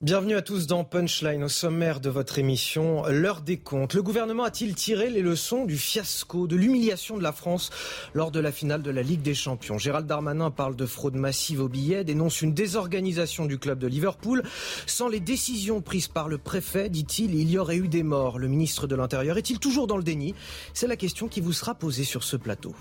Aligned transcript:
Bienvenue 0.00 0.36
à 0.36 0.42
tous 0.42 0.68
dans 0.68 0.84
Punchline, 0.84 1.42
au 1.42 1.48
sommaire 1.48 1.98
de 1.98 2.08
votre 2.08 2.38
émission, 2.38 3.02
l'heure 3.08 3.40
des 3.40 3.56
comptes. 3.56 3.94
Le 3.94 4.02
gouvernement 4.04 4.44
a-t-il 4.44 4.76
tiré 4.76 5.10
les 5.10 5.22
leçons 5.22 5.64
du 5.64 5.76
fiasco, 5.76 6.46
de 6.46 6.54
l'humiliation 6.54 7.16
de 7.16 7.22
la 7.24 7.32
France 7.32 7.70
lors 8.14 8.30
de 8.30 8.38
la 8.38 8.52
finale 8.52 8.82
de 8.82 8.92
la 8.92 9.02
Ligue 9.02 9.22
des 9.22 9.34
Champions? 9.34 9.76
Gérald 9.76 10.06
Darmanin 10.06 10.52
parle 10.52 10.76
de 10.76 10.86
fraude 10.86 11.16
massive 11.16 11.60
aux 11.60 11.68
billets, 11.68 12.04
dénonce 12.04 12.42
une 12.42 12.54
désorganisation 12.54 13.44
du 13.44 13.58
club 13.58 13.80
de 13.80 13.88
Liverpool. 13.88 14.44
Sans 14.86 15.08
les 15.08 15.18
décisions 15.18 15.80
prises 15.80 16.06
par 16.06 16.28
le 16.28 16.38
préfet, 16.38 16.88
dit-il, 16.90 17.34
il 17.34 17.50
y 17.50 17.58
aurait 17.58 17.78
eu 17.78 17.88
des 17.88 18.04
morts. 18.04 18.38
Le 18.38 18.46
ministre 18.46 18.86
de 18.86 18.94
l'Intérieur 18.94 19.36
est-il 19.36 19.58
toujours 19.58 19.88
dans 19.88 19.96
le 19.96 20.04
déni? 20.04 20.36
C'est 20.74 20.86
la 20.86 20.94
question 20.94 21.26
qui 21.26 21.40
vous 21.40 21.52
sera 21.52 21.74
posée 21.74 22.04
sur 22.04 22.22
ce 22.22 22.36
plateau. 22.36 22.72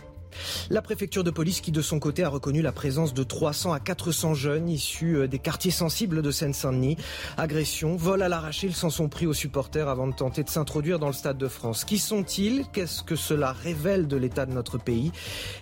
La 0.69 0.81
préfecture 0.81 1.23
de 1.23 1.31
police 1.31 1.61
qui 1.61 1.71
de 1.71 1.81
son 1.81 1.99
côté 1.99 2.23
a 2.23 2.29
reconnu 2.29 2.61
la 2.61 2.71
présence 2.71 3.13
de 3.13 3.23
300 3.23 3.73
à 3.73 3.79
400 3.79 4.33
jeunes 4.33 4.69
issus 4.69 5.17
euh, 5.17 5.27
des 5.27 5.39
quartiers 5.39 5.71
sensibles 5.71 6.21
de 6.21 6.31
Seine-Saint-Denis. 6.31 6.97
Agression, 7.37 7.95
vol 7.95 8.21
à 8.21 8.29
l'arraché, 8.29 8.67
ils 8.67 8.75
s'en 8.75 8.89
sont 8.89 9.09
pris 9.09 9.27
aux 9.27 9.33
supporters 9.33 9.87
avant 9.87 10.07
de 10.07 10.13
tenter 10.13 10.43
de 10.43 10.49
s'introduire 10.49 10.99
dans 10.99 11.07
le 11.07 11.13
Stade 11.13 11.37
de 11.37 11.47
France. 11.47 11.85
Qui 11.85 11.97
sont-ils? 11.97 12.65
Qu'est-ce 12.73 13.03
que 13.03 13.15
cela 13.15 13.51
révèle 13.51 14.07
de 14.07 14.17
l'état 14.17 14.45
de 14.45 14.53
notre 14.53 14.77
pays? 14.77 15.11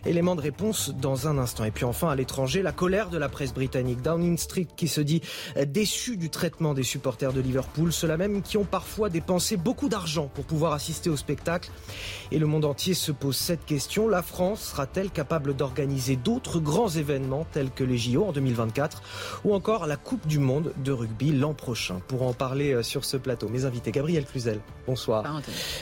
Élément 0.06 0.36
de 0.36 0.42
réponse 0.42 0.90
dans 0.90 1.28
un 1.28 1.38
instant. 1.38 1.66
Et 1.66 1.72
puis 1.72 1.86
enfin 1.86 2.10
à 2.10 2.16
l'étranger, 2.16 2.62
la 2.62 2.72
colère 2.72 3.10
de 3.10 3.18
la 3.18 3.30
presse 3.30 3.54
britannique. 3.54 4.02
Downing 4.02 4.38
Street 4.38 4.68
qui 4.76 4.88
se 4.88 5.02
dit 5.02 5.22
euh, 5.58 5.66
déçu 5.66 6.18
du 6.18 6.30
traitement 6.30 6.74
des 6.74 6.84
supporters 6.84 7.34
de 7.34 7.42
Liverpool, 7.42 7.94
ceux-là 7.94 8.18
même 8.18 8.42
qui 8.42 8.58
ont 8.58 8.66
parfois 8.66 9.10
dépensé 9.10 9.58
beaucoup 9.58 9.90
d'argent 9.90 10.30
pour 10.34 10.46
pouvoir 10.46 10.74
assister 10.74 11.10
au 11.10 11.18
spectacle. 11.18 11.70
Et 12.32 12.40
le 12.40 12.48
monde 12.48 12.66
entier 12.66 12.94
se 12.94 13.12
pose 13.12 13.36
cette 13.36 13.66
question. 13.66 14.08
La 14.08 14.22
France 14.22 14.65
sera-t-elle 14.66 15.10
capable 15.10 15.56
d'organiser 15.56 16.16
d'autres 16.16 16.60
grands 16.60 16.90
événements 16.90 17.46
tels 17.52 17.72
que 17.72 17.84
les 17.84 17.98
JO 17.98 18.26
en 18.26 18.32
2024 18.32 19.02
ou 19.46 19.54
encore 19.54 19.88
la 19.88 19.96
Coupe 19.96 20.28
du 20.28 20.40
Monde 20.40 20.74
de 20.84 20.92
rugby 20.92 21.32
l'an 21.32 21.54
prochain? 21.54 22.02
Pour 22.08 22.24
en 22.24 22.34
parler 22.34 22.74
euh, 22.74 22.84
sur 22.84 23.06
ce 23.06 23.18
plateau, 23.18 23.48
mes 23.48 23.66
invités, 23.66 23.92
Gabriel 23.92 24.26
Cluzel, 24.26 24.60
bonsoir. 24.88 25.42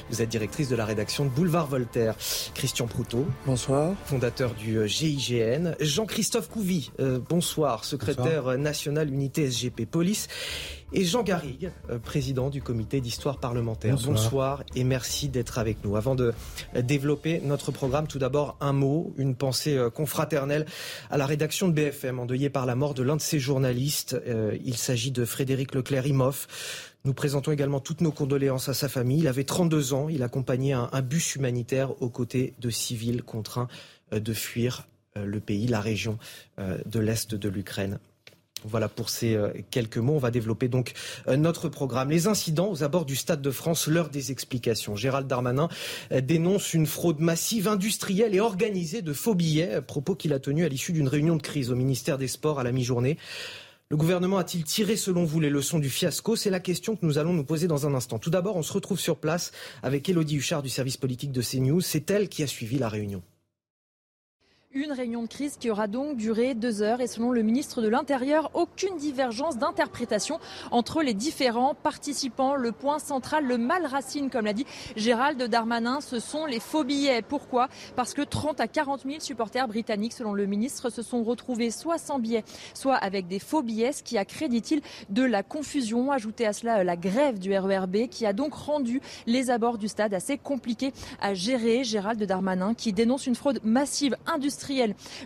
Vous 0.09 0.21
êtes 0.21 0.29
directrice 0.29 0.69
de 0.69 0.75
la 0.75 0.85
rédaction 0.85 1.25
de 1.25 1.29
Boulevard 1.29 1.67
Voltaire. 1.67 2.15
Christian 2.53 2.87
Proutot. 2.87 3.25
Bonsoir. 3.45 3.93
Fondateur 4.05 4.53
du 4.53 4.77
euh, 4.77 4.87
GIGN. 4.87 5.75
Jean-Christophe 5.79 6.49
Couvi. 6.49 6.91
Euh, 6.99 7.19
bonsoir. 7.27 7.85
Secrétaire 7.85 8.57
national 8.57 9.09
unité 9.09 9.49
SGP 9.49 9.85
Police. 9.85 10.27
Et 10.95 11.05
Jean 11.05 11.23
Garrigue, 11.23 11.71
président 12.03 12.49
du 12.49 12.61
comité 12.61 13.01
d'histoire 13.01 13.39
parlementaire. 13.39 13.95
Bonsoir. 13.95 14.63
et 14.75 14.83
merci 14.83 15.27
d'être 15.27 15.57
avec 15.57 15.83
nous. 15.83 15.95
Avant 15.95 16.13
de 16.13 16.33
développer 16.75 17.41
notre 17.41 17.71
programme, 17.71 18.07
tout 18.07 18.19
d'abord 18.19 18.57
un 18.61 18.73
mot, 18.73 19.11
une 19.17 19.35
pensée 19.35 19.79
confraternelle 19.93 20.67
à 21.09 21.17
la 21.17 21.25
rédaction 21.25 21.67
de 21.67 21.73
BFM, 21.73 22.19
endeuillée 22.19 22.51
par 22.51 22.67
la 22.67 22.75
mort 22.75 22.93
de 22.93 23.01
l'un 23.01 23.15
de 23.15 23.21
ses 23.21 23.39
journalistes. 23.39 24.15
Il 24.63 24.77
s'agit 24.77 25.11
de 25.11 25.25
Frédéric 25.25 25.73
Leclerc-Imhoff. 25.73 26.93
Nous 27.05 27.13
présentons 27.13 27.51
également 27.51 27.81
toutes 27.81 27.99
nos 27.99 28.11
condoléances 28.11 28.69
à 28.69 28.73
sa 28.73 28.87
famille. 28.87 29.19
Il 29.19 29.27
avait 29.27 29.43
32 29.43 29.93
ans. 29.93 30.09
Il 30.09 30.23
accompagnait 30.23 30.71
un, 30.73 30.89
un 30.91 31.01
bus 31.01 31.35
humanitaire 31.35 32.01
aux 32.01 32.09
côtés 32.09 32.53
de 32.59 32.69
civils 32.69 33.23
contraints 33.23 33.67
euh, 34.13 34.19
de 34.19 34.33
fuir 34.33 34.87
euh, 35.17 35.25
le 35.25 35.39
pays, 35.39 35.67
la 35.67 35.81
région 35.81 36.17
euh, 36.59 36.77
de 36.85 36.99
l'Est 36.99 37.35
de 37.35 37.49
l'Ukraine. 37.49 37.99
Voilà 38.65 38.89
pour 38.89 39.09
ces 39.09 39.37
quelques 39.71 39.97
mots. 39.97 40.13
On 40.13 40.19
va 40.19 40.31
développer 40.31 40.67
donc 40.67 40.93
notre 41.27 41.69
programme. 41.69 42.09
Les 42.09 42.27
incidents 42.27 42.71
aux 42.71 42.83
abords 42.83 43.05
du 43.05 43.15
Stade 43.15 43.41
de 43.41 43.51
France, 43.51 43.87
l'heure 43.87 44.09
des 44.09 44.31
explications. 44.31 44.95
Gérald 44.95 45.27
Darmanin 45.27 45.69
dénonce 46.21 46.73
une 46.73 46.85
fraude 46.85 47.19
massive, 47.19 47.67
industrielle 47.67 48.35
et 48.35 48.39
organisée 48.39 49.01
de 49.01 49.13
faux 49.13 49.35
billets, 49.35 49.81
propos 49.81 50.15
qu'il 50.15 50.33
a 50.33 50.39
tenu 50.39 50.65
à 50.65 50.69
l'issue 50.69 50.93
d'une 50.93 51.07
réunion 51.07 51.35
de 51.35 51.41
crise 51.41 51.71
au 51.71 51.75
ministère 51.75 52.17
des 52.17 52.27
Sports 52.27 52.59
à 52.59 52.63
la 52.63 52.71
mi-journée. 52.71 53.17
Le 53.89 53.97
gouvernement 53.97 54.39
a-t-il 54.39 54.63
tiré, 54.63 54.95
selon 54.95 55.23
vous, 55.23 55.39
les 55.39 55.51
leçons 55.51 55.77
du 55.77 55.89
fiasco? 55.89 56.35
C'est 56.35 56.49
la 56.49 56.59
question 56.59 56.95
que 56.95 57.05
nous 57.05 57.19
allons 57.19 57.33
nous 57.33 57.43
poser 57.43 57.67
dans 57.67 57.85
un 57.85 57.93
instant. 57.93 58.17
Tout 58.17 58.31
d'abord, 58.31 58.55
on 58.55 58.63
se 58.63 58.73
retrouve 58.73 58.99
sur 58.99 59.17
place 59.17 59.51
avec 59.83 60.09
Elodie 60.09 60.37
Huchard 60.37 60.63
du 60.63 60.69
service 60.69 60.97
politique 60.97 61.31
de 61.31 61.41
CNews. 61.41 61.81
C'est 61.81 62.09
elle 62.09 62.27
qui 62.27 62.41
a 62.41 62.47
suivi 62.47 62.79
la 62.79 62.89
réunion. 62.89 63.21
Une 64.75 64.91
réunion 64.91 65.21
de 65.21 65.27
crise 65.27 65.57
qui 65.57 65.69
aura 65.69 65.85
donc 65.85 66.17
duré 66.17 66.55
deux 66.55 66.81
heures 66.81 66.99
et 66.99 67.05
selon 67.05 67.31
le 67.31 67.43
ministre 67.43 67.83
de 67.83 67.87
l'Intérieur, 67.87 68.49
aucune 68.55 68.97
divergence 68.97 69.59
d'interprétation 69.59 70.39
entre 70.71 71.03
les 71.03 71.13
différents 71.13 71.75
participants. 71.75 72.55
Le 72.55 72.71
point 72.71 72.97
central, 72.97 73.45
le 73.45 73.59
mal 73.59 73.85
racine, 73.85 74.31
comme 74.31 74.45
l'a 74.45 74.53
dit 74.53 74.65
Gérald 74.95 75.43
Darmanin, 75.43 76.01
ce 76.01 76.17
sont 76.17 76.47
les 76.47 76.59
faux 76.59 76.83
billets. 76.83 77.21
Pourquoi? 77.21 77.69
Parce 77.95 78.15
que 78.15 78.23
30 78.23 78.59
à 78.61 78.67
40 78.67 79.03
000 79.05 79.19
supporters 79.19 79.67
britanniques, 79.67 80.13
selon 80.13 80.33
le 80.33 80.47
ministre, 80.47 80.89
se 80.89 81.03
sont 81.03 81.23
retrouvés 81.23 81.69
soit 81.69 81.99
sans 81.99 82.17
billets, 82.17 82.43
soit 82.73 82.95
avec 82.95 83.27
des 83.27 83.37
faux 83.37 83.61
billets, 83.61 83.91
ce 83.91 84.01
qui 84.01 84.17
a 84.17 84.25
créé, 84.25 84.49
dit-il, 84.49 84.81
de 85.11 85.21
la 85.21 85.43
confusion. 85.43 86.11
Ajouté 86.11 86.47
à 86.47 86.53
cela 86.53 86.83
la 86.83 86.97
grève 86.97 87.37
du 87.37 87.55
RERB 87.55 88.07
qui 88.09 88.25
a 88.25 88.33
donc 88.33 88.55
rendu 88.55 89.01
les 89.27 89.51
abords 89.51 89.77
du 89.77 89.87
stade 89.87 90.15
assez 90.15 90.39
compliqués 90.39 90.93
à 91.21 91.35
gérer. 91.35 91.83
Gérald 91.83 92.23
Darmanin 92.23 92.73
qui 92.73 92.91
dénonce 92.91 93.27
une 93.27 93.35
fraude 93.35 93.59
massive 93.63 94.17
industrielle 94.25 94.62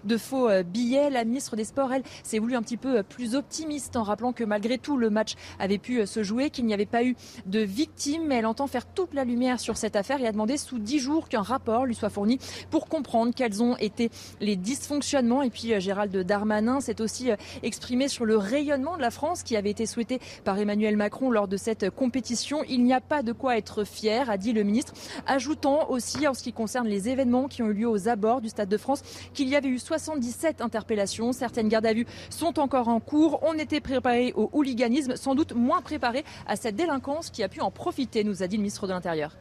de 0.04 0.18
faux 0.18 0.50
euh, 0.50 0.64
billets. 0.64 1.10
La 1.10 1.24
ministre 1.24 1.56
des 1.56 1.64
Sports, 1.64 1.94
elle, 1.94 2.04
s'est 2.24 2.40
voulu 2.40 2.56
un 2.56 2.62
petit 2.62 2.78
peu 2.78 2.98
euh, 2.98 3.04
plus 3.04 3.36
optimiste 3.36 3.96
en 3.96 4.04
rappelant 4.04 4.34
que 4.34 4.44
malgré 4.44 4.78
tout, 4.78 4.98
le 4.98 5.10
match 5.10 5.36
avait 5.60 5.78
pu 5.78 6.00
euh, 6.00 6.06
se 6.06 6.24
jouer, 6.24 6.50
qu'il 6.50 6.66
n'y 6.66 6.74
avait 6.74 6.86
pas 6.86 7.04
eu 7.04 7.16
de 7.46 7.60
victimes. 7.60 8.26
Mais 8.28 8.36
elle 8.36 8.46
entend 8.46 8.68
faire 8.68 8.86
toute 8.86 9.14
la 9.14 9.24
lumière 9.24 9.60
sur 9.60 9.78
cette 9.78 9.96
affaire 9.96 10.22
et 10.22 10.28
a 10.28 10.32
demandé 10.32 10.58
sous 10.58 10.80
dix 10.80 11.00
jours 11.00 11.30
qu'un 11.30 11.42
rapport 11.42 11.86
lui 11.86 11.96
soit 11.96 12.10
fourni 12.10 12.40
pour 12.70 12.88
comprendre 12.88 13.34
quels 13.36 13.62
ont 13.62 13.78
été 13.78 14.10
les 14.42 14.56
dysfonctionnements. 14.56 15.44
Et 15.44 15.50
puis 15.50 15.80
Gérald 15.80 16.16
Darmanin 16.16 16.82
s'est 16.82 17.02
aussi 17.02 17.30
exprimé 17.64 18.08
sur 18.08 18.26
le 18.26 18.38
rayonnement 18.38 18.98
de 18.98 19.02
la 19.02 19.12
France 19.12 19.44
qui 19.44 19.56
avait 19.56 19.70
été 19.70 19.86
souhaité 19.86 20.20
par 20.44 20.58
Emmanuel 20.58 20.98
Macron 20.98 21.30
lors 21.30 21.48
de 21.48 21.58
cette 21.58 21.90
compétition. 21.90 22.64
Il 22.68 22.84
n'y 22.84 22.94
a 22.94 23.02
pas 23.02 23.24
de 23.24 23.32
quoi 23.32 23.58
être 23.58 23.84
fier, 23.84 24.30
a 24.30 24.38
dit 24.38 24.54
le 24.54 24.64
ministre, 24.64 24.94
ajoutant 25.26 25.90
aussi 25.90 26.28
en 26.28 26.34
ce 26.34 26.44
qui 26.44 26.54
concerne 26.54 26.88
les 26.88 27.10
événements 27.10 27.48
qui 27.48 27.62
ont 27.62 27.68
eu 27.68 27.74
lieu 27.74 27.90
aux 27.90 28.08
abords 28.08 28.42
du 28.42 28.50
Stade 28.50 28.70
de 28.70 28.78
France 28.78 29.02
qu'il 29.34 29.48
y 29.50 29.56
avait 29.56 29.70
eu 29.70 29.80
77 29.80 30.62
interpellations. 30.62 31.34
Certaines 31.34 31.70
gardes 31.70 31.86
à 31.86 31.94
vue 31.94 32.06
sont 32.30 32.60
encore 32.60 32.88
en 32.88 33.00
cours. 33.00 33.40
On 33.44 33.54
était 33.54 33.82
préparé 33.82 34.34
au 34.36 34.50
hooliganisme, 34.54 35.16
sans 35.16 35.36
doute 35.36 35.54
moins 35.54 35.82
préparé 35.82 36.24
à 36.46 36.56
cette 36.56 36.76
délinquance 36.76 37.30
qui 37.30 37.44
a 37.44 37.50
pu 37.50 37.62
en 37.62 37.72
profiter, 37.72 38.24
nous 38.24 38.44
a 38.44 38.48
dit 38.48 38.58
le 38.58 38.62
ministre 38.62 38.88
de 38.88 38.94
l'Intérieur. 38.94 39.38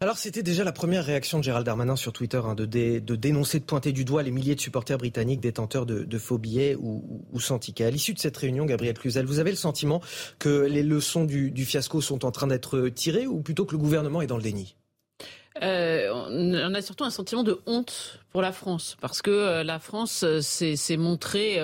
Alors 0.00 0.16
c'était 0.16 0.42
déjà 0.42 0.64
la 0.64 0.72
première 0.72 1.04
réaction 1.04 1.38
de 1.38 1.44
Gérald 1.44 1.66
Darmanin 1.66 1.96
sur 1.96 2.12
Twitter 2.12 2.40
hein, 2.42 2.54
de, 2.54 2.64
dénoncer, 2.64 3.58
de 3.58 3.64
pointer 3.64 3.92
du 3.92 4.04
doigt 4.04 4.22
les 4.22 4.30
milliers 4.30 4.54
de 4.54 4.60
supporters 4.60 4.96
britanniques 4.96 5.40
détenteurs 5.40 5.86
de, 5.86 6.18
faux 6.18 6.38
billets 6.38 6.76
ou, 6.76 7.40
sans 7.40 7.58
ticket. 7.58 7.84
À 7.84 7.90
l'issue 7.90 8.14
de 8.14 8.18
cette 8.18 8.36
réunion, 8.36 8.64
Gabriel 8.64 8.96
Cluzel, 8.96 9.26
vous 9.26 9.40
avez 9.40 9.50
le 9.50 9.56
sentiment 9.56 10.00
que 10.38 10.66
les 10.66 10.82
leçons 10.82 11.24
du 11.24 11.64
fiasco 11.64 12.00
sont 12.00 12.24
en 12.24 12.30
train 12.30 12.46
d'être 12.46 12.88
tirées 12.88 13.26
ou 13.26 13.40
plutôt 13.40 13.66
que 13.66 13.72
le 13.72 13.78
gouvernement 13.78 14.22
est 14.22 14.26
dans 14.26 14.36
le 14.36 14.42
déni? 14.42 14.76
Euh, 15.62 16.08
on 16.12 16.74
a 16.74 16.82
surtout 16.82 17.04
un 17.04 17.10
sentiment 17.10 17.42
de 17.42 17.60
honte 17.66 18.20
pour 18.32 18.42
la 18.42 18.52
France, 18.52 18.96
parce 19.00 19.22
que 19.22 19.30
euh, 19.30 19.64
la 19.64 19.78
France 19.78 20.22
euh, 20.22 20.40
s'est 20.40 20.96
montrée 20.96 21.60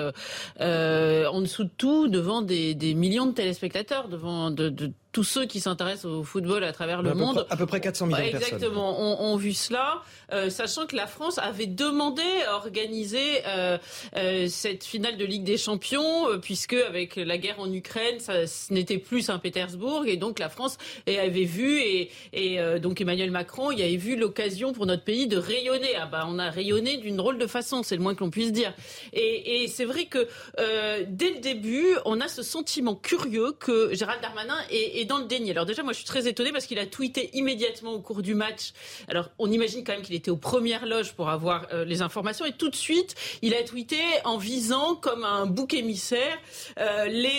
en 0.59 1.41
dessous 1.41 1.65
de 1.65 1.71
tout 1.77 2.07
devant 2.07 2.41
des, 2.41 2.75
millions 2.95 3.27
de 3.27 3.33
téléspectateurs, 3.33 4.07
devant 4.07 4.51
de, 4.51 4.69
de 4.69 4.91
tous 5.15 5.23
ceux 5.23 5.45
qui 5.45 5.61
s'intéressent 5.61 6.11
au 6.11 6.23
football 6.25 6.65
à 6.65 6.73
travers 6.73 7.01
le 7.01 7.13
monde. 7.13 7.47
à 7.49 7.55
peu 7.55 7.65
près 7.65 7.79
400 7.79 8.07
millions 8.07 8.17
de 8.17 8.31
personnes. 8.31 8.55
Exactement, 8.55 9.21
ont, 9.21 9.37
vu 9.37 9.53
cela, 9.53 10.01
euh, 10.33 10.49
sachant 10.49 10.87
que 10.87 10.95
la 10.97 11.07
France 11.07 11.37
avait 11.37 11.67
demandé 11.67 12.21
à 12.45 12.55
organiser 12.55 13.39
euh, 13.47 13.77
euh, 14.17 14.47
cette 14.49 14.83
finale 14.83 15.15
de 15.15 15.23
Ligue 15.23 15.45
des 15.45 15.55
Champions, 15.55 16.37
puisque 16.41 16.73
avec 16.73 17.15
la 17.15 17.37
guerre 17.37 17.61
en 17.61 17.71
Ukraine, 17.71 18.19
ça, 18.19 18.45
ce 18.45 18.73
n'était 18.73 18.97
plus 18.97 19.21
Saint-Pétersbourg, 19.21 20.03
et 20.05 20.17
donc 20.17 20.37
la 20.37 20.49
France 20.49 20.77
avait 21.07 21.45
vu, 21.45 21.79
et, 21.79 22.11
et 22.33 22.59
donc 22.81 22.99
Emmanuel 22.99 23.31
Macron, 23.31 23.71
il 23.71 23.81
avait 23.81 23.95
vu 23.95 24.17
l'occasion 24.17 24.73
pour 24.73 24.85
notre 24.85 25.05
pays 25.05 25.27
de 25.27 25.37
rayonner. 25.37 25.95
Ah 25.97 26.07
bah, 26.07 26.25
on 26.27 26.39
a 26.39 26.49
rayonné 26.55 26.97
d'une 26.97 27.17
drôle 27.17 27.37
de 27.37 27.47
façon, 27.47 27.83
c'est 27.83 27.95
le 27.95 28.01
moins 28.01 28.15
que 28.15 28.23
l'on 28.23 28.31
puisse 28.31 28.51
dire. 28.51 28.73
Et, 29.13 29.67
c'est 29.67 29.85
vrai 29.85 30.05
que 30.05 30.27
euh, 30.59 31.03
dès 31.07 31.31
le 31.31 31.39
début, 31.39 31.85
on 32.05 32.21
a 32.21 32.27
ce 32.27 32.43
sentiment 32.43 32.95
curieux 32.95 33.51
que 33.51 33.93
Gérald 33.93 34.21
Darmanin 34.21 34.57
est, 34.69 35.05
dans 35.05 35.17
le 35.17 35.25
déni. 35.25 35.51
Alors 35.51 35.65
déjà, 35.65 35.83
moi, 35.83 35.93
je 35.93 35.97
suis 35.97 36.05
très 36.05 36.27
étonnée 36.27 36.51
parce 36.51 36.65
qu'il 36.65 36.79
a 36.79 36.85
tweeté 36.85 37.29
immédiatement 37.33 37.93
au 37.93 38.01
cours 38.01 38.21
du 38.21 38.35
match. 38.35 38.73
Alors, 39.07 39.29
on 39.37 39.51
imagine 39.51 39.83
quand 39.83 39.93
même 39.93 40.01
qu'il 40.01 40.15
était 40.15 40.31
aux 40.31 40.37
premières 40.37 40.85
loges 40.85 41.13
pour 41.13 41.29
avoir 41.29 41.67
euh, 41.73 41.85
les 41.85 42.01
informations 42.01 42.45
et 42.45 42.53
tout 42.53 42.69
de 42.69 42.75
suite, 42.75 43.15
il 43.41 43.53
a 43.53 43.63
tweeté 43.63 43.99
en 44.23 44.37
visant 44.37 44.95
comme 44.95 45.23
un 45.23 45.45
bouc 45.45 45.73
émissaire 45.73 46.37
euh, 46.79 47.05
les 47.05 47.35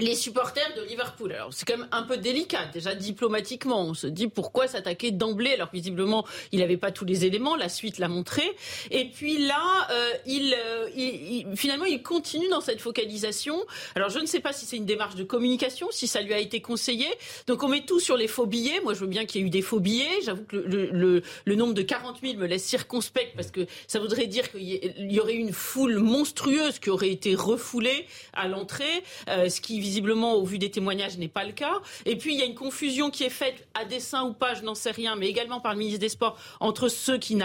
les 0.00 0.14
supporters 0.14 0.74
de 0.76 0.82
Liverpool. 0.82 1.32
Alors 1.32 1.52
c'est 1.52 1.66
quand 1.66 1.78
même 1.78 1.88
un 1.92 2.02
peu 2.02 2.16
délicat 2.16 2.66
déjà 2.72 2.94
diplomatiquement. 2.94 3.82
On 3.82 3.94
se 3.94 4.06
dit 4.06 4.28
pourquoi 4.28 4.66
s'attaquer 4.68 5.10
d'emblée 5.10 5.52
alors 5.52 5.70
visiblement 5.72 6.26
il 6.52 6.60
n'avait 6.60 6.76
pas 6.76 6.90
tous 6.90 7.04
les 7.04 7.24
éléments. 7.24 7.56
La 7.56 7.68
suite 7.68 7.98
l'a 7.98 8.08
montré. 8.08 8.42
Et 8.90 9.06
puis 9.06 9.38
là, 9.46 9.88
euh, 9.90 10.12
euh, 10.26 10.88
il, 10.96 11.46
finalement 11.56 11.84
il 11.84 12.02
continue 12.02 12.48
dans 12.48 12.60
cette 12.60 12.80
focalisation. 12.80 13.64
Alors 13.94 14.10
je 14.10 14.18
ne 14.18 14.26
sais 14.26 14.40
pas 14.40 14.52
si 14.52 14.66
c'est 14.66 14.76
une 14.76 14.86
démarche 14.86 15.14
de 15.14 15.24
communication, 15.24 15.88
si 15.90 16.06
ça 16.06 16.20
lui 16.20 16.34
a 16.34 16.38
été 16.38 16.60
conseillé. 16.60 17.06
Donc 17.46 17.62
on 17.62 17.68
met 17.68 17.82
tout 17.82 18.00
sur 18.00 18.16
les 18.16 18.28
faux 18.28 18.46
billets. 18.46 18.80
Moi 18.80 18.94
je 18.94 19.00
veux 19.00 19.06
bien 19.06 19.24
qu'il 19.26 19.40
y 19.40 19.44
ait 19.44 19.46
eu 19.46 19.50
des 19.50 19.62
faux 19.62 19.80
billets. 19.80 20.22
J'avoue 20.24 20.44
que 20.44 20.56
le, 20.56 21.54
nombre 21.54 21.74
de 21.74 21.82
40 21.82 22.18
000 22.22 22.34
me 22.34 22.46
laisse 22.46 22.64
circonspect 22.64 23.34
parce 23.36 23.50
que 23.50 23.66
ça 23.86 24.00
voudrait 24.00 24.26
dire 24.26 24.50
qu'il 24.50 25.12
y 25.12 25.20
aurait 25.20 25.34
une 25.34 25.52
foule 25.52 25.98
monstrueuse 25.98 26.78
qui 26.78 26.90
aurait 26.90 27.10
été 27.10 27.34
refoulée 27.34 28.06
à 28.32 28.48
l'entrée, 28.48 29.04
euh, 29.28 29.48
ce 29.48 29.60
qui 29.60 29.73
visiblement, 29.80 30.34
au 30.34 30.44
vu 30.44 30.58
des 30.58 30.70
témoignages, 30.70 31.18
n'est 31.18 31.28
pas 31.28 31.44
le 31.44 31.52
cas. 31.52 31.80
Et 32.06 32.16
puis, 32.16 32.34
il 32.34 32.40
y 32.40 32.42
a 32.42 32.46
une 32.46 32.54
confusion 32.54 33.10
qui 33.10 33.24
est 33.24 33.30
faite, 33.30 33.66
à 33.74 33.84
dessein 33.84 34.24
ou 34.24 34.32
pas, 34.32 34.54
je 34.54 34.62
n'en 34.62 34.74
sais 34.74 34.90
rien, 34.90 35.16
mais 35.16 35.28
également 35.28 35.60
par 35.60 35.72
le 35.72 35.78
ministre 35.78 36.00
des 36.00 36.08
Sports, 36.08 36.38
entre 36.60 36.88
ceux 36.88 37.18
qui, 37.18 37.38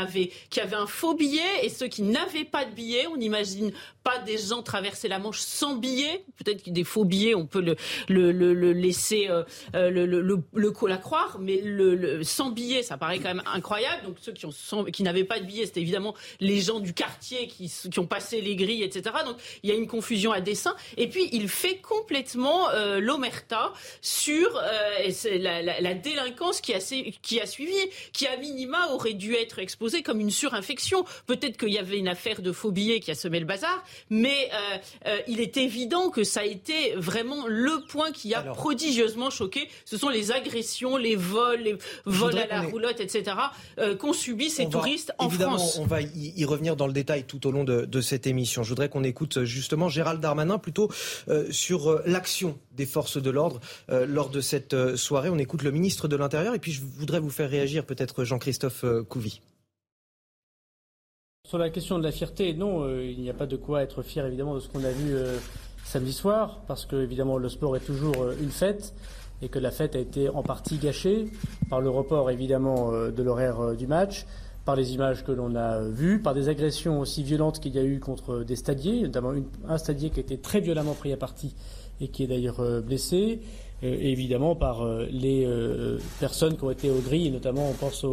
qui 0.50 0.60
avaient 0.60 0.76
un 0.76 0.88
faux 0.88 1.14
billet 1.14 1.42
et 1.64 1.70
ceux 1.70 1.88
qui 1.88 2.02
n'avaient 2.02 2.46
pas 2.46 2.66
de 2.66 2.72
billet. 2.72 3.08
On 3.08 3.18
n'imagine 3.18 3.72
pas 4.04 4.20
des 4.20 4.38
gens 4.38 4.62
traverser 4.62 5.08
la 5.08 5.20
Manche 5.20 5.40
sans 5.40 5.76
billet. 5.76 6.24
Peut-être 6.38 6.64
que 6.64 6.70
des 6.70 6.84
faux 6.84 7.06
billets, 7.06 7.36
on 7.36 7.46
peut 7.46 7.62
le, 7.62 7.76
le, 8.08 8.32
le, 8.32 8.74
laisser 8.74 9.28
euh, 9.30 9.44
euh, 9.76 9.90
le, 9.90 10.88
la 10.88 10.98
croire, 10.98 11.38
mais 11.40 11.62
le, 11.64 12.24
sans 12.24 12.52
billet, 12.52 12.84
ça 12.84 12.98
paraît 12.98 13.20
quand 13.20 13.34
même 13.34 13.44
incroyable. 13.46 14.04
Donc, 14.06 14.18
ceux 14.22 14.32
qui, 14.32 14.46
ont, 14.46 14.84
qui 14.86 15.04
n'avaient 15.04 15.24
pas 15.24 15.40
de 15.40 15.46
billet, 15.46 15.66
c'était 15.66 15.82
évidemment 15.82 16.16
les 16.40 16.62
gens 16.62 16.80
du 16.80 16.94
quartier 16.94 17.48
qui, 17.48 17.72
qui 17.92 18.00
ont 18.00 18.08
passé 18.08 18.42
les 18.42 18.56
grilles, 18.56 18.84
etc. 18.84 19.16
Donc, 19.26 19.38
il 19.64 19.70
y 19.70 19.74
a 19.74 19.76
une 19.76 19.88
confusion 19.88 20.32
à 20.32 20.42
dessein. 20.42 20.76
Et 20.98 21.08
puis, 21.08 21.30
il 21.32 21.50
fait 21.50 21.78
complètement 21.78 22.19
euh, 22.74 23.00
l'omerta 23.00 23.74
sur 24.02 24.56
euh, 24.58 25.40
la, 25.40 25.94
délinquance 25.94 26.62
qui 26.62 26.74
a, 26.74 26.80
qui 27.22 27.42
a 27.42 27.46
suivi, 27.46 27.74
qui 28.14 28.28
à 28.28 28.38
minima 28.38 28.90
aurait 28.92 29.14
dû 29.14 29.34
être 29.36 29.60
exposée 29.60 30.02
comme 30.02 30.20
une 30.20 30.32
surinfection. 30.32 31.06
Peut-être 31.26 31.58
qu'il 31.58 31.70
y 31.70 31.78
avait 31.78 31.98
une 31.98 32.08
affaire 32.08 32.42
de 32.42 32.52
faux 32.52 32.72
billets 32.72 33.00
qui 33.00 33.12
a 33.12 33.16
semé 33.16 33.40
le 33.40 33.46
bazar, 33.46 33.84
mais 34.10 34.50
euh, 35.06 35.18
il 35.28 35.40
est 35.40 35.58
évident 35.58 36.10
que 36.10 36.24
ça 36.24 36.42
a 36.42 36.46
été 36.46 36.94
vraiment 36.96 37.48
le 37.48 37.86
point 37.88 38.12
qui 38.12 38.34
a 38.34 38.42
prodigieusement 38.42 39.30
choqué. 39.30 39.70
Ce 39.86 39.98
sont 39.98 40.10
les 40.10 40.32
agressions, 40.32 40.98
les 40.98 41.16
vols, 41.16 41.62
les 41.62 41.78
vols 42.06 42.38
à 42.38 42.48
la 42.48 42.62
roulotte, 42.62 43.00
etc., 43.00 43.36
qu'ont 44.00 44.14
subi 44.14 44.50
ces 44.50 44.70
touristes 44.70 45.14
en 45.18 45.30
France. 45.30 45.78
On 45.80 45.86
va 45.86 46.02
y, 46.02 46.46
revenir 46.46 46.76
dans 46.76 46.88
le 46.88 46.94
détail 46.94 47.26
tout 47.26 47.46
au 47.48 47.52
long 47.52 47.64
de, 47.64 47.86
de 47.86 48.02
cette 48.02 48.26
émission. 48.26 48.64
Je 48.64 48.70
voudrais 48.70 48.90
qu'on 48.90 49.04
écoute 49.04 49.44
justement 49.44 49.90
Gérald 49.90 50.20
Darmanin 50.20 50.58
plutôt 50.58 50.90
sur 51.52 51.99
la 52.06 52.20
l'action 52.20 52.60
des 52.74 52.86
forces 52.86 53.22
de 53.22 53.30
l'ordre 53.30 53.62
euh, 53.90 54.06
lors 54.06 54.30
de 54.30 54.42
cette 54.42 54.74
euh, 54.74 54.98
soirée. 54.98 55.30
On 55.30 55.38
écoute 55.38 55.64
le 55.64 55.72
ministre 55.72 56.10
de 56.10 56.18
l'Intérieur 56.18 56.54
et 56.54 56.60
puis 56.60 56.74
je 56.74 56.82
voudrais 56.82 57.22
vous 57.22 57.30
faire 57.30 57.50
réagir 57.50 57.86
peut-être 57.86 58.26
Jean-Christophe 58.26 58.84
euh, 58.84 59.04
Couvi. 59.04 59.42
Sur 61.48 61.58
la 61.58 61.70
question 61.70 61.98
de 61.98 62.04
la 62.04 62.12
fierté, 62.12 62.54
non, 62.54 62.88
il 63.00 63.22
n'y 63.22 63.30
a 63.30 63.34
pas 63.34 63.46
de 63.46 63.56
quoi 63.56 63.82
être 63.82 64.04
fier 64.04 64.26
évidemment 64.26 64.54
de 64.54 64.60
ce 64.60 64.68
qu'on 64.68 64.84
a 64.84 64.92
vu 64.92 65.16
samedi 65.84 66.14
soir, 66.14 66.62
parce 66.68 66.86
que 66.86 66.98
évidemment 66.98 67.38
le 67.38 67.50
sport 67.50 67.76
est 67.76 67.86
toujours 67.86 68.30
une 68.40 68.52
fête 68.52 68.94
et 69.42 69.48
que 69.48 69.58
la 69.58 69.72
fête 69.72 69.96
a 69.96 70.00
été 70.00 70.30
en 70.30 70.44
partie 70.44 70.78
gâchée 70.78 71.26
par 71.70 71.82
le 71.82 71.90
report 71.90 72.30
évidemment 72.30 72.92
de 72.92 73.24
l'horaire 73.24 73.76
du 73.76 73.88
match, 73.88 74.28
par 74.64 74.76
les 74.76 74.94
images 74.94 75.24
que 75.24 75.32
l'on 75.32 75.56
a 75.56 75.80
vues, 75.82 76.22
par 76.22 76.36
des 76.36 76.50
agressions 76.50 77.00
aussi 77.00 77.24
violentes 77.24 77.60
qu'il 77.60 77.74
y 77.74 77.80
a 77.80 77.84
eu 77.84 78.00
contre 78.00 78.44
des 78.44 78.56
stadiers, 78.56 79.02
notamment 79.02 79.34
un 79.68 79.78
stadier 79.80 80.12
qui 80.12 80.20
a 80.20 80.22
été 80.22 80.38
très 80.38 80.60
violemment 80.60 80.94
pris 80.94 81.12
à 81.12 81.18
partie 81.18 81.56
et 82.02 82.08
qui 82.08 82.24
est 82.24 82.28
d'ailleurs 82.28 82.60
euh, 82.60 82.82
blessé, 82.82 83.40
euh, 83.84 83.98
évidemment 84.00 84.56
par 84.56 84.82
euh, 84.82 85.06
les 85.12 85.48
personnes 86.20 86.58
qui 86.58 86.64
ont 86.64 86.72
été 86.72 86.90
aux 86.90 87.00
grilles, 87.00 87.32
notamment 87.32 87.70
on 87.70 87.74
pense 87.74 88.06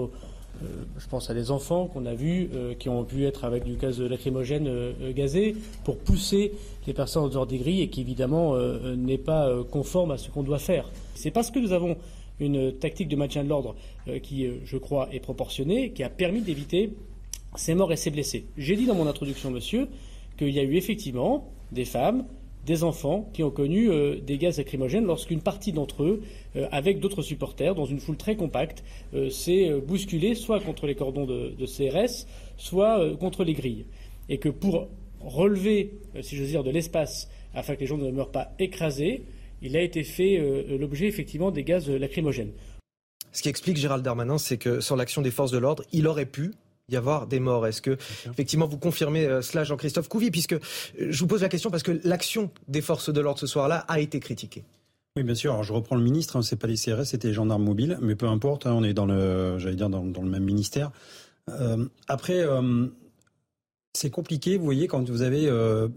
je 0.99 1.07
pense 1.09 1.29
à 1.29 1.35
des 1.35 1.51
enfants 1.51 1.87
qu'on 1.87 2.07
a 2.07 2.15
vus 2.15 2.49
qui 2.79 2.89
ont 2.89 3.05
pu 3.05 3.27
être 3.27 3.45
avec 3.45 3.65
du 3.65 3.75
gaz 3.75 4.01
lacrymogène 4.01 4.95
gazé 5.15 5.55
pour 5.85 5.99
pousser 5.99 6.53
les 6.87 6.95
personnes 6.95 7.37
en 7.37 7.45
des 7.45 7.59
grilles 7.59 7.83
et 7.83 7.91
qui 7.91 8.01
évidemment 8.01 8.57
n'est 8.97 9.19
pas 9.19 9.55
conforme 9.71 10.13
à 10.13 10.17
ce 10.17 10.31
qu'on 10.31 10.43
doit 10.43 10.59
faire. 10.59 10.91
C'est 11.15 11.31
parce 11.31 11.51
que 11.51 11.59
nous 11.59 11.73
avons 11.73 11.99
une 12.41 12.73
tactique 12.73 13.09
de 13.09 13.17
maintien 13.17 13.45
de 13.45 13.51
l'ordre 13.51 13.77
qui, 14.23 14.49
je 14.65 14.79
crois, 14.79 15.11
est 15.13 15.21
proportionnée, 15.21 15.91
qui 15.91 16.03
a 16.03 16.09
permis 16.09 16.41
d'éviter 16.41 16.95
ces 17.55 17.75
morts 17.75 17.93
et 17.93 17.97
ces 17.97 18.11
blessés. 18.11 18.47
J'ai 18.57 18.77
dit 18.77 18.87
dans 18.87 18.95
mon 18.95 19.07
introduction, 19.07 19.51
monsieur, 19.51 19.89
qu'il 20.39 20.51
y 20.51 20.59
a 20.59 20.63
eu 20.63 20.77
effectivement 20.77 21.53
des 21.71 21.85
femmes, 21.85 22.25
des 22.67 22.85
enfants 22.85 23.31
qui 23.33 23.43
ont 23.43 23.51
connu 23.51 23.91
euh, 23.91 24.21
des 24.21 24.37
gaz 24.37 24.59
lacrymogènes 24.59 25.07
lorsqu'une 25.07 25.41
partie 25.41 25.73
d'entre 25.73 26.03
eux, 26.03 26.23
euh, 26.57 26.67
avec 26.73 27.01
d'autres 27.01 27.23
supporters, 27.23 27.75
dans 27.75 27.87
une 27.87 28.01
foule 28.01 28.17
très 28.17 28.37
compacte, 28.37 28.85
euh, 29.15 29.31
s'est 29.31 29.71
bousculée 29.87 30.35
soit 30.35 30.61
contre 30.61 30.87
les 30.87 30.97
cordons 30.97 31.25
de, 31.25 31.55
CRS, 31.65 32.27
soit 32.57 33.17
contre 33.17 33.45
les 33.45 33.55
grilles. 33.55 33.87
Et 34.29 34.39
que 34.39 34.49
pour 34.49 34.89
relever, 35.21 35.99
si 36.21 36.37
j'ose 36.37 36.49
dire, 36.49 36.65
de 36.65 36.71
l'espace 36.71 37.31
afin 37.55 37.77
que 37.77 37.81
les 37.81 37.87
gens 37.87 37.97
ne 37.97 38.11
meurent 38.11 38.33
pas 38.33 38.53
écrasés, 38.59 39.23
il 39.63 39.77
a 39.77 39.81
été 39.81 40.03
fait 40.03 40.39
l'objet 40.79 41.07
effectivement 41.07 41.51
des 41.51 41.65
gaz 41.65 41.89
lacrymogènes. 41.89 42.53
Ce 43.33 43.43
qui 43.43 43.49
explique 43.49 43.77
Gérald 43.77 44.05
Darmanin, 44.05 44.39
c'est 44.39 44.59
que 44.59 44.81
sur 44.81 44.97
l'action 44.97 45.23
des 45.23 45.31
forces 45.31 45.53
de 45.53 45.59
l'ordre, 45.59 45.85
il 45.93 46.07
aurait 46.07 46.27
pu, 46.27 46.53
y 46.89 46.97
avoir 46.97 47.27
des 47.27 47.41
morts. 47.41 47.67
Est-ce 47.67 47.83
que 47.83 47.97
effectivement 48.31 48.67
vous 48.67 48.79
confirmez 48.79 49.27
euh, 49.27 49.43
cela, 49.43 49.65
Jean-Christophe 49.65 50.09
Couvi, 50.09 50.31
puisque 50.31 50.53
euh, 50.53 50.61
je 50.99 51.19
vous 51.19 51.27
pose 51.27 51.43
la 51.43 51.49
question 51.49 51.71
parce 51.71 51.83
que 51.83 52.01
l'action 52.05 52.51
des 52.69 52.81
forces 52.81 53.13
de 53.13 53.21
l'ordre 53.21 53.41
ce 53.41 53.47
soir-là 53.47 53.85
a 53.89 54.01
été 54.01 54.21
critiquée. 54.21 54.65
Oui, 55.17 55.23
bien 55.23 55.35
sûr. 55.35 55.53
Alors, 55.53 55.65
je 55.65 55.73
reprends 55.73 55.97
le 55.97 56.03
ministre. 56.03 56.37
Hein, 56.37 56.43
c'est 56.43 56.57
pas 56.57 56.69
les 56.69 56.77
CRS, 56.77 57.05
c'était 57.05 57.29
les 57.29 57.35
gendarmes 57.35 57.65
mobiles, 57.65 57.99
mais 58.01 58.15
peu 58.15 58.27
importe. 58.27 58.67
Hein, 58.67 58.75
on 58.75 58.85
est 58.85 58.95
dans 58.95 59.07
le, 59.07 59.59
j'allais 59.59 59.77
dire 59.77 59.89
dans, 59.89 60.03
le 60.03 60.29
même 60.29 60.45
ministère. 60.45 60.91
Euh, 61.49 61.87
après, 62.07 62.45
c'est 63.95 64.11
compliqué. 64.11 64.59
Vous 64.59 64.65
voyez, 64.65 64.89
quand 64.89 65.09
vous 65.09 65.23
avez, 65.23 65.51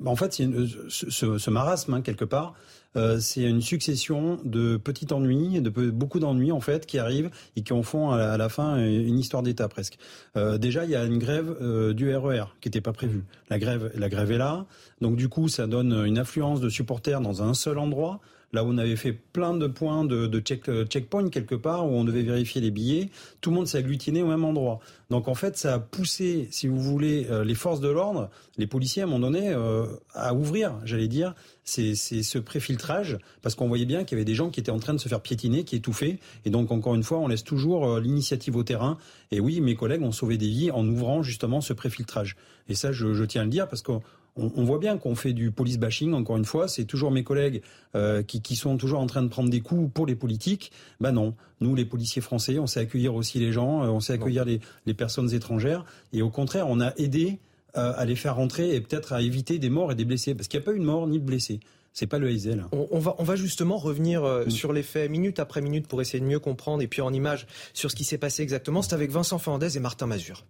en 0.05 0.15
fait, 0.15 0.41
ce, 0.87 1.37
ce, 1.37 1.49
marasme 1.49 1.95
hein, 1.95 2.01
quelque 2.01 2.23
part. 2.23 2.55
Euh, 2.95 3.19
c'est 3.19 3.43
une 3.43 3.61
succession 3.61 4.39
de 4.43 4.77
petits 4.77 5.13
ennuis, 5.13 5.61
de 5.61 5.69
beaucoup 5.69 6.19
d'ennuis 6.19 6.51
en 6.51 6.59
fait 6.59 6.85
qui 6.85 6.97
arrivent 6.97 7.29
et 7.55 7.61
qui 7.61 7.73
en 7.73 7.83
font 7.83 8.11
à 8.11 8.37
la, 8.37 8.49
fin 8.49 8.77
une 8.77 9.19
histoire 9.19 9.43
d'État 9.43 9.67
presque. 9.67 9.97
Euh, 10.35 10.57
déjà, 10.57 10.85
il 10.85 10.91
y 10.91 10.95
a 10.95 11.05
une 11.05 11.19
grève 11.19 11.55
euh, 11.61 11.93
du 11.93 12.15
RER 12.15 12.39
e 12.39 12.43
qui 12.61 12.67
n'était 12.67 12.81
pas 12.81 12.93
prévue. 12.93 13.23
La 13.49 13.59
grève, 13.59 13.91
la 13.95 14.09
grève 14.09 14.31
est 14.31 14.37
là, 14.37 14.65
donc 15.01 15.15
du 15.15 15.29
coup, 15.29 15.47
ça 15.49 15.67
donne 15.67 15.93
une 16.05 16.17
affluence 16.17 16.61
de 16.61 16.69
supporters 16.69 17.21
dans 17.21 17.43
un 17.43 17.53
seul 17.53 17.77
endroit 17.77 18.19
là 18.53 18.63
où 18.63 18.67
on 18.67 18.77
avait 18.77 18.95
fait 18.95 19.13
plein 19.13 19.55
de 19.55 19.67
points 19.67 20.05
de, 20.05 20.27
de 20.27 20.39
check, 20.39 20.67
euh, 20.69 20.85
checkpoint 20.85 21.29
quelque 21.29 21.55
part, 21.55 21.87
où 21.87 21.91
on 21.91 22.03
devait 22.03 22.23
vérifier 22.23 22.61
les 22.61 22.71
billets, 22.71 23.09
tout 23.41 23.51
le 23.51 23.57
monde 23.57 23.67
s'est 23.67 23.77
agglutiné 23.77 24.21
au 24.21 24.27
même 24.27 24.43
endroit. 24.43 24.79
Donc 25.09 25.27
en 25.27 25.35
fait, 25.35 25.57
ça 25.57 25.75
a 25.75 25.79
poussé, 25.79 26.47
si 26.51 26.67
vous 26.67 26.79
voulez, 26.79 27.27
euh, 27.29 27.43
les 27.43 27.55
forces 27.55 27.79
de 27.79 27.89
l'ordre, 27.89 28.29
les 28.57 28.67
policiers 28.67 29.01
à 29.01 29.05
un 29.05 29.07
moment 29.07 29.31
donné, 29.31 29.49
euh, 29.49 29.85
à 30.13 30.33
ouvrir, 30.33 30.75
j'allais 30.83 31.07
dire, 31.07 31.35
c'est 31.63 31.93
ce 31.93 32.39
préfiltrage, 32.39 33.19
parce 33.43 33.53
qu'on 33.53 33.67
voyait 33.67 33.85
bien 33.85 34.03
qu'il 34.03 34.17
y 34.17 34.19
avait 34.19 34.25
des 34.25 34.33
gens 34.33 34.49
qui 34.49 34.59
étaient 34.59 34.71
en 34.71 34.79
train 34.79 34.93
de 34.93 34.99
se 34.99 35.07
faire 35.07 35.21
piétiner, 35.21 35.63
qui 35.63 35.75
étouffaient, 35.75 36.17
et 36.45 36.49
donc 36.49 36.71
encore 36.71 36.95
une 36.95 37.03
fois, 37.03 37.19
on 37.19 37.27
laisse 37.27 37.43
toujours 37.43 37.99
l'initiative 37.99 38.55
au 38.55 38.63
terrain. 38.63 38.97
Et 39.31 39.39
oui, 39.39 39.61
mes 39.61 39.75
collègues 39.75 40.01
ont 40.01 40.11
sauvé 40.11 40.37
des 40.37 40.47
vies 40.47 40.71
en 40.71 40.87
ouvrant 40.87 41.21
justement 41.21 41.61
ce 41.61 41.73
préfiltrage. 41.73 42.35
Et 42.69 42.73
ça, 42.73 42.91
je, 42.91 43.13
je 43.13 43.23
tiens 43.23 43.41
à 43.41 43.43
le 43.45 43.51
dire, 43.51 43.67
parce 43.67 43.83
que 43.83 43.91
on, 44.39 44.63
voit 44.63 44.79
bien 44.79 44.97
qu'on 44.97 45.15
fait 45.15 45.33
du 45.33 45.51
police 45.51 45.77
bashing, 45.77 46.13
encore 46.13 46.37
une 46.37 46.45
fois, 46.45 46.67
c'est 46.67 46.85
toujours 46.85 47.11
mes 47.11 47.23
collègues 47.23 47.61
euh, 47.95 48.23
qui, 48.23 48.55
sont 48.55 48.77
toujours 48.77 48.99
en 48.99 49.07
train 49.07 49.21
de 49.21 49.27
prendre 49.27 49.49
des 49.49 49.61
coups 49.61 49.91
pour 49.93 50.05
les 50.05 50.15
politiques. 50.15 50.71
Ben 50.99 51.11
non, 51.11 51.35
nous 51.61 51.75
les 51.75 51.85
policiers 51.85 52.21
français, 52.21 52.59
on 52.59 52.67
sait 52.67 52.79
accueillir 52.79 53.15
aussi 53.15 53.39
les 53.39 53.51
gens, 53.51 53.83
euh, 53.83 53.87
on 53.87 53.99
sait 53.99 54.13
accueillir 54.13 54.45
les, 54.45 54.93
personnes 54.93 55.33
étrangères, 55.33 55.85
et 56.13 56.21
au 56.21 56.29
contraire, 56.29 56.67
on 56.67 56.79
a 56.79 56.93
aidé 56.97 57.39
euh, 57.77 57.93
à 57.95 58.05
les 58.05 58.15
faire 58.15 58.35
rentrer 58.35 58.75
et 58.75 58.81
peut-être 58.81 59.13
à 59.13 59.21
éviter 59.21 59.59
des 59.59 59.69
morts 59.69 59.91
et 59.91 59.95
des 59.95 60.05
blessés, 60.05 60.35
parce 60.35 60.47
qu'il 60.47 60.59
n'y 60.59 60.63
a 60.63 60.65
pas 60.65 60.73
eu 60.73 60.79
de 60.79 60.85
mort 60.85 61.07
ni 61.07 61.19
de 61.19 61.25
blessés. 61.25 61.59
C'est 61.93 62.07
pas 62.07 62.19
le 62.19 62.27
Hazel. 62.27 62.65
On, 62.71 62.99
va, 62.99 63.15
on 63.17 63.23
va 63.23 63.35
justement 63.35 63.77
revenir 63.77 64.23
mm. 64.23 64.49
sur 64.51 64.73
les 64.73 64.83
faits 64.83 65.09
minute 65.09 65.39
après 65.39 65.59
minute 65.59 65.87
pour 65.87 66.01
essayer 66.01 66.19
de 66.19 66.25
mieux 66.25 66.39
comprendre 66.39 66.83
et 66.83 66.87
puis 66.87 67.01
en 67.01 67.11
image 67.11 67.47
sur 67.73 67.89
ce 67.89 67.95
qui 67.95 68.03
s'est 68.03 68.19
passé 68.19 68.43
exactement. 68.43 68.81
C'est 68.81 68.93
avec 68.93 69.11
Vincent 69.11 69.39
Fernandez 69.39 69.75
et 69.75 69.79
Martin 69.79 70.05
Mazur. 70.05 70.45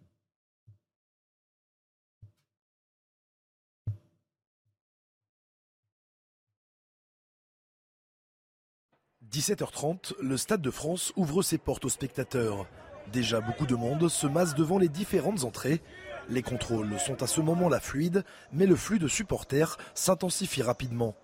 17h30, 9.31 10.13
le 10.21 10.37
Stade 10.37 10.61
de 10.61 10.71
France 10.71 11.13
ouvre 11.15 11.43
ses 11.43 11.59
portes 11.59 11.85
aux 11.85 11.89
spectateurs. 11.89 12.65
Déjà 13.11 13.41
beaucoup 13.41 13.67
de 13.67 13.75
monde 13.75 14.09
se 14.09 14.25
masse 14.25 14.55
devant 14.55 14.79
les 14.79 14.89
différentes 14.89 15.43
entrées. 15.43 15.81
Les 16.29 16.41
contrôles 16.41 16.99
sont 16.99 17.21
à 17.21 17.27
ce 17.27 17.39
moment-là 17.41 17.79
fluides, 17.79 18.23
mais 18.53 18.65
le 18.65 18.75
flux 18.75 18.97
de 18.97 19.07
supporters 19.07 19.77
s'intensifie 19.93 20.63
rapidement. 20.63 21.15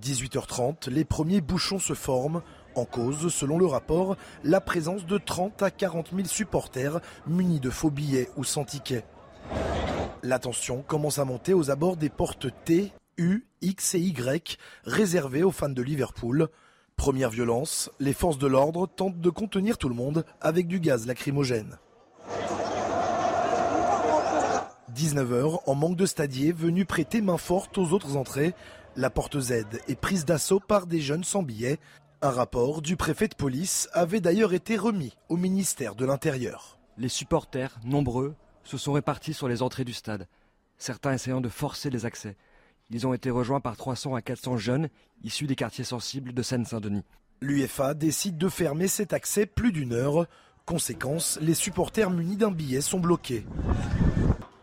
18h30, 0.00 0.88
les 0.90 1.04
premiers 1.04 1.40
bouchons 1.40 1.80
se 1.80 1.94
forment. 1.94 2.42
En 2.76 2.84
cause, 2.84 3.32
selon 3.32 3.58
le 3.58 3.66
rapport, 3.66 4.16
la 4.44 4.60
présence 4.60 5.04
de 5.04 5.18
30 5.18 5.60
à 5.62 5.72
40 5.72 6.10
000 6.14 6.28
supporters 6.28 7.00
munis 7.26 7.60
de 7.60 7.70
faux 7.70 7.90
billets 7.90 8.30
ou 8.36 8.44
sans 8.44 8.64
tickets. 8.64 9.04
La 10.22 10.38
tension 10.38 10.82
commence 10.82 11.18
à 11.18 11.24
monter 11.24 11.52
aux 11.52 11.70
abords 11.70 11.96
des 11.96 12.10
portes 12.10 12.46
T, 12.64 12.92
U, 13.16 13.44
X 13.60 13.96
et 13.96 14.00
Y 14.00 14.56
réservées 14.84 15.42
aux 15.42 15.52
fans 15.52 15.68
de 15.68 15.82
Liverpool. 15.82 16.48
Première 16.96 17.30
violence, 17.30 17.90
les 18.00 18.12
forces 18.12 18.38
de 18.38 18.46
l'ordre 18.46 18.86
tentent 18.86 19.20
de 19.20 19.30
contenir 19.30 19.78
tout 19.78 19.88
le 19.88 19.94
monde 19.94 20.24
avec 20.40 20.66
du 20.66 20.80
gaz 20.80 21.06
lacrymogène. 21.06 21.78
19h, 24.94 25.58
en 25.66 25.74
manque 25.74 25.96
de 25.96 26.06
stadiers 26.06 26.52
venus 26.52 26.86
prêter 26.86 27.20
main 27.20 27.36
forte 27.36 27.76
aux 27.78 27.92
autres 27.92 28.16
entrées, 28.16 28.54
la 28.96 29.10
porte 29.10 29.38
Z 29.40 29.64
est 29.88 30.00
prise 30.00 30.24
d'assaut 30.24 30.60
par 30.60 30.86
des 30.86 31.00
jeunes 31.00 31.24
sans 31.24 31.42
billets. 31.42 31.78
Un 32.22 32.30
rapport 32.30 32.80
du 32.80 32.96
préfet 32.96 33.26
de 33.26 33.34
police 33.34 33.88
avait 33.92 34.20
d'ailleurs 34.20 34.54
été 34.54 34.76
remis 34.76 35.16
au 35.28 35.36
ministère 35.36 35.96
de 35.96 36.06
l'Intérieur. 36.06 36.78
Les 36.96 37.08
supporters, 37.08 37.76
nombreux, 37.84 38.34
se 38.62 38.78
sont 38.78 38.92
répartis 38.92 39.34
sur 39.34 39.48
les 39.48 39.62
entrées 39.62 39.84
du 39.84 39.92
stade, 39.92 40.28
certains 40.78 41.12
essayant 41.12 41.40
de 41.40 41.48
forcer 41.48 41.90
les 41.90 42.06
accès. 42.06 42.36
Ils 42.90 43.06
ont 43.06 43.14
été 43.14 43.30
rejoints 43.30 43.60
par 43.60 43.76
300 43.76 44.14
à 44.14 44.22
400 44.22 44.56
jeunes 44.56 44.88
issus 45.22 45.46
des 45.46 45.56
quartiers 45.56 45.84
sensibles 45.84 46.32
de 46.32 46.42
Seine-Saint-Denis. 46.42 47.04
L'UFA 47.40 47.94
décide 47.94 48.38
de 48.38 48.48
fermer 48.48 48.88
cet 48.88 49.12
accès 49.12 49.46
plus 49.46 49.72
d'une 49.72 49.92
heure. 49.92 50.26
Conséquence, 50.66 51.38
les 51.40 51.54
supporters 51.54 52.10
munis 52.10 52.36
d'un 52.36 52.50
billet 52.50 52.80
sont 52.80 53.00
bloqués. 53.00 53.46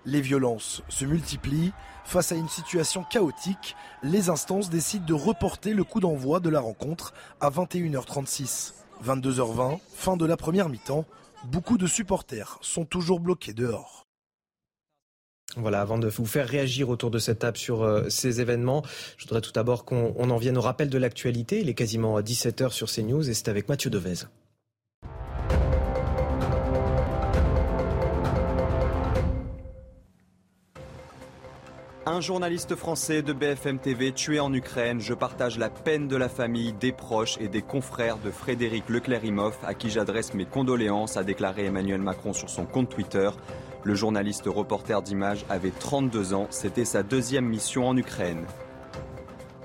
Les 0.06 0.22
violences 0.22 0.82
se 0.90 1.06
multiplient. 1.06 1.74
Face 2.06 2.32
à 2.32 2.36
une 2.36 2.50
situation 2.50 3.04
chaotique, 3.04 3.76
les 4.02 4.30
instances 4.30 4.70
décident 4.70 5.06
de 5.06 5.14
reporter 5.14 5.74
le 5.74 5.84
coup 5.84 6.00
d'envoi 6.00 6.40
de 6.40 6.50
la 6.50 6.60
rencontre 6.60 7.14
à 7.40 7.50
21h36. 7.50 8.74
22h20, 9.06 9.80
fin 9.94 10.18
de 10.18 10.26
la 10.26 10.38
première 10.38 10.70
mi-temps, 10.70 11.06
beaucoup 11.46 11.78
de 11.78 11.88
supporters 11.88 12.58
sont 12.62 12.86
toujours 12.86 13.20
bloqués 13.20 13.54
dehors. 13.54 14.08
Voilà, 15.58 15.82
avant 15.82 15.98
de 15.98 16.08
vous 16.08 16.26
faire 16.26 16.48
réagir 16.48 16.90
autour 16.90 17.12
de 17.12 17.20
cette 17.20 17.40
table 17.40 17.58
sur 17.58 17.84
euh, 17.84 18.08
ces 18.10 18.40
événements, 18.40 18.84
je 19.18 19.26
voudrais 19.26 19.42
tout 19.42 19.52
d'abord 19.52 19.84
qu'on 19.84 20.30
en 20.30 20.38
vienne 20.38 20.58
au 20.58 20.62
rappel 20.62 20.90
de 20.90 20.98
l'actualité. 20.98 21.60
Il 21.60 21.70
est 21.70 21.74
quasiment 21.74 22.20
17h 22.20 22.72
sur 22.72 22.90
CNews 22.90 23.30
et 23.30 23.34
c'est 23.34 23.50
avec 23.50 23.68
Mathieu 23.68 23.90
Devez. 23.90 24.26
Un 32.04 32.20
journaliste 32.20 32.76
français 32.76 33.22
de 33.22 33.32
BFM 33.32 33.78
TV 33.78 34.12
tué 34.12 34.40
en 34.40 34.52
Ukraine. 34.54 35.00
Je 35.00 35.14
partage 35.14 35.60
la 35.60 35.70
peine 35.70 36.08
de 36.08 36.16
la 36.16 36.30
famille, 36.30 36.74
des 36.74 36.92
proches 36.92 37.38
et 37.40 37.48
des 37.48 37.62
confrères 37.62 38.18
de 38.18 38.32
Frédéric 38.32 38.90
Leclerimoff, 38.90 39.60
à 39.64 39.76
qui 39.76 39.92
j'adresse 39.92 40.34
mes 40.34 40.46
condoléances, 40.46 41.16
a 41.16 41.24
déclaré 41.24 41.66
Emmanuel 41.66 42.02
Macron 42.02 42.34
sur 42.34 42.50
son 42.50 42.66
compte 42.66 42.90
Twitter. 42.90 43.30
Le 43.84 43.96
journaliste 43.96 44.46
reporter 44.46 45.02
d'images 45.02 45.44
avait 45.50 45.72
32 45.72 46.36
ans. 46.36 46.46
C'était 46.52 46.86
sa 46.86 47.02
deuxième 47.02 47.46
mission 47.46 47.88
en 47.88 47.98
Ukraine. 47.98 48.46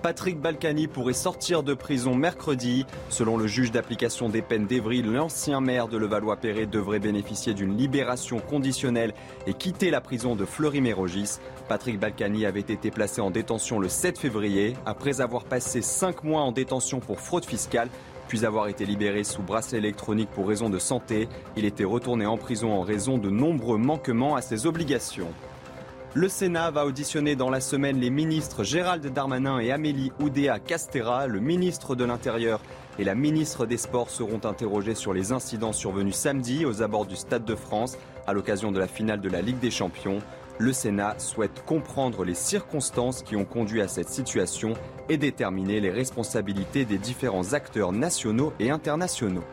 Patrick 0.03 0.41
Balkany 0.41 0.87
pourrait 0.87 1.13
sortir 1.13 1.63
de 1.63 1.75
prison 1.75 2.15
mercredi. 2.15 2.87
Selon 3.11 3.37
le 3.37 3.47
juge 3.47 3.73
d'application 3.73 4.29
des 4.29 4.41
peines 4.41 4.67
d'Evry, 4.67 5.03
l'ancien 5.03 5.61
maire 5.61 5.89
de 5.89 5.99
Levallois-Perret 5.99 6.67
devrait 6.67 7.01
bénéficier 7.01 7.53
d'une 7.53 7.77
libération 7.77 8.39
conditionnelle 8.39 9.13
et 9.47 9.53
quitter 9.53 9.91
la 9.91 10.01
prison 10.01 10.35
de 10.35 10.45
Fleury-Mérogis. 10.45 11.39
Patrick 11.69 11.99
Balkany 11.99 12.47
avait 12.47 12.61
été 12.61 12.91
placé 12.91 13.21
en 13.21 13.31
détention 13.31 13.81
le 13.81 13.89
7 13.89 14.19
février 14.19 14.75
après 14.87 15.21
avoir 15.21 15.45
passé 15.45 15.83
5 15.83 16.25
mois 16.25 16.43
en 16.43 16.53
détention 16.53 17.01
pour 17.01 17.21
fraude 17.21 17.45
fiscale 17.45 17.89
puis 18.29 18.45
avoir 18.45 18.69
été 18.69 18.85
libéré 18.85 19.25
sous 19.25 19.43
bracelet 19.43 19.79
électronique 19.79 20.31
pour 20.31 20.49
raison 20.49 20.71
de 20.71 20.79
santé. 20.79 21.29
Il 21.57 21.65
était 21.65 21.85
retourné 21.85 22.27
en 22.27 22.37
prison 22.37 22.73
en 22.73 22.83
raison 22.83 23.19
de 23.19 23.31
nombreux 23.31 23.79
manquements 23.79 24.37
à 24.37 24.43
ses 24.43 24.67
obligations. 24.67 25.29
Le 26.15 26.29
Sénat 26.31 26.71
va 26.71 26.87
auditionner 26.87 27.37
dans 27.37 27.51
la 27.51 27.61
semaine 27.61 28.01
les 28.01 28.09
ministres 28.09 28.65
Gérald 28.65 29.07
Darmanin 29.07 29.59
et 29.59 29.71
Amélie 29.71 30.13
Oudéa 30.19 30.59
Castera. 30.59 31.27
Le 31.27 31.41
ministre 31.41 31.95
de 31.95 32.05
l'Intérieur 32.05 32.63
et 32.99 33.05
la 33.05 33.15
ministre 33.15 33.67
des 33.67 33.77
Sports 33.77 34.09
seront 34.09 34.41
interrogés 34.45 34.95
sur 34.95 35.13
les 35.13 35.33
incidents 35.33 35.75
survenus 35.75 36.15
samedi 36.15 36.65
aux 36.65 36.81
abords 36.81 37.05
du 37.05 37.17
Stade 37.17 37.45
de 37.45 37.55
France 37.55 37.99
à 38.27 38.33
l'occasion 38.33 38.73
de 38.73 38.79
la 38.79 38.89
finale 38.89 39.21
de 39.21 39.29
la 39.29 39.43
Ligue 39.43 39.59
des 39.59 39.71
Champions. 39.71 40.21
Le 40.59 40.73
Sénat 40.73 41.19
souhaite 41.19 41.65
comprendre 41.67 42.25
les 42.25 42.35
circonstances 42.35 43.23
qui 43.23 43.37
ont 43.37 43.45
conduit 43.45 43.83
à 43.83 43.89
cette 43.89 44.09
situation 44.09 44.73
et 45.11 45.19
déterminer 45.19 45.81
les 45.81 45.91
responsabilités 45.91 46.87
des 46.87 46.97
différents 46.97 47.53
acteurs 47.53 47.93
nationaux 47.93 48.55
et 48.59 48.71
internationaux. 48.71 49.45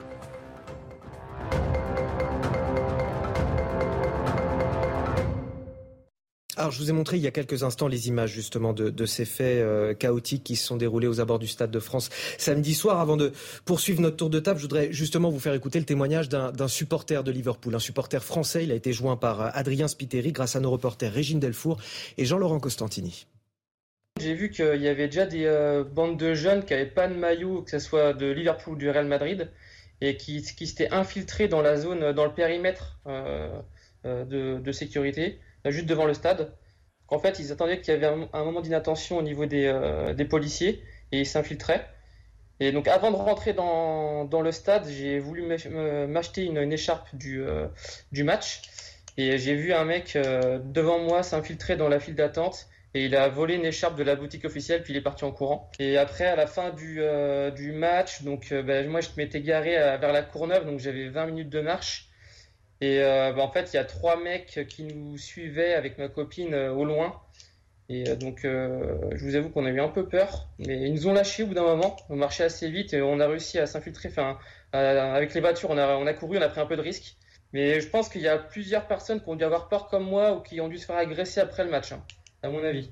Alors, 6.56 6.70
je 6.70 6.78
vous 6.78 6.90
ai 6.92 6.94
montré 6.94 7.18
il 7.18 7.24
y 7.24 7.28
a 7.28 7.32
quelques 7.32 7.64
instants 7.64 7.88
les 7.88 8.10
images 8.10 8.32
justement 8.32 8.74
de, 8.74 9.06
ces 9.06 9.26
faits 9.26 9.58
euh, 9.58 9.94
chaotiques 9.96 10.44
qui 10.44 10.56
se 10.56 10.68
sont 10.68 10.78
déroulés 10.78 11.08
aux 11.08 11.20
abords 11.20 11.40
du 11.40 11.48
Stade 11.48 11.72
de 11.72 11.80
France 11.80 12.10
samedi 12.38 12.76
soir. 12.76 13.00
Avant 13.00 13.18
de 13.18 13.32
poursuivre 13.66 14.02
notre 14.02 14.18
tour 14.18 14.30
de 14.30 14.40
table, 14.40 14.60
je 14.60 14.64
voudrais 14.64 14.92
justement 14.92 15.30
vous 15.30 15.40
faire 15.40 15.56
écouter 15.56 15.80
le 15.80 15.86
témoignage 15.86 16.30
d'un 16.30 16.68
supporter 16.68 17.24
de 17.24 17.32
Liverpool, 17.32 17.74
un 17.74 17.80
supporter 17.80 18.24
français. 18.24 18.64
Il 18.66 18.72
a 18.72 18.76
été 18.76 18.94
joint 18.94 19.18
par 19.18 19.42
euh, 19.42 19.50
Adrien 19.54 19.88
Spiteri 19.88 20.32
grâce 20.32 20.56
à 20.56 20.60
nos 20.60 20.70
reporters 20.70 21.12
Régine 21.12 21.40
Delfour 21.40 21.82
et 22.18 22.26
Jean-Laurent 22.26 22.60
Costantini. 22.60 23.26
J'ai 24.22 24.36
vu 24.36 24.52
qu'il 24.52 24.82
y 24.82 24.88
avait 24.88 25.08
déjà 25.08 25.26
des 25.26 25.46
euh, 25.46 25.84
bandes 25.84 26.20
de 26.20 26.36
jeunes 26.36 26.64
qui 26.66 26.74
n'avaient 26.74 26.86
pas 26.86 27.08
de 27.08 27.16
maillot, 27.16 27.64
que 27.64 27.72
ce 27.72 27.80
soit 27.80 28.14
de 28.14 28.28
Liverpool 28.28 28.76
ou 28.76 28.78
du 28.78 28.90
Real 28.92 29.08
Madrid, 29.08 29.50
et 30.02 30.18
qui, 30.18 30.44
qui 30.44 30.68
s'étaient 30.68 30.92
infiltrés 30.92 31.48
dans 31.48 31.64
la 31.64 31.78
zone, 31.78 32.12
dans 32.12 32.26
le 32.26 32.34
périmètre 32.34 33.00
de 34.06 34.72
sécurité 34.72 35.40
juste 35.72 35.86
devant 35.86 36.06
le 36.06 36.14
stade. 36.14 36.54
En 37.14 37.20
fait, 37.20 37.40
ils 37.40 37.52
attendaient 37.52 37.80
qu'il 37.80 37.94
y 37.94 37.98
avait 37.98 38.28
un, 38.34 38.44
moment 38.44 38.62
d'inattention 38.62 39.18
au 39.18 39.22
niveau 39.22 39.46
des, 39.46 39.66
euh, 39.66 40.14
des, 40.14 40.26
policiers 40.26 40.82
et 41.12 41.20
ils 41.20 41.26
s'infiltraient. 41.26 41.86
Et 42.60 42.72
donc, 42.72 42.88
avant 42.88 43.12
de 43.12 43.16
rentrer 43.16 43.54
dans, 43.54 44.42
le 44.42 44.52
stade, 44.52 44.88
j'ai 44.88 45.20
voulu 45.20 45.44
m'acheter 45.44 46.46
une, 46.46 46.72
écharpe 46.72 47.14
du, 47.16 47.44
euh, 47.44 47.68
du 48.12 48.24
match. 48.24 48.62
Et 49.18 49.38
j'ai 49.38 49.54
vu 49.54 49.74
un 49.74 49.86
mec 49.86 50.16
euh, 50.16 50.60
devant 50.64 51.00
moi 51.00 51.24
s'infiltrer 51.24 51.76
dans 51.76 51.90
la 51.90 52.00
file 52.00 52.16
d'attente. 52.16 52.68
Et 52.96 53.06
il 53.06 53.16
a 53.16 53.28
volé 53.28 53.56
une 53.56 53.66
écharpe 53.66 53.96
de 53.96 54.04
la 54.04 54.16
boutique 54.16 54.46
officielle, 54.46 54.84
puis 54.84 54.94
il 54.94 54.98
est 54.98 55.02
parti 55.02 55.24
en 55.24 55.32
courant. 55.32 55.70
Et 55.80 55.98
après, 55.98 56.26
à 56.26 56.36
la 56.36 56.48
fin 56.48 56.70
du, 56.70 57.02
match, 57.74 58.22
donc 58.22 58.54
ben, 58.54 58.88
moi 58.88 59.02
je 59.02 59.10
m'étais 59.18 59.42
garé 59.42 59.72
vers 59.72 60.14
la 60.14 60.22
Courneuve, 60.22 60.66
donc 60.66 60.80
j'avais 60.80 61.10
20 61.10 61.26
minutes 61.26 61.50
de 61.50 61.62
marche. 61.62 62.08
Et 62.84 63.02
euh, 63.02 63.32
bah, 63.32 63.44
en 63.44 63.50
fait, 63.50 63.72
il 63.72 63.78
y 63.78 63.80
a 63.80 63.86
trois 63.86 64.22
mecs 64.22 64.68
qui 64.68 64.84
nous 64.84 65.18
suivaient 65.18 65.74
avec 65.74 65.98
ma 65.98 66.10
copine 66.10 66.54
euh, 66.54 66.74
au 66.74 66.84
loin. 66.84 67.22
Et 67.88 68.10
euh, 68.10 68.18
donc, 68.18 68.42
je 68.44 69.24
vous 69.24 69.36
avoue 69.36 69.50
qu'on 69.50 69.66
a 69.66 69.70
eu 69.70 69.80
un 69.80 69.88
peu 69.88 70.10
peur, 70.10 70.50
mais 70.60 70.82
ils 70.82 70.94
nous 70.94 71.08
ont 71.08 71.14
lâchés 71.14 71.44
au 71.44 71.48
bout 71.48 71.54
d'un 71.54 71.64
moment. 71.64 71.96
On 72.10 72.18
marchait 72.18 72.44
assez 72.44 72.70
vite 72.70 72.94
et 72.94 73.02
on 73.02 73.22
a 73.22 73.28
réussi 73.28 73.58
à 73.58 73.68
s'infiltrer. 73.68 74.10
Enfin, 74.10 74.38
avec 74.74 75.34
les 75.34 75.40
voitures, 75.40 75.70
on 75.70 75.78
a, 75.78 76.14
couru, 76.14 76.38
on 76.38 76.42
a 76.42 76.50
pris 76.50 76.60
un 76.60 76.66
peu 76.66 76.76
de 76.76 76.82
risque. 76.82 77.16
Mais 77.54 77.80
je 77.80 77.88
pense 77.88 78.10
qu'il 78.10 78.22
y 78.22 78.28
a 78.28 78.38
plusieurs 78.38 78.86
personnes 78.86 79.22
qui 79.22 79.30
ont 79.30 79.36
dû 79.36 79.46
avoir 79.46 79.70
peur 79.70 79.88
comme 79.88 80.04
moi 80.04 80.34
ou 80.34 80.42
qui 80.42 80.60
ont 80.60 80.68
dû 80.68 80.78
se 80.78 80.86
faire 80.86 80.98
agresser 80.98 81.40
après 81.40 81.64
le 81.64 81.70
match, 81.70 81.94
hein, 81.94 82.04
à 82.42 82.50
mon 82.50 82.66
avis. 82.66 82.92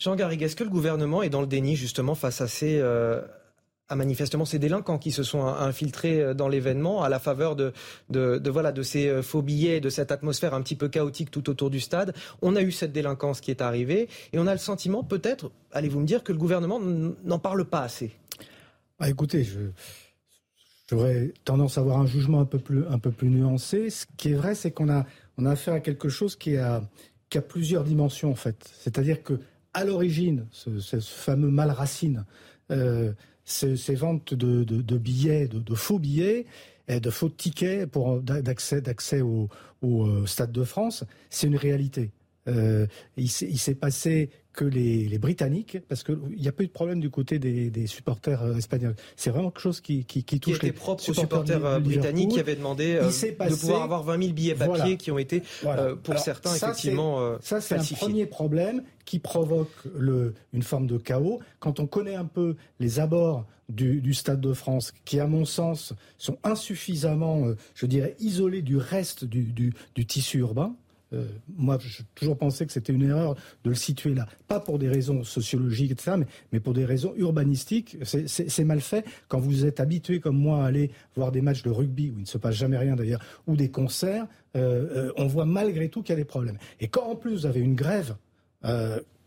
Jean 0.00 0.16
Garrigue, 0.16 0.42
est-ce 0.42 0.56
que 0.56 0.64
le 0.64 0.70
gouvernement 0.70 1.22
est 1.22 1.28
dans 1.28 1.42
le 1.42 1.46
déni 1.46 1.76
justement 1.76 2.16
face 2.16 2.40
à 2.40 2.48
ces, 2.48 2.82
à 3.90 3.96
manifestement 3.96 4.44
ces 4.44 4.58
délinquants 4.58 4.98
qui 4.98 5.10
se 5.10 5.22
sont 5.22 5.44
infiltrés 5.44 6.22
euh, 6.22 6.34
dans 6.34 6.48
l'événement 6.48 7.02
à 7.02 7.08
la 7.08 7.18
faveur 7.18 7.56
de, 7.56 7.72
de, 8.08 8.48
voilà, 8.48 8.72
de 8.72 8.82
ces 8.82 9.08
euh, 9.08 9.20
faux 9.20 9.42
billets, 9.42 9.80
de 9.80 9.90
cette 9.90 10.12
atmosphère 10.12 10.54
un 10.54 10.62
petit 10.62 10.76
peu 10.76 10.88
chaotique 10.88 11.30
tout 11.30 11.50
autour 11.50 11.70
du 11.70 11.80
stade. 11.80 12.14
On 12.40 12.56
a 12.56 12.62
eu 12.62 12.70
cette 12.70 12.92
délinquance 12.92 13.40
qui 13.40 13.50
est 13.50 13.60
arrivée 13.60 14.08
et 14.32 14.38
on 14.38 14.46
a 14.46 14.52
le 14.52 14.58
sentiment 14.58 15.02
peut-être, 15.02 15.50
allez-vous 15.72 16.00
me 16.00 16.06
dire, 16.06 16.22
que 16.22 16.32
le 16.32 16.38
gouvernement 16.38 16.80
n'en 16.80 17.38
parle 17.40 17.64
pas 17.64 17.82
assez? 17.82 18.12
Bah, 19.00 19.08
écoutez, 19.08 19.46
j'aurais 20.88 21.32
tendance 21.44 21.76
à 21.76 21.80
avoir 21.80 21.98
un 21.98 22.06
jugement 22.06 22.40
un 22.40 22.44
peu 22.44 22.58
plus, 22.58 23.28
nuancé. 23.28 23.90
Ce 23.90 24.06
qui 24.16 24.30
est 24.30 24.34
vrai, 24.34 24.54
c'est 24.54 24.70
qu'on 24.70 24.88
a, 24.88 25.04
affaire 25.46 25.74
à 25.74 25.80
quelque 25.80 26.08
chose 26.08 26.36
qui 26.36 26.56
a, 26.56 26.82
qui 27.28 27.38
a 27.38 27.42
plusieurs 27.42 27.82
dimensions 27.82 28.30
en 28.30 28.36
fait. 28.36 28.70
C'est-à-dire 28.78 29.24
que 29.24 29.40
à 29.72 29.84
l'origine, 29.84 30.46
ce, 30.50 31.00
fameux 31.00 31.50
mal 31.50 31.70
racine, 31.70 32.24
euh, 32.70 33.12
ces, 33.50 33.94
ventes 33.94 34.34
de, 34.34 34.98
billets, 34.98 35.48
de, 35.48 35.74
faux 35.74 35.98
billets, 35.98 36.46
et 36.88 37.00
de 37.00 37.10
faux 37.10 37.28
tickets 37.28 37.86
pour 37.90 38.20
d'accès 38.20 39.20
au, 39.20 39.48
euh, 39.82 40.26
Stade 40.26 40.52
de 40.52 40.64
France, 40.64 41.04
c'est 41.30 41.46
une 41.46 41.56
réalité. 41.56 42.10
Il 43.16 43.28
s'est 43.28 43.74
passé 43.74 44.30
que 44.52 44.64
les, 44.64 45.18
Britanniques, 45.18 45.78
parce 45.88 46.02
qu'il 46.02 46.18
n'y 46.38 46.48
a 46.48 46.52
pas 46.52 46.62
eu 46.64 46.66
de 46.66 46.72
problème 46.72 47.00
du 47.00 47.10
côté 47.10 47.38
des, 47.38 47.86
supporters 47.86 48.42
euh, 48.42 48.56
espagnols. 48.56 48.94
C'est 49.16 49.30
vraiment 49.30 49.50
quelque 49.50 49.62
chose 49.62 49.80
qui, 49.80 50.04
qui, 50.04 50.24
qui 50.24 50.40
touche 50.40 50.58
qui 50.58 50.66
était 50.66 50.76
propre 50.76 51.08
aux 51.08 51.14
supporters 51.14 51.64
euh, 51.64 51.80
britanniques 51.80 52.30
qui 52.30 52.40
avaient 52.40 52.56
demandé 52.56 52.96
euh, 52.96 53.08
de 53.08 53.54
pouvoir 53.54 53.82
avoir 53.82 54.02
20 54.02 54.22
000 54.22 54.32
billets 54.32 54.54
papier 54.54 54.96
qui 54.96 55.10
ont 55.10 55.18
été, 55.18 55.42
pour 56.02 56.18
certains, 56.18 56.54
effectivement, 56.54 57.36
Ça, 57.40 57.60
c'est 57.60 57.76
un 57.76 57.96
premier 57.96 58.26
problème 58.26 58.82
qui 59.04 59.18
provoque 59.18 59.72
le, 59.96 60.34
une 60.52 60.62
forme 60.62 60.86
de 60.86 60.98
chaos. 60.98 61.40
Quand 61.58 61.80
on 61.80 61.86
connaît 61.86 62.14
un 62.14 62.26
peu 62.26 62.56
les 62.78 63.00
abords 63.00 63.46
du, 63.68 64.14
Stade 64.14 64.40
de 64.40 64.52
France, 64.52 64.92
qui, 65.04 65.20
à 65.20 65.26
mon 65.26 65.44
sens, 65.44 65.94
sont 66.18 66.38
insuffisamment, 66.44 67.44
je 67.74 67.86
dirais, 67.86 68.16
isolés 68.18 68.62
du 68.62 68.76
reste 68.76 69.24
du, 69.24 69.72
du 69.94 70.06
tissu 70.06 70.38
urbain, 70.38 70.74
euh, 71.12 71.26
moi, 71.56 71.78
j'ai 71.80 72.04
toujours 72.14 72.36
pensé 72.36 72.66
que 72.66 72.72
c'était 72.72 72.92
une 72.92 73.02
erreur 73.02 73.34
de 73.64 73.70
le 73.70 73.74
situer 73.74 74.14
là. 74.14 74.26
Pas 74.48 74.60
pour 74.60 74.78
des 74.78 74.88
raisons 74.88 75.24
sociologiques, 75.24 75.92
etc., 75.92 76.12
mais, 76.18 76.26
mais 76.52 76.60
pour 76.60 76.74
des 76.74 76.84
raisons 76.84 77.12
urbanistiques. 77.16 77.96
C'est 78.04 78.64
mal 78.64 78.80
fait. 78.80 79.04
Quand 79.28 79.40
vous 79.40 79.66
êtes 79.66 79.80
habitué, 79.80 80.20
comme 80.20 80.36
moi, 80.36 80.64
à 80.64 80.66
aller 80.66 80.90
voir 81.16 81.32
des 81.32 81.40
matchs 81.40 81.62
de 81.62 81.70
rugby, 81.70 82.10
où 82.10 82.18
il 82.18 82.22
ne 82.22 82.26
se 82.26 82.38
passe 82.38 82.54
jamais 82.54 82.78
rien 82.78 82.96
d'ailleurs, 82.96 83.20
ou 83.46 83.56
des 83.56 83.70
concerts, 83.70 84.26
euh, 84.56 85.08
euh, 85.08 85.12
on 85.16 85.26
voit 85.26 85.46
malgré 85.46 85.88
tout 85.88 86.02
qu'il 86.02 86.10
y 86.10 86.18
a 86.18 86.20
des 86.20 86.24
problèmes. 86.24 86.58
Et 86.80 86.88
quand 86.88 87.04
en 87.04 87.16
plus 87.16 87.32
vous 87.32 87.46
avez 87.46 87.60
une 87.60 87.74
grève 87.74 88.16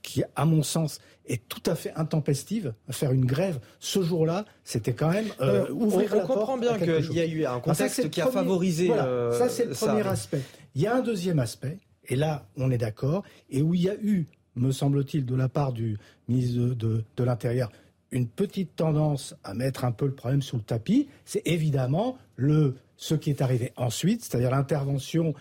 qui, 0.04 0.24
à 0.36 0.46
mon 0.46 0.62
sens, 0.62 1.00
est 1.26 1.48
tout 1.48 1.64
à 1.66 1.74
fait 1.74 1.94
intempestive. 1.96 2.74
Faire 2.92 3.12
une 3.12 3.26
grève 3.26 3.60
ce 3.80 4.04
jour-là, 4.04 4.46
c'était 4.64 4.94
quand 4.94 5.10
même 5.10 5.26
ouvrir 5.72 6.14
on, 6.14 6.18
on 6.18 6.28
comprend 6.28 6.58
bien 6.58 6.78
qu'il 6.78 7.14
y 7.14 7.22
a 7.22 7.26
eu 7.26 7.46
un 7.46 7.60
contexte 7.60 8.10
qui 8.12 8.22
a 8.22 8.28
favorisé. 8.28 8.90
ça, 8.90 9.50
c'est 9.50 9.66
le 9.66 9.74
premier 9.74 10.06
aspect. 10.08 10.42
Il 10.76 10.82
y 10.82 10.88
a 10.88 10.96
un 10.96 11.02
deuxième 11.02 11.40
aspect, 11.40 11.80
et 12.08 12.16
là, 12.16 12.46
on 12.58 12.70
est 12.70 12.78
d'accord, 12.78 13.24
et 13.50 13.62
où 13.62 13.74
il 13.74 13.82
y 13.82 13.90
a 13.90 13.96
eu, 13.96 14.28
me 14.56 14.72
semble-t-il, 14.72 15.26
de 15.26 15.36
la 15.36 15.50
part 15.50 15.72
du 15.72 15.98
ministre 16.28 16.76
de, 16.76 17.24
l'Intérieur, 17.24 17.72
une 18.12 18.28
petite 18.28 18.76
tendance 18.76 19.36
à 19.44 19.54
mettre 19.54 19.86
un 19.86 19.92
peu 19.92 20.06
le 20.06 20.14
problème 20.14 20.42
sur 20.42 20.58
le 20.58 20.64
tapis, 20.64 21.08
c'est 21.26 21.42
évidemment 21.46 22.18
le, 22.36 22.76
ce 22.98 23.16
qui 23.16 23.30
est 23.30 23.42
arrivé 23.42 23.72
ensuite, 23.76 24.24
c'est-à-dire 24.24 24.52
l'intervention 24.52 25.34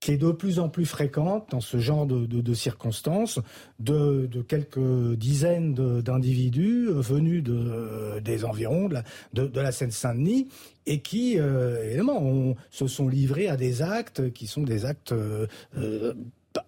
qui 0.00 0.12
est 0.12 0.18
de 0.18 0.32
plus 0.32 0.58
en 0.58 0.68
plus 0.68 0.84
fréquente 0.84 1.50
dans 1.50 1.62
ce 1.62 1.78
genre 1.78 2.06
de, 2.06 2.54
circonstances, 2.54 3.40
de, 3.78 4.28
quelques 4.46 5.14
dizaines 5.16 5.74
d'individus 6.02 6.88
venus 6.90 7.42
des 7.42 8.44
environs 8.44 8.90
de 9.32 9.60
la, 9.60 9.72
Seine-Saint-Denis 9.72 10.48
et 10.86 11.00
qui, 11.00 11.38
euh, 11.38 11.84
évidemment, 11.86 12.54
se 12.70 12.86
sont 12.86 13.08
livrés 13.08 13.48
à 13.48 13.56
des 13.56 13.80
actes 13.80 14.32
qui 14.32 14.46
sont 14.46 14.62
des 14.62 14.84
actes 14.84 15.12
euh, 15.12 15.46
euh, 15.78 16.12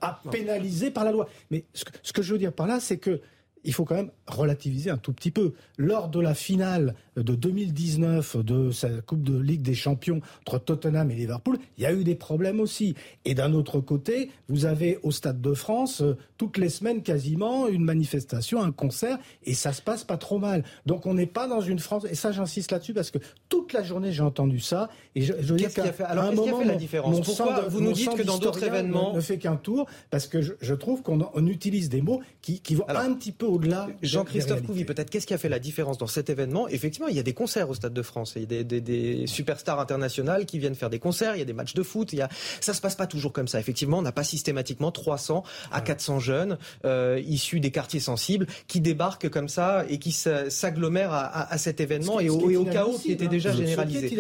à 0.01 0.21
pénaliser 0.31 0.91
par 0.91 1.05
la 1.05 1.13
loi. 1.13 1.29
Mais 1.51 1.67
ce 1.75 2.13
que 2.13 2.23
je 2.23 2.33
veux 2.33 2.39
dire 2.39 2.53
par 2.53 2.67
là, 2.67 2.81
c'est 2.81 2.97
que 2.99 3.21
il 3.65 3.75
faut 3.75 3.85
quand 3.85 3.97
même 3.97 4.13
relativiser 4.27 4.91
un 4.91 4.97
tout 4.97 5.13
petit 5.13 5.33
peu. 5.33 5.53
Lors 5.77 6.09
de 6.09 6.21
la 6.21 6.35
finale 6.35 6.95
de 7.17 7.35
2019 7.35 8.37
de 8.45 8.71
sa 8.71 8.89
Coupe 8.89 9.23
de 9.23 9.39
Ligue 9.39 9.63
des 9.63 9.75
Champions 9.75 10.21
entre 10.47 10.59
Tottenham 10.59 11.11
et 11.11 11.15
Liverpool, 11.15 11.59
il 11.79 11.85
y 11.85 11.87
a 11.87 11.93
eu 11.93 12.05
des 12.05 12.15
problèmes 12.15 12.61
aussi. 12.61 12.95
Et 13.25 13.35
d'un 13.35 13.53
autre 13.53 13.81
côté, 13.81 14.31
vous 14.49 14.65
avez 14.65 14.99
au 15.03 15.11
Stade 15.11 15.41
de 15.41 15.55
France, 15.55 16.03
euh, 16.03 16.17
toutes 16.37 16.59
les 16.59 16.69
semaines 16.69 17.03
quasiment, 17.03 17.69
une 17.69 17.85
manifestation, 17.85 18.63
un 18.63 18.73
concert, 18.73 19.19
et 19.45 19.55
ça 19.55 19.73
se 19.73 19.83
passe 19.83 20.05
pas 20.05 20.17
trop 20.17 20.39
mal. 20.39 20.65
Donc 20.85 21.07
on 21.07 21.15
n'est 21.15 21.27
pas 21.27 21.49
dans 21.49 21.61
une 21.61 21.79
France, 21.79 22.07
et 22.09 22.15
ça 22.15 22.33
j'insiste 22.33 22.73
là-dessus 22.73 22.95
parce 22.95 23.11
que 23.11 23.19
toute 23.49 23.73
la 23.73 23.83
journée 23.83 24.13
j'ai 24.13 24.23
entendu 24.23 24.61
ça, 24.61 24.91
et 25.15 25.23
je, 25.23 25.33
je 25.41 25.55
qui 25.55 25.81
a 25.81 25.93
fait 25.93 26.05
Alors 26.05 26.31
qu'est-ce 26.31 26.43
qui 26.43 26.49
a 26.49 26.59
fait 26.59 26.65
la 26.65 26.75
différence 26.75 27.21
Pourquoi 27.21 27.69
vous 27.69 27.81
nous 27.81 27.93
dites 27.93 28.15
que 28.15 28.23
dans 28.23 28.39
d'autres 28.39 28.63
événements 28.63 29.15
ne, 29.15 29.21
fait 29.21 29.39
qu'un 29.39 29.57
tour 29.57 29.87
Parce 30.11 30.27
que 30.27 30.41
je, 30.43 30.75
trouve 30.75 31.03
qu'on 31.03 31.47
utilise 31.47 31.89
des 31.89 32.03
mots 32.03 32.21
qui, 32.43 32.61
vont 32.75 32.89
un 32.89 33.15
petit 33.15 33.33
peu 33.33 33.47
au-delà. 33.47 33.89
Jean-Christophe 34.03 34.63
Couvi, 34.63 34.85
peut-être 34.85 35.11
qu'est-ce 35.11 35.27
qui 35.27 35.35
a 35.35 35.39
fait 35.39 35.49
la 35.49 35.59
différence 35.59 35.99
dans 35.99 36.07
cet 36.07 36.31
événement? 36.31 36.69
Effectivement, 36.69 37.06
il 37.09 37.17
y 37.17 37.19
a 37.19 37.23
des 37.23 37.35
concerts 37.35 37.69
au 37.71 37.75
Stade 37.75 37.93
de 37.93 38.03
France, 38.03 38.35
il 38.37 38.53
y 38.53 38.59
a 38.59 38.63
des, 38.63 39.27
superstars 39.27 39.81
internationales 39.81 40.47
qui 40.47 40.59
viennent 40.59 40.75
faire 40.75 40.91
des 40.91 40.99
concerts, 40.99 41.37
il 41.37 41.39
y 41.39 41.43
a 41.43 41.45
des 41.47 41.53
matchs 41.53 41.75
de 41.75 41.83
foot, 41.83 42.13
il 42.13 42.19
y 42.19 42.23
a... 42.23 42.29
ça 42.61 42.75
se 42.75 42.81
passe 42.81 42.95
pas 42.95 43.07
toujours 43.07 43.33
comme 43.33 43.49
ça. 43.49 43.59
Effectivement, 43.61 43.99
on 43.99 44.03
n'a 44.03 44.13
pas 44.13 44.25
systématiquement 44.25 44.91
300 44.91 45.43
à 45.73 45.81
400 45.81 46.21
jeunes 46.21 46.59
euh, 46.85 47.21
issus 47.27 47.61
des 47.61 47.71
quartiers 47.71 48.01
sensibles 48.01 48.47
qui 48.67 48.81
débarquent 48.81 49.29
comme 49.29 49.49
ça 49.49 49.85
et 49.89 49.99
qui 49.99 50.13
s'agglomèrent 50.13 51.13
à, 51.13 51.59
cet 51.59 51.81
événement 51.81 52.21
et 52.21 52.29
au, 52.29 52.65
chaos 52.65 52.99
qui 52.99 53.13
était 53.13 53.29
déjà 53.29 53.53
généralisé. 53.53 54.17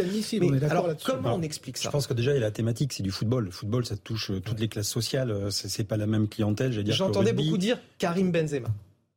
alors, 0.68 0.88
comment 1.04 1.34
on 1.34 1.42
explique 1.42 1.76
ça 1.76 1.84
Je 1.84 1.90
pense 1.90 2.06
que 2.06 2.14
déjà, 2.14 2.32
il 2.32 2.34
y 2.34 2.38
a 2.38 2.40
la 2.40 2.50
thématique, 2.50 2.92
c'est 2.92 3.02
du 3.02 3.10
football. 3.10 3.44
Le 3.44 3.50
football, 3.50 3.84
ça 3.84 3.96
touche 3.96 4.30
euh, 4.30 4.40
toutes 4.40 4.60
les 4.60 4.68
classes 4.68 4.88
sociales. 4.88 5.30
Euh, 5.30 5.50
c'est 5.50 5.84
pas 5.84 5.96
la 5.96 6.06
même 6.06 6.28
clientèle. 6.28 6.72
J'entendais 6.92 7.32
beaucoup 7.32 7.58
dire 7.58 7.78
Karim 7.98 8.30
Benzema. 8.30 8.68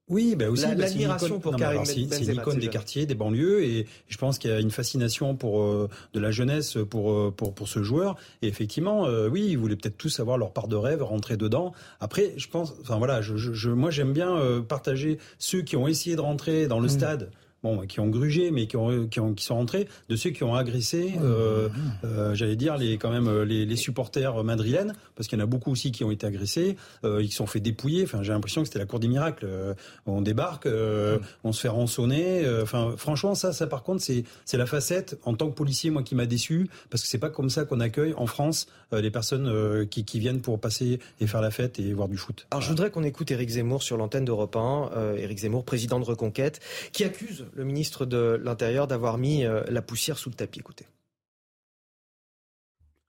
Oui, 0.10 0.36
bah 0.36 0.50
aussi. 0.50 0.66
L'admiration 0.76 1.40
pour 1.40 1.56
Karim 1.56 1.84
Benzema. 1.84 2.16
C'est 2.16 2.32
l'icône 2.32 2.60
des 2.60 2.68
quartiers, 2.68 3.06
des 3.06 3.16
banlieues, 3.16 3.64
et 3.64 3.88
je 4.08 4.18
pense 4.18 4.40
qu'il 4.40 4.50
y 4.50 4.54
a 4.54 4.60
une 4.60 4.72
fascination 4.72 5.36
pour 5.36 5.62
euh, 5.62 5.88
de 6.14 6.20
la 6.20 6.32
jeunesse 6.32 6.78
pour 6.90 7.12
euh, 7.12 7.32
pour 7.36 7.54
pour 7.54 7.68
ce 7.68 7.84
joueur. 7.84 8.16
Et 8.42 8.48
effectivement, 8.48 9.06
euh, 9.06 9.30
oui, 9.30 9.46
ils 9.50 9.58
voulaient 9.58 9.76
peut-être 9.76 9.98
tous 9.98 10.20
avoir 10.20 10.38
leur 10.38 10.52
part 10.52 10.68
de 10.68 10.76
rêve, 10.76 11.04
rentrer 11.04 11.38
dedans. 11.38 11.74
Après, 12.00 12.34
je 12.38 12.48
pense, 12.48 12.74
enfin 12.82 12.98
voilà, 12.98 13.22
je, 13.22 13.38
je 13.38 13.70
moi 13.70 13.92
j'aime 13.92 14.14
bien 14.14 14.64
partager 14.68 15.20
ceux 15.38 15.62
qui 15.62 15.76
ont 15.76 15.88
essayé 15.88 16.16
de 16.16 16.22
rentrer 16.22 16.68
dans 16.68 16.80
le 16.80 16.88
mmh. 16.88 16.90
stade 16.90 17.32
bon, 17.64 17.86
qui 17.88 18.00
ont 18.00 18.08
grugé, 18.08 18.52
mais 18.52 18.68
qui, 18.68 18.78
ont, 18.78 19.08
qui, 19.08 19.20
ont, 19.20 19.34
qui 19.34 19.44
sont 19.44 19.56
rentrés, 19.56 19.88
de 20.10 20.16
ceux 20.16 20.30
qui 20.30 20.44
ont 20.44 20.56
agressé, 20.56 21.14
euh, 21.22 21.70
euh, 22.04 22.34
j'allais 22.36 22.56
dire, 22.56 22.78
les, 22.78 22.98
quand 22.98 23.12
même 23.12 23.28
euh, 23.28 23.46
les, 23.46 23.66
les 23.66 23.76
supporters 23.76 24.44
madrilènes, 24.44 24.94
parce 25.16 25.28
qu'il 25.28 25.38
y 25.38 25.42
en 25.42 25.44
a 25.44 25.48
beaucoup 25.48 25.72
aussi 25.72 25.92
qui 25.92 26.04
ont 26.04 26.12
été 26.12 26.26
agressés, 26.26 26.78
euh, 27.04 27.22
ils 27.22 27.30
se 27.30 27.38
sont 27.38 27.48
fait 27.48 27.60
dépouiller. 27.60 28.04
Enfin, 28.04 28.24
j'ai 28.24 28.32
l'impression 28.32 28.62
que 28.62 28.68
c'était 28.68 28.80
la 28.80 28.86
cour 28.86 29.00
des 29.00 29.08
miracles. 29.08 29.46
Euh, 29.48 29.74
on 30.06 30.22
débarque, 30.22 30.66
euh, 30.66 31.20
on 31.44 31.52
se 31.52 31.62
fait 31.62 31.68
rançonner. 31.70 32.46
Enfin, 32.62 32.94
franchement, 32.98 33.36
ça, 33.36 33.54
ça 33.54 33.68
par 33.68 33.84
contre, 33.84 34.02
c'est 34.02 34.24
c'est 34.46 34.58
la 34.58 34.66
facette 34.66 35.18
en 35.24 35.34
tant 35.34 35.50
que 35.50 35.56
policier, 35.56 35.90
moi, 35.90 36.04
qui 36.04 36.16
m'a 36.16 36.26
déçu, 36.26 36.70
parce 36.90 37.04
que 37.04 37.10
c'est 37.10 37.18
pas 37.18 37.30
comme 37.30 37.50
ça 37.50 37.66
qu'on 37.66 37.80
accueille 37.80 38.14
en 38.16 38.28
France 38.28 38.68
les 38.92 39.12
personnes 39.12 39.88
qui, 39.90 40.04
qui 40.04 40.20
viennent 40.20 40.42
pour 40.42 40.60
passer 40.60 41.00
et 41.20 41.28
faire 41.28 41.42
la 41.42 41.52
fête 41.52 41.80
et 41.80 41.94
voir 41.94 42.08
du 42.08 42.18
foot. 42.18 42.48
Alors, 42.50 42.62
je 42.62 42.70
voudrais 42.70 42.90
qu'on 42.90 43.04
écoute 43.04 43.30
Éric 43.30 43.50
Zemmour 43.50 43.84
sur 43.84 43.98
l'antenne 43.98 44.26
d'Europe 44.26 44.56
1. 44.56 45.16
Éric 45.18 45.40
Zemmour, 45.40 45.64
président 45.64 46.00
de 46.00 46.06
Reconquête, 46.06 46.60
qui 46.92 47.04
accuse 47.04 47.46
le 47.54 47.64
ministre 47.64 48.06
de 48.06 48.40
l'Intérieur 48.44 48.88
d'avoir 48.88 49.18
mis 49.18 49.46
euh, 49.46 49.64
la 49.68 49.82
poussière 49.82 50.18
sous 50.18 50.30
le 50.30 50.36
tapis. 50.36 50.60
Écoutez. 50.60 50.88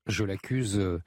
Je 0.06 0.24
l'accuse 0.24 0.78
euh, 0.78 1.02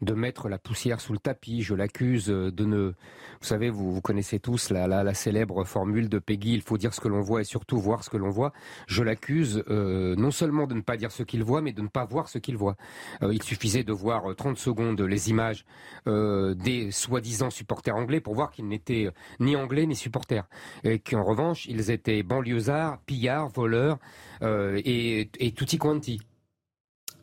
de 0.00 0.14
mettre 0.14 0.48
la 0.48 0.58
poussière 0.58 1.00
sous 1.00 1.12
le 1.12 1.18
tapis. 1.18 1.62
Je 1.62 1.74
l'accuse 1.74 2.30
euh, 2.30 2.52
de 2.52 2.64
ne. 2.64 2.92
Vous 3.40 3.46
savez, 3.46 3.70
vous, 3.70 3.92
vous 3.92 4.00
connaissez 4.00 4.38
tous 4.38 4.70
la, 4.70 5.14
célèbre 5.14 5.64
formule 5.64 6.08
de 6.08 6.18
Peggy 6.18 6.54
il 6.54 6.62
faut 6.62 6.78
dire 6.78 6.94
ce 6.94 7.00
que 7.00 7.08
l'on 7.08 7.20
voit 7.20 7.40
et 7.40 7.44
surtout 7.44 7.78
voir 7.78 8.04
ce 8.04 8.10
que 8.10 8.16
l'on 8.16 8.30
voit. 8.30 8.52
Je 8.86 9.02
l'accuse 9.02 9.64
euh, 9.68 10.14
non 10.16 10.30
seulement 10.30 10.66
de 10.66 10.74
ne 10.74 10.80
pas 10.80 10.96
dire 10.96 11.10
ce 11.10 11.22
qu'il 11.22 11.42
voit, 11.42 11.62
mais 11.62 11.72
de 11.72 11.82
ne 11.82 11.88
pas 11.88 12.04
voir 12.04 12.28
ce 12.28 12.38
qu'il 12.38 12.56
voit. 12.56 12.76
Euh, 13.22 13.32
il 13.32 13.42
suffisait 13.42 13.84
de 13.84 13.92
voir 13.92 14.34
30 14.36 14.58
secondes 14.58 15.00
les 15.00 15.30
images 15.30 15.64
des 16.06 16.90
soi-disant 16.90 17.50
supporters 17.50 17.94
anglais 17.94 18.20
pour 18.20 18.34
voir 18.34 18.50
qu'ils 18.50 18.66
n'étaient 18.66 19.10
ni 19.40 19.56
anglais 19.56 19.86
ni 19.86 19.94
supporters. 19.94 20.48
Et 20.84 20.98
qu'en 20.98 21.22
revanche, 21.22 21.66
ils 21.66 21.90
étaient 21.90 22.22
banlieusards, 22.22 23.00
pillards, 23.02 23.48
voleurs 23.48 23.98
et, 24.42 25.30
et 25.38 25.52
tutti 25.52 25.78
quanti. 25.78 26.20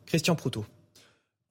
Christian 0.06 0.36
Proutot. 0.36 0.64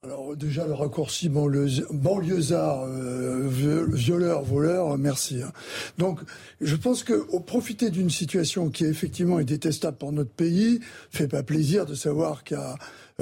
Alors 0.05 0.35
déjà 0.35 0.67
le 0.67 0.73
raccourci 0.73 1.29
banlieusard, 1.29 2.83
euh, 2.83 3.49
violeur, 3.91 4.43
voleur, 4.43 4.99
merci. 4.99 5.41
Hein. 5.41 5.51
Donc 5.97 6.19
je 6.61 6.75
pense 6.75 7.03
que 7.03 7.25
au 7.31 7.39
profiter 7.39 7.89
d'une 7.89 8.11
situation 8.11 8.69
qui 8.69 8.85
effectivement 8.85 9.39
est 9.39 9.45
détestable 9.45 9.97
pour 9.97 10.11
notre 10.11 10.29
pays, 10.29 10.79
fait 11.09 11.27
pas 11.27 11.41
plaisir 11.41 11.87
de 11.87 11.95
savoir 11.95 12.43
qu'il 12.43 12.55
y 12.55 12.59
a 12.59 12.77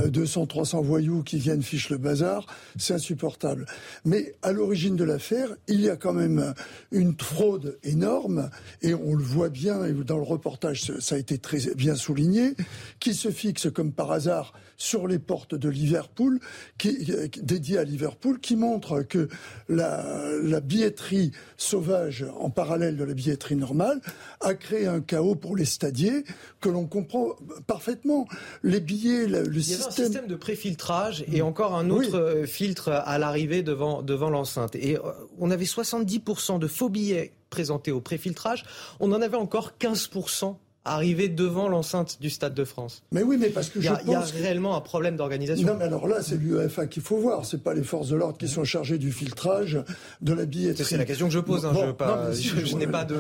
200, 0.10 0.42
euh, 0.42 0.46
300 0.46 0.82
voyous 0.82 1.24
qui 1.24 1.38
viennent 1.38 1.64
fiche 1.64 1.90
le 1.90 1.98
bazar, 1.98 2.48
c'est 2.78 2.96
insupportable. 2.96 3.66
Mais 4.04 4.36
à 4.42 4.52
l'origine 4.52 4.98
de 4.98 5.06
l'affaire, 5.06 5.56
il 5.70 5.80
y 5.80 5.90
a 5.90 5.96
quand 5.96 6.14
même 6.14 6.54
une 6.92 7.16
fraude 7.18 7.78
énorme, 7.84 8.50
et 8.82 8.94
on 8.94 9.14
le 9.14 9.24
voit 9.24 9.50
bien, 9.50 9.86
et 9.86 9.94
dans 9.94 10.18
le 10.18 10.24
reportage, 10.24 10.92
ça 11.00 11.16
a 11.16 11.18
été 11.18 11.38
très 11.38 11.60
bien 11.76 11.96
souligné, 11.96 12.56
qui 13.00 13.14
se 13.14 13.30
fixe 13.30 13.72
comme 13.72 13.94
par 13.94 14.12
hasard 14.12 14.54
sur 14.78 15.08
les 15.08 15.20
portes 15.20 15.56
de 15.56 15.70
Liverpool, 15.70 16.40
qui, 16.78 17.06
dédiées 17.42 17.78
à 17.78 17.84
Liverpool, 17.84 18.40
qui 18.40 18.56
montre 18.56 19.02
que 19.02 19.28
la, 19.70 20.04
la 20.42 20.60
billetterie 20.60 21.32
sauvage, 21.58 22.26
en 22.40 22.50
parallèle 22.50 22.98
de 22.98 23.04
la 23.04 23.14
billetterie 23.14 23.56
normale, 23.56 24.02
a 24.42 24.54
créé 24.54 24.88
un 24.88 25.02
chaos 25.02 25.36
pour 25.36 25.56
les 25.56 25.66
stadiers 25.66 26.24
que 26.60 26.70
l'on 26.70 26.86
comprend 26.86 27.36
parfaitement. 27.68 28.28
Les 28.64 28.80
billets, 28.80 29.28
le, 29.28 29.48
un 29.48 29.92
système 29.92 30.28
de 30.28 30.36
préfiltrage 30.36 31.24
et 31.32 31.42
encore 31.42 31.76
un 31.76 31.90
autre 31.90 32.18
euh, 32.18 32.46
filtre 32.46 32.90
à 32.90 33.18
l'arrivée 33.18 33.64
devant, 33.64 34.02
devant 34.02 34.30
l'enceinte. 34.30 34.76
Et 34.76 34.98
euh, 34.98 35.02
on 35.40 35.52
avait 35.52 35.66
70% 35.66 36.60
de 36.60 36.68
faux 36.68 36.90
billets 36.90 37.34
présentés 37.50 37.92
au 37.92 38.02
préfiltrage. 38.02 38.66
On 39.00 39.12
en 39.12 39.22
avait 39.22 39.38
encore 39.38 39.74
15% 39.80 40.56
arriver 40.86 41.30
devant 41.30 41.70
l'enceinte 41.70 42.18
du 42.20 42.30
Stade 42.30 42.54
de 42.54 42.66
France. 42.66 43.04
Mais 43.12 43.24
oui, 43.24 43.38
mais 43.40 43.50
parce 43.50 43.70
que 43.70 43.80
il 43.80 43.84
je 43.84 43.88
y 43.88 43.90
a, 43.90 43.96
pense 43.96 44.06
il 44.06 44.12
y 44.12 44.16
a 44.16 44.44
réellement 44.44 44.76
un 44.76 44.82
problème 44.82 45.16
d'organisation. 45.16 45.66
Non, 45.66 45.76
mais 45.78 45.86
alors 45.86 46.08
là, 46.08 46.22
c'est 46.22 46.36
l'UEFA 46.36 46.88
qu'il 46.88 47.02
faut 47.02 47.18
voir. 47.18 47.46
C'est 47.46 47.64
pas 47.64 47.74
les 47.74 47.84
forces 47.84 48.10
de 48.10 48.16
l'ordre 48.18 48.38
qui 48.38 48.48
sont 48.50 48.64
chargées 48.66 48.98
du 48.98 49.12
filtrage, 49.12 49.80
de 50.22 50.34
la 50.34 50.46
billetterie. 50.46 50.84
C'est 50.86 50.98
la 50.98 51.06
question 51.06 51.28
que 51.28 51.34
je 51.34 51.40
pose. 51.40 51.66
Hein, 51.66 51.72
Bon, 51.74 51.86
je, 51.88 51.92
pas- 51.92 52.16
non, 52.24 52.30
mais 52.30 52.36
si, 52.36 52.44
je- 52.50 52.66
je 52.66 52.76
n'ai 52.76 52.88
pas 52.88 53.06
de. 53.06 53.16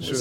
Je- 0.00 0.14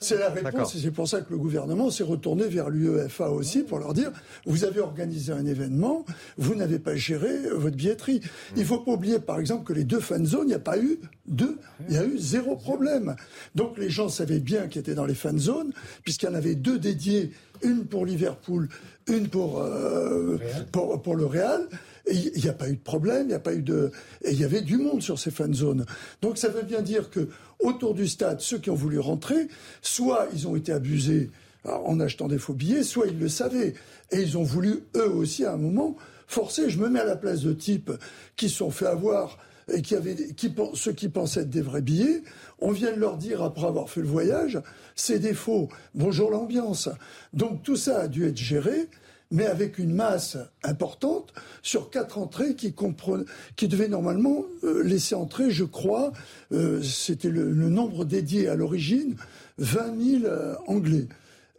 c'est- 0.00 0.16
la 0.18 0.28
réponse 0.28 0.74
et 0.74 0.78
c'est 0.78 0.90
pour 0.90 1.08
ça 1.08 1.20
que 1.22 1.30
le 1.30 1.38
gouvernement 1.38 1.90
s'est 1.90 2.04
retourné 2.04 2.46
vers 2.48 2.68
l'UEFA 2.70 3.30
aussi 3.30 3.62
pour 3.62 3.78
leur 3.78 3.94
dire 3.94 4.10
vous 4.44 4.64
avez 4.64 4.80
organisé 4.80 5.32
un 5.32 5.46
événement, 5.46 6.04
vous 6.36 6.54
n'avez 6.54 6.78
pas 6.78 6.96
géré 6.96 7.32
votre 7.54 7.76
billetterie. 7.76 8.20
Il 8.56 8.64
faut 8.64 8.78
pas 8.78 8.92
oublier 8.92 9.18
par 9.18 9.38
exemple 9.40 9.64
que 9.64 9.72
les 9.72 9.84
deux 9.84 10.00
fan 10.00 10.26
zones, 10.26 10.44
il 10.44 10.48
n'y 10.48 10.54
a 10.54 10.58
pas 10.58 10.78
eu 10.78 10.98
deux, 11.26 11.58
il 11.88 11.94
y 11.94 11.98
a 11.98 12.04
eu 12.04 12.18
zéro 12.18 12.56
problème. 12.56 13.16
Donc 13.54 13.78
les 13.78 13.90
gens 13.90 14.08
savaient 14.08 14.38
bien 14.38 14.68
qu'ils 14.68 14.80
étaient 14.80 14.94
dans 14.94 15.06
les 15.06 15.14
fan 15.14 15.38
zones 15.38 15.72
puisqu'il 16.04 16.25
y 16.26 16.32
en 16.32 16.34
avait 16.34 16.54
deux 16.54 16.78
dédiées, 16.78 17.32
une 17.62 17.86
pour 17.86 18.06
Liverpool, 18.06 18.68
une 19.06 19.28
pour 19.28 19.60
euh, 19.60 20.38
pour, 20.72 21.00
pour 21.02 21.16
le 21.16 21.26
Real. 21.26 21.68
Il 22.08 22.40
n'y 22.40 22.48
a 22.48 22.52
pas 22.52 22.68
eu 22.68 22.76
de 22.76 22.82
problème, 22.82 23.22
il 23.22 23.28
n'y 23.28 23.34
a 23.34 23.40
pas 23.40 23.54
eu 23.54 23.62
de, 23.62 23.90
et 24.22 24.30
il 24.30 24.40
y 24.40 24.44
avait 24.44 24.60
du 24.60 24.76
monde 24.76 25.02
sur 25.02 25.18
ces 25.18 25.32
fan 25.32 25.52
zones. 25.52 25.84
Donc 26.22 26.38
ça 26.38 26.48
veut 26.48 26.62
bien 26.62 26.80
dire 26.80 27.10
que 27.10 27.28
autour 27.58 27.94
du 27.94 28.06
stade, 28.06 28.40
ceux 28.40 28.58
qui 28.58 28.70
ont 28.70 28.76
voulu 28.76 29.00
rentrer, 29.00 29.48
soit 29.82 30.28
ils 30.32 30.46
ont 30.46 30.54
été 30.54 30.72
abusés 30.72 31.30
en 31.64 31.98
achetant 31.98 32.28
des 32.28 32.38
faux 32.38 32.54
billets, 32.54 32.84
soit 32.84 33.06
ils 33.08 33.18
le 33.18 33.28
savaient 33.28 33.74
et 34.12 34.20
ils 34.20 34.38
ont 34.38 34.44
voulu 34.44 34.84
eux 34.96 35.10
aussi 35.10 35.44
à 35.44 35.54
un 35.54 35.56
moment 35.56 35.96
forcer. 36.26 36.70
Je 36.70 36.78
me 36.78 36.88
mets 36.88 37.00
à 37.00 37.04
la 37.04 37.16
place 37.16 37.42
de 37.42 37.52
types 37.52 37.90
qui 38.36 38.48
se 38.48 38.56
sont 38.56 38.70
fait 38.70 38.86
avoir 38.86 39.38
et 39.72 39.82
qui 39.82 39.96
avaient, 39.96 40.14
qui 40.14 40.54
ceux 40.74 40.92
qui 40.92 41.08
pensaient 41.08 41.40
être 41.40 41.50
des 41.50 41.60
vrais 41.60 41.82
billets, 41.82 42.22
on 42.58 42.70
vient 42.70 42.92
de 42.92 43.00
leur 43.00 43.16
dire 43.16 43.42
après 43.42 43.66
avoir 43.66 43.90
fait 43.90 44.00
le 44.00 44.06
voyage, 44.06 44.60
c'est 44.94 45.18
des 45.18 45.34
faux. 45.34 45.68
Bonjour 45.94 46.30
l'ambiance. 46.30 46.88
Donc 47.32 47.62
tout 47.62 47.76
ça 47.76 48.00
a 48.00 48.08
dû 48.08 48.26
être 48.26 48.38
géré 48.38 48.88
mais 49.30 49.46
avec 49.46 49.78
une 49.78 49.92
masse 49.92 50.36
importante 50.62 51.32
sur 51.62 51.90
quatre 51.90 52.18
entrées 52.18 52.54
qui, 52.54 52.74
qui 53.56 53.68
devaient 53.68 53.88
normalement 53.88 54.44
euh, 54.62 54.82
laisser 54.82 55.14
entrer, 55.14 55.50
je 55.50 55.64
crois, 55.64 56.12
euh, 56.52 56.82
c'était 56.82 57.30
le, 57.30 57.50
le 57.50 57.68
nombre 57.68 58.04
dédié 58.04 58.48
à 58.48 58.54
l'origine, 58.54 59.16
20 59.58 60.20
000 60.20 60.24
euh, 60.24 60.54
Anglais. 60.66 61.08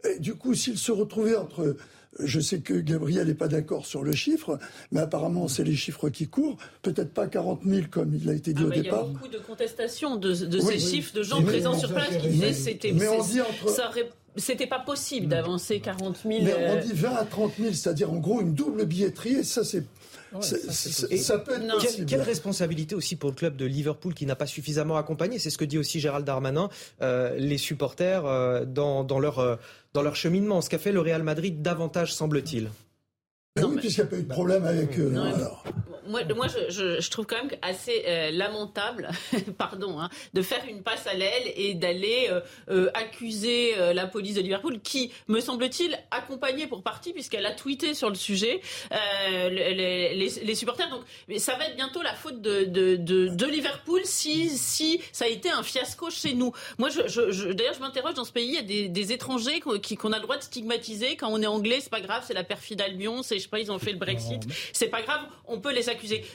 Et 0.08 0.18
du 0.18 0.34
coup, 0.34 0.54
s'ils 0.54 0.78
se 0.78 0.92
retrouvaient 0.92 1.36
entre... 1.36 1.76
Je 2.20 2.40
sais 2.40 2.58
que 2.60 2.74
Gabriel 2.74 3.26
n'est 3.28 3.34
pas 3.34 3.48
d'accord 3.48 3.86
sur 3.86 4.02
le 4.02 4.12
chiffre, 4.12 4.58
mais 4.92 5.00
apparemment 5.00 5.46
c'est 5.48 5.64
les 5.64 5.76
chiffres 5.76 6.08
qui 6.08 6.26
courent. 6.28 6.56
Peut-être 6.82 7.12
pas 7.14 7.26
40 7.28 7.60
000 7.64 7.86
comme 7.90 8.14
il 8.14 8.28
a 8.28 8.32
été 8.34 8.52
dit 8.52 8.62
Ah 8.62 8.66
au 8.66 8.68
bah, 8.70 8.74
il 8.76 8.78
y 8.78 8.80
a 8.80 8.90
départ. 8.90 9.06
beaucoup 9.06 9.28
de 9.28 9.38
contestations 9.38 10.16
de, 10.16 10.34
de 10.34 10.58
Oui, 10.58 10.64
ces 10.78 10.84
oui. 10.84 10.90
chiffres, 10.96 11.14
de 11.14 11.22
gens 11.22 11.38
Mais 11.40 11.46
présents 11.46 11.78
sur 11.78 11.92
place 11.92 12.16
qui 12.16 12.28
disaient 12.28 12.52
c'était 12.52 12.92
mais 12.92 13.08
on 13.08 13.22
dit 13.24 13.40
entre- 13.40 13.68
ça 13.70 13.88
c'était 14.38 14.66
pas 14.66 14.78
possible 14.80 15.26
d'avancer 15.28 15.80
40 15.80 16.18
000. 16.26 16.44
Mais 16.44 16.52
euh, 16.52 16.76
on 16.76 16.86
dit 16.86 16.92
20 16.92 17.10
à 17.14 17.24
30 17.24 17.52
000, 17.58 17.72
c'est-à-dire 17.74 18.12
en 18.12 18.16
gros 18.16 18.40
une 18.40 18.54
double 18.54 18.86
billetterie, 18.86 19.34
et 19.34 19.44
ça 19.44 19.64
c'est... 19.64 19.84
ça 20.40 21.38
peut 21.38 21.54
être 21.56 21.78
quelle, 21.80 22.06
quelle 22.06 22.20
responsabilité 22.22 22.94
aussi 22.94 23.16
pour 23.16 23.30
le 23.30 23.34
club 23.36 23.56
de 23.56 23.64
Liverpool 23.64 24.14
qui 24.14 24.26
n'a 24.26 24.36
pas 24.36 24.46
suffisamment 24.46 24.96
accompagné 24.96 25.38
C'est 25.38 25.50
ce 25.50 25.58
que 25.58 25.64
dit 25.64 25.78
aussi 25.78 26.00
Gérald 26.00 26.24
Darmanin, 26.26 26.68
euh, 27.02 27.34
les 27.36 27.58
supporters 27.58 28.26
euh, 28.26 28.64
dans, 28.64 29.04
dans 29.04 29.18
leur, 29.18 29.38
euh, 29.38 29.56
dans 29.94 30.02
leur 30.02 30.16
cheminement. 30.16 30.60
Ce 30.60 30.68
qu'a 30.70 30.78
fait 30.78 30.92
le 30.92 31.00
Real 31.00 31.22
Madrid 31.22 31.62
davantage, 31.62 32.12
semble-t-il. 32.12 32.70
Ben 33.56 33.64
oui, 33.64 33.76
puisqu'il 33.80 34.02
n'y 34.02 34.06
a 34.06 34.10
pas 34.10 34.16
eu 34.18 34.22
de 34.22 34.28
problème 34.28 34.64
avec 34.64 34.98
eux. 34.98 35.10
Non, 35.10 35.24
mais- 35.24 35.34
alors. 35.34 35.64
Moi, 36.08 36.22
moi 36.34 36.46
je, 36.48 36.70
je- 36.70 37.00
je 37.00 37.10
trouve 37.10 37.26
quand 37.26 37.36
même 37.36 37.50
assez 37.62 38.04
euh, 38.06 38.30
lamentable, 38.30 39.08
pardon, 39.58 40.00
hein, 40.00 40.08
de 40.34 40.42
faire 40.42 40.64
une 40.68 40.82
passe 40.82 41.06
à 41.06 41.14
l'aile 41.14 41.52
et 41.56 41.74
d'aller 41.74 42.28
euh, 42.30 42.40
euh, 42.70 42.90
accuser 42.94 43.74
la 43.94 44.06
police 44.06 44.34
de 44.34 44.40
Liverpool, 44.40 44.80
qui, 44.80 45.12
me 45.28 45.40
semble-t-il, 45.40 45.98
accompagnée 46.10 46.66
pour 46.66 46.82
partie, 46.82 47.12
puisqu'elle 47.12 47.46
a 47.46 47.52
tweeté 47.52 47.94
sur 47.94 48.08
le 48.08 48.14
sujet, 48.14 48.60
le- 48.90 49.48
les, 49.74 50.14
les- 50.14 50.44
les 50.44 50.54
supporters. 50.54 50.88
Donc, 50.90 51.02
ça 51.38 51.54
va 51.56 51.66
être 51.66 51.76
bientôt 51.76 52.02
la 52.02 52.14
faute 52.14 52.40
de, 52.40 52.64
de, 52.64 52.96
de, 52.96 53.28
de 53.28 53.46
Liverpool 53.46 54.00
si, 54.04 54.48
si 54.50 55.00
ça 55.12 55.24
a 55.26 55.28
été 55.28 55.50
un 55.50 55.62
fiasco 55.62 56.10
chez 56.10 56.34
nous. 56.34 56.52
Moi, 56.78 56.88
je, 56.88 57.06
je, 57.06 57.30
je- 57.30 57.48
d'ailleurs, 57.48 57.74
je 57.74 57.80
m'interroge 57.80 58.14
dans 58.14 58.24
ce 58.24 58.32
pays, 58.32 58.48
il 58.48 58.54
y 58.54 58.58
a 58.58 58.62
des, 58.62 58.88
des 58.88 59.12
étrangers 59.12 59.60
qu'on 59.60 60.12
a 60.12 60.16
le 60.16 60.22
droit 60.22 60.36
de 60.36 60.42
stigmatiser. 60.42 61.16
Quand 61.16 61.28
on 61.30 61.40
est 61.42 61.46
anglais, 61.46 61.78
c'est 61.80 61.90
pas 61.90 62.00
grave, 62.00 62.24
c'est 62.26 62.34
la 62.34 62.44
perfide 62.44 62.80
Albion, 62.80 63.22
c'est, 63.22 63.36
je 63.38 63.42
sais 63.42 63.48
pas, 63.48 63.60
ils 63.60 63.70
ont 63.72 63.78
fait 63.78 63.92
le 63.92 63.98
Brexit. 63.98 64.42
C'est 64.72 64.88
pas 64.88 65.02
grave, 65.02 65.20
on 65.46 65.60
peut 65.60 65.72
les 65.72 65.88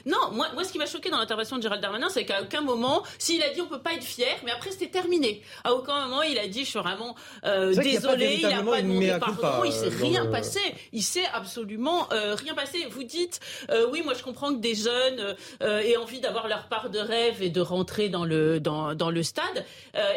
Non, 0.06 0.32
moi, 0.32 0.48
moi, 0.54 0.64
ce 0.64 0.72
qui 0.72 0.78
m'a 0.78 0.86
choqué 0.86 1.10
dans 1.10 1.18
l'intervention 1.18 1.58
de 1.58 1.62
Gérald 1.62 1.82
Darmanin, 1.82 2.10
c'est 2.10 2.26
qu'à 2.26 2.42
aucun 2.42 2.62
moment, 2.62 3.04
s'il 3.18 3.42
a 3.44 3.50
dit 3.50 3.62
on 3.62 3.68
peut 3.68 3.82
pas 3.82 3.94
être 3.94 4.04
fier, 4.04 4.36
mais 4.46 4.52
après 4.52 4.72
c'était 4.72 4.88
terminé. 4.90 5.42
À 5.64 5.74
aucun 5.74 6.04
moment, 6.08 6.22
il 6.24 6.38
a 6.40 6.48
dit 6.48 6.66
je 6.66 6.70
suis 6.72 6.80
vraiment 6.80 7.16
euh, 7.46 7.76
pas 7.76 7.82
désolé, 7.84 8.36
il 8.40 8.46
a 8.46 8.50
véritablement 8.50 8.72
pas 8.72 8.82
demandé 8.82 9.08
pardon, 9.20 9.34
culpa, 9.34 9.62
il 9.66 9.72
s'est 9.72 9.86
euh, 9.88 9.98
rien 10.02 10.24
le- 10.26 10.32
passé. 10.32 10.60
Il 10.92 11.04
s'est 11.04 11.26
absolument 11.34 12.08
euh, 12.12 12.36
rien 12.36 12.54
passé. 12.54 12.86
Vous 12.90 13.04
dites 13.04 13.40
euh, 13.70 13.88
oui, 13.92 14.02
moi 14.04 14.14
je 14.14 14.24
comprends 14.24 14.54
que 14.54 14.60
des 14.60 14.76
jeunes 14.76 15.36
aient 15.62 15.98
envie 15.98 16.20
d'avoir 16.20 16.48
leur 16.48 16.68
part 16.68 16.90
de 16.90 17.00
rêve 17.00 17.42
et 17.42 17.50
de 17.50 17.62
rentrer 17.62 18.10
dans 18.10 18.26
le 18.26 18.60
dans, 18.60 18.94
dans 18.96 19.10
le 19.10 19.24
stade. 19.24 19.66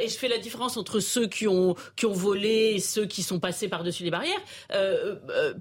Et 0.02 0.08
je 0.08 0.16
fais 0.16 0.28
la 0.28 0.38
différence 0.38 0.76
entre 0.76 1.00
ceux 1.00 1.26
qui 1.26 1.46
ont 1.48 1.74
qui 1.96 2.06
ont 2.06 2.12
volé 2.12 2.74
et 2.76 2.80
ceux 2.80 3.06
qui 3.06 3.22
sont 3.22 3.38
passés 3.40 3.68
par-dessus 3.68 4.02
les 4.04 4.10
barrières. 4.10 4.40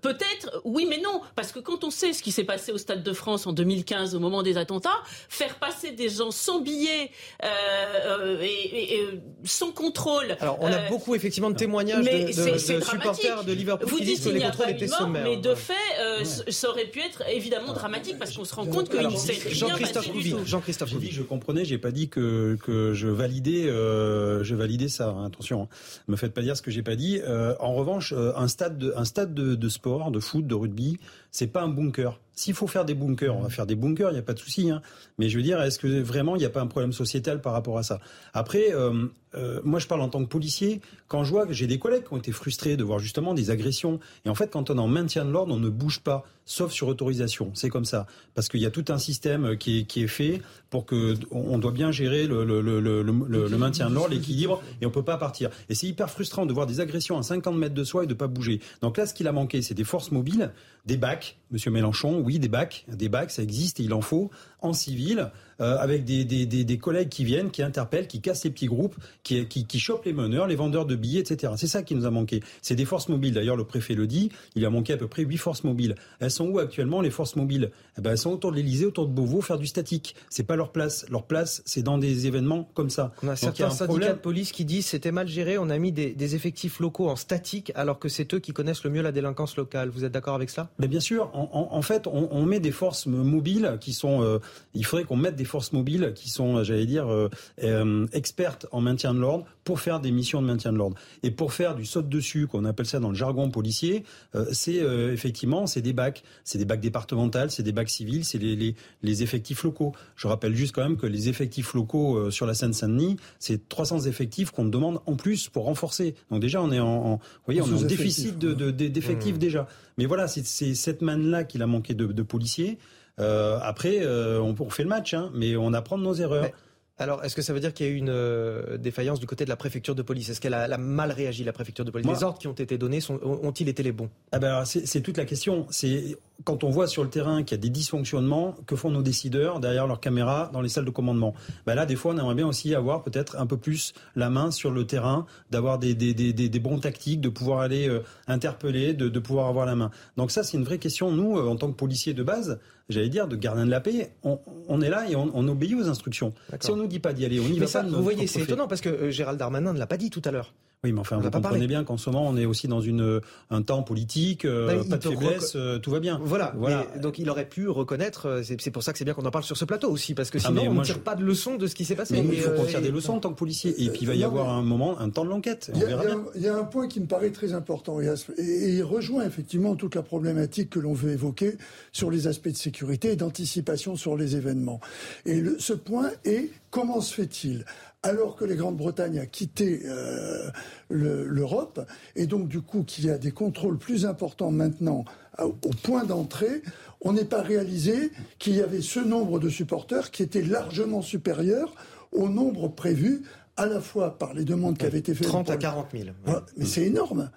Peut-être, 0.01 0.61
oui, 0.63 0.85
mais 0.89 0.97
non, 0.99 1.21
parce 1.35 1.51
que 1.51 1.59
quand 1.59 1.83
on 1.83 1.89
sait 1.89 2.13
ce 2.13 2.21
qui 2.23 2.31
s'est 2.31 2.43
passé 2.43 2.71
au 2.71 2.77
Stade 2.77 3.03
de 3.03 3.13
France 3.13 3.47
en 3.47 3.53
2015 3.75 4.15
au 4.15 4.19
moment 4.19 4.43
des 4.43 4.57
attentats, 4.57 5.01
faire 5.29 5.55
passer 5.55 5.91
des 5.91 6.09
gens 6.09 6.31
sans 6.31 6.61
billets 6.61 7.11
euh, 7.43 7.47
euh, 7.47 8.41
et, 8.41 8.45
et- 8.47 8.95
et 8.99 9.07
sans 9.43 9.71
contrôle. 9.71 10.37
Alors, 10.39 10.57
on 10.61 10.67
a 10.67 10.75
euh, 10.75 10.89
beaucoup 10.89 11.15
effectivement 11.15 11.49
de 11.49 11.55
témoignages 11.55 12.05
de, 12.05 12.09
mais 12.11 12.25
de- 12.25 12.31
c'est- 12.31 12.51
de 12.53 12.57
c'est 12.57 12.83
supporters 12.83 13.43
de 13.43 13.51
Liverpool 13.53 13.87
Vous 13.89 13.97
qui 13.97 14.03
dites 14.03 14.15
disent 14.15 14.19
que 14.19 14.23
qu'il 14.29 14.33
les 14.33 14.39
n'y 14.39 14.45
a 14.45 14.49
contrôles 14.51 14.69
étaient 14.71 14.85
de 14.85 14.89
mort, 14.91 14.99
sommaires. 14.99 15.23
mais 15.23 15.37
de 15.37 15.55
fait, 15.55 15.73
euh, 15.99 16.23
ça 16.23 16.69
aurait 16.69 16.85
pu 16.85 16.99
être 17.01 17.23
évidemment 17.29 17.73
dramatique 17.73 18.17
parce 18.17 18.35
qu'on 18.35 18.45
se 18.45 18.55
rend 18.55 18.65
compte 18.65 18.89
qu'il 18.89 19.01
ne 19.07 19.15
s'est 19.15 19.33
rien 19.33 19.51
Jean-Christophe 19.53 19.93
passé 20.05 20.07
du 20.07 20.13
Couvi, 20.13 20.31
tout. 20.31 20.45
Jean-Christophe 20.45 20.89
J'ai 20.89 20.97
dit 20.97 21.11
je 21.11 21.21
comprenais, 21.23 21.65
j'ai 21.65 21.77
pas 21.77 21.91
dit 21.91 22.09
que, 22.09 22.57
que 22.63 22.93
je 22.93 23.07
validais, 23.07 23.65
euh, 23.67 24.43
je 24.43 24.55
validais 24.55 24.87
ça. 24.87 25.09
hein, 25.09 25.25
attention, 25.25 25.63
hein. 25.63 25.67
me 26.07 26.15
faites 26.15 26.33
pas 26.33 26.41
dire 26.41 26.55
ce 26.57 26.61
que 26.61 26.71
j'ai 26.71 26.83
pas 26.83 26.95
dit. 26.95 27.19
Euh, 27.23 27.55
en 27.59 27.73
revanche, 27.73 28.13
un 28.13 28.47
stade, 28.47 28.77
de, 28.77 28.93
un 28.95 29.05
stade 29.05 29.33
de, 29.33 29.55
de 29.55 29.69
sport, 29.69 30.11
de 30.11 30.19
foot, 30.19 30.45
de 30.47 30.55
rugby, 30.55 30.97
c'est 31.35 31.47
pas 31.47 31.63
un 31.63 31.67
bunker. 31.67 32.17
S'il 32.33 32.53
faut 32.53 32.65
faire 32.65 32.85
des 32.85 32.93
bunkers, 32.93 33.35
on 33.35 33.41
va 33.41 33.49
faire 33.49 33.65
des 33.65 33.75
bunkers, 33.75 34.11
il 34.11 34.13
n'y 34.13 34.19
a 34.19 34.23
pas 34.23 34.33
de 34.33 34.39
souci. 34.39 34.69
Hein. 34.69 34.81
Mais 35.17 35.27
je 35.27 35.35
veux 35.35 35.43
dire, 35.43 35.61
est-ce 35.61 35.77
que 35.77 36.01
vraiment 36.01 36.37
il 36.37 36.39
n'y 36.39 36.45
a 36.45 36.49
pas 36.49 36.61
un 36.61 36.67
problème 36.67 36.93
sociétal 36.93 37.41
par 37.41 37.51
rapport 37.51 37.77
à 37.77 37.83
ça? 37.83 37.99
Après, 38.33 38.73
euh, 38.73 39.07
euh, 39.35 39.59
moi 39.63 39.79
je 39.79 39.87
parle 39.87 40.01
en 40.01 40.09
tant 40.09 40.23
que 40.23 40.29
policier. 40.29 40.81
Quand 41.07 41.23
je 41.23 41.31
vois 41.31 41.45
que 41.45 41.53
j'ai 41.53 41.67
des 41.67 41.79
collègues 41.79 42.03
qui 42.07 42.13
ont 42.13 42.17
été 42.17 42.31
frustrés 42.31 42.77
de 42.77 42.83
voir 42.83 42.99
justement 42.99 43.33
des 43.33 43.49
agressions, 43.51 43.99
et 44.25 44.29
en 44.29 44.35
fait 44.35 44.51
quand 44.51 44.69
on 44.69 44.77
est 44.77 44.79
en 44.81 44.87
maintien 44.87 45.25
de 45.25 45.31
l'ordre, 45.31 45.53
on 45.53 45.59
ne 45.59 45.69
bouge 45.69 45.99
pas, 46.01 46.23
sauf 46.45 46.71
sur 46.71 46.87
autorisation. 46.87 47.51
C'est 47.53 47.69
comme 47.69 47.85
ça, 47.85 48.05
parce 48.33 48.47
qu'il 48.49 48.59
y 48.59 48.65
a 48.65 48.71
tout 48.71 48.85
un 48.89 48.97
système 48.97 49.57
qui 49.57 49.79
est, 49.79 49.83
qui 49.85 50.03
est 50.03 50.07
fait 50.07 50.41
pour 50.69 50.85
que 50.85 51.15
on 51.31 51.57
doit 51.57 51.71
bien 51.71 51.91
gérer 51.91 52.27
le, 52.27 52.43
le, 52.45 52.61
le, 52.61 52.79
le, 52.79 53.01
le- 53.01 53.47
le 53.47 53.57
maintien 53.57 53.89
de 53.89 53.95
l'ordre, 53.95 54.09
l'équilibre, 54.13 54.61
et 54.81 54.85
on 54.85 54.91
peut 54.91 55.03
pas 55.03 55.17
partir. 55.17 55.49
Et 55.69 55.75
c'est 55.75 55.87
hyper 55.87 56.09
frustrant 56.09 56.45
de 56.45 56.53
voir 56.53 56.65
des 56.67 56.79
agressions 56.79 57.17
à 57.17 57.23
50 57.23 57.55
mètres 57.57 57.75
de 57.75 57.83
soi 57.83 58.03
et 58.03 58.07
de 58.07 58.13
pas 58.13 58.27
bouger. 58.27 58.59
Donc 58.81 58.97
là, 58.97 59.05
ce 59.07 59.13
qu'il 59.13 59.27
a 59.27 59.31
manqué, 59.31 59.61
c'est 59.61 59.73
des 59.73 59.83
forces 59.83 60.11
mobiles, 60.11 60.51
des 60.85 60.97
bacs. 60.97 61.37
Monsieur 61.51 61.71
Mélenchon, 61.71 62.19
oui, 62.19 62.39
des 62.39 62.47
bacs, 62.49 62.85
des 62.89 63.09
bacs, 63.09 63.31
ça 63.31 63.41
existe 63.43 63.79
et 63.79 63.83
il 63.83 63.93
en 63.93 64.01
faut 64.01 64.29
en 64.61 64.73
civil, 64.73 65.31
euh, 65.61 65.77
avec 65.77 66.03
des, 66.03 66.25
des, 66.25 66.45
des, 66.45 66.63
des 66.65 66.77
collègues 66.77 67.07
qui 67.09 67.23
viennent, 67.23 67.49
qui 67.51 67.61
interpellent, 67.63 68.07
qui 68.07 68.19
cassent 68.19 68.43
les 68.43 68.49
petits 68.49 68.65
groupes, 68.65 68.95
qui, 69.23 69.45
qui, 69.47 69.65
qui 69.65 69.79
chopent 69.79 70.03
les 70.05 70.11
meneurs, 70.13 70.47
les 70.47 70.55
vendeurs 70.55 70.85
de 70.85 70.95
billets, 70.95 71.21
etc. 71.21 71.53
C'est 71.55 71.67
ça 71.67 71.81
qui 71.83 71.95
nous 71.95 72.05
a 72.05 72.11
manqué. 72.11 72.41
C'est 72.61 72.75
des 72.75 72.83
forces 72.85 73.07
mobiles. 73.09 73.33
D'ailleurs, 73.33 73.55
le 73.55 73.63
préfet 73.63 73.93
le 73.93 74.05
dit, 74.07 74.31
il 74.55 74.65
a 74.65 74.69
manqué 74.69 74.93
à 74.93 74.97
peu 74.97 75.07
près 75.07 75.23
huit 75.23 75.37
forces 75.37 75.63
mobiles. 75.63 75.95
Elles 76.19 76.31
sont 76.31 76.47
où 76.49 76.59
actuellement 76.59 76.99
les 77.01 77.09
forces 77.11 77.35
mobiles? 77.37 77.71
Eh 77.97 78.01
ben, 78.01 78.11
Elles 78.11 78.17
sont 78.17 78.31
autour 78.31 78.51
de 78.51 78.57
l'Elysée, 78.57 78.85
autour 78.85 79.07
de 79.07 79.13
Beauvau, 79.13 79.41
faire 79.41 79.57
du 79.57 79.67
statique. 79.67 80.15
C'est 80.29 80.43
pas 80.43 80.55
leur 80.57 80.71
place. 80.71 81.05
Leur 81.09 81.23
place, 81.23 81.61
c'est 81.65 81.83
dans 81.83 81.97
des 81.97 82.27
événements 82.27 82.67
comme 82.73 82.89
ça. 82.89 83.13
On 83.23 83.27
a 83.27 83.31
Donc, 83.31 83.37
certains 83.37 83.69
syndicats 83.69 83.85
problème. 83.85 84.13
de 84.13 84.19
police 84.19 84.51
qui 84.51 84.65
disent 84.65 84.85
c'était 84.87 85.11
mal 85.11 85.27
géré, 85.27 85.57
on 85.57 85.69
a 85.69 85.77
mis 85.77 85.91
des, 85.93 86.35
effectifs 86.35 86.79
locaux 86.79 87.07
en 87.07 87.15
statique 87.15 87.71
alors 87.75 87.99
que 87.99 88.09
c'est 88.09 88.33
eux 88.33 88.39
qui 88.39 88.51
connaissent 88.51 88.83
le 88.83 88.89
mieux 88.89 89.01
la 89.03 89.11
délinquance 89.13 89.55
locale. 89.57 89.89
Vous 89.89 90.03
êtes 90.03 90.11
d'accord 90.11 90.35
avec 90.35 90.49
cela? 90.49 90.69
Mais 90.79 90.87
bien 90.87 90.99
sûr, 90.99 91.29
en, 91.33 91.49
en- 91.53 91.75
en 91.77 91.81
fait, 91.81 92.07
on, 92.07 92.27
on 92.31 92.45
met 92.45 92.59
des 92.59 92.71
forces 92.71 93.05
mobiles 93.05 93.77
qui 93.79 93.93
sont. 93.93 94.21
euh, 94.21 94.39
il 94.73 94.85
faudrait 94.85 95.05
qu'on 95.05 95.15
mette 95.17 95.35
des 95.35 95.45
forces 95.45 95.73
mobiles 95.73 96.13
qui 96.15 96.29
sont, 96.29 96.57
euh, 96.57 96.63
j'allais 96.63 96.85
dire, 96.85 97.07
euh, 97.11 97.29
euh, 97.63 98.07
expertes 98.13 98.67
en 98.71 98.81
maintien 98.81 99.13
de 99.13 99.19
l'ordre 99.19 99.45
pour 99.63 99.79
faire 99.79 99.99
des 99.99 100.11
missions 100.11 100.41
de 100.41 100.47
maintien 100.47 100.71
de 100.71 100.77
l'ordre 100.77 100.95
et 101.23 101.31
pour 101.31 101.53
faire 101.53 101.75
du 101.75 101.85
saut 101.85 102.01
dessus, 102.01 102.47
qu'on 102.47 102.65
appelle 102.65 102.85
ça 102.85 102.99
dans 102.99 103.09
le 103.09 103.15
jargon 103.15 103.49
policier. 103.49 104.03
euh, 104.35 104.45
c'est 104.51 104.81
euh, 104.81 105.11
effectivement, 105.13 105.65
c'est 105.67 105.81
des 105.81 105.93
bacs, 105.93 106.23
c'est 106.43 106.57
des 106.57 106.65
bacs 106.65 106.81
départementales, 106.81 107.49
c'est 107.51 107.63
des 107.63 107.71
bacs 107.71 107.89
civils, 107.89 108.23
c'est 108.25 108.37
les, 108.37 108.55
les, 108.55 108.75
les 109.03 109.23
effectifs 109.23 109.63
locaux. 109.63 109.93
Je 110.15 110.27
rappelle 110.27 110.55
juste 110.55 110.73
quand 110.75 110.83
même 110.83 110.97
que 110.97 111.07
les 111.07 111.29
effectifs 111.29 111.73
locaux 111.73 112.29
sur 112.31 112.45
la 112.45 112.53
Seine-Saint-Denis, 112.53 113.17
c'est 113.39 113.67
300 113.69 114.01
effectifs 114.01 114.51
qu'on 114.51 114.65
demande 114.65 114.99
en 115.05 115.15
plus 115.15 115.49
pour 115.49 115.65
renforcer. 115.65 116.15
Donc 116.29 116.41
déjà, 116.41 116.61
on 116.61 116.71
est 116.71 116.79
en, 116.79 116.87
en- 116.87 117.15
vous 117.15 117.21
voyez, 117.45 117.61
on 117.61 117.67
est 117.67 117.73
en 117.73 117.81
déficit 117.81 118.37
de, 118.37 118.53
de- 118.53 118.71
de- 118.71 118.87
d'effectifs 118.87 119.35
Mmh. 119.35 119.39
déjà. 119.39 119.67
Mais 119.97 120.05
voilà, 120.05 120.27
c'est, 120.27 120.43
cette 120.75 121.01
manne-là 121.01 121.43
qu'il 121.45 121.61
a 121.61 121.67
manqué 121.67 121.93
de, 121.93 122.05
de 122.05 122.21
policiers. 122.23 122.77
Euh, 123.19 123.59
après, 123.61 123.99
euh, 124.01 124.39
on, 124.41 124.55
on 124.59 124.69
fait 124.69 124.83
le 124.83 124.89
match, 124.89 125.13
hein, 125.13 125.31
mais 125.33 125.55
on 125.55 125.73
apprend 125.73 125.97
de 125.97 126.03
nos 126.03 126.13
erreurs. 126.13 126.43
Mais- 126.43 126.53
Alors, 126.97 127.23
est-ce 127.25 127.35
que 127.35 127.41
ça 127.41 127.51
veut 127.53 127.59
dire 127.59 127.73
qu'il 127.73 127.85
y 127.85 127.89
a 127.89 127.91
eu 127.91 127.95
une 127.97 128.09
euh, 128.09 128.77
défaillance 128.77 129.19
du 129.19 129.25
côté 129.27 129.43
de 129.43 129.49
la 129.49 129.57
préfecture 129.57 129.95
de 129.95 130.01
police? 130.01 130.29
Est-ce 130.29 130.39
qu'elle 130.39 130.53
a, 130.53 130.77
mal 130.77 131.11
réagi, 131.11 131.43
la 131.43 131.51
préfecture 131.51 131.83
de 131.83 131.91
police? 131.91 132.07
Les 132.07 132.23
ordres 132.23 132.39
qui 132.39 132.47
ont 132.47 132.53
été 132.53 132.77
donnés 132.77 132.99
ont-ils 133.21 133.67
été 133.67 133.83
les 133.83 133.91
bons? 133.91 134.09
Ah 134.31 134.39
ben, 134.39 134.63
C'est 134.65 135.01
toute 135.01 135.17
la 135.17 135.25
question. 135.25 135.67
C'est 135.69 136.17
quand 136.43 136.63
on 136.63 136.69
voit 136.69 136.87
sur 136.87 137.03
le 137.03 137.09
terrain 137.09 137.43
qu'il 137.43 137.57
y 137.57 137.59
a 137.59 137.61
des 137.61 137.69
dysfonctionnements, 137.69 138.55
que 138.65 138.75
font 138.75 138.91
nos 138.91 139.01
décideurs 139.01 139.59
derrière 139.59 139.87
leurs 139.87 139.99
caméras 139.99 140.49
dans 140.53 140.61
les 140.61 140.69
salles 140.69 140.85
de 140.85 140.91
commandement? 140.91 141.33
Ben 141.65 141.75
Là, 141.75 141.85
des 141.85 141.95
fois, 141.95 142.13
on 142.13 142.17
aimerait 142.17 142.35
bien 142.35 142.47
aussi 142.47 142.75
avoir 142.75 143.03
peut-être 143.03 143.37
un 143.37 143.45
peu 143.45 143.57
plus 143.57 143.93
la 144.15 144.29
main 144.29 144.51
sur 144.51 144.71
le 144.71 144.85
terrain, 144.85 145.25
d'avoir 145.51 145.79
des, 145.79 145.93
des, 145.95 146.59
bons 146.59 146.79
tactiques, 146.79 147.21
de 147.21 147.29
pouvoir 147.29 147.59
aller 147.59 147.87
euh, 147.87 148.03
interpeller, 148.27 148.93
de, 148.93 149.19
pouvoir 149.19 149.47
avoir 149.47 149.65
la 149.65 149.75
main. 149.75 149.91
Donc 150.17 150.31
ça, 150.31 150.43
c'est 150.43 150.57
une 150.57 150.63
vraie 150.63 150.79
question. 150.79 151.11
Nous, 151.11 151.37
euh, 151.37 151.47
en 151.47 151.55
tant 151.55 151.71
que 151.71 151.75
policiers 151.75 152.13
de 152.13 152.23
base, 152.23 152.59
j'allais 152.89 153.09
dire, 153.09 153.27
de 153.27 153.35
gardien 153.35 153.65
de 153.65 153.71
la 153.71 153.81
paix, 153.81 154.15
on, 154.23 154.81
est 154.81 154.89
là 154.89 155.09
et 155.09 155.15
on, 155.15 155.47
obéit 155.47 155.75
aux 155.75 155.87
instructions. 155.89 156.33
Si 156.59 156.71
on 156.71 156.75
nous 156.75 156.87
dit 156.87 156.99
pas 156.99 157.13
d'y 157.13 157.25
aller, 157.25 157.39
on 157.39 157.47
y 157.47 157.59
va 157.59 157.67
ça, 157.67 157.81
pas. 157.81 157.89
Vous 157.89 158.03
voyez, 158.03 158.27
c'est 158.27 158.41
étonnant 158.41 158.67
parce 158.67 158.81
que 158.81 158.89
euh, 158.89 159.11
Gérald 159.11 159.39
Darmanin 159.39 159.73
ne 159.73 159.79
l'a 159.79 159.87
pas 159.87 159.97
dit 159.97 160.09
tout 160.09 160.21
à 160.25 160.31
l'heure. 160.31 160.53
Oui, 160.85 160.91
mais 160.91 160.99
enfin, 160.99 161.17
on 161.17 161.21
vous 161.21 161.31
comprenez 161.31 161.65
bien 161.65 161.83
qu'en 161.83 161.97
ce 161.97 162.11
moment, 162.11 162.27
on 162.27 162.37
est 162.37 162.45
aussi 162.45 162.67
dans 162.67 162.79
une, 162.79 163.19
un 163.49 163.61
temps 163.63 163.81
politique, 163.81 164.45
euh, 164.45 164.83
pas 164.83 164.97
de 164.97 165.03
faiblesse, 165.03 165.53
euh, 165.55 165.79
tout 165.79 165.89
va 165.89 165.99
bien. 165.99 166.19
Voilà, 166.21 166.53
voilà. 166.55 166.85
donc 167.01 167.17
il 167.17 167.27
aurait 167.27 167.49
pu 167.49 167.67
reconnaître, 167.67 168.43
c'est 168.43 168.69
pour 168.69 168.83
ça 168.83 168.91
que 168.91 168.99
c'est 168.99 169.03
bien 169.03 169.15
qu'on 169.15 169.25
en 169.25 169.31
parle 169.31 169.43
sur 169.43 169.57
ce 169.57 169.65
plateau 169.65 169.89
aussi, 169.89 170.13
parce 170.13 170.29
que 170.29 170.37
ah, 170.37 170.47
sinon, 170.47 170.61
on 170.67 170.73
ne 170.75 170.83
tire 170.83 170.99
pas 170.99 171.15
de 171.15 171.23
leçons 171.23 171.55
de 171.55 171.65
ce 171.65 171.73
qui 171.73 171.85
s'est 171.85 171.95
passé. 171.95 172.21
Mais 172.21 172.35
il 172.35 172.39
faut 172.39 172.51
qu'on 172.51 172.65
tire 172.65 172.83
des 172.83 172.91
leçons 172.91 173.13
en 173.13 173.19
tant 173.19 173.31
que 173.31 173.37
policier. 173.39 173.71
Et 173.83 173.89
puis 173.89 174.01
il 174.01 174.07
va 174.07 174.13
y 174.13 174.23
avoir 174.23 174.49
un 174.49 174.61
moment, 174.61 174.99
un 174.99 175.09
temps 175.09 175.25
de 175.25 175.29
l'enquête. 175.29 175.71
Il 175.73 176.41
y, 176.43 176.47
a 176.47 176.55
un 176.55 176.63
point 176.65 176.87
qui 176.87 176.99
me 176.99 177.07
paraît 177.07 177.31
très 177.31 177.53
important, 177.53 177.99
et, 177.99 178.13
et 178.37 178.69
il 178.75 178.83
rejoint 178.83 179.25
effectivement 179.25 179.75
toute 179.75 179.95
la 179.95 180.03
problématique 180.03 180.69
que 180.69 180.79
l'on 180.79 180.93
veut 180.93 181.13
évoquer 181.13 181.57
sur 181.91 182.11
les 182.11 182.27
aspects 182.27 182.49
de 182.49 182.55
sécurité 182.55 183.13
et 183.13 183.15
d'anticipation 183.15 183.95
sur 183.95 184.15
les 184.15 184.35
événements. 184.35 184.79
Et 185.25 185.43
ce 185.57 185.73
point 185.73 186.11
est 186.25 186.51
comment 186.69 187.01
se 187.01 187.13
fait-il? 187.13 187.65
Alors 188.05 188.35
que 188.35 188.45
les 188.45 188.55
Grandes-Bretagne 188.55 189.19
a 189.19 189.25
quitté 189.25 189.81
euh, 189.85 190.49
l'Europe, 190.89 191.81
et 192.15 192.27
donc 192.27 192.47
du 192.47 192.61
coup 192.61 192.83
qu'il 192.83 193.05
y 193.05 193.09
a 193.09 193.17
des 193.17 193.31
contrôles 193.31 193.77
plus 193.77 194.05
importants 194.05 194.51
maintenant 194.51 195.05
au 195.39 195.71
point 195.83 196.05
d'entrée, 196.05 196.61
on 197.01 197.13
n'est 197.13 197.25
pas 197.25 197.41
réalisé 197.41 198.11
qu'il 198.39 198.55
y 198.55 198.61
avait 198.61 198.81
ce 198.81 198.99
nombre 198.99 199.39
de 199.39 199.49
supporters 199.49 200.11
qui 200.11 200.23
était 200.23 200.41
largement 200.41 201.01
supérieur 201.01 201.73
au 202.11 202.29
nombre 202.29 202.69
prévu 202.69 203.23
à 203.57 203.65
la 203.65 203.81
fois 203.81 204.17
par 204.17 204.33
les 204.33 204.45
demandes 204.45 204.77
qui 204.77 204.85
avaient 204.85 204.99
été 204.99 205.13
faites. 205.13 205.27
30 205.27 205.49
à 205.49 205.57
40 205.57 205.87
000. 205.93 206.09
mais 206.57 206.65
c'est 206.65 206.83
énorme. 206.83 207.29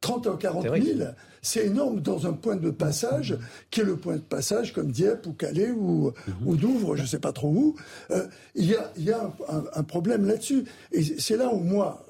30 0.00 0.26
à 0.26 0.36
40 0.36 0.64
000, 0.64 0.98
c'est 1.42 1.66
énorme 1.66 2.00
dans 2.00 2.26
un 2.26 2.32
point 2.32 2.56
de 2.56 2.70
passage 2.70 3.36
qui 3.70 3.80
est 3.80 3.84
le 3.84 3.96
point 3.96 4.16
de 4.16 4.20
passage 4.20 4.72
comme 4.72 4.90
Dieppe 4.90 5.26
ou 5.26 5.32
Calais 5.32 5.70
ou, 5.70 6.12
ou 6.44 6.56
Douvres, 6.56 6.96
je 6.96 7.02
ne 7.02 7.06
sais 7.06 7.18
pas 7.18 7.32
trop 7.32 7.48
où. 7.48 7.76
Euh, 8.10 8.26
il 8.54 8.66
y 8.66 8.74
a, 8.74 8.90
y 8.98 9.10
a 9.10 9.32
un, 9.48 9.64
un 9.74 9.82
problème 9.82 10.26
là-dessus. 10.26 10.64
Et 10.92 11.02
c'est 11.02 11.36
là 11.36 11.52
où 11.52 11.58
moi, 11.58 12.05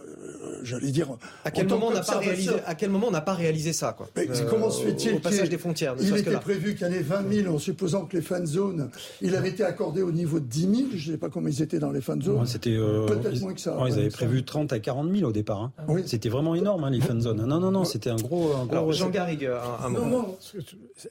j'allais 0.63 0.91
dire. 0.91 1.09
À 1.45 1.51
quel, 1.51 1.69
moment 1.69 1.89
on 1.89 1.95
n'a 1.95 2.03
pas 2.03 2.19
réalisé, 2.19 2.53
à 2.67 2.75
quel 2.75 2.91
moment 2.91 3.09
on 3.09 3.13
n'a 3.13 3.21
pas 3.21 3.35
réalisé 3.35 3.73
ça 3.73 3.93
quoi 3.93 4.09
Comment 4.49 4.71
se 4.71 4.85
fait-il 4.85 5.15
Au 5.15 5.19
passage 5.21 5.49
des 5.49 5.59
frontières. 5.59 5.95
Il 6.01 6.17
était 6.17 6.33
prévu 6.33 6.75
qu'il 6.75 6.87
y 6.87 6.91
en 6.91 6.93
ait 6.93 7.01
20 7.01 7.33
000 7.43 7.55
en 7.55 7.59
supposant 7.59 8.05
que 8.07 8.17
les 8.17 8.23
fan 8.23 8.47
zones, 8.47 8.91
il 9.21 9.35
avait 9.37 9.51
été 9.51 9.65
accordé 9.65 10.03
au 10.03 10.13
niveau 10.13 10.41
de 10.41 10.47
10 10.47 10.61
000. 10.61 10.75
Je 10.95 11.09
ne 11.09 11.13
sais 11.15 11.19
pas 11.19 11.29
comment 11.29 11.49
ils 11.49 11.63
étaient 11.63 11.79
dans 11.79 11.93
les 11.93 12.01
fan 12.01 12.21
zones. 12.21 12.47
C'était 12.47 12.71
euh, 12.71 13.07
peut-être 13.07 13.41
moins 13.41 13.55
que 13.55 13.61
ça. 13.61 13.77
ils 13.87 13.93
avaient 13.95 14.09
prévu 14.09 14.45
30 14.45 14.73
à 14.73 14.79
40 14.79 15.15
000 15.15 15.29
au 15.29 15.33
départ. 15.33 15.61
Hein. 15.61 15.73
Oui. 15.89 16.03
C'était 16.07 16.29
vraiment 16.29 16.55
énorme 16.55 16.85
hein, 16.85 16.91
les 16.91 17.01
fan 17.01 17.21
zones. 17.21 17.45
Non 17.47 17.61
non 17.61 17.71
non, 17.71 17.85
c'était 17.85 18.11
un 18.11 18.17
gros. 18.17 18.53
Un 18.55 18.67
gros 18.67 18.93
Jean 18.93 19.11
Garrigue, 19.11 19.49
un, 19.83 19.89
moment. 19.89 20.07
Non, 20.07 20.23
non, 20.23 20.37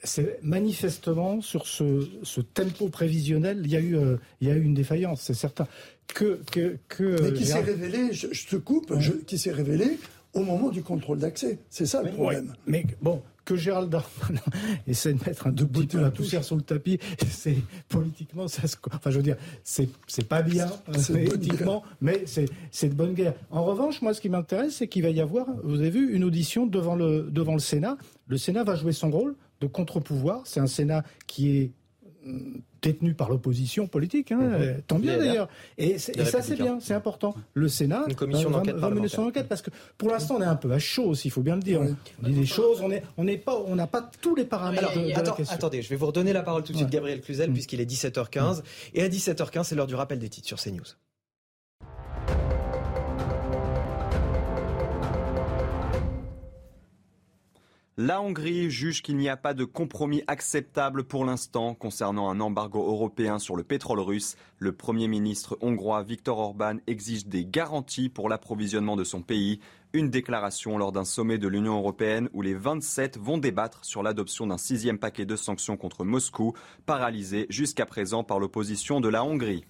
c'est 0.03 0.39
manifestement 0.41 1.41
sur 1.41 1.67
ce, 1.67 2.07
ce, 2.23 2.41
tempo 2.41 2.89
prévisionnel, 2.89 3.61
il 3.63 3.71
y 3.71 3.75
a 3.75 3.79
eu, 3.79 3.97
euh, 3.97 4.17
il 4.41 4.47
y 4.47 4.51
a 4.51 4.55
eu 4.55 4.63
une 4.63 4.73
défaillance, 4.73 5.21
c'est 5.21 5.33
certain 5.33 5.67
que, 6.07 6.39
que, 6.51 6.77
que 6.87 7.21
mais 7.21 7.33
qui 7.33 7.45
s'est 7.45 7.61
révélé, 7.61 8.13
je, 8.13 8.47
te 8.47 8.55
coupe, 8.55 8.93
qui 9.25 9.37
s'est 9.37 9.51
révélé 9.51 9.97
au 10.33 10.43
moment 10.43 10.69
du 10.69 10.83
contrôle 10.83 11.19
d'accès. 11.19 11.59
C'est 11.69 11.85
ça 11.85 12.03
le 12.03 12.11
problème. 12.11 12.53
mais 12.67 12.85
bon, 13.01 13.21
que 13.45 13.55
Gérald 13.55 13.89
Darmanin 13.89 14.41
essaie 14.87 15.13
de 15.13 15.23
mettre 15.25 15.47
un 15.47 15.53
tout 15.53 15.67
petit 15.67 15.87
peu 15.87 16.01
la 16.01 16.11
poussière 16.11 16.43
sur 16.43 16.55
le 16.55 16.63
tapis, 16.63 16.99
c'est 17.29 17.57
politiquement, 17.87 18.47
ça 18.47 18.63
enfin 18.93 19.11
je 19.11 19.17
veux 19.17 19.23
dire, 19.23 19.37
c'est 19.63 19.87
c'est 20.07 20.27
pas 20.27 20.41
bien 20.41 20.67
politiquement, 21.07 21.83
mais 22.01 22.23
c'est 22.25 22.47
c'est 22.71 22.89
de 22.89 22.95
bonne 22.95 23.13
guerre. 23.13 23.35
En 23.51 23.63
revanche, 23.63 24.01
moi, 24.01 24.13
ce 24.13 24.19
qui 24.19 24.29
m'intéresse, 24.29 24.75
c'est 24.77 24.87
qu'il 24.87 25.03
va 25.03 25.09
y 25.09 25.21
avoir, 25.21 25.47
vous 25.63 25.79
avez 25.79 25.91
vu, 25.91 26.13
une 26.13 26.23
audition 26.23 26.65
devant 26.65 26.95
le 26.95 27.29
devant 27.31 27.53
le 27.53 27.59
Sénat. 27.59 27.97
Le 28.27 28.37
Sénat 28.37 28.63
va 28.63 28.75
jouer 28.75 28.91
son 28.91 29.11
rôle 29.11 29.35
de 29.61 29.67
contre-pouvoir. 29.67 30.41
C'est 30.45 30.59
un 30.59 30.67
Sénat 30.67 31.03
qui 31.27 31.57
est 31.57 31.71
détenu 32.85 33.13
par 33.13 33.29
l'opposition 33.29 33.87
politique, 33.87 34.31
hein, 34.31 34.37
mhm. 34.37 34.81
tant 34.87 34.99
bien 34.99 35.17
d'ailleurs. 35.17 35.49
Et, 35.77 35.97
ça 35.97 36.41
c'est 36.41 36.55
bien, 36.55 36.79
c'est 36.79 36.93
important. 36.93 37.35
Le 37.53 37.67
Sénat 37.67 38.05
va, 38.75 38.89
mener 38.89 39.07
son 39.07 39.23
enquête 39.23 39.47
parce 39.47 39.61
que 39.61 39.71
pour 39.97 40.09
l'instant 40.09 40.35
on 40.37 40.41
est 40.41 40.45
un 40.45 40.55
peu 40.55 40.71
à 40.71 40.79
chaud 40.79 41.05
aussi, 41.05 41.27
il 41.27 41.31
faut 41.31 41.41
bien 41.41 41.55
le 41.55 41.61
dire. 41.61 41.81
On 41.81 42.27
dit 42.27 42.33
des 42.33 42.45
choses, 42.45 42.81
on 42.81 42.91
on 43.17 43.23
n'est 43.23 43.37
pas, 43.37 43.59
on 43.65 43.75
n'a 43.75 43.87
pas 43.87 44.09
tous 44.21 44.35
les 44.35 44.45
paramètres. 44.45 44.91
attendez, 45.49 45.81
je 45.81 45.89
vais 45.89 45.95
vous 45.95 46.07
redonner 46.07 46.33
la 46.33 46.43
parole 46.43 46.63
tout 46.63 46.71
de 46.71 46.77
suite, 46.77 46.89
Gabriel 46.89 47.21
Cluzel, 47.21 47.49
mm. 47.49 47.53
puisqu'il 47.53 47.81
est 47.81 47.89
17h15 47.89 48.61
et 48.93 49.03
à 49.03 49.09
17h15 49.09 49.63
c'est 49.63 49.75
l'heure 49.75 49.87
du 49.87 49.95
rappel 49.95 50.19
des 50.19 50.29
titres 50.29 50.47
sur 50.47 50.61
CNews. 50.61 50.83
La 57.97 58.21
Hongrie 58.21 58.69
juge 58.69 59.01
qu'il 59.01 59.15
n'y 59.15 59.29
a 59.29 59.37
pas 59.37 59.53
de 59.53 59.63
compromis 59.63 60.21
acceptable 60.27 61.05
pour 61.05 61.23
l'instant 61.23 61.73
concernant 61.75 62.29
un 62.29 62.41
embargo 62.41 62.85
européen 62.85 63.39
sur 63.39 63.55
le 63.55 63.63
pétrole 63.63 64.01
russe. 64.01 64.35
Le 64.59 64.73
Premier 64.73 65.07
ministre 65.07 65.57
hongrois 65.61 66.03
Viktor 66.03 66.37
Orban 66.37 66.75
exige 66.87 67.25
des 67.25 67.45
garanties 67.45 68.09
pour 68.09 68.27
l'approvisionnement 68.27 68.97
de 68.97 69.05
son 69.05 69.21
pays. 69.21 69.61
Une 69.93 70.09
déclaration 70.09 70.77
lors 70.77 70.91
d'un 70.91 71.05
sommet 71.05 71.37
de 71.37 71.47
l'Union 71.47 71.77
européenne 71.77 72.27
où 72.33 72.41
les 72.41 72.53
27 72.53 73.17
vont 73.17 73.37
débattre 73.37 73.85
sur 73.85 74.03
l'adoption 74.03 74.45
d'un 74.45 74.57
sixième 74.57 74.99
paquet 74.99 75.25
de 75.25 75.37
sanctions 75.37 75.77
contre 75.77 76.03
Moscou, 76.03 76.51
paralysé 76.85 77.45
jusqu'à 77.47 77.85
présent 77.85 78.25
par 78.25 78.39
l'opposition 78.39 78.99
de 78.99 79.07
la 79.07 79.23
Hongrie. 79.23 79.63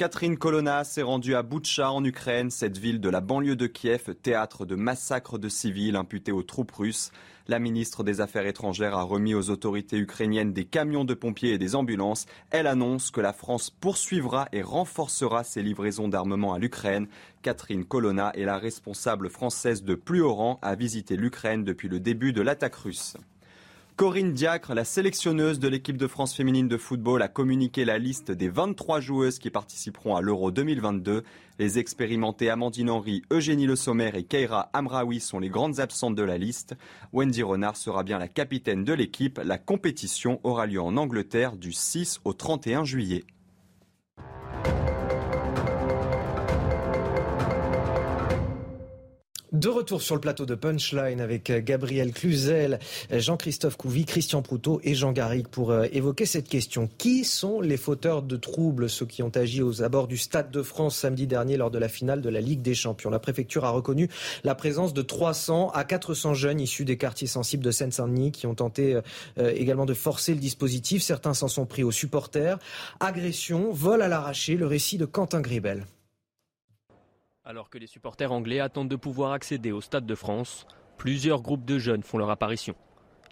Catherine 0.00 0.38
Colonna 0.38 0.82
s'est 0.82 1.02
rendue 1.02 1.34
à 1.34 1.42
Boutcha 1.42 1.92
en 1.92 2.02
Ukraine, 2.02 2.50
cette 2.50 2.78
ville 2.78 3.02
de 3.02 3.10
la 3.10 3.20
banlieue 3.20 3.54
de 3.54 3.66
Kiev, 3.66 4.14
théâtre 4.14 4.64
de 4.64 4.74
massacres 4.74 5.38
de 5.38 5.50
civils 5.50 5.94
imputés 5.94 6.32
aux 6.32 6.42
troupes 6.42 6.70
russes. 6.70 7.12
La 7.48 7.58
ministre 7.58 8.02
des 8.02 8.22
Affaires 8.22 8.46
étrangères 8.46 8.96
a 8.96 9.02
remis 9.02 9.34
aux 9.34 9.50
autorités 9.50 9.98
ukrainiennes 9.98 10.54
des 10.54 10.64
camions 10.64 11.04
de 11.04 11.12
pompiers 11.12 11.52
et 11.52 11.58
des 11.58 11.74
ambulances. 11.74 12.24
Elle 12.48 12.66
annonce 12.66 13.10
que 13.10 13.20
la 13.20 13.34
France 13.34 13.68
poursuivra 13.68 14.48
et 14.52 14.62
renforcera 14.62 15.44
ses 15.44 15.62
livraisons 15.62 16.08
d'armement 16.08 16.54
à 16.54 16.58
l'Ukraine. 16.58 17.06
Catherine 17.42 17.84
Colonna 17.84 18.32
est 18.34 18.46
la 18.46 18.56
responsable 18.56 19.28
française 19.28 19.84
de 19.84 19.94
plus 19.94 20.22
haut 20.22 20.32
rang 20.32 20.58
à 20.62 20.76
visiter 20.76 21.16
l'Ukraine 21.16 21.62
depuis 21.62 21.88
le 21.90 22.00
début 22.00 22.32
de 22.32 22.40
l'attaque 22.40 22.76
russe. 22.76 23.18
Corinne 24.00 24.32
Diacre, 24.32 24.72
la 24.72 24.86
sélectionneuse 24.86 25.58
de 25.58 25.68
l'équipe 25.68 25.98
de 25.98 26.06
France 26.06 26.34
féminine 26.34 26.68
de 26.68 26.78
football, 26.78 27.20
a 27.20 27.28
communiqué 27.28 27.84
la 27.84 27.98
liste 27.98 28.30
des 28.30 28.48
23 28.48 28.98
joueuses 28.98 29.38
qui 29.38 29.50
participeront 29.50 30.16
à 30.16 30.22
l'Euro 30.22 30.50
2022. 30.50 31.22
Les 31.58 31.78
expérimentés 31.78 32.48
Amandine 32.48 32.88
Henry, 32.88 33.20
Eugénie 33.30 33.66
Le 33.66 33.76
Sommer 33.76 34.10
et 34.14 34.24
Keira 34.24 34.70
Amraoui 34.72 35.20
sont 35.20 35.38
les 35.38 35.50
grandes 35.50 35.80
absentes 35.80 36.14
de 36.14 36.22
la 36.22 36.38
liste. 36.38 36.76
Wendy 37.12 37.42
Renard 37.42 37.76
sera 37.76 38.02
bien 38.02 38.18
la 38.18 38.28
capitaine 38.28 38.84
de 38.84 38.94
l'équipe. 38.94 39.38
La 39.44 39.58
compétition 39.58 40.40
aura 40.44 40.64
lieu 40.64 40.80
en 40.80 40.96
Angleterre 40.96 41.58
du 41.58 41.72
6 41.72 42.20
au 42.24 42.32
31 42.32 42.84
juillet. 42.84 43.24
De 49.52 49.68
retour 49.68 50.00
sur 50.00 50.14
le 50.14 50.20
plateau 50.20 50.46
de 50.46 50.54
Punchline 50.54 51.20
avec 51.20 51.50
euh, 51.50 51.60
Gabriel 51.60 52.12
Cluzel, 52.12 52.78
euh, 53.10 53.18
Jean-Christophe 53.18 53.76
Couvi, 53.76 54.04
Christian 54.04 54.42
Proutot 54.42 54.80
et 54.84 54.94
Jean 54.94 55.10
Garrigue 55.10 55.48
pour 55.48 55.72
euh, 55.72 55.86
évoquer 55.92 56.24
cette 56.24 56.48
question. 56.48 56.88
Qui 56.98 57.24
sont 57.24 57.60
les 57.60 57.76
fauteurs 57.76 58.22
de 58.22 58.36
troubles, 58.36 58.88
ceux 58.88 59.06
qui 59.06 59.24
ont 59.24 59.32
agi 59.34 59.60
aux 59.60 59.82
abords 59.82 60.06
du 60.06 60.18
Stade 60.18 60.52
de 60.52 60.62
France 60.62 60.96
samedi 60.96 61.26
dernier 61.26 61.56
lors 61.56 61.72
de 61.72 61.80
la 61.80 61.88
finale 61.88 62.20
de 62.20 62.28
la 62.28 62.40
Ligue 62.40 62.62
des 62.62 62.76
Champions? 62.76 63.10
La 63.10 63.18
préfecture 63.18 63.64
a 63.64 63.70
reconnu 63.70 64.08
la 64.44 64.54
présence 64.54 64.94
de 64.94 65.02
300 65.02 65.70
à 65.70 65.82
400 65.82 66.34
jeunes 66.34 66.60
issus 66.60 66.84
des 66.84 66.96
quartiers 66.96 67.26
sensibles 67.26 67.64
de 67.64 67.72
Seine-Saint-Denis 67.72 68.30
qui 68.30 68.46
ont 68.46 68.54
tenté 68.54 69.00
également 69.36 69.86
de 69.86 69.94
forcer 69.94 70.32
le 70.32 70.40
dispositif. 70.40 71.02
Certains 71.02 71.34
s'en 71.34 71.48
sont 71.48 71.66
pris 71.66 71.82
aux 71.82 71.90
supporters. 71.90 72.58
Agression, 73.00 73.72
vol 73.72 74.00
à 74.02 74.08
l'arraché, 74.08 74.56
le 74.56 74.66
récit 74.66 74.96
de 74.96 75.06
Quentin 75.06 75.40
Gribel. 75.40 75.86
Alors 77.50 77.68
que 77.68 77.78
les 77.78 77.88
supporters 77.88 78.30
anglais 78.30 78.60
attendent 78.60 78.88
de 78.88 78.94
pouvoir 78.94 79.32
accéder 79.32 79.72
au 79.72 79.80
Stade 79.80 80.06
de 80.06 80.14
France, 80.14 80.68
plusieurs 80.98 81.42
groupes 81.42 81.64
de 81.64 81.80
jeunes 81.80 82.04
font 82.04 82.16
leur 82.16 82.30
apparition. 82.30 82.76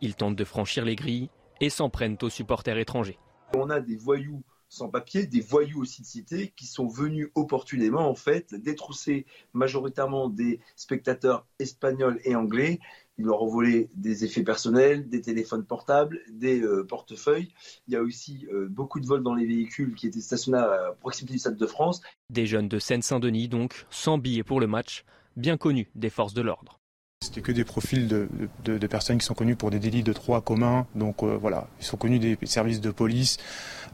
Ils 0.01 0.17
tentent 0.17 0.35
de 0.35 0.45
franchir 0.45 0.85
les 0.85 0.97
grilles 0.97 1.31
et 1.61 1.71
s'en 1.71 1.89
prennent 1.89 2.19
aux 2.23 2.29
supporters 2.29 2.79
étrangers. 2.79 3.17
On 3.55 3.71
a 3.71 3.79
des 3.79 3.95
voyous 3.95 4.43
sans 4.69 4.89
papier, 4.89 5.29
des 5.29 5.41
voyous 5.41 5.81
aussi 5.81 6.03
de 6.03 6.07
cité 6.09 6.53
qui 6.57 6.67
sont 6.67 6.89
venus 6.89 7.29
opportunément 7.37 8.11
en 8.11 8.17
fait 8.17 8.57
détrousser 8.57 9.25
majoritairement 9.53 10.29
des 10.29 10.59
spectateurs 10.75 11.47
espagnols 11.61 12.19
et 12.25 12.35
anglais. 12.35 12.81
Ils 13.19 13.25
leur 13.25 13.43
ont 13.43 13.49
volé 13.49 13.89
des 13.95 14.25
effets 14.25 14.43
personnels, 14.43 15.09
des 15.09 15.21
téléphones 15.21 15.65
portables, 15.65 16.21
des 16.31 16.61
euh, 16.61 16.85
portefeuilles. 16.85 17.49
Il 17.89 17.95
y 17.95 17.97
a 17.97 18.03
aussi 18.03 18.47
euh, 18.53 18.69
beaucoup 18.71 19.01
de 19.01 19.07
vols 19.07 19.23
dans 19.23 19.35
les 19.35 19.47
véhicules 19.47 19.95
qui 19.95 20.07
étaient 20.07 20.21
stationnés 20.21 20.59
à 20.59 20.95
proximité 21.01 21.35
du 21.35 21.41
Stade 21.41 21.57
de 21.57 21.67
France. 21.67 22.01
Des 22.31 22.47
jeunes 22.47 22.69
de 22.69 22.79
Seine-Saint-Denis 22.79 23.49
donc, 23.49 23.87
sans 23.91 24.19
billets 24.19 24.45
pour 24.45 24.61
le 24.61 24.69
match, 24.69 25.05
bien 25.37 25.57
connus 25.57 25.89
des 25.97 26.11
forces 26.11 26.35
de 26.35 26.43
l'ordre. 26.43 26.79
C'était 27.21 27.41
que 27.41 27.51
des 27.51 27.65
profils 27.65 28.07
de, 28.07 28.29
de, 28.65 28.79
de, 28.79 28.87
personnes 28.87 29.19
qui 29.19 29.27
sont 29.27 29.35
connues 29.35 29.57
pour 29.57 29.73
des 29.73 29.81
délits 29.81 30.05
de 30.05 30.13
droit 30.13 30.41
commun. 30.41 30.87
Donc 30.95 31.25
euh, 31.25 31.37
voilà, 31.37 31.67
ils 31.81 31.85
sont 31.85 31.97
connus 31.97 32.21
des 32.21 32.39
services 32.45 32.81
de 32.81 32.93
police. 32.93 33.39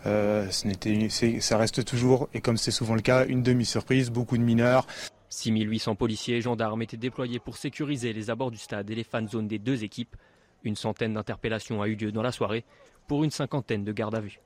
Euh, 0.04 0.46
ça 0.50 1.56
reste 1.56 1.86
toujours, 1.86 2.28
et 2.34 2.42
comme 2.42 2.58
c'est 2.58 2.70
souvent 2.70 2.94
le 2.94 3.00
cas, 3.00 3.24
une 3.26 3.42
demi-surprise, 3.42 4.10
beaucoup 4.10 4.36
de 4.36 4.42
mineurs. 4.42 4.86
6800 5.34 5.96
policiers 5.96 6.36
et 6.36 6.40
gendarmes 6.40 6.82
étaient 6.82 6.96
déployés 6.96 7.38
pour 7.38 7.56
sécuriser 7.56 8.12
les 8.12 8.30
abords 8.30 8.50
du 8.50 8.58
stade 8.58 8.90
et 8.90 8.94
les 8.94 9.04
fan 9.04 9.28
zones 9.28 9.48
des 9.48 9.58
deux 9.58 9.84
équipes. 9.84 10.16
Une 10.62 10.76
centaine 10.76 11.14
d'interpellations 11.14 11.82
a 11.82 11.88
eu 11.88 11.96
lieu 11.96 12.12
dans 12.12 12.22
la 12.22 12.32
soirée 12.32 12.64
pour 13.08 13.24
une 13.24 13.30
cinquantaine 13.30 13.84
de 13.84 13.92
gardes 13.92 14.14
à 14.14 14.20
vue. 14.20 14.40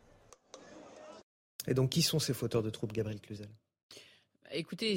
Et 1.66 1.74
donc, 1.74 1.90
qui 1.90 2.02
sont 2.02 2.18
ces 2.18 2.34
fauteurs 2.34 2.62
de 2.62 2.70
troubles, 2.70 2.94
Gabriel 2.94 3.20
Cluzel? 3.20 3.50
Écoutez, 4.50 4.96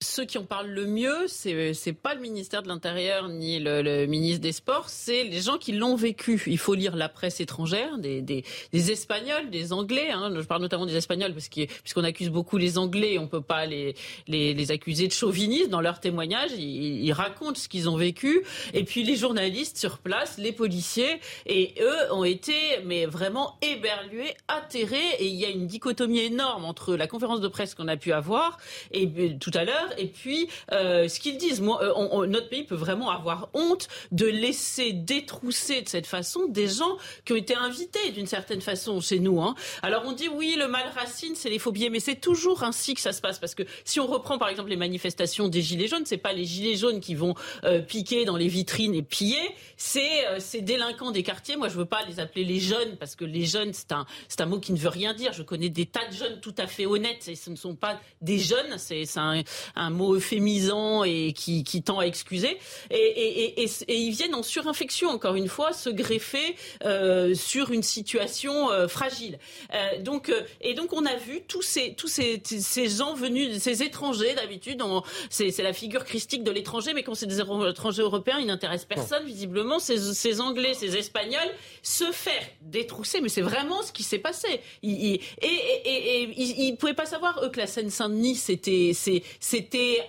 ceux 0.00 0.24
qui 0.24 0.38
en 0.38 0.44
parlent 0.44 0.70
le 0.70 0.86
mieux, 0.86 1.26
c'est 1.26 1.74
c'est 1.74 1.92
pas 1.92 2.14
le 2.14 2.20
ministère 2.20 2.62
de 2.62 2.68
l'Intérieur 2.68 3.28
ni 3.28 3.58
le, 3.58 4.06
ministre 4.06 4.40
des 4.40 4.52
Sports, 4.52 4.88
c'est 4.88 5.24
les 5.24 5.40
gens 5.40 5.58
qui 5.58 5.72
l'ont 5.72 5.96
vécu. 5.96 6.40
Il 6.46 6.58
faut 6.58 6.74
lire 6.74 6.94
la 6.94 7.08
presse 7.08 7.40
étrangère, 7.40 7.98
des, 7.98 8.44
Espagnols, 8.72 9.50
des 9.50 9.72
Anglais. 9.72 10.10
Hein. 10.10 10.32
Je 10.36 10.46
parle 10.46 10.62
notamment 10.62 10.86
des 10.86 10.96
Espagnols 10.96 11.32
parce 11.32 11.48
qu'on 11.48 11.66
puisqu'on 11.66 12.04
accuse 12.04 12.30
beaucoup 12.30 12.58
les 12.58 12.78
Anglais, 12.78 13.18
on 13.18 13.26
peut 13.26 13.40
pas 13.40 13.66
les 13.66 14.70
accuser 14.70 15.08
de 15.08 15.12
chauvinisme 15.12 15.70
dans 15.70 15.80
leurs 15.80 15.98
témoignages. 15.98 16.52
Ils, 16.52 17.04
ils 17.04 17.12
racontent 17.12 17.58
ce 17.58 17.68
qu'ils 17.68 17.88
ont 17.88 17.96
vécu. 17.96 18.44
Et 18.74 18.84
puis 18.84 19.02
les 19.02 19.16
journalistes 19.16 19.78
sur 19.78 19.98
place, 19.98 20.38
les 20.38 20.52
policiers, 20.52 21.20
et 21.46 21.74
eux 21.80 22.12
ont 22.12 22.24
été 22.24 22.54
mais 22.84 23.06
vraiment 23.06 23.58
éberlués, 23.62 24.36
atterrés. 24.46 25.16
Et 25.18 25.26
il 25.26 25.34
y 25.34 25.44
a 25.44 25.48
une 25.48 25.66
dichotomie 25.66 26.20
énorme 26.20 26.64
entre 26.64 26.94
la 26.94 27.08
conférence 27.08 27.40
de 27.40 27.48
presse 27.48 27.74
qu'on 27.74 27.88
a 27.88 27.96
pu 27.96 28.12
avoir 28.12 28.58
et 28.92 29.06
euh, 29.18 29.30
tout 29.40 29.50
à 29.54 29.64
l'heure 29.64 29.87
et 29.96 30.06
puis 30.06 30.48
euh, 30.72 31.08
ce 31.08 31.20
qu'ils 31.20 31.38
disent. 31.38 31.62
Euh, 31.62 32.26
notre 32.26 32.48
pays 32.48 32.64
peut 32.64 32.74
vraiment 32.74 33.10
avoir 33.10 33.48
honte 33.54 33.88
de 34.12 34.26
laisser 34.26 34.92
détrousser 34.92 35.82
de 35.82 35.88
cette 35.88 36.06
façon 36.06 36.46
des 36.48 36.68
gens 36.68 36.96
qui 37.24 37.32
ont 37.32 37.36
été 37.36 37.54
invités 37.54 38.10
d'une 38.10 38.26
certaine 38.26 38.60
façon 38.60 39.00
chez 39.00 39.18
nous. 39.18 39.40
Hein. 39.40 39.54
Alors 39.82 40.02
on 40.06 40.12
dit 40.12 40.28
oui, 40.28 40.56
le 40.58 40.68
mal 40.68 40.84
racine, 40.94 41.34
c'est 41.34 41.50
les 41.50 41.58
faux 41.58 41.72
billets, 41.72 41.90
mais 41.90 42.00
c'est 42.00 42.20
toujours 42.20 42.62
ainsi 42.62 42.94
que 42.94 43.00
ça 43.00 43.12
se 43.12 43.20
passe 43.20 43.38
parce 43.38 43.54
que 43.54 43.62
si 43.84 44.00
on 44.00 44.06
reprend 44.06 44.38
par 44.38 44.48
exemple 44.48 44.70
les 44.70 44.76
manifestations 44.76 45.48
des 45.48 45.62
gilets 45.62 45.88
jaunes, 45.88 46.06
c'est 46.06 46.16
pas 46.16 46.32
les 46.32 46.44
gilets 46.44 46.76
jaunes 46.76 47.00
qui 47.00 47.14
vont 47.14 47.34
euh, 47.64 47.80
piquer 47.80 48.24
dans 48.24 48.36
les 48.36 48.48
vitrines 48.48 48.94
et 48.94 49.02
piller, 49.02 49.54
c'est 49.76 50.26
euh, 50.26 50.40
ces 50.40 50.60
délinquants 50.60 51.10
des 51.10 51.22
quartiers. 51.22 51.56
Moi, 51.56 51.68
je 51.68 51.76
veux 51.76 51.86
pas 51.86 52.04
les 52.06 52.20
appeler 52.20 52.44
les 52.44 52.60
jeunes 52.60 52.96
parce 52.96 53.16
que 53.16 53.24
les 53.24 53.44
jeunes 53.44 53.72
c'est 53.72 53.92
un 53.92 54.06
c'est 54.28 54.40
un 54.40 54.46
mot 54.46 54.60
qui 54.60 54.72
ne 54.72 54.78
veut 54.78 54.88
rien 54.88 55.14
dire. 55.14 55.32
Je 55.32 55.42
connais 55.42 55.68
des 55.68 55.86
tas 55.86 56.06
de 56.06 56.14
jeunes 56.14 56.40
tout 56.40 56.54
à 56.58 56.66
fait 56.66 56.86
honnêtes 56.86 57.28
et 57.28 57.34
ce 57.34 57.50
ne 57.50 57.56
sont 57.56 57.74
pas 57.74 58.00
des 58.20 58.38
jeunes, 58.38 58.78
c'est 58.78 59.04
un, 59.16 59.42
un 59.78 59.90
mot 59.90 60.14
euphémisant 60.14 61.04
et 61.04 61.32
qui, 61.32 61.64
qui 61.64 61.82
tend 61.82 62.00
à 62.00 62.04
excuser. 62.04 62.58
Et, 62.90 62.96
et, 62.96 63.62
et, 63.62 63.70
et, 63.88 63.96
ils 63.96 64.10
viennent 64.10 64.34
en 64.34 64.42
surinfection, 64.42 65.08
encore 65.08 65.36
une 65.36 65.48
fois, 65.48 65.72
se 65.72 65.88
greffer 65.88 66.56
euh, 66.84 67.34
sur 67.34 67.70
une 67.70 67.82
situation 67.82 68.70
euh, 68.70 68.88
fragile. 68.88 69.38
Euh, 69.74 70.02
donc, 70.02 70.32
et 70.60 70.74
donc, 70.74 70.92
on 70.92 71.06
a 71.06 71.14
vu 71.16 71.42
tous 71.46 71.62
ces, 71.62 71.94
tous 71.94 72.08
ces, 72.08 72.42
ces 72.44 72.88
gens 72.88 73.14
venus, 73.14 73.58
ces 73.58 73.82
étrangers, 73.82 74.34
d'habitude, 74.34 74.82
c'est 75.30 75.56
la 75.58 75.72
figure 75.72 76.04
christique 76.04 76.42
de 76.42 76.50
l'étranger, 76.50 76.92
mais 76.94 77.02
quand 77.02 77.14
c'est 77.14 77.26
des 77.26 77.40
étrangers 77.40 78.02
européens, 78.02 78.38
ils 78.40 78.46
n'intéressent 78.46 78.88
personne, 78.88 79.24
visiblement. 79.24 79.78
Ces, 79.78 80.14
ces 80.14 80.40
Anglais, 80.40 80.74
ces 80.74 80.96
Espagnols, 80.96 81.50
se 81.82 82.10
faire 82.12 82.42
détrousser, 82.62 83.20
mais 83.20 83.28
c'est 83.28 83.42
vraiment 83.42 83.82
ce 83.82 83.92
qui 83.92 84.02
s'est 84.02 84.18
passé. 84.18 84.60
Ils, 84.82 85.20
et, 85.42 86.28
ils 86.36 86.72
ne 86.72 86.76
pouvaient 86.76 86.94
pas 86.94 87.06
savoir, 87.06 87.42
eux, 87.44 87.50
que 87.50 87.58
la 87.58 87.66
Seine-Saint-Denis, 87.66 88.36
c'était 88.36 88.92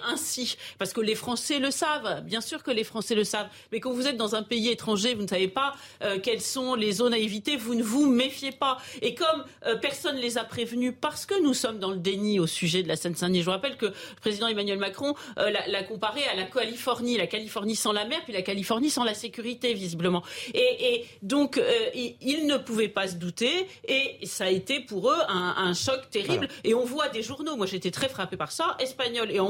ainsi 0.07 0.57
Parce 0.77 0.93
que 0.93 1.01
les 1.01 1.15
Français 1.15 1.59
le 1.59 1.71
savent, 1.71 2.23
bien 2.23 2.41
sûr 2.41 2.63
que 2.63 2.71
les 2.71 2.83
Français 2.83 3.15
le 3.15 3.23
savent. 3.23 3.49
Mais 3.71 3.79
quand 3.79 3.91
vous 3.91 4.07
êtes 4.07 4.17
dans 4.17 4.35
un 4.35 4.43
pays 4.43 4.69
étranger, 4.69 5.13
vous 5.13 5.23
ne 5.23 5.27
savez 5.27 5.47
pas 5.47 5.75
euh, 6.03 6.19
quelles 6.19 6.41
sont 6.41 6.75
les 6.75 6.91
zones 6.93 7.13
à 7.13 7.17
éviter, 7.17 7.57
vous 7.57 7.75
ne 7.75 7.83
vous 7.83 8.09
méfiez 8.09 8.51
pas. 8.51 8.77
Et 9.01 9.15
comme 9.15 9.43
euh, 9.65 9.75
personne 9.75 10.15
ne 10.15 10.21
les 10.21 10.37
a 10.37 10.43
prévenus, 10.43 10.93
parce 10.99 11.25
que 11.25 11.41
nous 11.41 11.53
sommes 11.53 11.79
dans 11.79 11.91
le 11.91 11.97
déni 11.97 12.39
au 12.39 12.47
sujet 12.47 12.83
de 12.83 12.87
la 12.87 12.95
Seine-Saint-Denis, 12.95 13.39
je 13.39 13.45
vous 13.45 13.51
rappelle 13.51 13.77
que 13.77 13.87
le 13.87 13.93
président 14.21 14.47
Emmanuel 14.47 14.79
Macron 14.79 15.15
euh, 15.37 15.49
l'a 15.49 15.83
comparé 15.83 16.23
à 16.25 16.35
la 16.35 16.43
Californie, 16.43 17.17
la 17.17 17.27
Californie 17.27 17.75
sans 17.75 17.91
la 17.91 18.05
mer, 18.05 18.19
puis 18.23 18.33
la 18.33 18.41
Californie 18.41 18.89
sans 18.89 19.03
la 19.03 19.13
sécurité, 19.13 19.73
visiblement. 19.73 20.23
Et, 20.53 20.93
et 20.93 21.05
donc, 21.21 21.59
ils 21.93 22.47
ne 22.47 22.57
pouvaient 22.57 22.87
pas 22.87 23.07
se 23.07 23.15
douter, 23.15 23.67
et 23.87 24.17
ça 24.25 24.45
a 24.45 24.49
été 24.49 24.79
pour 24.79 25.09
eux 25.09 25.17
un, 25.27 25.55
un 25.57 25.73
choc 25.73 26.09
terrible. 26.09 26.47
Voilà. 26.47 26.53
Et 26.63 26.73
on 26.73 26.85
voit 26.85 27.09
des 27.09 27.21
journaux, 27.21 27.55
moi 27.55 27.65
j'étais 27.65 27.91
très 27.91 28.09
frappé 28.09 28.37
par 28.37 28.51
ça, 28.51 28.75
espagnols 28.79 29.31
et 29.31 29.39
anglais, 29.39 29.48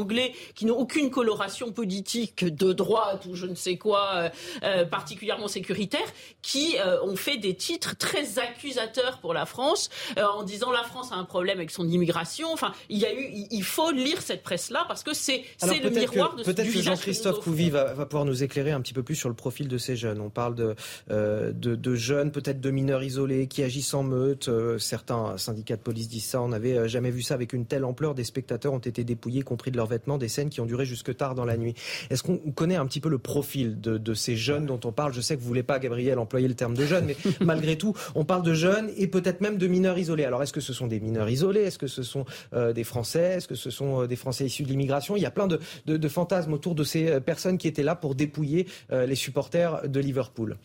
qui 0.55 0.65
n'ont 0.65 0.77
aucune 0.77 1.09
coloration 1.09 1.71
politique 1.71 2.45
de 2.45 2.73
droite 2.73 3.25
ou 3.25 3.35
je 3.35 3.45
ne 3.45 3.55
sais 3.55 3.77
quoi 3.77 4.11
euh, 4.15 4.29
euh, 4.63 4.85
particulièrement 4.85 5.47
sécuritaire, 5.47 6.05
qui 6.41 6.77
euh, 6.77 7.01
ont 7.03 7.15
fait 7.15 7.37
des 7.37 7.55
titres 7.55 7.95
très 7.97 8.39
accusateurs 8.39 9.19
pour 9.19 9.33
la 9.33 9.45
France 9.45 9.89
euh, 10.17 10.23
en 10.23 10.43
disant 10.43 10.71
la 10.71 10.83
France 10.83 11.11
a 11.11 11.15
un 11.15 11.23
problème 11.23 11.57
avec 11.57 11.71
son 11.71 11.87
immigration. 11.87 12.51
Enfin, 12.51 12.73
il 12.89 12.97
y 12.97 13.05
a 13.05 13.13
eu, 13.13 13.29
il 13.51 13.63
faut 13.63 13.91
lire 13.91 14.21
cette 14.21 14.43
presse-là 14.43 14.85
parce 14.87 15.03
que 15.03 15.13
c'est 15.13 15.43
c'est 15.57 15.79
le 15.79 15.89
miroir 15.89 16.31
que, 16.31 16.39
de 16.39 16.43
Peut-être 16.43 16.71
que 16.71 16.81
Jean-Christophe 16.81 17.41
Couvi 17.41 17.69
va, 17.69 17.93
va, 17.93 18.05
pouvoir 18.05 18.25
nous 18.25 18.43
éclairer 18.43 18.71
un 18.71 18.81
petit 18.81 18.93
peu 18.93 19.03
plus 19.03 19.15
sur 19.15 19.29
le 19.29 19.35
profil 19.35 19.67
de 19.67 19.77
ces 19.77 19.95
jeunes. 19.95 20.21
On 20.21 20.29
parle 20.29 20.55
de, 20.55 20.75
de, 21.09 21.51
de 21.75 21.95
jeunes, 21.95 22.31
peut-être 22.31 22.61
de 22.61 22.71
mineurs 22.71 23.03
isolés 23.03 23.47
qui 23.47 23.63
agissent 23.63 23.93
en 23.93 24.03
meute. 24.03 24.49
certains 24.79 25.37
syndicats 25.37 25.75
de 25.75 25.81
police 25.81 26.07
disent 26.07 26.25
ça. 26.25 26.41
On 26.41 26.49
n'avait 26.49 26.87
jamais 26.87 27.11
vu 27.11 27.21
ça 27.21 27.33
avec 27.33 27.53
une 27.53 27.65
telle 27.65 27.85
ampleur. 27.85 28.15
Des 28.15 28.23
spectateurs 28.23 28.73
ont 28.73 28.79
été 28.79 29.03
dépouillés, 29.03 29.41
compris 29.41 29.71
de 29.71 29.77
leurs 29.77 29.88
vêtements, 29.89 30.17
des 30.17 30.29
scènes 30.29 30.49
qui 30.49 30.61
ont 30.61 30.65
duré 30.65 30.85
jusque 30.85 31.15
tard 31.15 31.35
dans 31.35 31.45
la 31.45 31.57
nuit. 31.57 31.73
Est-ce 32.09 32.23
qu'on 32.23 32.37
connaît 32.37 32.75
un 32.75 32.85
petit 32.85 33.01
peu 33.01 33.09
le 33.09 33.17
profil 33.17 33.81
de, 33.81 33.97
de, 33.97 34.13
ces 34.13 34.35
jeunes 34.37 34.65
dont 34.65 34.79
on 34.85 34.91
parle? 34.91 35.13
Je 35.13 35.21
sais 35.21 35.35
que 35.35 35.41
vous 35.41 35.47
voulez 35.47 35.63
pas, 35.63 35.79
Gabriel, 35.79 36.19
employer 36.19 36.47
le 36.47 36.55
terme 36.55 36.75
de 36.75 36.85
jeunes, 36.85 37.05
mais 37.05 37.17
malgré 37.41 37.77
tout, 37.77 37.93
on 38.15 38.25
parle 38.25 38.43
de 38.43 38.53
jeunes 38.53 38.89
et 38.97 39.07
peut-être 39.07 39.41
même 39.41 39.57
de 39.57 39.67
mineurs 39.67 39.97
isolés. 39.97 40.25
Alors, 40.25 40.43
est-ce 40.43 40.53
que 40.53 40.61
ce 40.61 40.73
sont 40.73 40.87
des 40.87 40.99
mineurs 40.99 41.29
isolés? 41.29 41.61
Est-ce 41.61 41.79
que 41.79 41.87
ce 41.87 42.03
sont 42.03 42.25
euh, 42.53 42.73
des 42.73 42.83
Français? 42.83 43.37
Est-ce 43.37 43.47
que 43.47 43.55
ce 43.55 43.69
sont 43.69 44.03
euh, 44.03 44.07
des 44.07 44.15
Français 44.15 44.45
issus 44.45 44.63
de 44.63 44.69
l'immigration? 44.69 45.15
Il 45.15 45.21
y 45.21 45.25
a 45.25 45.31
plein 45.31 45.47
de, 45.47 45.59
de, 45.85 45.97
de, 45.97 46.07
fantasmes 46.07 46.53
autour 46.53 46.75
de 46.75 46.83
ces 46.83 47.09
euh, 47.09 47.19
personnes 47.19 47.57
qui 47.57 47.67
étaient 47.67 47.83
là 47.83 47.95
pour 47.95 48.15
dépouiller 48.15 48.67
euh, 48.91 49.05
les 49.05 49.15
supporters 49.15 49.87
de 49.87 49.99
Liverpool. 49.99 50.57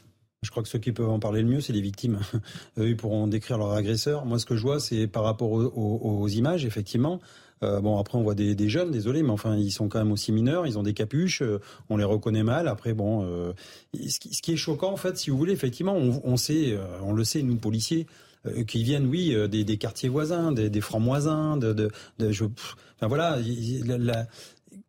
Je 0.42 0.50
crois 0.50 0.62
que 0.62 0.68
ceux 0.68 0.78
qui 0.78 0.92
peuvent 0.92 1.08
en 1.08 1.18
parler 1.18 1.40
le 1.40 1.48
mieux, 1.48 1.60
c'est 1.60 1.72
les 1.72 1.80
victimes. 1.80 2.20
Eux, 2.78 2.88
ils 2.88 2.96
pourront 2.96 3.26
décrire 3.26 3.56
leur 3.56 3.72
agresseur. 3.72 4.26
Moi, 4.26 4.38
ce 4.38 4.44
que 4.44 4.56
je 4.56 4.62
vois, 4.62 4.78
c'est 4.78 5.06
par 5.06 5.24
rapport 5.24 5.50
aux, 5.50 5.64
aux, 5.64 6.20
aux 6.20 6.28
images, 6.28 6.66
effectivement. 6.66 7.20
Euh, 7.64 7.80
bon, 7.80 7.98
après, 7.98 8.18
on 8.18 8.22
voit 8.22 8.34
des, 8.34 8.54
des, 8.54 8.68
jeunes, 8.68 8.90
désolé, 8.90 9.22
mais 9.22 9.30
enfin, 9.30 9.56
ils 9.56 9.72
sont 9.72 9.88
quand 9.88 9.98
même 9.98 10.12
aussi 10.12 10.32
mineurs, 10.32 10.66
ils 10.66 10.78
ont 10.78 10.82
des 10.82 10.94
capuches, 10.94 11.42
euh, 11.42 11.60
on 11.90 11.96
les 11.96 12.04
reconnaît 12.04 12.42
mal. 12.42 12.68
Après, 12.68 12.94
bon, 12.94 13.24
euh, 13.24 13.52
ce, 13.94 14.18
qui, 14.18 14.34
ce, 14.34 14.42
qui, 14.42 14.52
est 14.52 14.56
choquant, 14.56 14.92
en 14.92 14.96
fait, 14.96 15.16
si 15.16 15.30
vous 15.30 15.38
voulez, 15.38 15.52
effectivement, 15.52 15.96
on, 15.96 16.20
on 16.24 16.36
sait, 16.36 16.78
on 17.02 17.12
le 17.12 17.24
sait, 17.24 17.42
nous, 17.42 17.56
policiers, 17.56 18.06
qui 18.66 18.82
viennent, 18.84 19.06
oui, 19.06 19.34
des, 19.48 19.64
des, 19.64 19.76
quartiers 19.78 20.10
voisins, 20.10 20.52
des, 20.52 20.68
des 20.68 20.82
francs-moisins, 20.82 21.56
de, 21.56 21.72
de, 21.72 21.90
de, 22.18 22.30
je, 22.30 22.44
enfin 22.44 23.06
voilà, 23.06 23.38
la, 23.86 23.96
la 23.96 24.26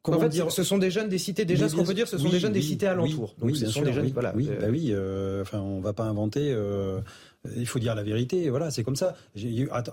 Comment 0.05 0.19
en 0.19 0.21
fait, 0.21 0.29
dire 0.29 0.51
ce 0.51 0.63
sont 0.63 0.77
des 0.77 0.91
jeunes 0.91 1.09
des 1.09 1.17
cités. 1.17 1.45
Déjà, 1.45 1.67
ce 1.67 1.75
qu'on 1.75 1.83
peut 1.83 1.95
dire, 1.95 2.07
ce 2.07 2.19
sont 2.19 2.25
oui, 2.25 2.31
des 2.31 2.39
jeunes 2.39 2.53
oui, 2.53 2.59
des 2.59 2.65
cités 2.65 2.85
alentours. 2.85 3.35
Oui, 3.41 3.53
Donc, 3.53 3.57
ce 3.57 3.65
sont 3.65 3.71
sûr, 3.71 3.83
des 3.83 3.93
jeunes. 3.93 4.11
Voilà. 4.13 4.33
Oui, 4.35 4.47
bah 4.59 4.67
oui. 4.69 4.89
Euh, 4.91 5.41
enfin, 5.41 5.59
on 5.59 5.79
va 5.79 5.93
pas 5.93 6.03
inventer. 6.03 6.51
Euh, 6.51 6.99
il 7.55 7.67
faut 7.67 7.79
dire 7.79 7.95
la 7.95 8.03
vérité. 8.03 8.49
Voilà, 8.49 8.71
c'est 8.71 8.84
comme 8.84 8.95
ça. 8.95 9.15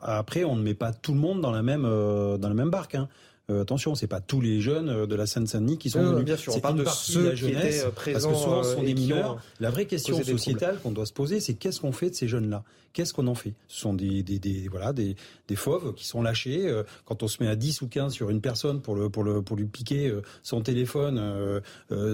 Après, 0.02 0.44
on 0.44 0.56
ne 0.56 0.62
met 0.62 0.74
pas 0.74 0.92
tout 0.92 1.12
le 1.12 1.20
monde 1.20 1.40
dans 1.40 1.52
la 1.52 1.62
même 1.62 1.84
euh, 1.84 2.38
dans 2.38 2.48
la 2.48 2.54
même 2.54 2.70
barque. 2.70 2.94
Hein. 2.94 3.08
Euh, 3.50 3.62
attention, 3.62 3.94
c'est 3.96 4.06
pas 4.06 4.20
tous 4.20 4.40
les 4.40 4.60
jeunes 4.60 5.06
de 5.06 5.14
la 5.16 5.26
Seine-Saint-Denis 5.26 5.78
qui 5.78 5.90
sont 5.90 6.00
non, 6.00 6.12
venus. 6.12 6.24
Bien 6.24 6.36
sûr, 6.36 6.54
on 6.54 6.60
parle 6.60 6.78
de 6.78 6.84
ceux 6.84 7.22
de 7.22 7.28
la 7.30 7.34
jeunesse, 7.34 7.82
qui 7.82 8.10
étaient 8.10 8.12
parce 8.12 8.26
que 8.26 8.34
souvent 8.34 8.62
ce 8.62 8.74
sont 8.76 8.82
des 8.82 8.94
mineurs. 8.94 9.42
La 9.58 9.70
vraie 9.70 9.86
question 9.86 10.22
sociétale 10.22 10.78
qu'on 10.82 10.92
doit 10.92 11.06
se 11.06 11.12
poser, 11.12 11.40
c'est 11.40 11.54
qu'est-ce 11.54 11.80
qu'on 11.80 11.92
fait 11.92 12.10
de 12.10 12.14
ces 12.14 12.28
jeunes-là? 12.28 12.62
Qu'est-ce 12.92 13.14
qu'on 13.14 13.26
en 13.26 13.34
fait? 13.34 13.54
Ce 13.68 13.80
sont 13.80 13.94
des, 13.94 14.22
des, 14.22 14.38
des, 14.38 14.68
voilà 14.68 14.92
des, 14.92 15.16
des 15.48 15.56
fauves 15.56 15.94
qui 15.94 16.06
sont 16.06 16.22
lâchés. 16.22 16.68
Euh, 16.68 16.82
quand 17.06 17.22
on 17.22 17.28
se 17.28 17.42
met 17.42 17.48
à 17.48 17.56
10 17.56 17.80
ou 17.80 17.88
15 17.88 18.12
sur 18.12 18.28
une 18.28 18.42
personne 18.42 18.82
pour 18.82 18.94
le 18.94 19.08
pour 19.08 19.24
le 19.24 19.40
pour 19.40 19.56
lui 19.56 19.64
piquer 19.64 20.08
euh, 20.08 20.22
son 20.42 20.60
téléphone, 20.60 21.62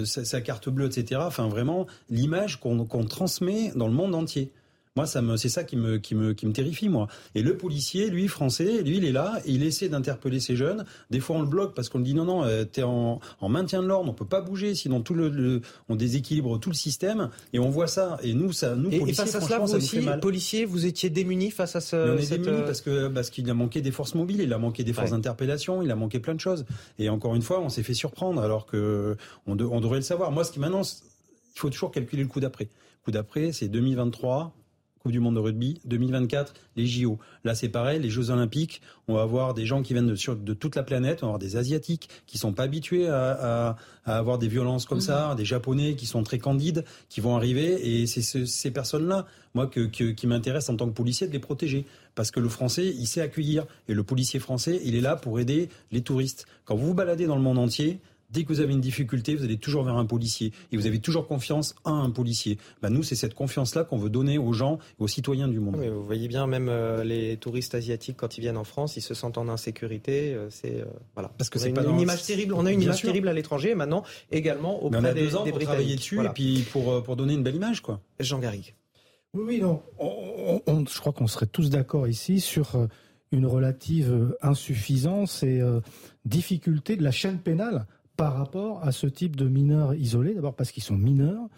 sa, 0.04 0.24
sa, 0.24 0.40
carte 0.40 0.68
bleue, 0.68 0.86
etc. 0.86 1.20
Enfin 1.24 1.48
vraiment 1.48 1.86
l'image 2.10 2.60
qu'on 2.60 2.84
qu 2.84 3.06
transmet 3.06 3.72
dans 3.74 3.88
le 3.88 3.94
monde 3.94 4.14
entier. 4.14 4.52
Moi, 4.98 5.06
ça 5.06 5.22
me, 5.22 5.36
c'est 5.36 5.48
ça 5.48 5.62
qui 5.62 5.76
me, 5.76 5.98
qui 5.98 6.16
me, 6.16 6.34
qui 6.34 6.44
me 6.44 6.52
terrifie, 6.52 6.88
moi. 6.88 7.06
Et 7.36 7.42
le 7.42 7.56
policier, 7.56 8.10
lui, 8.10 8.26
français, 8.26 8.82
lui, 8.82 8.96
il 8.96 9.04
est 9.04 9.12
là, 9.12 9.40
il 9.46 9.62
essaie 9.62 9.88
d'interpeller 9.88 10.40
ces 10.40 10.56
jeunes. 10.56 10.84
Des 11.10 11.20
fois, 11.20 11.36
on 11.36 11.42
le 11.42 11.46
bloque 11.46 11.72
parce 11.72 11.88
qu'on 11.88 11.98
lui 11.98 12.06
dit 12.06 12.14
non, 12.14 12.24
non, 12.24 12.42
euh, 12.42 12.64
t'es 12.64 12.82
en, 12.82 13.20
en 13.40 13.48
maintien 13.48 13.80
de 13.80 13.86
l'ordre, 13.86 14.10
on 14.10 14.12
peut 14.12 14.24
pas 14.24 14.40
bouger, 14.40 14.74
sinon 14.74 15.00
tout 15.00 15.14
le, 15.14 15.60
on 15.88 15.94
déséquilibre 15.94 16.58
tout 16.58 16.70
le 16.70 16.74
système. 16.74 17.30
Et 17.52 17.60
on 17.60 17.70
voit 17.70 17.86
ça. 17.86 18.18
Et 18.24 18.34
nous, 18.34 18.50
ça, 18.50 18.74
nous, 18.74 18.90
et, 18.90 18.98
policiers, 18.98 19.22
et 19.22 19.26
face 19.26 19.34
à 19.36 19.40
cela, 19.40 19.58
vous 19.60 19.72
aussi, 19.72 20.00
policiers, 20.20 20.64
vous 20.64 20.84
étiez 20.84 21.10
démunis 21.10 21.52
face 21.52 21.76
à 21.76 21.80
ce. 21.80 21.94
Mais 21.94 22.10
on 22.10 22.18
est 22.18 22.36
démunis 22.36 22.62
parce 22.66 22.80
que 22.80 23.06
parce 23.06 23.30
qu'il 23.30 23.48
a 23.48 23.54
manqué 23.54 23.80
des 23.80 23.92
forces 23.92 24.16
mobiles, 24.16 24.40
il 24.40 24.52
a 24.52 24.58
manqué 24.58 24.82
des 24.82 24.92
forces 24.92 25.12
d'interpellation, 25.12 25.80
il 25.80 25.92
a 25.92 25.94
manqué 25.94 26.18
plein 26.18 26.34
de 26.34 26.40
choses. 26.40 26.64
Et 26.98 27.08
encore 27.08 27.36
une 27.36 27.42
fois, 27.42 27.60
on 27.60 27.68
s'est 27.68 27.84
fait 27.84 27.94
surprendre 27.94 28.42
alors 28.42 28.66
que 28.66 29.16
on, 29.46 29.52
on 29.60 29.80
devrait 29.80 29.98
le 29.98 30.02
savoir. 30.02 30.32
Moi, 30.32 30.42
ce 30.42 30.50
qui 30.50 30.58
maintenant, 30.58 30.82
il 30.82 31.60
faut 31.60 31.70
toujours 31.70 31.92
calculer 31.92 32.24
le 32.24 32.28
coup 32.28 32.40
d'après. 32.40 32.64
Le 32.64 33.04
coup 33.04 33.10
d'après, 33.12 33.52
c'est 33.52 33.68
2023, 33.68 34.57
Coupe 35.00 35.12
du 35.12 35.20
Monde 35.20 35.36
de 35.36 35.40
rugby. 35.40 35.80
2024, 35.84 36.54
les 36.76 36.86
JO. 36.86 37.18
Là, 37.44 37.54
c'est 37.54 37.68
pareil, 37.68 38.00
les 38.00 38.10
Jeux 38.10 38.30
Olympiques. 38.30 38.82
On 39.06 39.14
va 39.14 39.22
avoir 39.22 39.54
des 39.54 39.66
gens 39.66 39.82
qui 39.82 39.92
viennent 39.92 40.06
de, 40.06 40.34
de 40.34 40.54
toute 40.54 40.76
la 40.76 40.82
planète. 40.82 41.22
On 41.22 41.26
va 41.26 41.30
avoir 41.30 41.38
des 41.38 41.56
Asiatiques 41.56 42.08
qui 42.26 42.38
sont 42.38 42.52
pas 42.52 42.64
habitués 42.64 43.08
à, 43.08 43.76
avoir 44.04 44.38
des 44.38 44.48
violences 44.48 44.86
comme 44.86 45.00
ça, 45.00 45.30
mhm. 45.30 45.36
des 45.36 45.44
Japonais 45.44 45.94
qui 45.94 46.06
sont 46.06 46.22
très 46.22 46.38
candides, 46.38 46.84
qui 47.08 47.20
vont 47.20 47.36
arriver. 47.36 48.00
Et 48.00 48.06
c'est 48.06 48.22
ces 48.22 48.70
personnes-là, 48.70 49.26
moi, 49.54 49.66
que, 49.66 49.80
qui 49.86 50.26
m'intéresse 50.26 50.68
en 50.68 50.76
tant 50.76 50.86
que 50.86 50.94
policier, 50.94 51.26
de 51.26 51.32
les 51.32 51.38
protéger. 51.38 51.86
Parce 52.14 52.30
que 52.30 52.40
le 52.40 52.48
français, 52.48 52.86
il 52.86 53.06
sait 53.06 53.20
accueillir. 53.20 53.66
Et 53.88 53.94
le 53.94 54.02
policier 54.02 54.40
français, 54.40 54.80
il 54.84 54.94
est 54.94 55.00
là 55.00 55.16
pour 55.16 55.38
aider 55.40 55.68
les 55.92 56.02
touristes. 56.02 56.46
Quand 56.64 56.76
vous 56.76 56.86
vous 56.86 56.94
baladez 56.94 57.26
dans 57.26 57.36
le 57.36 57.42
monde 57.42 57.58
entier, 57.58 58.00
Dès 58.30 58.44
que 58.44 58.48
vous 58.48 58.60
avez 58.60 58.74
une 58.74 58.82
difficulté, 58.82 59.34
vous 59.34 59.44
allez 59.44 59.56
toujours 59.56 59.84
vers 59.84 59.96
un 59.96 60.04
policier 60.04 60.52
et 60.70 60.76
vous 60.76 60.86
avez 60.86 60.98
toujours 60.98 61.26
confiance 61.26 61.74
en 61.84 62.02
un 62.02 62.10
policier. 62.10 62.58
Ben 62.82 62.90
nous, 62.90 63.02
c'est 63.02 63.14
cette 63.14 63.32
confiance-là 63.32 63.84
qu'on 63.84 63.96
veut 63.96 64.10
donner 64.10 64.36
aux 64.36 64.52
gens 64.52 64.78
et 65.00 65.02
aux 65.02 65.08
citoyens 65.08 65.48
du 65.48 65.60
monde. 65.60 65.76
mais 65.78 65.88
vous 65.88 66.04
voyez 66.04 66.28
bien, 66.28 66.46
même 66.46 66.68
euh, 66.68 67.04
les 67.04 67.38
touristes 67.38 67.74
asiatiques, 67.74 68.18
quand 68.18 68.36
ils 68.36 68.42
viennent 68.42 68.58
en 68.58 68.64
France, 68.64 68.98
ils 68.98 69.02
se 69.02 69.14
sentent 69.14 69.38
en 69.38 69.48
insécurité. 69.48 70.34
Euh, 70.34 70.50
c'est 70.50 70.82
euh, 70.82 70.84
voilà. 71.14 71.30
Parce 71.38 71.48
que 71.48 71.58
c'est 71.58 71.70
une, 71.70 71.78
une, 71.78 72.00
image 72.00 72.22
terrible. 72.22 72.52
On 72.52 72.66
a 72.66 72.72
une 72.72 72.82
image 72.82 73.00
terrible 73.00 73.28
à 73.28 73.32
l'étranger, 73.32 73.74
maintenant 73.74 74.04
également 74.30 74.82
auprès 74.84 75.00
on 75.00 75.04
a 75.04 75.14
des, 75.14 75.34
ans 75.34 75.44
des 75.44 75.50
pour 75.50 75.60
travailler 75.60 75.96
dessus 75.96 76.22
et 76.22 76.28
puis 76.28 76.66
pour 76.70 77.02
pour 77.02 77.16
donner 77.16 77.32
une 77.32 77.42
belle 77.42 77.56
image, 77.56 77.80
quoi. 77.80 78.02
Jean 78.20 78.40
Garrigue. 78.40 78.74
Oui, 79.32 79.44
oui, 79.46 79.60
non. 79.62 79.82
je 79.98 81.00
crois 81.00 81.14
qu'on 81.14 81.26
serait 81.28 81.46
tous 81.46 81.70
d'accord 81.70 82.06
ici 82.08 82.40
sur 82.40 82.88
une 83.32 83.46
relative 83.46 84.36
insuffisance 84.42 85.42
et 85.42 85.62
difficulté 86.26 86.96
de 86.96 87.02
la 87.02 87.10
chaîne 87.10 87.38
pénale 87.38 87.86
par 88.18 88.36
rapport 88.36 88.82
à 88.82 88.90
ce 88.90 89.06
type 89.06 89.36
de 89.36 89.48
mineurs 89.48 89.94
isolés, 89.94 90.34
d'abord 90.34 90.54
parce 90.54 90.72
qu'ils 90.72 90.82
sont 90.82 90.96
mineurs, 90.96 91.48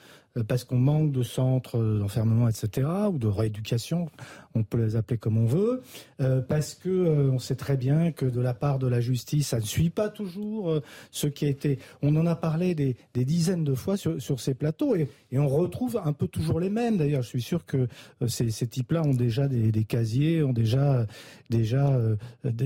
parce 0.46 0.64
qu'on 0.64 0.78
manque 0.78 1.12
de 1.12 1.22
centres 1.22 1.78
d'enfermement, 1.98 2.48
etc., 2.48 2.88
ou 3.10 3.18
de 3.18 3.26
rééducation, 3.26 4.08
on 4.54 4.62
peut 4.62 4.78
les 4.78 4.96
appeler 4.96 5.18
comme 5.18 5.36
on 5.38 5.46
veut, 5.46 5.82
euh, 6.20 6.40
parce 6.40 6.74
que 6.74 6.88
euh, 6.88 7.30
on 7.32 7.38
sait 7.38 7.56
très 7.56 7.76
bien 7.76 8.12
que 8.12 8.26
de 8.26 8.40
la 8.40 8.54
part 8.54 8.78
de 8.78 8.86
la 8.86 9.00
justice, 9.00 9.48
ça 9.48 9.58
ne 9.58 9.64
suit 9.64 9.90
pas 9.90 10.08
toujours 10.08 10.80
ce 11.10 11.26
qui 11.26 11.46
a 11.46 11.48
été. 11.48 11.78
On 12.02 12.14
en 12.16 12.26
a 12.26 12.36
parlé 12.36 12.74
des, 12.74 12.96
dizaines 13.14 13.64
de 13.64 13.74
fois 13.74 13.96
sur, 13.96 14.40
ces 14.40 14.54
plateaux, 14.54 14.94
et, 14.94 15.08
on 15.32 15.48
retrouve 15.48 16.00
un 16.04 16.12
peu 16.12 16.28
toujours 16.28 16.60
les 16.60 16.70
mêmes. 16.70 16.96
D'ailleurs, 16.96 17.22
je 17.22 17.28
suis 17.28 17.42
sûr 17.42 17.64
que 17.64 17.88
ces, 18.26 18.50
types-là 18.50 19.02
ont 19.02 19.14
déjà 19.14 19.48
des, 19.48 19.84
casiers, 19.84 20.42
ont 20.42 20.52
déjà, 20.52 21.06
déjà 21.48 21.98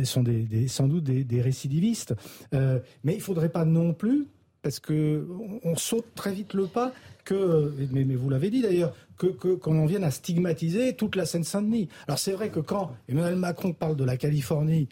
sont 0.05 0.25
sans 0.67 0.89
doute 0.89 1.05
des, 1.05 1.41
récidivistes. 1.41 2.15
mais 2.53 3.15
il 3.15 3.21
faudrait 3.21 3.49
pas 3.49 3.65
non 3.65 3.95
plus 3.95 4.27
parce 4.65 4.81
que 4.81 5.29
on 5.63 5.77
saute 5.77 6.07
très 6.17 6.33
vite 6.33 6.55
le 6.55 6.67
pas 6.67 6.93
que, 7.25 7.73
mais, 7.93 8.03
vous 8.15 8.31
l'avez 8.31 8.51
dit 8.51 8.63
d'ailleurs, 8.63 8.95
que 9.19 9.27
qu'on 9.27 9.79
en 9.79 9.87
vienne 9.87 10.05
à 10.05 10.11
stigmatiser 10.11 10.95
toute 10.95 11.17
la 11.17 11.27
Seine-Saint-Denis. 11.27 11.89
Alors 12.09 12.19
c'est 12.19 12.33
vrai 12.33 12.49
que 12.49 12.61
quand 12.61 12.91
Emmanuel 13.09 13.37
Macron 13.37 13.73
parle 13.73 13.95
de 13.97 14.05
la 14.05 14.17
Californie, 14.17 14.89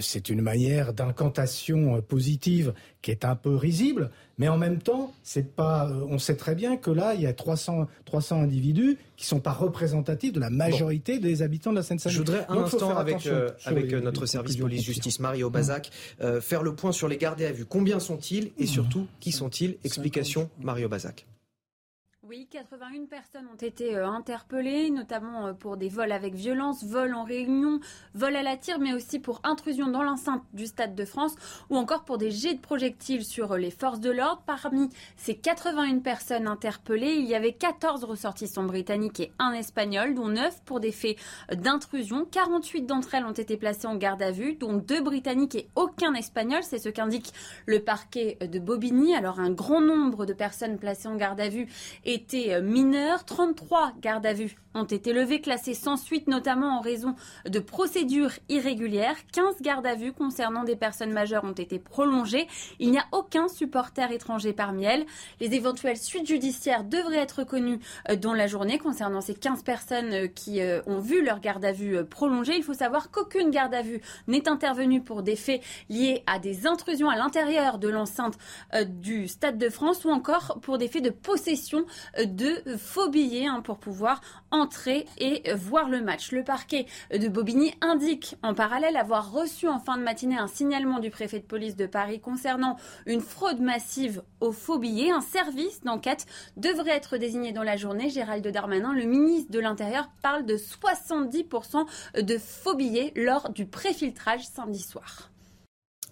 c'est 0.00 0.28
une 0.28 0.40
manière 0.40 0.92
d'incantation 0.92 1.96
euh, 1.96 2.00
positive 2.00 2.74
qui 3.00 3.10
est 3.10 3.24
un 3.24 3.34
peu 3.34 3.56
risible, 3.56 4.10
mais 4.38 4.48
en 4.48 4.56
même 4.58 4.78
temps, 4.78 5.12
c'est 5.22 5.54
pas. 5.54 5.88
Euh, 5.88 6.06
on 6.08 6.18
sait 6.18 6.36
très 6.36 6.54
bien 6.54 6.76
que 6.76 6.90
là, 6.90 7.14
il 7.14 7.22
y 7.22 7.26
a 7.26 7.32
300, 7.32 7.86
300 8.04 8.42
individus 8.42 8.98
qui 9.16 9.26
sont 9.26 9.40
pas 9.40 9.52
représentatifs 9.52 10.32
de 10.32 10.40
la 10.40 10.50
majorité 10.50 11.18
des 11.18 11.42
habitants 11.42 11.70
de 11.70 11.76
la 11.76 11.82
Seine-Saint-Denis. 11.82 12.14
Je 12.14 12.18
voudrais 12.18 12.46
un 12.48 12.58
instant 12.58 12.96
avec, 12.96 13.28
avec 13.64 13.92
notre 13.92 14.26
service 14.26 14.56
police-justice, 14.56 15.20
Mario 15.20 15.50
Bazac, 15.50 15.90
faire 16.40 16.62
le 16.62 16.74
point 16.74 16.92
sur 16.92 17.08
les 17.08 17.16
gardés 17.16 17.46
à 17.46 17.52
vue. 17.52 17.64
Combien 17.64 18.00
sont-ils 18.00 18.52
et 18.58 18.66
surtout 18.66 19.06
qui 19.20 19.32
sont-ils? 19.32 19.76
Explication, 19.84 20.50
Mario 20.60 20.88
Bazac. 20.88 21.26
Oui, 22.34 22.48
81 22.50 23.04
personnes 23.10 23.46
ont 23.52 23.60
été 23.60 23.94
euh, 23.94 24.08
interpellées, 24.08 24.88
notamment 24.88 25.48
euh, 25.48 25.52
pour 25.52 25.76
des 25.76 25.90
vols 25.90 26.12
avec 26.12 26.34
violence, 26.34 26.82
vols 26.82 27.12
en 27.12 27.24
réunion, 27.24 27.78
vols 28.14 28.36
à 28.36 28.42
la 28.42 28.56
tire, 28.56 28.78
mais 28.78 28.94
aussi 28.94 29.18
pour 29.18 29.42
intrusion 29.44 29.88
dans 29.88 30.02
l'enceinte 30.02 30.42
du 30.54 30.64
Stade 30.64 30.94
de 30.94 31.04
France 31.04 31.34
ou 31.68 31.76
encore 31.76 32.04
pour 32.04 32.16
des 32.16 32.30
jets 32.30 32.54
de 32.54 32.60
projectiles 32.60 33.22
sur 33.22 33.52
euh, 33.52 33.58
les 33.58 33.70
forces 33.70 34.00
de 34.00 34.10
l'ordre. 34.10 34.42
Parmi 34.46 34.88
ces 35.18 35.36
81 35.36 35.98
personnes 35.98 36.46
interpellées, 36.46 37.16
il 37.16 37.26
y 37.26 37.34
avait 37.34 37.52
14 37.52 38.04
ressortissants 38.04 38.64
britanniques 38.64 39.20
et 39.20 39.32
un 39.38 39.52
espagnol, 39.52 40.14
dont 40.14 40.28
9 40.28 40.62
pour 40.64 40.80
des 40.80 40.92
faits 40.92 41.18
d'intrusion. 41.52 42.24
48 42.24 42.86
d'entre 42.86 43.14
elles 43.14 43.26
ont 43.26 43.32
été 43.32 43.58
placées 43.58 43.88
en 43.88 43.96
garde 43.96 44.22
à 44.22 44.30
vue, 44.30 44.54
dont 44.54 44.72
2 44.72 45.02
britanniques 45.02 45.56
et 45.56 45.68
aucun 45.76 46.14
espagnol. 46.14 46.62
C'est 46.62 46.78
ce 46.78 46.88
qu'indique 46.88 47.34
le 47.66 47.80
parquet 47.80 48.38
de 48.40 48.58
Bobigny. 48.58 49.14
Alors 49.14 49.38
un 49.38 49.50
grand 49.50 49.82
nombre 49.82 50.24
de 50.24 50.32
personnes 50.32 50.78
placées 50.78 51.08
en 51.08 51.16
garde 51.16 51.38
à 51.38 51.50
vue 51.50 51.68
étaient 52.06 52.21
euh, 52.34 52.62
mineurs. 52.62 53.24
33 53.24 53.92
gardes 54.00 54.26
à 54.26 54.32
vue 54.32 54.56
ont 54.74 54.84
été 54.84 55.12
levés, 55.12 55.40
classés 55.40 55.74
sans 55.74 55.96
suite, 55.96 56.28
notamment 56.28 56.78
en 56.78 56.80
raison 56.80 57.14
de 57.46 57.58
procédures 57.58 58.32
irrégulières. 58.48 59.16
15 59.32 59.60
gardes 59.60 59.86
à 59.86 59.94
vue 59.94 60.12
concernant 60.12 60.64
des 60.64 60.76
personnes 60.76 61.12
majeures 61.12 61.44
ont 61.44 61.52
été 61.52 61.78
prolongées. 61.78 62.46
Il 62.78 62.90
n'y 62.90 62.98
a 62.98 63.04
aucun 63.12 63.48
supporter 63.48 64.10
étranger 64.10 64.52
parmi 64.52 64.84
elles. 64.84 65.04
Les 65.40 65.54
éventuelles 65.54 65.98
suites 65.98 66.26
judiciaires 66.26 66.84
devraient 66.84 67.18
être 67.18 67.44
connues 67.44 67.80
euh, 68.08 68.16
dans 68.16 68.32
la 68.32 68.46
journée 68.46 68.78
concernant 68.78 69.20
ces 69.20 69.34
15 69.34 69.62
personnes 69.62 70.12
euh, 70.12 70.26
qui 70.26 70.60
ont 70.86 70.98
vu 70.98 71.24
leur 71.24 71.40
garde 71.40 71.64
à 71.64 71.72
vue 71.72 72.04
prolongée. 72.04 72.54
Il 72.56 72.62
faut 72.62 72.74
savoir 72.74 73.10
qu'aucune 73.10 73.50
garde 73.50 73.74
à 73.74 73.82
vue 73.82 74.00
n'est 74.26 74.48
intervenue 74.48 75.02
pour 75.02 75.22
des 75.22 75.36
faits 75.36 75.62
liés 75.88 76.22
à 76.26 76.38
des 76.38 76.66
intrusions 76.66 77.08
à 77.08 77.16
l'intérieur 77.16 77.78
de 77.78 77.88
l'enceinte 77.88 78.38
du 78.86 79.28
Stade 79.28 79.58
de 79.58 79.68
France 79.68 80.04
ou 80.04 80.10
encore 80.10 80.58
pour 80.62 80.78
des 80.78 80.88
faits 80.88 81.02
de 81.02 81.10
possession 81.10 81.84
de 82.24 82.76
faux 82.76 83.08
billets 83.08 83.46
hein, 83.46 83.60
pour 83.62 83.78
pouvoir 83.78 84.20
entrer 84.50 85.06
et 85.18 85.52
voir 85.54 85.88
le 85.88 86.02
match. 86.02 86.32
Le 86.32 86.44
parquet 86.44 86.86
de 87.12 87.28
Bobigny 87.28 87.74
indique 87.80 88.36
en 88.42 88.54
parallèle 88.54 88.96
avoir 88.96 89.32
reçu 89.32 89.68
en 89.68 89.78
fin 89.78 89.96
de 89.96 90.02
matinée 90.02 90.38
un 90.38 90.46
signalement 90.46 90.98
du 90.98 91.10
préfet 91.10 91.40
de 91.40 91.44
police 91.44 91.76
de 91.76 91.86
Paris 91.86 92.20
concernant 92.20 92.76
une 93.06 93.20
fraude 93.20 93.60
massive 93.60 94.22
aux 94.40 94.52
faux 94.52 94.78
billets. 94.78 95.10
Un 95.10 95.20
service 95.20 95.82
d'enquête 95.82 96.26
devrait 96.56 96.92
être 96.92 97.16
désigné 97.16 97.52
dans 97.52 97.62
la 97.62 97.76
journée. 97.76 98.10
Gérald 98.10 98.46
Darmanin, 98.46 98.92
le 98.92 99.04
ministre 99.04 99.50
de 99.50 99.58
l'Intérieur, 99.58 100.10
parle 100.22 100.44
de 100.44 100.56
70% 100.56 102.22
de 102.22 102.38
faux 102.38 102.74
billets 102.74 103.12
lors 103.16 103.50
du 103.50 103.66
préfiltrage 103.66 104.46
samedi 104.46 104.80
soir. 104.80 105.30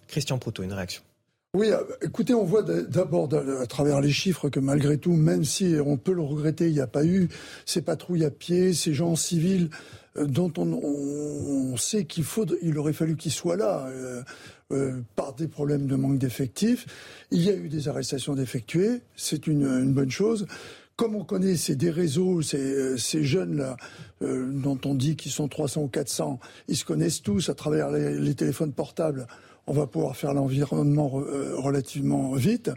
Christian 0.09 0.38
Proutot, 0.38 0.62
une 0.62 0.72
réaction. 0.72 1.03
Oui, 1.53 1.72
euh, 1.72 1.82
écoutez, 2.01 2.32
on 2.32 2.44
voit 2.44 2.62
d'abord 2.62 3.28
à 3.61 3.66
travers 3.66 4.01
les 4.01 4.12
chiffres 4.12 4.48
que 4.51 4.61
malgré 4.61 4.98
tout, 4.98 5.14
même 5.14 5.44
si 5.44 5.74
on 5.84 5.96
peut 5.96 6.12
le 6.12 6.22
regretter, 6.22 6.68
il 6.68 6.74
n'y 6.74 6.80
a 6.80 6.86
pas 6.86 7.05
eu 7.05 7.28
ces 7.66 7.82
patrouilles 7.82 8.24
à 8.24 8.30
pied, 8.30 8.72
ces 8.72 8.94
gens 8.94 9.16
civils 9.16 9.68
euh, 10.16 10.26
dont 10.26 10.53
on, 10.59 11.76
sait 11.76 12.05
qu'il 12.05 12.24
il 12.62 12.78
aurait 12.78 12.92
fallu 12.92 13.16
qu'ils 13.16 13.32
soient 13.32 13.57
là 13.57 13.88
euh, 14.70 15.01
par 15.16 15.34
des 15.34 15.48
problèmes 15.48 15.88
de 15.88 15.96
manque 15.96 16.18
d'effectifs. 16.18 16.86
Il 17.32 17.42
y 17.42 17.51
a 17.51 17.55
eu 17.55 17.68
des 17.68 17.88
arrestations 17.88 18.36
d'effectués, 18.36 19.01
c'est 19.16 19.48
une, 19.48 19.92
bonne 19.92 20.11
chose. 20.11 20.46
Comme 20.94 21.16
on 21.16 21.24
connaît, 21.24 21.57
des 21.70 21.90
réseaux, 21.90 22.42
ces, 22.42 23.24
jeunes-là, 23.24 23.76
dont 24.20 24.78
on 24.84 24.94
dit 24.94 25.16
qu'ils 25.16 25.32
sont 25.32 25.48
300 25.48 25.82
ou 25.82 25.88
400, 25.88 26.38
ils 26.68 26.76
se 26.76 26.84
connaissent 26.84 27.22
tous 27.22 27.48
à 27.48 27.55
travers 27.55 27.90
les 27.90 28.34
téléphones 28.34 28.72
portables 28.72 29.26
on 29.70 29.72
va 29.72 29.86
pouvoir 29.86 30.16
faire 30.16 30.34
l'environnement 30.34 31.12
euh, 31.20 31.54
relativement 31.56 32.32
vite. 32.32 32.72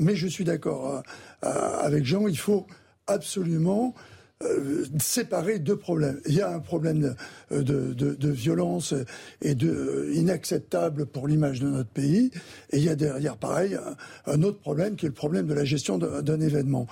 Mais 0.00 0.16
je 0.16 0.26
suis 0.26 0.42
d'accord 0.42 1.02
euh, 1.44 1.78
avec 1.80 2.04
Jean, 2.04 2.26
il 2.26 2.36
faut 2.36 2.66
absolument 3.06 3.94
euh, 4.42 4.84
séparer 4.98 5.60
deux 5.60 5.76
problèmes. 5.76 6.20
Il 6.26 6.34
y 6.34 6.40
a 6.40 6.52
un 6.52 6.58
problème 6.58 7.14
de, 7.52 8.28
violence 8.28 8.92
et 9.40 9.54
de 9.54 10.10
inacceptable 10.14 11.06
pour 11.06 11.28
l'image 11.28 11.60
de 11.60 11.68
notre 11.68 11.90
pays, 11.90 12.32
et 12.70 12.78
il 12.78 12.82
y 12.82 12.88
a 12.88 12.96
derrière, 12.96 13.36
pareil, 13.36 13.78
un, 14.26 14.42
autre 14.42 14.58
problème 14.58 14.96
qui 14.96 15.06
est 15.06 15.10
le 15.10 15.14
problème 15.14 15.46
de 15.46 15.54
la 15.54 15.64
gestion 15.64 15.96
d'un 15.96 16.40
événement. 16.40 16.88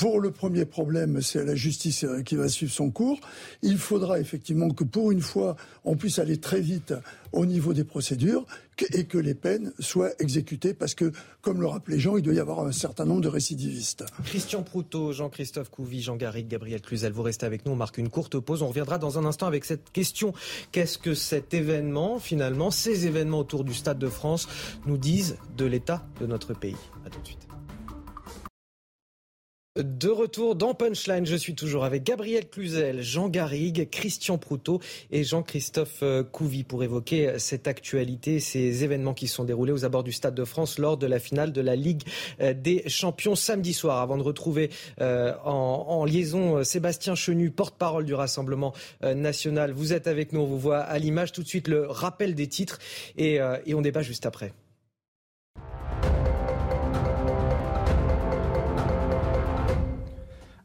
Pour 0.00 0.18
le 0.18 0.30
premier 0.30 0.64
problème, 0.64 1.20
c'est 1.20 1.44
la 1.44 1.54
justice 1.54 2.06
qui 2.24 2.34
va 2.34 2.48
suivre 2.48 2.72
son 2.72 2.90
cours. 2.90 3.20
Il 3.60 3.76
faudra 3.76 4.18
effectivement 4.18 4.70
que 4.70 4.82
pour 4.82 5.12
une 5.12 5.20
fois, 5.20 5.56
on 5.84 5.94
puisse 5.94 6.18
aller 6.18 6.38
très 6.38 6.62
vite 6.62 6.94
au 7.32 7.44
niveau 7.44 7.74
des 7.74 7.84
procédures 7.84 8.46
et 8.94 9.04
que 9.04 9.18
les 9.18 9.34
peines 9.34 9.74
soient 9.78 10.12
exécutées 10.18 10.72
parce 10.72 10.94
que, 10.94 11.12
comme 11.42 11.60
le 11.60 11.66
rappelait 11.66 11.98
Jean, 11.98 12.16
il 12.16 12.22
doit 12.22 12.32
y 12.32 12.38
avoir 12.38 12.60
un 12.60 12.72
certain 12.72 13.04
nombre 13.04 13.20
de 13.20 13.28
récidivistes. 13.28 14.06
Christian 14.24 14.62
Proutot, 14.62 15.12
Jean-Christophe 15.12 15.68
Couvi, 15.68 16.00
Jean 16.00 16.16
Garrigue, 16.16 16.48
Gabriel 16.48 16.80
Cluzel, 16.80 17.12
vous 17.12 17.22
restez 17.22 17.44
avec 17.44 17.66
nous. 17.66 17.72
On 17.72 17.76
marque 17.76 17.98
une 17.98 18.08
courte 18.08 18.38
pause. 18.38 18.62
On 18.62 18.68
reviendra 18.68 18.96
dans 18.96 19.18
un 19.18 19.26
instant 19.26 19.48
avec 19.48 19.66
cette 19.66 19.92
question. 19.92 20.32
Qu'est-ce 20.72 20.96
que 20.96 21.12
cet 21.12 21.52
événement, 21.52 22.20
finalement, 22.20 22.70
ces 22.70 23.06
événements 23.06 23.40
autour 23.40 23.64
du 23.64 23.74
Stade 23.74 23.98
de 23.98 24.08
France 24.08 24.48
nous 24.86 24.96
disent 24.96 25.36
de 25.58 25.66
l'état 25.66 26.06
de 26.22 26.26
notre 26.26 26.54
pays? 26.54 26.76
À 27.04 27.10
tout 27.10 27.20
de 27.20 27.26
suite. 27.26 27.49
De 29.76 30.08
retour 30.08 30.56
dans 30.56 30.74
Punchline, 30.74 31.24
je 31.24 31.36
suis 31.36 31.54
toujours 31.54 31.84
avec 31.84 32.02
Gabriel 32.02 32.48
Cluzel, 32.48 33.02
Jean 33.02 33.28
Garrigue, 33.28 33.88
Christian 33.88 34.36
Proutot 34.36 34.80
et 35.12 35.22
Jean-Christophe 35.22 36.00
euh, 36.02 36.24
Couvi 36.24 36.64
pour 36.64 36.82
évoquer 36.82 37.38
cette 37.38 37.68
actualité, 37.68 38.40
ces 38.40 38.82
événements 38.82 39.14
qui 39.14 39.28
sont 39.28 39.44
déroulés 39.44 39.70
aux 39.70 39.84
abords 39.84 40.02
du 40.02 40.10
Stade 40.10 40.34
de 40.34 40.44
France 40.44 40.80
lors 40.80 40.96
de 40.96 41.06
la 41.06 41.20
finale 41.20 41.52
de 41.52 41.60
la 41.60 41.76
Ligue 41.76 42.02
euh, 42.40 42.52
des 42.52 42.82
Champions 42.88 43.36
samedi 43.36 43.72
soir. 43.72 44.00
Avant 44.00 44.18
de 44.18 44.24
retrouver 44.24 44.70
euh, 45.00 45.34
en, 45.44 46.04
liaison 46.04 46.64
Sébastien 46.64 47.14
Chenu, 47.14 47.52
porte-parole 47.52 48.04
du 48.04 48.14
Rassemblement 48.14 48.74
national, 49.02 49.70
vous 49.70 49.92
êtes 49.92 50.08
avec 50.08 50.32
nous, 50.32 50.40
on 50.40 50.46
vous 50.46 50.58
voit 50.58 50.80
à 50.80 50.98
l'image 50.98 51.30
tout 51.30 51.44
de 51.44 51.48
suite 51.48 51.68
le 51.68 51.86
rappel 51.86 52.34
des 52.34 52.48
titres 52.48 52.80
et 53.16 53.38
on 53.72 53.82
débat 53.82 54.02
juste 54.02 54.26
après. 54.26 54.52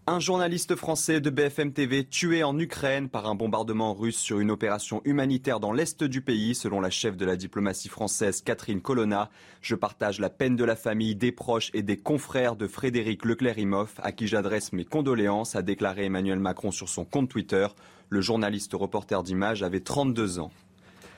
Un 0.07 0.19
journaliste 0.19 0.75
français 0.75 1.19
de 1.19 1.31
BFM 1.31 1.73
TV 1.73 2.03
tué 2.05 2.43
en 2.43 2.59
Ukraine 2.59 3.09
par 3.09 3.25
un 3.25 3.33
bombardement 3.33 3.95
russe 3.95 4.19
sur 4.19 4.39
une 4.39 4.51
opération 4.51 5.01
humanitaire 5.03 5.59
dans 5.59 5.73
l'est 5.73 6.03
du 6.03 6.21
pays, 6.21 6.53
selon 6.53 6.79
la 6.79 6.91
chef 6.91 7.17
de 7.17 7.25
la 7.25 7.35
diplomatie 7.35 7.89
française 7.89 8.43
Catherine 8.43 8.81
Colonna. 8.81 9.31
Je 9.61 9.73
partage 9.73 10.19
la 10.19 10.29
peine 10.29 10.55
de 10.55 10.63
la 10.63 10.75
famille, 10.75 11.15
des 11.15 11.31
proches 11.31 11.71
et 11.73 11.81
des 11.81 11.97
confrères 11.97 12.55
de 12.55 12.67
Frédéric 12.67 13.25
Leclerimoff, 13.25 13.95
à 14.03 14.11
qui 14.11 14.27
j'adresse 14.27 14.73
mes 14.73 14.85
condoléances, 14.85 15.55
a 15.55 15.63
déclaré 15.63 16.05
Emmanuel 16.05 16.37
Macron 16.37 16.69
sur 16.69 16.87
son 16.87 17.03
compte 17.03 17.29
Twitter. 17.29 17.65
Le 18.09 18.21
journaliste 18.21 18.73
reporter 18.75 19.23
d'image 19.23 19.63
avait 19.63 19.79
32 19.79 20.37
ans. 20.37 20.51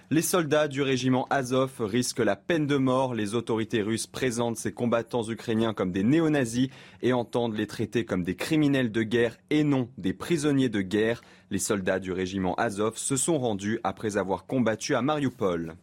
Les 0.09 0.21
soldats 0.21 0.69
du 0.69 0.81
régiment 0.81 1.27
Azov 1.29 1.81
risquent 1.81 2.19
la 2.19 2.37
peine 2.37 2.65
de 2.65 2.77
mort. 2.77 3.13
Les 3.13 3.35
autorités 3.35 3.81
russes 3.81 4.07
présentent 4.07 4.55
ces 4.55 4.71
combattants 4.71 5.29
ukrainiens 5.29 5.73
comme 5.73 5.91
des 5.91 6.03
néo-nazis 6.03 6.69
et 7.01 7.11
entendent 7.11 7.57
les 7.57 7.67
traiter 7.67 8.05
comme 8.05 8.23
des 8.23 8.37
criminels 8.37 8.89
de 8.89 9.03
guerre 9.03 9.35
et 9.49 9.65
non 9.65 9.89
des 9.97 10.13
prisonniers 10.13 10.69
de 10.69 10.79
guerre. 10.79 11.21
Les 11.51 11.59
soldats 11.59 11.99
du 11.99 12.13
régiment 12.13 12.55
Azov 12.55 12.95
se 12.95 13.17
sont 13.17 13.37
rendus 13.37 13.81
après 13.83 14.15
avoir 14.15 14.45
combattu 14.45 14.95
à 14.95 15.01
Mariupol. 15.01 15.75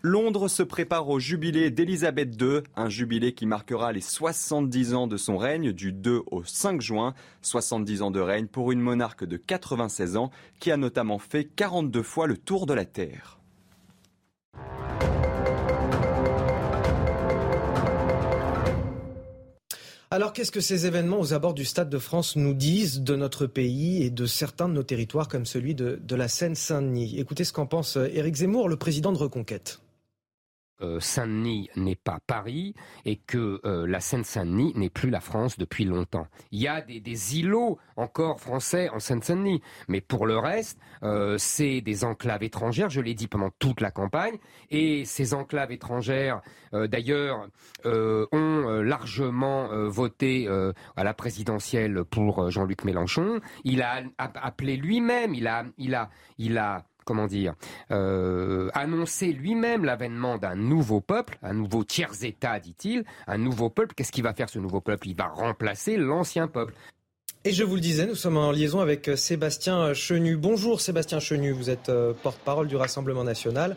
Londres 0.00 0.48
se 0.48 0.62
prépare 0.62 1.10
au 1.10 1.20
jubilé 1.20 1.70
d'Élisabeth 1.70 2.40
II, 2.40 2.60
un 2.76 2.88
jubilé 2.88 3.34
qui 3.34 3.44
marquera 3.44 3.92
les 3.92 4.00
70 4.00 4.94
ans 4.94 5.06
de 5.06 5.18
son 5.18 5.36
règne 5.36 5.72
du 5.72 5.92
2 5.92 6.22
au 6.30 6.44
5 6.44 6.80
juin. 6.80 7.12
70 7.42 8.00
ans 8.00 8.10
de 8.10 8.20
règne 8.20 8.46
pour 8.46 8.72
une 8.72 8.80
monarque 8.80 9.26
de 9.26 9.36
96 9.36 10.16
ans 10.16 10.30
qui 10.60 10.70
a 10.70 10.78
notamment 10.78 11.18
fait 11.18 11.44
42 11.44 12.02
fois 12.02 12.26
le 12.26 12.38
tour 12.38 12.64
de 12.64 12.72
la 12.72 12.86
Terre. 12.86 13.39
Alors 20.12 20.32
qu'est-ce 20.32 20.50
que 20.50 20.60
ces 20.60 20.86
événements 20.86 21.20
aux 21.20 21.34
abords 21.34 21.54
du 21.54 21.64
Stade 21.64 21.88
de 21.88 21.98
France 22.00 22.34
nous 22.34 22.52
disent 22.52 23.00
de 23.00 23.14
notre 23.14 23.46
pays 23.46 24.02
et 24.02 24.10
de 24.10 24.26
certains 24.26 24.68
de 24.68 24.74
nos 24.74 24.82
territoires 24.82 25.28
comme 25.28 25.46
celui 25.46 25.76
de, 25.76 26.00
la 26.10 26.26
Seine-Saint-Denis? 26.26 27.20
Écoutez 27.20 27.44
ce 27.44 27.52
qu'en 27.52 27.66
pense 27.66 27.96
euh, 27.96 28.08
Éric 28.12 28.34
Zemmour, 28.34 28.68
le 28.68 28.74
président 28.74 29.12
de 29.12 29.18
Reconquête. 29.18 29.80
Euh, 30.82 30.98
Saint-Denis 31.00 31.68
n'est 31.76 31.96
pas 31.96 32.20
Paris 32.26 32.74
et 33.04 33.16
que 33.16 33.60
euh, 33.64 33.86
la 33.86 34.00
Seine-Saint-Denis 34.00 34.72
n'est 34.76 34.90
plus 34.90 35.10
la 35.10 35.20
France 35.20 35.58
depuis 35.58 35.84
longtemps. 35.84 36.26
Il 36.52 36.60
y 36.60 36.68
a 36.68 36.80
des, 36.80 37.38
îlots 37.38 37.78
encore 37.96 38.40
français 38.40 38.88
en 38.88 38.98
Seine-Saint-Denis, 38.98 39.62
mais 39.88 40.00
pour 40.00 40.26
le 40.26 40.38
reste, 40.38 40.78
euh, 41.02 41.36
c'est 41.38 41.80
des 41.80 42.04
enclaves 42.04 42.42
étrangères, 42.42 42.88
je 42.88 43.00
l'ai 43.00 43.14
dit 43.14 43.28
pendant 43.28 43.50
toute 43.58 43.80
la 43.80 43.90
campagne, 43.90 44.38
et 44.70 45.04
ces 45.04 45.34
enclaves 45.34 45.72
étrangères, 45.72 46.40
d'ailleurs, 46.72 47.48
ont 47.84 48.80
largement 48.82 49.68
voté 49.88 50.48
à 50.96 51.04
la 51.04 51.14
présidentielle 51.14 52.04
pour 52.04 52.50
Jean-Luc 52.50 52.84
Mélenchon. 52.84 53.40
Il 53.64 53.82
a 53.82 54.02
appelé 54.18 54.76
lui-même, 54.76 55.34
il 55.34 55.46
a, 55.46 55.64
il 55.78 55.94
a, 55.94 56.10
il 56.38 56.58
a 56.58 56.84
comment 57.04 57.26
dire, 57.26 57.54
euh, 57.90 58.68
annoncer 58.74 59.32
lui-même 59.32 59.84
l'avènement 59.84 60.38
d'un 60.38 60.54
nouveau 60.54 61.00
peuple, 61.00 61.38
un 61.42 61.54
nouveau 61.54 61.84
tiers-État, 61.84 62.58
dit-il, 62.60 63.04
un 63.26 63.38
nouveau 63.38 63.70
peuple. 63.70 63.94
Qu'est-ce 63.94 64.12
qu'il 64.12 64.22
va 64.24 64.34
faire 64.34 64.48
ce 64.48 64.58
nouveau 64.58 64.80
peuple? 64.80 65.08
Il 65.08 65.16
va 65.16 65.28
remplacer 65.28 65.96
l'ancien 65.96 66.48
peuple. 66.48 66.74
Et 67.44 67.52
je 67.52 67.64
vous 67.64 67.74
le 67.74 67.80
disais, 67.80 68.06
nous 68.06 68.14
sommes 68.14 68.36
en 68.36 68.50
liaison 68.50 68.80
avec 68.80 69.08
euh, 69.08 69.16
Sébastien 69.16 69.94
Chenu. 69.94 70.36
Bonjour 70.36 70.80
Sébastien 70.80 71.20
Chenu, 71.20 71.52
vous 71.52 71.70
êtes 71.70 71.88
euh, 71.88 72.12
porte-parole 72.12 72.68
du 72.68 72.76
Rassemblement 72.76 73.24
national. 73.24 73.76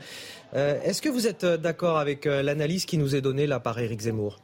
Est-ce 0.56 1.02
que 1.02 1.10
vous 1.10 1.26
êtes 1.26 1.46
d'accord 1.46 1.98
avec 1.98 2.26
l'analyse 2.26 2.86
qui 2.86 3.00
nous 3.00 3.16
est 3.16 3.22
donnée 3.22 3.48
là 3.48 3.60
par 3.60 3.80
Éric 3.80 4.02
Zemmour? 4.02 4.38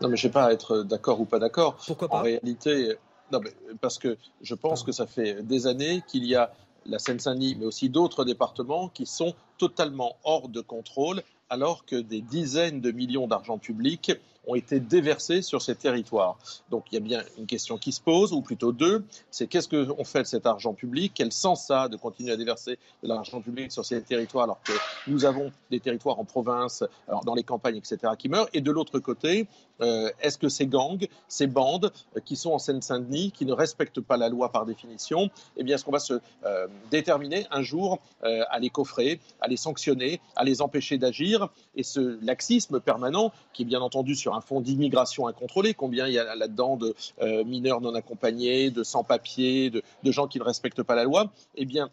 Non 0.00 0.08
mais 0.08 0.16
je 0.16 0.26
ne 0.26 0.30
sais 0.30 0.32
pas 0.32 0.50
être 0.50 0.82
d'accord 0.82 1.20
ou 1.20 1.26
pas 1.26 1.38
d'accord. 1.38 1.76
Pourquoi 1.86 2.08
pas? 2.08 2.20
En 2.20 2.22
réalité, 2.22 2.96
non, 3.30 3.40
mais 3.42 3.50
parce 3.80 3.98
que 3.98 4.16
je 4.40 4.54
pense 4.54 4.82
que 4.82 4.92
ça 4.92 5.06
fait 5.06 5.42
des 5.42 5.66
années 5.66 6.02
qu'il 6.06 6.24
y 6.24 6.34
a 6.34 6.52
la 6.88 6.98
Seine-Saint-Denis, 6.98 7.56
mais 7.58 7.66
aussi 7.66 7.88
d'autres 7.88 8.24
départements 8.24 8.88
qui 8.88 9.06
sont 9.06 9.34
totalement 9.58 10.16
hors 10.24 10.48
de 10.48 10.60
contrôle, 10.60 11.22
alors 11.50 11.84
que 11.84 11.96
des 11.96 12.20
dizaines 12.20 12.80
de 12.80 12.90
millions 12.90 13.26
d'argent 13.26 13.58
public 13.58 14.12
ont 14.48 14.54
été 14.54 14.80
déversés 14.80 15.42
sur 15.42 15.62
ces 15.62 15.76
territoires. 15.76 16.38
Donc 16.70 16.86
il 16.90 16.94
y 16.94 16.98
a 16.98 17.00
bien 17.00 17.22
une 17.36 17.46
question 17.46 17.78
qui 17.78 17.92
se 17.92 18.00
pose, 18.00 18.32
ou 18.32 18.40
plutôt 18.40 18.72
deux, 18.72 19.04
c'est 19.30 19.46
qu'est-ce 19.46 19.68
qu'on 19.68 20.04
fait 20.04 20.22
de 20.22 20.26
cet 20.26 20.46
argent 20.46 20.72
public? 20.72 21.12
Quel 21.14 21.32
sens 21.32 21.66
ça 21.66 21.82
a 21.82 21.88
de 21.88 21.96
continuer 21.96 22.32
à 22.32 22.36
déverser 22.36 22.78
de 23.02 23.08
l'argent 23.08 23.40
public 23.40 23.70
sur 23.70 23.84
ces 23.84 24.02
territoires 24.02 24.44
alors 24.44 24.60
que 24.64 24.72
nous 25.06 25.24
avons 25.24 25.52
des 25.70 25.80
territoires 25.80 26.18
en 26.18 26.24
province, 26.24 26.82
alors 27.06 27.24
dans 27.24 27.34
les 27.34 27.44
campagnes, 27.44 27.76
etc., 27.76 28.12
qui 28.18 28.28
meurent? 28.28 28.48
Et 28.54 28.60
de 28.60 28.70
l'autre 28.70 28.98
côté, 28.98 29.46
euh, 29.80 30.10
est-ce 30.20 30.38
que 30.38 30.48
ces 30.48 30.66
gangs, 30.66 31.06
ces 31.28 31.46
bandes 31.46 31.92
euh, 32.16 32.20
qui 32.20 32.36
sont 32.36 32.50
en 32.50 32.58
Seine-Saint-Denis, 32.58 33.32
qui 33.32 33.46
ne 33.46 33.52
respectent 33.52 34.00
pas 34.00 34.16
la 34.16 34.28
loi 34.28 34.50
par 34.50 34.66
définition, 34.66 35.30
eh 35.56 35.62
bien, 35.62 35.76
est-ce 35.76 35.84
qu'on 35.84 35.92
va 35.92 35.98
se 35.98 36.14
euh, 36.44 36.66
déterminer 36.90 37.46
un 37.50 37.62
jour 37.62 37.98
à 38.22 38.58
les 38.58 38.70
coffrer, 38.70 39.20
à 39.40 39.48
les 39.48 39.56
sanctionner, 39.56 40.20
à 40.36 40.44
les 40.44 40.60
empêcher 40.62 40.98
d'agir? 40.98 41.48
Et 41.76 41.82
ce 41.82 42.18
laxisme 42.24 42.80
permanent, 42.80 43.32
qui 43.52 43.62
est 43.62 43.64
bien 43.64 43.80
entendu 43.80 44.14
sur 44.14 44.34
un 44.34 44.37
fonds 44.40 44.60
d'immigration 44.60 45.26
incontrôlée, 45.26 45.74
combien 45.74 46.06
il 46.06 46.14
y 46.14 46.18
a 46.18 46.34
là-dedans 46.34 46.76
de 46.76 46.94
mineurs 47.44 47.80
non 47.80 47.94
accompagnés, 47.94 48.70
de 48.70 48.82
sans-papiers, 48.82 49.70
de, 49.70 49.82
de, 50.02 50.12
gens 50.12 50.26
qui 50.26 50.38
ne 50.38 50.44
respectent 50.44 50.82
pas 50.82 50.94
la 50.94 51.04
loi, 51.04 51.30
eh 51.56 51.64
bien, 51.64 51.90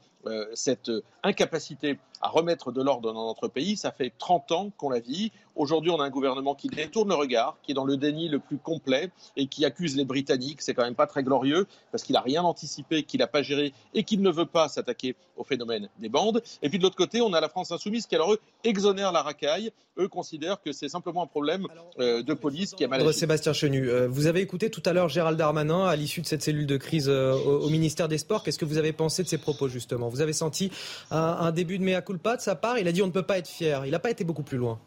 cette 0.54 0.92
incapacité 1.24 1.98
à 2.22 2.30
remettre 2.30 2.72
de 2.72 2.82
l'ordre 2.82 3.14
dans 3.14 3.28
notre 3.28 3.48
pays, 3.48 3.78
ça 3.78 3.92
fait 3.92 4.12
30 4.18 4.52
ans 4.52 4.72
qu'on 4.78 4.90
la 4.90 5.00
vit. 5.00 5.32
Aujourd'hui, 5.56 5.92
on 5.92 6.00
a 6.00 6.04
un 6.04 6.10
gouvernement 6.10 6.56
qui 6.56 6.68
détourne 6.68 7.10
le 7.10 7.16
regard, 7.16 7.58
qui 7.64 7.72
est 7.72 7.76
dans 7.76 7.86
le 7.86 7.98
déni 7.98 8.28
le 8.28 8.40
plus 8.40 8.58
complet 8.58 9.12
et 9.38 9.48
qui 9.48 9.64
accuse 9.64 9.96
les 9.96 10.06
Britanniques. 10.06 10.62
C'est 10.62 10.74
quand 10.74 10.84
même 10.84 10.96
pas 10.96 11.08
très 11.08 11.24
glorieux 11.24 11.66
parce 11.92 12.04
qu'il 12.04 12.14
n'a 12.14 12.22
rien 12.22 12.44
anticipé, 12.44 13.04
qu'il 13.04 13.20
n'a 13.20 13.28
pas 13.28 13.42
géré 13.42 13.74
et 13.94 14.04
qu'il 14.04 14.22
ne 14.22 14.30
veut 14.32 14.46
pas 14.46 14.68
s'attaquer 14.68 15.16
au 15.38 15.44
phénomène 15.44 15.90
des 16.00 16.10
bandes. 16.10 16.42
Et 16.62 16.70
puis 16.70 16.78
de 16.78 16.84
l'autre 16.84 16.96
côté, 16.96 17.22
on 17.22 17.34
a 17.34 17.40
la 17.40 17.50
France 17.50 17.72
insoumise 17.72 18.06
qui, 18.08 18.16
alors 18.16 18.34
eux, 18.34 18.40
exonère 18.64 19.12
la 19.12 19.22
racaille. 19.22 19.72
Eux 19.98 20.10
considèrent 20.10 20.62
que 20.62 20.74
c'est 20.74 20.90
simplement 20.90 21.24
un 21.24 21.28
problème 21.28 21.68
euh, 22.00 22.22
de 22.22 22.34
police 22.34 22.74
qui 22.74 22.84
a 22.84 22.90
mal 22.90 23.02
agi. 23.02 23.18
Sébastien 23.18 23.54
Chenu, 23.54 23.90
euh, 23.90 24.10
vous 24.10 24.28
avez 24.28 24.42
écouté 24.42 24.70
tout 24.70 24.84
à 24.86 24.92
l'heure 24.92 25.08
Gérald 25.08 25.38
Darmanin 25.38 25.86
à 25.86 25.96
l'issue 25.96 26.20
de 26.20 26.26
cette 26.26 26.42
cellule 26.42 26.68
de 26.68 26.76
crise 26.76 27.08
euh, 27.08 27.34
au, 27.34 27.70
ministère 27.70 28.10
des 28.10 28.18
Sports. 28.18 28.44
Qu'est-ce 28.44 28.60
que 28.60 28.66
vous 28.66 28.78
avez 28.78 28.92
pensé 28.92 29.24
de 29.24 29.30
ses 29.30 29.38
propos 29.38 29.70
justement? 29.70 30.10
Vous 30.16 30.22
avez 30.22 30.34
senti 30.34 30.72
un, 31.12 31.52
début 31.52 31.78
de 31.78 31.84
mea 31.84 32.02
culpa 32.02 32.38
de 32.38 32.42
sa 32.42 32.56
part 32.56 32.80
Il 32.80 32.88
a 32.88 32.92
dit 32.92 33.02
on 33.02 33.08
ne 33.08 33.12
peut 33.12 33.24
pas 33.24 33.38
être 33.38 33.50
fier. 33.50 33.86
Il 33.86 33.92
n'a 33.92 34.00
pas 34.00 34.10
été 34.10 34.24
beaucoup 34.24 34.44
plus 34.44 34.58
loin. 34.58 34.80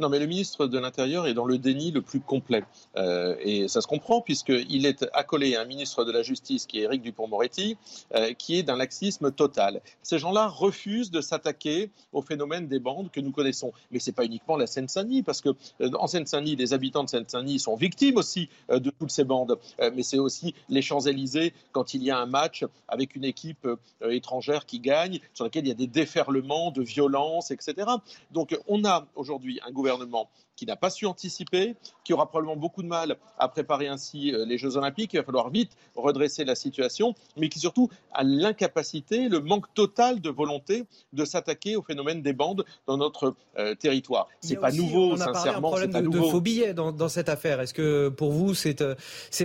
Non, 0.00 0.08
mais 0.08 0.18
le 0.18 0.26
ministre 0.26 0.66
de 0.66 0.78
l'Intérieur 0.78 1.26
est 1.26 1.34
dans 1.34 1.44
le 1.44 1.58
déni 1.58 1.90
le 1.90 2.00
plus 2.00 2.20
complet. 2.20 2.64
Euh, 2.96 3.36
et 3.40 3.68
ça 3.68 3.82
se 3.82 3.86
comprend 3.86 4.22
puisqu'il 4.22 4.86
est 4.86 5.06
accolé 5.12 5.56
à 5.56 5.60
un 5.60 5.66
ministre 5.66 6.06
de 6.06 6.10
la 6.10 6.22
Justice 6.22 6.64
qui 6.64 6.78
est 6.78 6.84
Éric 6.84 7.02
Dupont-Moretti, 7.02 7.76
euh, 8.14 8.32
qui 8.32 8.56
est 8.56 8.62
d'un 8.62 8.76
laxisme 8.76 9.30
total. 9.30 9.82
Ces 10.02 10.18
gens-là 10.18 10.48
refusent 10.48 11.10
de 11.10 11.20
s'attaquer 11.20 11.90
au 12.14 12.22
phénomène 12.22 12.66
des 12.66 12.78
bandes 12.78 13.10
que 13.10 13.20
nous 13.20 13.30
connaissons. 13.30 13.74
Mais 13.90 13.98
ce 13.98 14.08
n'est 14.08 14.14
pas 14.14 14.24
uniquement 14.24 14.56
la 14.56 14.66
Seine-Saint-Denis, 14.66 15.22
parce 15.22 15.42
que 15.42 15.50
euh, 15.82 15.90
en 15.98 16.06
Seine-Saint-Denis, 16.06 16.56
les 16.56 16.72
habitants 16.72 17.04
de 17.04 17.10
Seine-Saint-Denis 17.10 17.58
sont 17.58 17.76
victimes 17.76 18.16
aussi 18.16 18.48
de 18.70 18.90
toutes 18.90 19.10
ces 19.10 19.24
bandes. 19.24 19.58
mais 19.78 20.02
c'est 20.02 20.18
aussi 20.18 20.54
les 20.70 20.80
Champs-Élysées 20.80 21.52
quand 21.72 21.92
il 21.92 22.02
y 22.02 22.10
a 22.10 22.18
un 22.18 22.26
match 22.26 22.64
avec 22.88 23.16
une 23.16 23.24
équipe 23.24 23.68
étrangère 24.02 24.64
qui 24.64 24.80
gagne, 24.80 25.20
sur 25.34 25.44
laquelle 25.44 25.66
il 25.66 25.68
y 25.68 25.72
a 25.72 25.74
des 25.74 25.86
déferlements 25.86 26.70
de 26.70 26.82
violence, 26.82 27.50
etc. 27.50 27.88
Donc 28.30 28.58
on 28.66 28.84
a 28.84 29.06
aujourd'hui 29.14 29.60
un 29.66 29.70
gouvernement 29.70 29.89
gouvernement 29.90 30.30
qui 30.56 30.66
n'a 30.66 30.76
pas 30.76 30.90
su 30.90 31.06
anticiper, 31.06 31.74
qui 32.04 32.12
aura 32.12 32.28
probablement 32.28 32.56
beaucoup 32.56 32.82
de 32.82 32.86
mal 32.86 33.16
à 33.38 33.48
préparer 33.48 33.88
ainsi 33.88 34.34
euh, 34.34 34.44
les 34.44 34.58
Jeux 34.58 34.76
Olympiques. 34.76 35.14
Il 35.14 35.16
va 35.16 35.22
falloir 35.22 35.48
vite 35.48 35.70
redresser 35.96 36.44
la 36.44 36.54
situation, 36.54 37.14
mais 37.38 37.48
qui 37.48 37.58
surtout 37.58 37.88
a 38.12 38.24
l'incapacité, 38.24 39.30
le 39.30 39.40
manque 39.40 39.72
total 39.72 40.20
de 40.20 40.28
volonté 40.28 40.84
de 41.14 41.24
s'attaquer 41.24 41.76
au 41.76 41.82
phénomène 41.82 42.20
des 42.20 42.34
bandes 42.34 42.66
dans 42.86 42.98
notre 42.98 43.34
euh, 43.58 43.74
territoire. 43.74 44.28
C'est 44.40 44.56
pas 44.56 44.70
nouveau, 44.70 45.12
on 45.12 45.20
a 45.20 45.32
sincèrement. 45.32 45.70
Parlé 45.70 45.86
un 45.86 45.88
problème 45.88 46.12
de, 46.12 46.18
de, 46.18 46.30
faux 46.30 46.42
billets 46.42 46.74
dans, 46.74 46.92
dans 46.92 47.08
cette 47.08 47.30
affaire. 47.30 47.62
Est-ce 47.62 47.72
que 47.72 48.10
pour 48.10 48.32
vous, 48.32 48.52
c'est 48.52 48.82
euh, 48.82 48.94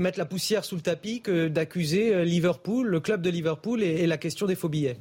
mettre 0.02 0.20
la 0.20 0.26
poussière 0.26 0.66
sous 0.66 0.76
le 0.76 0.82
tapis 0.82 1.22
que 1.22 1.48
d'accuser 1.48 2.26
Liverpool, 2.26 2.88
le 2.88 3.00
club 3.00 3.22
de 3.22 3.30
Liverpool, 3.30 3.82
et, 3.82 4.02
et 4.02 4.08
la 4.08 4.18
question 4.18 4.48
des 4.48 4.56
faux 4.56 4.70
billets 4.70 4.98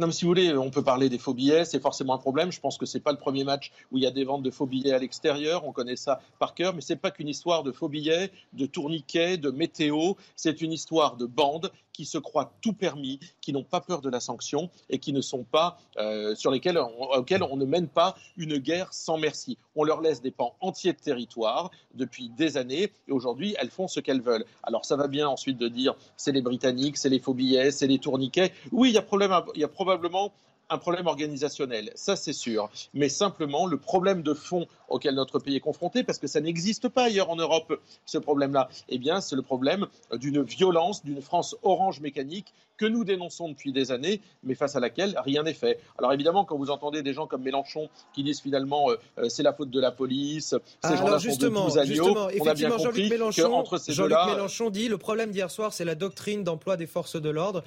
non, 0.00 0.08
mais 0.08 0.12
si 0.12 0.24
vous 0.24 0.30
voulez, 0.30 0.52
on 0.56 0.70
peut 0.70 0.82
parler 0.82 1.08
des 1.08 1.18
faux 1.18 1.34
billets, 1.34 1.64
c'est 1.64 1.78
forcément 1.78 2.14
un 2.14 2.18
problème. 2.18 2.50
Je 2.50 2.58
pense 2.58 2.78
que 2.78 2.86
c'est 2.86 3.00
pas 3.00 3.12
le 3.12 3.18
premier 3.18 3.44
match 3.44 3.70
où 3.92 3.98
il 3.98 4.02
y 4.02 4.06
a 4.06 4.10
des 4.10 4.24
ventes 4.24 4.42
de 4.42 4.50
faux 4.50 4.66
billets 4.66 4.92
à 4.92 4.98
l'extérieur. 4.98 5.64
On 5.64 5.72
connaît 5.72 5.94
ça 5.94 6.20
par 6.40 6.54
cœur, 6.54 6.74
mais 6.74 6.80
c'est 6.80 6.96
pas 6.96 7.12
qu'une 7.12 7.28
histoire 7.28 7.62
de 7.62 7.70
faux 7.70 7.88
billets, 7.88 8.32
de 8.54 8.66
tourniquets, 8.66 9.36
de 9.36 9.50
météo. 9.50 10.14
C'est 10.34 10.62
une 10.62 10.72
histoire 10.72 11.16
de 11.16 11.26
bandes 11.26 11.70
qui 11.94 12.04
se 12.04 12.18
croient 12.18 12.52
tout 12.60 12.74
permis, 12.74 13.18
qui 13.40 13.54
n'ont 13.54 13.64
pas 13.64 13.80
peur 13.80 14.02
de 14.02 14.10
la 14.10 14.20
sanction 14.20 14.68
et 14.90 14.98
qui 14.98 15.14
ne 15.14 15.22
sont 15.22 15.44
pas 15.44 15.78
euh, 15.96 16.34
sur 16.34 16.50
lesquels 16.50 16.78
on, 16.78 17.56
ne 17.56 17.64
mène 17.64 17.88
pas 17.88 18.16
une 18.36 18.58
guerre 18.58 18.92
sans 18.92 19.16
merci. 19.16 19.56
On 19.76 19.84
leur 19.84 20.02
laisse 20.02 20.20
des 20.20 20.32
pans 20.32 20.56
entiers 20.60 20.92
de 20.92 20.98
territoire 20.98 21.70
depuis 21.94 22.28
des 22.28 22.56
années 22.56 22.90
et 23.08 23.12
aujourd'hui 23.12 23.54
elles 23.58 23.70
font 23.70 23.88
ce 23.88 24.00
qu'elles 24.00 24.20
veulent. 24.20 24.44
Alors 24.64 24.84
ça 24.84 24.96
va 24.96 25.08
bien 25.08 25.28
ensuite 25.28 25.56
de 25.56 25.68
dire 25.68 25.94
c'est 26.16 26.32
les 26.32 26.42
Britanniques, 26.42 26.98
c'est 26.98 27.08
les 27.08 27.20
faux 27.20 27.34
billets, 27.34 27.70
c'est 27.70 27.86
les 27.86 27.98
tourniquets. 27.98 28.52
Oui, 28.72 28.90
il 28.90 28.94
y 28.94 28.98
a 28.98 29.02
problème, 29.02 29.32
il 29.54 29.60
y 29.60 29.64
a 29.64 29.68
probablement 29.68 30.32
un 30.70 30.78
problème 30.78 31.06
organisationnel, 31.06 31.90
ça 31.94 32.16
c'est 32.16 32.32
sûr, 32.32 32.70
mais 32.94 33.08
simplement 33.08 33.66
le 33.66 33.76
problème 33.78 34.22
de 34.22 34.34
fond 34.34 34.66
auquel 34.88 35.14
notre 35.14 35.38
pays 35.38 35.56
est 35.56 35.60
confronté, 35.60 36.04
parce 36.04 36.18
que 36.18 36.26
ça 36.26 36.40
n'existe 36.40 36.88
pas 36.88 37.04
ailleurs 37.04 37.30
en 37.30 37.36
Europe, 37.36 37.80
ce 38.06 38.18
problème-là, 38.18 38.68
eh 38.88 38.98
bien 38.98 39.20
c'est 39.20 39.36
le 39.36 39.42
problème 39.42 39.86
d'une 40.12 40.42
violence, 40.42 41.04
d'une 41.04 41.20
France 41.20 41.56
orange 41.62 42.00
mécanique 42.00 42.54
que 42.76 42.86
nous 42.86 43.04
dénonçons 43.04 43.48
depuis 43.48 43.72
des 43.72 43.92
années, 43.92 44.20
mais 44.42 44.54
face 44.54 44.76
à 44.76 44.80
laquelle 44.80 45.14
rien 45.24 45.42
n'est 45.42 45.54
fait. 45.54 45.80
Alors 45.98 46.12
évidemment, 46.12 46.44
quand 46.44 46.56
vous 46.56 46.70
entendez 46.70 47.02
des 47.02 47.12
gens 47.12 47.26
comme 47.26 47.42
Mélenchon 47.42 47.88
qui 48.12 48.22
disent 48.22 48.40
finalement 48.40 48.90
euh, 48.90 48.96
euh 49.18 49.28
c'est 49.28 49.42
la 49.42 49.52
faute 49.52 49.70
de 49.70 49.80
la 49.80 49.90
police, 49.90 50.54
ces 50.82 50.96
gens-là 50.96 51.18
sont 51.18 51.36
de 51.36 51.78
agneaux, 51.78 52.16
on 52.40 52.46
a 52.46 52.54
bien 52.54 52.70
compris 52.70 53.10
qu'entre 53.36 53.78
ces 53.78 53.92
Jean-Luc 53.92 54.16
Mélenchon 54.26 54.70
dit 54.70 54.88
le 54.88 54.98
problème 54.98 55.30
d'hier 55.30 55.50
soir, 55.50 55.72
c'est 55.72 55.84
la 55.84 55.94
doctrine 55.94 56.44
d'emploi 56.44 56.76
des 56.76 56.86
forces 56.86 57.20
de 57.20 57.30
l'ordre. 57.30 57.62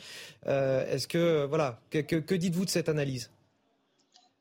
Euh, 0.48 0.90
Est-ce 0.92 1.08
que 1.08 1.46
voilà, 1.46 1.80
que, 1.90 2.00
que, 2.00 2.16
que 2.16 2.36
dites-vous 2.36 2.66
de 2.66 2.70
cette 2.70 2.90
analyse? 2.90 3.30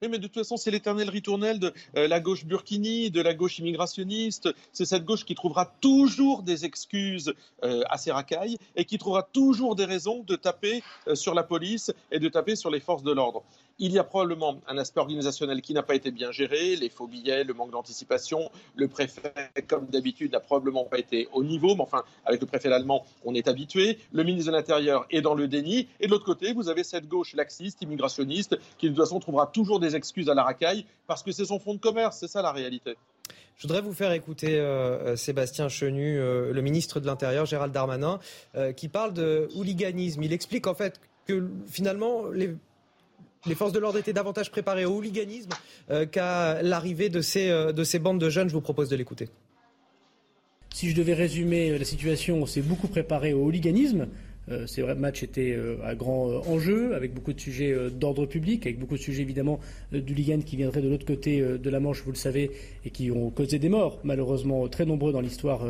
Mais 0.03 0.19
de 0.19 0.27
toute 0.27 0.35
façon, 0.35 0.59
c'est 0.59 0.71
l'éternel 0.71 1.09
ritournel 1.09 1.59
de 1.59 1.73
euh, 1.97 2.07
la 2.07 2.21
gauche 2.21 2.45
burkini, 2.45 3.11
de 3.11 3.23
la 3.23 3.33
gauche 3.33 3.59
immigrationniste. 3.59 4.51
C'est 4.73 4.85
cette 4.85 5.05
gauche 5.05 5.25
qui 5.25 5.35
trouvera 5.35 5.73
toujours 5.81 6.43
des 6.43 6.67
excuses 6.67 7.33
euh, 7.65 7.83
à 7.89 7.97
ses 7.97 8.13
racailles 8.13 8.59
et 8.77 8.85
qui 8.85 8.99
trouvera 8.99 9.23
toujours 9.23 9.75
des 9.75 9.87
raisons 9.87 10.23
de 10.23 10.37
taper 10.37 10.83
euh, 11.09 11.15
sur 11.15 11.33
la 11.35 11.43
police 11.43 11.93
et 12.13 12.19
de 12.19 12.29
taper 12.29 12.57
sur 12.57 12.71
les 12.71 12.81
forces 12.81 13.03
de 13.03 13.13
l'ordre. 13.13 13.43
Il 13.79 13.93
y 13.93 13.99
a 13.99 14.05
probablement 14.05 14.61
un 14.69 14.79
aspect 14.79 15.01
organisationnel 15.01 15.61
qui 15.61 15.75
n'a 15.75 15.83
pas 15.83 15.95
été 15.95 16.11
bien 16.11 16.33
géré, 16.33 16.77
les 16.77 16.89
faux 16.89 17.07
billets, 17.07 17.45
le 17.45 17.53
manque 17.53 17.73
d'anticipation. 17.73 18.51
Le 18.75 18.89
préfet, 18.89 19.35
comme 19.69 19.87
d'habitude, 19.87 20.33
n'a 20.33 20.41
probablement 20.41 20.85
pas 20.85 20.99
été 20.99 21.29
au 21.35 21.45
niveau, 21.45 21.75
mais 21.75 21.83
enfin, 21.83 22.03
avec 22.25 22.41
le 22.41 22.47
préfet 22.47 22.73
allemand, 22.73 23.05
on 23.25 23.35
est 23.35 23.49
habitué. 23.49 23.99
Le 24.13 24.25
ministre 24.25 24.51
de 24.51 24.57
l'Intérieur 24.57 25.07
est 25.11 25.21
dans 25.21 25.35
le 25.35 25.47
déni. 25.47 25.89
Et 26.01 26.07
de 26.07 26.11
l'autre 26.11 26.25
côté, 26.25 26.55
vous 26.55 26.71
avez 26.71 26.85
cette 26.85 27.07
gauche 27.07 27.35
laxiste, 27.35 27.83
immigrationniste, 27.83 28.57
qui 28.79 28.87
de 28.87 28.95
toute 28.95 29.05
façon 29.05 29.21
trouvera 29.21 29.47
toujours 29.47 29.79
des 29.79 29.95
excuses 29.95 30.31
à 30.31 30.35
la 30.35 30.43
racaille, 30.43 30.87
parce 31.07 31.23
que 31.23 31.31
c'est 31.31 31.45
son 31.45 31.59
fonds 31.59 31.75
de 31.75 31.81
commerce, 31.81 32.17
c'est 32.19 32.29
ça 32.29 32.41
la 32.41 32.53
réalité. 32.53 32.97
Je 33.57 33.67
voudrais 33.67 33.81
vous 33.81 33.95
faire 33.95 34.13
écouter 34.13 34.59
euh, 34.59 35.17
Sébastien 35.17 35.69
Chenu, 35.69 36.19
euh, 36.19 36.53
le 36.53 36.61
ministre 36.63 37.01
de 37.01 37.07
l'Intérieur, 37.07 37.47
Gérald 37.47 37.73
Darmanin, 37.73 38.21
euh, 38.55 38.73
qui 38.73 38.89
parle 38.89 39.15
de 39.15 39.49
hooliganisme. 39.55 40.23
Il 40.23 40.33
explique 40.33 40.67
en 40.67 40.75
fait 40.75 41.01
que 41.27 41.49
finalement, 41.67 42.27
les 42.29 42.55
les 43.47 43.55
forces 43.55 43.73
de 43.73 43.79
l'ordre 43.79 43.99
étaient 43.99 44.13
davantage 44.13 44.51
préparées 44.51 44.85
au 44.85 44.97
hooliganisme 44.97 45.51
euh, 45.91 46.07
qu'à 46.07 46.63
l'arrivée 46.63 47.09
de 47.09 47.21
ces, 47.21 47.49
euh, 47.51 47.73
de 47.73 47.85
ces 47.85 47.99
bandes 47.99 48.21
de 48.21 48.31
jeunes. 48.31 48.49
Je 48.49 48.55
vous 48.55 48.61
propose 48.61 48.89
de 48.89 48.97
l'écouter. 48.97 49.29
Si 50.75 50.91
je 50.91 50.97
devais 50.97 51.15
résumer 51.15 51.79
la 51.79 51.85
situation, 51.85 52.43
on 52.43 52.47
s'est 52.47 52.61
beaucoup 52.61 52.89
préparé 52.89 53.33
au 53.33 53.45
hooliganisme. 53.45 54.09
Euh, 54.49 54.67
c'est 54.67 54.83
vrai, 54.83 54.95
le 54.95 55.01
match 55.01 55.23
était 55.23 55.53
euh, 55.53 55.77
à 55.85 55.95
grand 55.95 56.31
euh, 56.31 56.39
enjeu, 56.47 56.95
avec 56.95 57.13
beaucoup 57.13 57.33
de 57.33 57.41
sujets 57.41 57.75
d'ordre 57.91 58.27
public, 58.27 58.67
avec 58.67 58.79
beaucoup 58.79 58.97
de 58.97 59.01
sujets 59.01 59.23
évidemment 59.23 59.59
du 59.93 60.15
Ligan 60.15 60.41
qui 60.41 60.57
viendrait 60.57 60.83
de 60.83 60.89
l'autre 60.89 61.07
côté 61.07 61.41
de 61.41 61.71
la 61.71 61.81
Manche, 61.81 62.03
vous 62.05 62.13
le 62.13 62.17
savez, 62.17 62.51
et 62.85 62.91
qui 62.91 63.11
ont 63.11 63.31
causé 63.31 63.59
des 63.59 63.69
morts, 63.69 64.01
malheureusement 64.05 64.69
très 64.69 64.85
nombreux 64.85 65.13
dans 65.13 65.21
l'histoire 65.21 65.65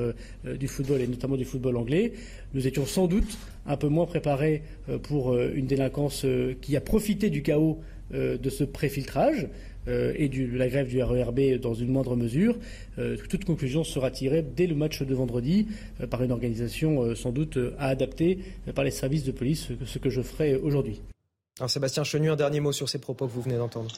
du 0.44 0.68
football 0.68 1.00
et 1.00 1.06
notamment 1.06 1.36
du 1.36 1.44
football 1.44 1.76
anglais. 1.76 2.12
Nous 2.54 2.66
étions 2.66 2.86
sans 2.86 3.06
doute 3.06 3.38
un 3.66 3.76
peu 3.76 3.88
moins 3.88 4.06
préparés 4.06 4.62
pour 5.02 5.36
une 5.38 5.66
délinquance 5.66 6.26
qui 6.60 6.76
a 6.76 6.80
profité 6.80 7.30
du 7.30 7.42
chaos 7.42 7.80
de 8.12 8.50
ce 8.50 8.64
préfiltrage. 8.64 9.48
Euh, 9.88 10.12
et 10.16 10.28
de 10.28 10.56
la 10.56 10.68
grève 10.68 10.88
du 10.88 11.02
RERB 11.02 11.60
dans 11.60 11.74
une 11.74 11.88
moindre 11.88 12.16
mesure. 12.16 12.56
Euh, 12.98 13.16
toute 13.28 13.44
conclusion 13.44 13.84
sera 13.84 14.10
tirée 14.10 14.42
dès 14.42 14.66
le 14.66 14.74
match 14.74 15.02
de 15.02 15.14
vendredi 15.14 15.68
euh, 16.00 16.06
par 16.06 16.22
une 16.22 16.32
organisation 16.32 17.14
sans 17.14 17.30
doute 17.30 17.58
à 17.78 17.88
adapter 17.88 18.38
par 18.74 18.84
les 18.84 18.90
services 18.90 19.24
de 19.24 19.32
police, 19.32 19.68
ce 19.84 19.98
que 19.98 20.10
je 20.10 20.22
ferai 20.22 20.56
aujourd'hui. 20.56 21.00
Alors 21.58 21.70
Sébastien 21.70 22.04
Chenu, 22.04 22.30
un 22.30 22.36
dernier 22.36 22.60
mot 22.60 22.72
sur 22.72 22.88
ces 22.88 22.98
propos 22.98 23.26
que 23.26 23.32
vous 23.32 23.42
venez 23.42 23.56
d'entendre. 23.56 23.90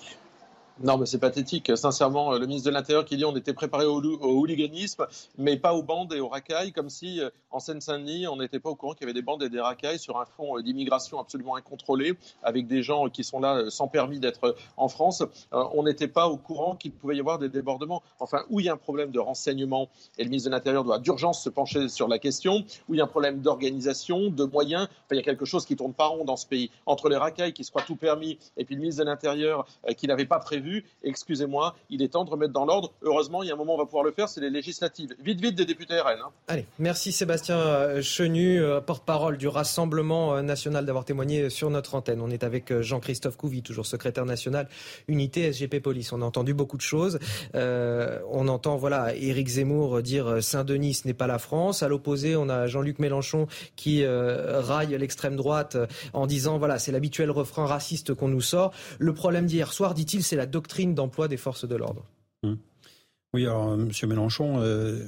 Non, 0.80 0.96
mais 0.96 1.06
c'est 1.06 1.18
pathétique. 1.18 1.72
Sincèrement, 1.74 2.38
le 2.38 2.46
ministre 2.46 2.70
de 2.70 2.74
l'Intérieur 2.74 3.04
qui 3.04 3.16
dit 3.16 3.24
on 3.24 3.34
était 3.34 3.52
préparé 3.52 3.84
au, 3.84 4.00
hooliganisme, 4.00 5.06
mais 5.36 5.56
pas 5.56 5.74
aux 5.74 5.82
bandes 5.82 6.12
et 6.12 6.20
aux 6.20 6.28
racailles, 6.28 6.70
comme 6.70 6.88
si 6.88 7.20
euh, 7.20 7.30
en 7.50 7.58
Seine-Saint-Denis, 7.58 8.28
on 8.28 8.36
n'était 8.36 8.60
pas 8.60 8.70
au 8.70 8.76
courant 8.76 8.92
qu'il 8.92 9.02
y 9.02 9.10
avait 9.10 9.12
des 9.12 9.22
bandes 9.22 9.42
et 9.42 9.48
des 9.48 9.60
racailles 9.60 9.98
sur 9.98 10.20
un 10.20 10.24
fond 10.24 10.56
euh, 10.56 10.62
d'immigration 10.62 11.18
absolument 11.18 11.56
incontrôlé, 11.56 12.14
avec 12.44 12.68
des 12.68 12.84
gens 12.84 13.08
qui 13.08 13.24
sont 13.24 13.40
là 13.40 13.56
euh, 13.56 13.70
sans 13.70 13.88
permis 13.88 14.20
d'être 14.20 14.54
en 14.76 14.86
France. 14.86 15.24
on 15.50 15.82
n'était 15.82 16.06
pas 16.06 16.28
au 16.28 16.36
courant 16.36 16.76
qu'il 16.76 16.92
pouvait 16.92 17.16
y 17.16 17.20
avoir 17.20 17.40
des 17.40 17.48
débordements. 17.48 18.04
Enfin, 18.20 18.44
où 18.48 18.60
il 18.60 18.66
y 18.66 18.68
a 18.68 18.74
un 18.74 18.76
problème 18.76 19.10
de 19.10 19.18
renseignement, 19.18 19.88
et 20.16 20.22
le 20.22 20.30
ministre 20.30 20.48
de 20.48 20.54
l'Intérieur 20.54 20.84
doit 20.84 21.00
d'urgence 21.00 21.42
se 21.42 21.48
pencher 21.48 21.88
sur 21.88 22.06
la 22.06 22.20
question, 22.20 22.64
où 22.88 22.94
il 22.94 22.98
y 22.98 23.00
a 23.00 23.04
un 23.04 23.08
problème 23.08 23.40
d'organisation, 23.40 24.30
de 24.30 24.44
moyens, 24.44 24.86
il 25.10 25.16
y 25.16 25.20
a 25.20 25.24
quelque 25.24 25.44
chose 25.44 25.66
qui 25.66 25.74
tourne 25.74 25.92
pas 25.92 26.06
rond 26.06 26.24
dans 26.24 26.36
ce 26.36 26.46
pays. 26.46 26.70
Entre 26.86 27.08
les 27.08 27.16
racailles 27.16 27.52
qui 27.52 27.64
se 27.64 27.70
croient 27.70 27.82
tout 27.82 27.96
permis, 27.96 28.38
et 28.56 28.64
puis 28.64 28.76
le 28.76 28.80
ministre 28.82 29.02
de 29.02 29.08
l'Intérieur 29.10 29.66
qui 29.96 30.06
n'avait 30.06 30.26
pas 30.26 30.38
prévu 30.38 30.67
Excusez-moi, 31.02 31.76
il 31.90 32.02
est 32.02 32.08
temps 32.08 32.24
de 32.24 32.30
remettre 32.30 32.52
dans 32.52 32.64
l'ordre. 32.64 32.92
Heureusement, 33.02 33.42
il 33.42 33.48
y 33.48 33.50
a 33.50 33.54
un 33.54 33.56
moment 33.56 33.72
où 33.72 33.76
on 33.76 33.78
va 33.78 33.84
pouvoir 33.84 34.04
le 34.04 34.12
faire, 34.12 34.28
c'est 34.28 34.40
les 34.40 34.50
législatives. 34.50 35.14
Vite, 35.22 35.40
vite 35.40 35.54
des 35.54 35.64
députés 35.64 35.98
RN. 36.00 36.20
Hein. 36.20 36.30
Allez, 36.48 36.66
merci 36.78 37.12
Sébastien 37.12 37.56
euh, 37.58 38.02
Chenu, 38.02 38.60
euh, 38.60 38.80
porte-parole 38.80 39.36
du 39.36 39.48
Rassemblement 39.48 40.34
euh, 40.34 40.42
national, 40.42 40.86
d'avoir 40.86 41.04
témoigné 41.04 41.50
sur 41.50 41.70
notre 41.70 41.94
antenne. 41.94 42.20
On 42.20 42.30
est 42.30 42.44
avec 42.44 42.80
Jean-Christophe 42.80 43.36
Couvi, 43.36 43.62
toujours 43.62 43.86
secrétaire 43.86 44.24
national 44.24 44.68
unité 45.08 45.52
SGP 45.52 45.80
Police. 45.80 46.12
On 46.12 46.22
a 46.22 46.24
entendu 46.24 46.54
beaucoup 46.54 46.76
de 46.76 46.82
choses. 46.82 47.18
On 47.54 48.48
entend 48.48 48.76
voilà 48.76 49.14
Éric 49.14 49.48
Zemmour 49.48 50.02
dire 50.02 50.42
Saint-Denis 50.42 50.94
ce 50.94 51.06
n'est 51.06 51.14
pas 51.14 51.26
la 51.26 51.38
France. 51.38 51.82
À 51.82 51.88
l'opposé, 51.88 52.36
on 52.36 52.48
a 52.48 52.66
Jean-Luc 52.66 52.98
Mélenchon 52.98 53.46
qui 53.76 54.04
euh, 54.04 54.60
raille 54.60 54.96
l'extrême 54.98 55.36
droite 55.36 55.76
en 56.12 56.26
disant 56.26 56.58
voilà 56.58 56.78
c'est 56.78 56.92
l'habituel 56.92 57.30
refrain 57.30 57.66
raciste 57.66 58.14
qu'on 58.14 58.28
nous 58.28 58.40
sort. 58.40 58.72
Le 58.98 59.14
problème 59.14 59.46
d'hier 59.46 59.72
soir, 59.72 59.94
dit-il, 59.94 60.22
c'est 60.22 60.36
la 60.36 60.46
doctrine 60.58 60.94
d'emploi 60.94 61.28
des 61.28 61.36
forces 61.36 61.66
de 61.66 61.76
l'ordre. 61.76 62.04
Mmh. 62.42 62.54
Oui, 63.32 63.44
alors 63.44 63.74
M. 63.74 63.90
Mélenchon, 64.08 64.60
euh, 64.60 64.98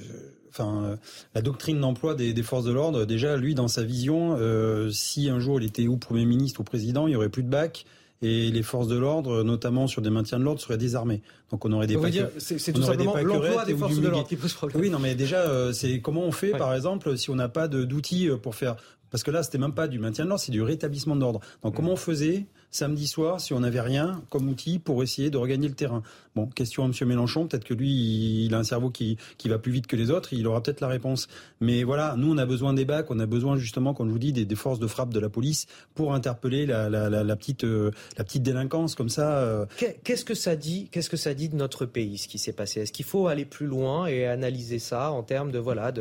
enfin, 0.51 0.85
euh, 0.85 0.97
la 1.35 1.43
doctrine 1.43 1.81
d'emploi 1.81 2.15
des, 2.15 2.33
des, 2.33 2.43
forces 2.45 2.65
de 2.65 2.71
l'ordre, 2.71 3.05
déjà, 3.05 3.37
lui, 3.37 3.55
dans 3.57 3.67
sa 3.67 3.83
vision, 3.83 4.37
euh, 4.39 4.91
si 4.91 5.29
un 5.29 5.41
jour 5.41 5.61
il 5.61 5.67
était 5.67 5.89
ou 5.89 5.97
Premier 5.97 6.25
ministre 6.25 6.61
ou 6.61 6.65
Président, 6.65 7.07
il 7.09 7.11
n'y 7.11 7.17
aurait 7.17 7.31
plus 7.31 7.43
de 7.43 7.49
bac 7.49 7.85
et 8.23 8.51
les 8.51 8.63
forces 8.63 8.87
de 8.87 8.97
l'ordre, 8.97 9.43
notamment 9.43 9.87
sur 9.87 10.03
des 10.03 10.11
maintiens 10.11 10.39
de 10.39 10.45
l'ordre, 10.45 10.61
seraient 10.61 10.77
désarmées. 10.77 11.23
Donc 11.51 11.65
on 11.65 11.73
aurait 11.73 11.87
des 11.87 11.99
c'est 12.39 12.73
tout 12.73 12.83
simplement 12.83 13.17
l'emploi 13.17 13.65
des 13.65 13.75
forces 13.75 13.99
de 13.99 14.09
l'ordre 14.09 14.29
qui 14.29 14.37
pose 14.37 14.53
problème. 14.53 14.81
Oui, 14.81 14.91
non, 14.91 14.99
mais 14.99 15.15
déjà, 15.15 15.41
euh, 15.41 15.73
c'est 15.73 16.01
comment 16.01 16.23
on 16.23 16.33
fait, 16.33 16.53
ouais. 16.53 16.59
par 16.59 16.75
exemple, 16.75 17.17
si 17.17 17.31
on 17.31 17.35
n'a 17.35 17.49
pas 17.49 17.67
d'outils 17.67 18.29
pour 18.43 18.55
faire, 18.55 18.77
parce 19.11 19.23
que 19.23 19.31
là, 19.31 19.43
c'était 19.43 19.59
même 19.59 19.75
pas 19.75 19.89
du 19.89 19.99
maintien 19.99 20.25
de 20.25 20.29
l'ordre, 20.29 20.45
c'est 20.45 20.53
du 20.53 20.63
rétablissement 20.63 21.17
de 21.17 21.21
l'ordre. 21.23 21.41
Donc 21.63 21.73
mmh. 21.73 21.77
comment 21.77 21.93
on 21.93 21.97
faisait 21.97 22.47
samedi 22.71 23.07
soir 23.07 23.41
si 23.41 23.53
on 23.53 23.61
n'avait 23.61 23.81
rien 23.81 24.23
comme 24.31 24.49
outil 24.49 24.79
pour 24.79 25.03
essayer 25.03 25.31
de 25.31 25.37
regagner 25.37 25.69
le 25.69 25.75
terrain 25.75 26.03
Bon, 26.37 26.47
question 26.47 26.85
à 26.85 26.87
M. 26.87 26.93
Mélenchon, 27.09 27.49
peut-être 27.49 27.65
que 27.65 27.75
lui, 27.75 28.45
il 28.45 28.55
a 28.55 28.59
un 28.59 28.65
cerveau 28.65 28.91
qui, 28.91 29.17
qui 29.37 29.49
va 29.49 29.59
plus 29.59 29.73
vite 29.73 29.89
que 29.89 29.97
les 29.97 30.13
autres, 30.13 30.33
il 30.33 30.47
aura 30.47 30.63
peut-être 30.63 30.81
la 30.81 30.87
réponse. 30.87 31.27
Mais 31.61 31.83
voilà, 31.83 32.15
nous, 32.17 32.33
on 32.33 32.39
a 32.39 32.47
besoin 32.47 32.73
des 32.73 32.85
bacs, 32.85 33.11
on 33.11 33.19
a 33.19 33.27
besoin 33.27 33.57
justement, 33.57 33.95
comme 33.95 34.07
je 34.07 34.13
vous 34.13 34.19
dis, 34.21 34.33
des, 34.33 34.45
des 34.45 34.55
forces 34.55 34.79
de 34.79 34.87
frappe 34.87 35.13
de 35.13 35.19
la 35.19 35.29
police 35.29 35.67
pour 35.97 36.15
interpeller 36.15 36.67
la, 36.67 36.89
la, 36.89 37.37
petite, 37.37 37.65
euh, 37.65 37.91
la 38.17 38.23
petite 38.23 38.45
délinquance 38.45 38.95
comme 38.95 39.09
ça. 39.09 39.39
Euh... 39.39 39.67
Qu'est-ce 40.05 40.25
que 40.25 40.35
ça 40.35 40.55
dit 40.55 40.89
Qu'est-ce 40.93 41.11
que 41.11 41.17
ça 41.17 41.35
dit 41.35 41.49
de 41.49 41.57
notre 41.57 41.85
pays, 41.85 42.17
ce 42.17 42.29
qui 42.29 42.39
s'est 42.39 42.53
passé? 42.53 42.83
Est-ce 42.83 42.93
qu'il 42.93 43.05
faut 43.05 43.27
aller 43.27 43.45
plus 43.45 43.67
loin 43.67 44.07
et 44.07 44.27
analyser 44.27 44.79
ça 44.79 45.11
en 45.11 45.25
termes 45.25 45.51
de 45.51 45.59
voilà, 45.59 45.93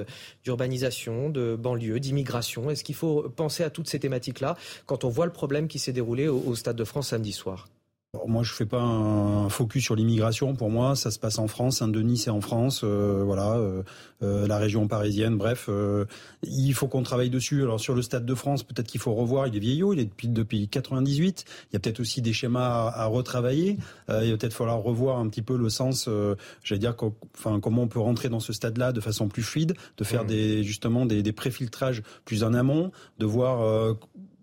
d'urbanisation, 0.44 1.32
de, 1.32 1.56
banlieue, 1.56 2.00
d'immigration? 2.00 2.70
Est-ce 2.70 2.84
qu'il 2.84 2.96
faut 2.96 3.30
penser 3.36 3.64
à 3.64 3.72
toutes 3.72 3.90
ces 3.90 4.00
thématiques-là 4.00 4.56
quand 4.86 5.06
on 5.06 5.10
voit 5.10 5.26
le 5.26 5.32
problème 5.32 5.68
qui 5.68 5.80
s'est 5.80 5.94
déroulé 5.94 6.28
au 6.28 6.54
Stade 6.60 6.76
de 6.76 6.84
France 6.84 7.10
samedi 7.10 7.32
soir 7.32 7.68
moi, 8.26 8.42
je 8.42 8.54
fais 8.54 8.66
pas 8.66 8.82
un 8.82 9.50
focus 9.50 9.84
sur 9.84 9.96
l'immigration. 9.96 10.56
Pour 10.56 10.72
moi, 10.72 10.96
ça 10.96 11.12
se 11.12 11.20
passe 11.20 11.38
en 11.38 11.48
France. 11.48 11.78
Saint-Denis, 11.78 12.18
c'est 12.18 12.32
en 12.32 12.42
France. 12.42 12.82
Euh, 12.84 13.22
voilà, 13.24 13.58
euh, 13.58 13.84
euh, 14.24 14.48
la 14.48 14.58
région 14.58 14.88
parisienne. 14.88 15.38
Bref, 15.38 15.70
il 16.42 16.74
faut 16.74 16.88
qu'on 16.88 17.04
travaille 17.04 17.30
dessus. 17.30 17.62
Alors 17.62 17.80
sur 17.80 17.94
le 17.94 18.02
Stade 18.02 18.26
de 18.26 18.34
France, 18.34 18.64
peut-être 18.64 18.88
qu'il 18.88 19.00
faut 19.00 19.14
revoir. 19.14 19.46
Il 19.48 19.56
est 19.56 19.60
vieillot. 19.60 19.94
Il 19.94 20.00
est 20.00 20.06
depuis 20.06 20.28
depuis 20.28 20.68
98. 20.68 21.46
Il 21.48 21.74
y 21.74 21.76
a 21.76 21.80
peut-être 21.80 22.00
aussi 22.00 22.24
des 22.24 22.34
schémas 22.34 22.90
à, 22.90 23.06
retravailler. 23.06 23.78
il 24.10 24.32
va 24.32 24.38
peut-être 24.38 24.54
falloir 24.54 24.80
revoir 24.80 25.20
un 25.20 25.28
petit 25.30 25.44
peu 25.44 25.56
le 25.56 25.70
sens. 25.70 26.10
J'allais 26.64 26.80
dire, 26.80 26.96
enfin, 27.38 27.60
comment 27.60 27.84
on 27.84 27.88
peut 27.88 28.00
rentrer 28.00 28.30
dans 28.30 28.40
ce 28.40 28.54
stade-là 28.54 28.92
de 28.92 29.02
façon 29.02 29.28
plus 29.28 29.44
fluide, 29.44 29.76
de 29.98 30.04
faire 30.04 30.26
des 30.26 30.64
justement 30.64 31.06
des, 31.06 31.22
des 31.22 31.32
préfiltrages 31.32 32.02
plus 32.26 32.44
en 32.44 32.56
amont, 32.56 32.92
de 33.20 33.26
voir 33.28 33.96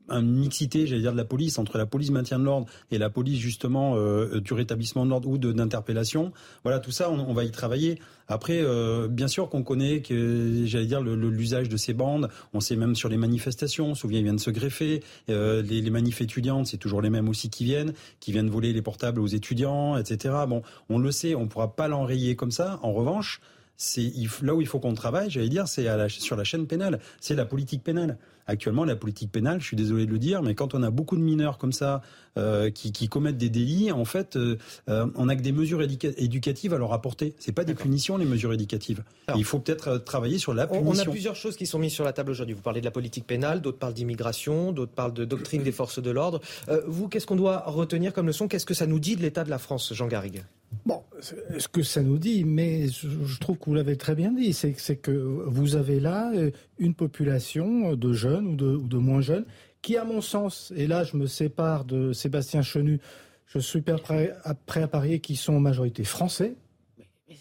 une 0.08 0.36
mixité, 0.36 0.86
j'allais 0.86 1.02
dire, 1.02 1.12
de 1.12 1.16
la 1.16 1.24
police 1.24 1.58
entre 1.58 1.78
la 1.78 1.86
police 1.86 2.10
maintien 2.10 2.38
de 2.38 2.44
l'ordre 2.44 2.66
et 2.90 2.98
la 2.98 3.10
police 3.10 3.38
justement 3.38 3.94
euh, 3.96 4.40
du 4.40 4.52
rétablissement 4.52 5.04
de 5.04 5.10
l'ordre 5.10 5.28
ou 5.28 5.38
d'interpellation. 5.38 6.32
Voilà, 6.62 6.80
tout 6.80 6.90
ça, 6.90 7.10
on, 7.10 7.34
va 7.34 7.44
y 7.44 7.50
travailler. 7.50 7.98
Après, 8.28 8.60
euh, 8.62 9.08
bien 9.08 9.28
sûr 9.28 9.48
qu'on 9.48 9.62
connaît 9.62 10.00
que, 10.02 10.64
j'allais 10.64 10.86
dire, 10.86 11.00
l'usage 11.00 11.68
de 11.68 11.76
ces 11.76 11.94
bandes. 11.94 12.28
On 12.54 12.60
sait 12.60 12.76
même 12.76 12.94
sur 12.94 13.08
les 13.08 13.16
manifestations. 13.16 13.88
On 13.88 13.94
se 13.94 14.02
souvient, 14.02 14.18
ils 14.18 14.24
viennent 14.24 14.38
se 14.38 14.50
greffer. 14.50 15.02
Euh, 15.30 15.62
les, 15.62 15.80
les 15.80 15.90
manifs 15.90 16.20
étudiantes, 16.20 16.66
c'est 16.66 16.76
toujours 16.76 17.02
les 17.02 17.10
mêmes 17.10 17.28
aussi 17.28 17.50
qui 17.50 17.64
viennent, 17.64 17.92
qui 18.20 18.32
viennent 18.32 18.50
voler 18.50 18.72
les 18.72 18.82
portables 18.82 19.20
aux 19.20 19.26
étudiants, 19.26 19.96
etc. 19.96 20.34
Bon, 20.48 20.62
on 20.88 20.98
le 20.98 21.10
sait, 21.10 21.34
on 21.34 21.48
pourra 21.48 21.74
pas 21.74 21.88
l'enrayer 21.88 22.36
comme 22.36 22.50
ça. 22.50 22.78
En 22.82 22.92
revanche, 22.92 23.40
c'est 23.76 24.12
là 24.42 24.54
où 24.54 24.60
il 24.60 24.66
faut 24.66 24.78
qu'on 24.78 24.94
travaille, 24.94 25.30
j'allais 25.30 25.48
dire, 25.48 25.68
c'est 25.68 25.86
sur 26.08 26.36
la 26.36 26.44
chaîne 26.44 26.66
pénale, 26.66 27.00
c'est 27.20 27.34
la 27.34 27.44
politique 27.44 27.82
pénale. 27.82 28.18
Actuellement, 28.48 28.84
la 28.84 28.94
politique 28.94 29.32
pénale, 29.32 29.60
je 29.60 29.66
suis 29.66 29.76
désolé 29.76 30.06
de 30.06 30.12
le 30.12 30.20
dire, 30.20 30.40
mais 30.40 30.54
quand 30.54 30.74
on 30.74 30.82
a 30.84 30.90
beaucoup 30.90 31.16
de 31.16 31.20
mineurs 31.20 31.58
comme 31.58 31.72
ça 31.72 32.00
euh, 32.38 32.70
qui, 32.70 32.92
qui, 32.92 33.08
commettent 33.08 33.38
des 33.38 33.48
délits, 33.48 33.90
en 33.90 34.04
fait, 34.04 34.36
euh, 34.36 34.56
euh 34.88 35.06
on 35.16 35.28
a 35.28 35.34
que 35.34 35.42
des 35.42 35.50
mesures 35.50 35.82
éducatives 35.82 36.72
à 36.72 36.78
leur 36.78 36.92
apporter. 36.92 37.34
C'est 37.40 37.50
pas 37.50 37.64
des 37.64 37.74
punitions, 37.74 38.16
les 38.18 38.24
mesures 38.24 38.52
éducatives. 38.52 39.02
il 39.34 39.44
faut 39.44 39.58
peut-être 39.58 39.98
travailler 39.98 40.38
sur 40.38 40.54
la 40.54 40.68
punition. 40.68 40.88
On 40.88 40.98
a 40.98 41.10
plusieurs 41.10 41.34
choses 41.34 41.56
qui 41.56 41.66
sont 41.66 41.80
mises 41.80 41.92
sur 41.92 42.04
la 42.04 42.12
table 42.12 42.30
aujourd'hui. 42.30 42.54
Vous 42.54 42.62
parlez 42.62 42.80
de 42.80 42.84
la 42.84 42.92
politique 42.92 43.26
pénale, 43.26 43.60
d'autres 43.60 43.78
parlent 43.78 43.94
d'immigration, 43.94 44.70
d'autres 44.70 44.92
parlent 44.92 45.14
de 45.14 45.24
doctrine 45.24 45.64
des 45.64 45.72
forces 45.72 46.00
de 46.00 46.10
l'ordre. 46.10 46.40
Euh, 46.68 46.82
vous, 46.86 47.08
qu'est-ce 47.08 47.26
qu'on 47.26 47.36
doit 47.36 47.64
retenir 47.66 48.12
comme 48.12 48.26
leçon? 48.26 48.46
Qu'est-ce 48.46 48.66
que 48.66 48.74
ça 48.74 48.86
nous 48.86 49.00
dit 49.00 49.16
de 49.16 49.22
l'état 49.22 49.42
de 49.42 49.50
la 49.50 49.58
France, 49.58 49.92
Jean 49.92 50.06
Garrigue? 50.06 50.44
Bon, 50.84 51.02
ce 51.20 51.68
que 51.68 51.82
ça 51.82 52.02
nous 52.02 52.18
dit, 52.18 52.44
mais 52.44 52.88
je 52.88 53.38
trouve 53.40 53.58
que 53.58 53.64
vous 53.66 53.74
l'avez 53.74 53.96
très 53.96 54.14
bien 54.14 54.32
dit, 54.32 54.52
c'est 54.52 54.96
que 54.96 55.10
vous 55.10 55.76
avez 55.76 56.00
là 56.00 56.32
une 56.78 56.94
population 56.94 57.94
de 57.94 58.12
jeunes 58.12 58.60
ou 58.60 58.88
de, 58.88 58.96
moins 58.96 59.20
jeunes 59.20 59.46
qui, 59.82 59.96
à 59.96 60.04
mon 60.04 60.20
sens, 60.20 60.72
et 60.76 60.86
là 60.86 61.04
je 61.04 61.16
me 61.16 61.26
sépare 61.26 61.84
de 61.84 62.12
Sébastien 62.12 62.62
Chenu, 62.62 63.00
je 63.46 63.58
suis 63.58 63.80
prêt 63.80 64.34
à, 64.44 64.54
parier 64.88 65.20
qu'ils 65.20 65.36
sont 65.36 65.54
en 65.54 65.60
majorité 65.60 66.04
français, 66.04 66.56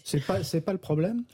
c'est 0.04 0.24
pas 0.24 0.40
pas 0.64 0.72
le 0.72 0.78
problème, 0.78 1.24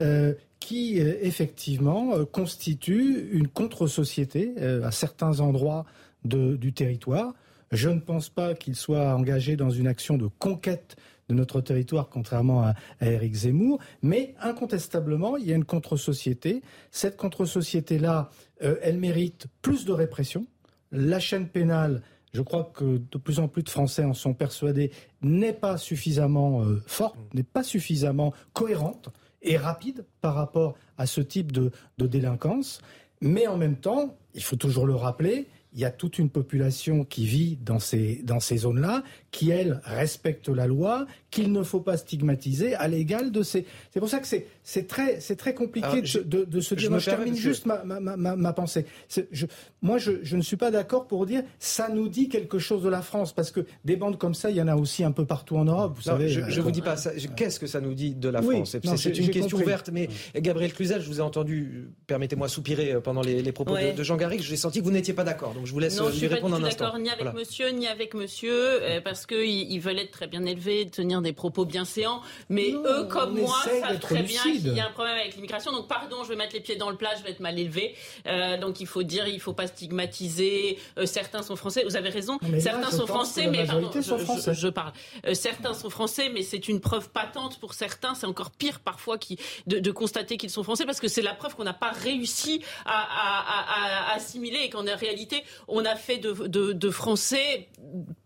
euh, 0.00 0.34
qui 0.60 1.00
euh, 1.00 1.14
effectivement 1.22 2.14
euh, 2.14 2.24
constitue 2.24 3.30
une 3.32 3.48
contre-société 3.48 4.54
à 4.60 4.90
certains 4.90 5.40
endroits 5.40 5.84
du 6.24 6.72
territoire. 6.72 7.34
Je 7.72 7.88
ne 7.88 7.98
pense 7.98 8.28
pas 8.28 8.54
qu'ils 8.54 8.76
soient 8.76 9.14
engagés 9.14 9.56
dans 9.56 9.70
une 9.70 9.88
action 9.88 10.16
de 10.16 10.28
conquête 10.38 10.96
de 11.28 11.34
notre 11.34 11.60
territoire, 11.60 12.08
contrairement 12.08 12.62
à, 12.62 12.74
Eric 13.00 13.34
Zemmour. 13.34 13.78
Mais 14.02 14.34
incontestablement, 14.40 15.36
il 15.36 15.46
y 15.46 15.52
a 15.52 15.56
une 15.56 15.64
contre-société. 15.64 16.62
Cette 16.90 17.16
contre-société-là, 17.16 18.30
euh, 18.62 18.76
elle 18.82 18.98
mérite 18.98 19.46
plus 19.62 19.84
de 19.84 19.92
répression. 19.92 20.46
La 20.90 21.20
chaîne 21.20 21.48
pénale, 21.48 22.02
je 22.34 22.42
crois 22.42 22.70
que 22.74 22.98
de 22.98 23.18
plus 23.18 23.38
en 23.38 23.48
plus 23.48 23.62
de 23.62 23.70
Français 23.70 24.04
en 24.04 24.14
sont 24.14 24.34
persuadés, 24.34 24.90
n'est 25.22 25.52
pas 25.52 25.78
suffisamment 25.78 26.62
euh, 26.62 26.82
forte, 26.86 27.16
n'est 27.34 27.42
pas 27.42 27.62
suffisamment 27.62 28.32
cohérente 28.52 29.10
et 29.42 29.56
rapide 29.56 30.04
par 30.20 30.34
rapport 30.34 30.74
à 30.98 31.06
ce 31.06 31.20
type 31.20 31.52
de 31.52 31.72
délinquance. 31.98 32.80
Mais 33.20 33.46
en 33.46 33.56
même 33.56 33.76
temps, 33.76 34.16
il 34.34 34.42
faut 34.42 34.56
toujours 34.56 34.86
le 34.86 34.94
rappeler, 34.94 35.46
il 35.74 35.80
y 35.80 35.84
a 35.84 35.90
toute 35.90 36.18
une 36.18 36.28
population 36.28 37.04
qui 37.04 37.26
vit 37.26 37.56
dans 37.56 37.78
ces, 37.78 38.22
dans 38.24 38.40
ces 38.40 38.58
zones-là, 38.58 39.02
qui, 39.30 39.50
elle, 39.50 39.80
respecte 39.84 40.48
la 40.48 40.66
loi, 40.66 41.06
qu'il 41.32 41.50
ne 41.50 41.62
faut 41.62 41.80
pas 41.80 41.96
stigmatiser 41.96 42.74
à 42.74 42.86
l'égal 42.86 43.32
de 43.32 43.42
ces... 43.42 43.66
C'est 43.90 43.98
pour 43.98 44.08
ça 44.08 44.20
que 44.20 44.26
c'est, 44.28 44.46
c'est, 44.62 44.86
très, 44.86 45.18
c'est 45.18 45.34
très 45.34 45.54
compliqué 45.54 46.02
de, 46.02 46.44
de, 46.44 46.60
se 46.60 46.74
dire... 46.76 46.96
Je, 47.00 47.10
termine 47.10 47.34
juste 47.34 47.66
ma, 47.66 47.82
ma, 47.82 47.98
ma, 47.98 48.36
ma 48.36 48.52
pensée. 48.52 48.84
Je, 49.08 49.46
moi, 49.80 49.98
je, 49.98 50.12
je, 50.22 50.36
ne 50.36 50.42
suis 50.42 50.58
pas 50.58 50.70
d'accord 50.70 51.06
pour 51.06 51.26
dire 51.26 51.42
ça 51.58 51.88
nous 51.88 52.08
dit 52.08 52.28
quelque 52.28 52.58
chose 52.58 52.82
de 52.82 52.88
la 52.88 53.02
France, 53.02 53.32
parce 53.32 53.50
que 53.50 53.66
des 53.84 53.96
bandes 53.96 54.18
comme 54.18 54.34
ça, 54.34 54.50
il 54.50 54.56
y 54.56 54.62
en 54.62 54.68
a 54.68 54.76
aussi 54.76 55.02
un 55.02 55.10
peu 55.10 55.24
partout 55.24 55.56
en 55.56 55.64
Europe. 55.64 55.94
Vous 55.96 56.02
savez, 56.02 56.28
je 56.28 56.40
ne 56.40 56.60
vous 56.60 56.70
dis 56.70 56.82
pas 56.82 56.96
ça. 56.96 57.10
Qu'est-ce 57.34 57.58
que 57.58 57.66
ça 57.66 57.80
nous 57.80 57.94
dit 57.94 58.14
de 58.14 58.28
la 58.28 58.42
France? 58.42 58.76
C'est, 58.96 59.18
une 59.18 59.30
question 59.30 59.58
ouverte, 59.58 59.90
mais 59.90 60.08
Gabriel 60.36 60.72
Cluzel, 60.72 61.00
je 61.00 61.08
vous 61.08 61.18
ai 61.18 61.22
entendu, 61.22 61.88
permettez-moi, 62.06 62.48
soupirer 62.48 63.00
pendant 63.02 63.22
les, 63.22 63.42
les 63.42 63.52
propos 63.52 63.74
de, 63.74 64.02
Jean 64.02 64.16
Garrigue. 64.16 64.42
J'ai 64.42 64.56
senti 64.56 64.80
que 64.80 64.84
vous 64.84 64.90
n'étiez 64.90 65.14
pas 65.14 65.24
d'accord 65.24 65.54
je 65.64 65.72
vous 65.72 65.78
laisse 65.78 65.98
non, 65.98 66.08
lui 66.08 66.18
je 66.18 66.26
répondre 66.26 66.56
suis 66.56 66.64
pas 66.64 66.70
d'accord 66.70 66.98
ni 66.98 67.10
avec 67.10 67.32
monsieur 67.34 67.68
ni 67.70 67.86
avec 67.86 68.14
monsieur 68.14 68.82
euh, 68.82 69.00
parce 69.00 69.26
qu'ils 69.26 69.80
veulent 69.80 69.98
être 69.98 70.10
très 70.10 70.26
bien 70.26 70.44
élevés, 70.44 70.88
tenir 70.90 71.21
des 71.22 71.32
propos 71.32 71.64
bien 71.64 71.84
séants. 71.84 72.22
Mais 72.48 72.72
eux, 72.72 73.04
comme 73.04 73.38
moi, 73.38 73.56
savent 73.64 73.98
très 73.98 74.22
bien 74.22 74.42
qu'il 74.42 74.74
y 74.74 74.80
a 74.80 74.88
un 74.88 74.90
problème 74.90 75.16
avec 75.16 75.34
l'immigration. 75.34 75.72
Donc 75.72 75.88
pardon, 75.88 76.24
je 76.24 76.28
vais 76.28 76.36
mettre 76.36 76.54
les 76.54 76.60
pieds 76.60 76.76
dans 76.76 76.90
le 76.90 76.96
plat, 76.96 77.10
je 77.16 77.22
vais 77.22 77.30
être 77.30 77.40
mal 77.40 77.58
élevé. 77.58 77.94
Euh, 78.26 78.58
donc 78.58 78.80
il 78.80 78.86
faut 78.86 79.02
dire, 79.02 79.26
il 79.26 79.40
faut 79.40 79.52
pas 79.52 79.66
stigmatiser. 79.66 80.78
Euh, 80.98 81.06
certains 81.06 81.42
sont 81.42 81.56
français. 81.56 81.84
Vous 81.84 81.96
avez 81.96 82.10
raison. 82.10 82.38
certains 82.58 82.90
sont 82.90 83.06
français, 83.06 83.46
mais 83.46 83.66
pardon, 83.66 83.90
je, 83.94 84.68
parle. 84.68 84.92
certains 85.34 85.74
sont 85.74 85.90
français, 85.90 86.30
mais 86.32 86.42
c'est 86.42 86.68
une 86.68 86.80
preuve 86.80 87.10
patente 87.10 87.58
pour 87.58 87.74
certains. 87.74 88.14
C'est 88.14 88.26
encore 88.26 88.50
pire 88.50 88.80
parfois 88.80 89.18
qui, 89.18 89.38
de, 89.66 89.90
constater 89.90 90.36
qu'ils 90.36 90.50
sont 90.50 90.62
français 90.62 90.84
parce 90.84 91.00
que 91.00 91.08
c'est 91.08 91.22
la 91.22 91.34
preuve 91.34 91.54
qu'on 91.54 91.64
n'a 91.64 91.74
pas 91.74 91.90
réussi 91.90 92.62
à, 92.84 92.92
à, 92.92 94.12
à 94.12 94.14
assimiler 94.14 94.60
et 94.64 94.70
qu'en 94.70 94.84
réalité 94.84 95.42
on 95.68 95.84
a 95.84 95.96
fait 95.96 96.18
de, 96.18 96.32
de, 96.72 96.90
Français 96.90 97.68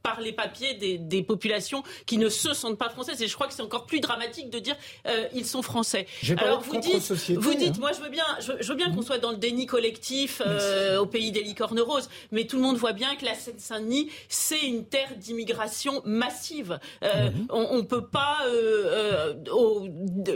par 0.03 0.21
les 0.21 0.33
papiers 0.33 0.75
des, 0.75 1.23
populations 1.23 1.83
qui 2.07 2.19
ne 2.19 2.29
se 2.29 2.55
sentent 2.55 2.79
pas 2.79 2.86
françaises. 2.91 3.23
Et 3.23 3.29
je 3.29 3.35
crois 3.35 3.47
que 3.47 3.55
c'est 3.55 3.63
encore 3.63 3.87
plus 3.87 4.01
dramatique 4.01 4.51
de 4.51 4.59
dire 4.59 4.77
euh, 5.07 5.27
ils 5.35 5.47
sont 5.47 5.63
français. 5.63 6.07
Alors 6.39 6.61
vous 6.61 6.79
dites, 6.79 7.13
vous 7.33 7.55
dites, 7.55 7.77
hein. 7.77 7.81
moi 7.81 7.93
je 7.93 8.01
veux 8.01 8.09
bien, 8.09 8.25
je, 8.41 8.69
veux 8.69 8.75
bien 8.75 8.91
qu'on 8.91 9.03
soit 9.03 9.19
dans 9.19 9.31
le 9.31 9.37
déni 9.37 9.67
collectif 9.67 10.43
euh, 10.45 10.99
au 10.99 11.07
pays 11.07 11.33
des 11.33 11.43
licornes 11.43 11.81
roses, 11.81 12.09
mais 12.33 12.45
tout 12.45 12.57
le 12.57 12.63
monde 12.63 12.77
voit 12.77 12.93
bien 12.93 13.17
que 13.17 13.25
la 13.25 13.35
Seine-Saint-Denis 13.35 14.11
c'est 14.29 14.63
une 14.63 14.85
terre 14.85 15.09
d'immigration 15.17 16.03
massive. 16.05 16.79
Euh, 17.03 17.31
on, 17.51 17.77
ne 17.77 17.83
peut 17.83 18.07
pas 18.07 18.39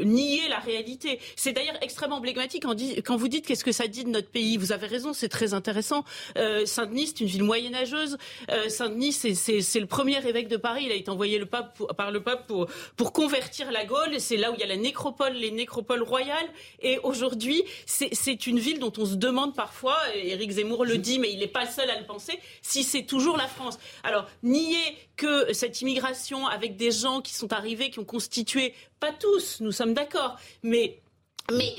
nier 0.05 0.49
la 0.49 0.59
réalité. 0.59 1.21
C'est 1.37 1.53
d'ailleurs 1.53 1.77
extrêmement 1.83 2.17
emblématique 2.17 2.63
quand, 2.63 2.77
quand 3.05 3.17
vous 3.17 3.29
dites 3.29 3.47
qu'est-ce 3.47 3.65
que 3.65 3.73
ça 3.73 3.87
dit 3.87 4.05
de 4.05 4.11
notre 4.11 4.31
pays? 4.31 4.57
Vous 4.57 4.73
avez 4.73 4.87
raison, 4.87 5.13
c'est 5.13 5.29
très 5.29 5.55
intéressant. 5.55 6.05
Saint-Denis 6.65 7.01
c'est 7.07 7.21
une 7.21 7.27
ville 7.27 7.45
moyenâgeuse. 7.45 8.17
Euh, 8.51 8.69
Saint-Denis, 8.69 9.13
c'est 9.13 9.81
le 9.81 9.87
premier 9.87 10.25
évêque 10.27 10.49
de 10.49 10.57
Paris. 10.57 10.85
Il 10.87 10.93
a 10.93 10.95
été 10.95 11.11
envoyé 11.11 11.39
le 11.39 11.47
pape 11.47 11.81
par 11.97 12.11
le 12.11 12.23
pape 12.23 12.40
pour, 12.47 13.13
convertir 13.13 13.71
la 13.71 13.85
Gaule. 13.85 14.19
C'est 14.19 14.37
là 14.37 14.51
où 14.51 14.55
il 14.55 14.61
y 14.61 14.63
a 14.63 14.67
la 14.67 14.77
nécropole, 14.77 15.33
les 15.33 15.51
nécropoles 15.51 16.03
royales. 16.03 16.49
Et 16.81 16.99
aujourd'hui, 17.03 17.65
c'est 17.87 18.47
une 18.47 18.59
ville 18.59 18.79
dont 18.79 18.93
on 18.99 19.07
se 19.07 19.15
demande 19.15 19.55
parfois, 19.55 19.99
Éric 20.15 20.53
Zemmour 20.53 20.85
le 20.85 20.99
dit, 20.99 21.19
mais 21.19 21.33
il 21.33 21.39
n'est 21.39 21.47
pas 21.47 21.65
le 21.65 21.71
seul 21.71 21.91
à 21.91 21.99
le 21.99 22.07
penser, 22.07 22.39
si 22.63 22.85
c'est 22.85 23.05
toujours 23.05 23.37
la 23.37 23.49
France. 23.49 23.79
Alors, 24.03 24.27
nier 24.43 24.79
que 25.17 25.53
cette 25.53 25.81
immigration 25.81 26.47
avec 26.47 26.77
des 26.77 26.91
gens 26.91 27.21
qui 27.21 27.35
sont 27.35 27.53
arrivés, 27.53 27.91
qui 27.91 27.99
ont 27.99 28.05
constitué, 28.05 28.75
pas 29.01 29.13
tous, 29.13 29.61
nous 29.61 29.73
sommes 29.73 29.95
d'accord, 29.95 30.37
mais 30.63 31.01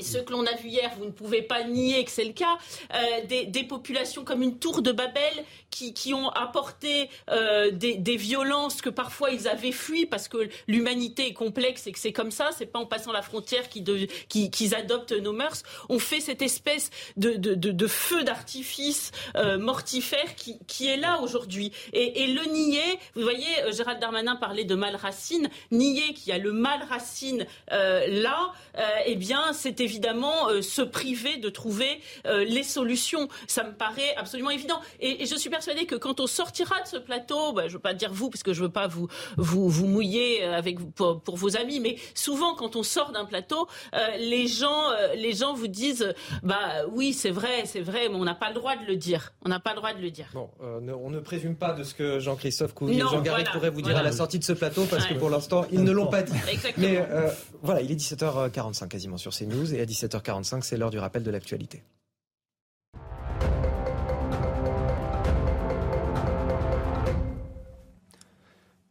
ce 0.00 0.18
que 0.18 0.32
l'on 0.32 0.46
a 0.46 0.54
vu 0.54 0.68
hier, 0.68 0.90
vous 0.98 1.06
ne 1.06 1.10
pouvez 1.10 1.42
pas 1.42 1.64
nier 1.64 2.04
que 2.04 2.10
c'est 2.10 2.24
le 2.24 2.32
cas, 2.32 2.58
euh, 2.94 3.26
des, 3.26 3.64
populations 3.64 4.24
comme 4.24 4.42
une 4.42 4.58
tour 4.58 4.82
de 4.82 4.92
Babel 4.92 5.32
qui, 5.72 6.14
ont 6.14 6.28
apporté 6.30 7.08
euh, 7.30 7.70
des, 7.70 8.16
violences 8.16 8.82
que 8.82 8.90
parfois 8.90 9.30
ils 9.30 9.48
avaient 9.48 9.72
fui 9.72 10.06
parce 10.06 10.28
que 10.28 10.48
l'humanité 10.68 11.28
est 11.28 11.32
complexe 11.32 11.86
et 11.86 11.92
que 11.92 11.98
c'est 11.98 12.12
comme 12.12 12.30
ça, 12.30 12.50
c'est 12.56 12.66
pas 12.66 12.78
en 12.78 12.86
passant 12.86 13.12
la 13.12 13.22
frontière 13.22 13.68
qu'ils 13.68 14.08
qui, 14.28 14.74
adoptent 14.74 15.12
nos 15.12 15.32
mœurs. 15.32 15.62
On 15.88 15.98
fait 15.98 16.20
cette 16.20 16.42
espèce 16.42 16.90
de, 17.16 17.86
feu 17.86 18.22
d'artifice 18.22 19.10
euh, 19.36 19.58
mortifère 19.58 20.34
qui, 20.36 20.86
est 20.86 20.96
là 20.96 21.20
aujourd'hui. 21.22 21.72
Et, 21.92 22.26
le 22.26 22.44
nier, 22.52 22.98
vous 23.14 23.22
voyez, 23.22 23.46
euh, 23.64 23.72
Gérald 23.72 24.00
Darmanin 24.00 24.36
parlait 24.36 24.64
de 24.64 24.74
mal 24.74 24.96
racine, 24.96 25.48
nier 25.70 26.14
qu'il 26.14 26.28
y 26.28 26.32
a 26.32 26.38
le 26.38 26.52
mal 26.52 26.82
racine 26.88 27.46
là, 27.70 28.52
eh 29.06 29.14
bien 29.14 29.52
c'est 29.52 29.80
évidemment 29.80 30.48
se 30.60 30.82
priver 30.82 31.38
de 31.38 31.48
trouver 31.48 32.00
les 32.24 32.62
solutions. 32.62 33.28
Ça 33.46 33.64
me 33.64 33.72
paraît 33.72 34.14
absolument 34.16 34.50
évident. 34.50 34.80
Et, 35.00 35.26
je 35.26 35.36
suis 35.36 35.50
persuadée 35.62 35.86
que 35.86 35.94
quand 35.94 36.18
on 36.18 36.26
sortira 36.26 36.80
de 36.82 36.88
ce 36.88 36.96
plateau, 36.96 37.52
bah, 37.52 37.68
je 37.68 37.74
veux 37.74 37.78
pas 37.78 37.94
dire 37.94 38.12
vous, 38.12 38.30
parce 38.30 38.42
que 38.42 38.52
je 38.52 38.62
veux 38.62 38.68
pas 38.68 38.88
vous 38.88 39.06
vous, 39.36 39.68
vous 39.68 39.86
mouiller 39.86 40.42
avec 40.42 40.78
pour, 40.94 41.20
pour 41.20 41.36
vos 41.36 41.56
amis, 41.56 41.78
mais 41.78 41.96
souvent 42.14 42.54
quand 42.54 42.74
on 42.74 42.82
sort 42.82 43.12
d'un 43.12 43.24
plateau, 43.24 43.68
les 44.18 44.48
gens 44.48 44.90
les 45.14 45.32
gens 45.34 45.54
vous 45.54 45.68
disent 45.68 46.12
bah 46.42 46.84
oui 46.90 47.12
c'est 47.12 47.30
vrai 47.30 47.64
c'est 47.66 47.80
vrai, 47.80 48.08
mais 48.08 48.16
on 48.16 48.24
n'a 48.24 48.34
pas 48.34 48.48
le 48.48 48.54
droit 48.54 48.74
de 48.76 48.84
le 48.86 48.96
dire. 48.96 49.32
On 49.44 49.48
n'a 49.48 49.60
pas 49.60 49.70
le 49.70 49.76
droit 49.76 49.94
de 49.94 50.00
le 50.00 50.10
dire. 50.10 50.30
Bon, 50.34 50.50
on 50.60 51.10
ne 51.10 51.20
présume 51.20 51.54
pas 51.54 51.72
de 51.72 51.84
ce 51.84 51.94
que 51.94 52.18
Jean-Christophe 52.18 52.74
Couvier 52.74 52.96
et 52.96 53.00
Jean 53.00 53.20
Garrigue 53.20 53.50
pourraient 53.52 53.70
vous 53.70 53.82
dire 53.82 53.96
à 53.96 54.02
la 54.02 54.12
sortie 54.12 54.40
de 54.40 54.44
ce 54.44 54.52
plateau, 54.52 54.84
parce 54.90 55.06
que 55.06 55.14
pour 55.14 55.30
l'instant 55.30 55.64
ils 55.70 55.84
ne 55.84 55.92
l'ont 55.92 56.08
pas 56.08 56.22
dit. 56.22 56.36
Exactement. 56.50 56.88
Mais 56.88 57.06
voilà, 57.62 57.82
il 57.82 57.92
est 57.92 57.96
17h45 57.96 58.88
quasiment 58.88 59.16
sur 59.16 59.32
CNews 59.32 59.74
et 59.74 59.80
à 59.80 59.84
17h45 59.84 60.62
c'est 60.62 60.76
l'heure 60.76 60.90
du 60.90 60.98
rappel 60.98 61.22
de 61.22 61.30
l'actualité. 61.30 61.82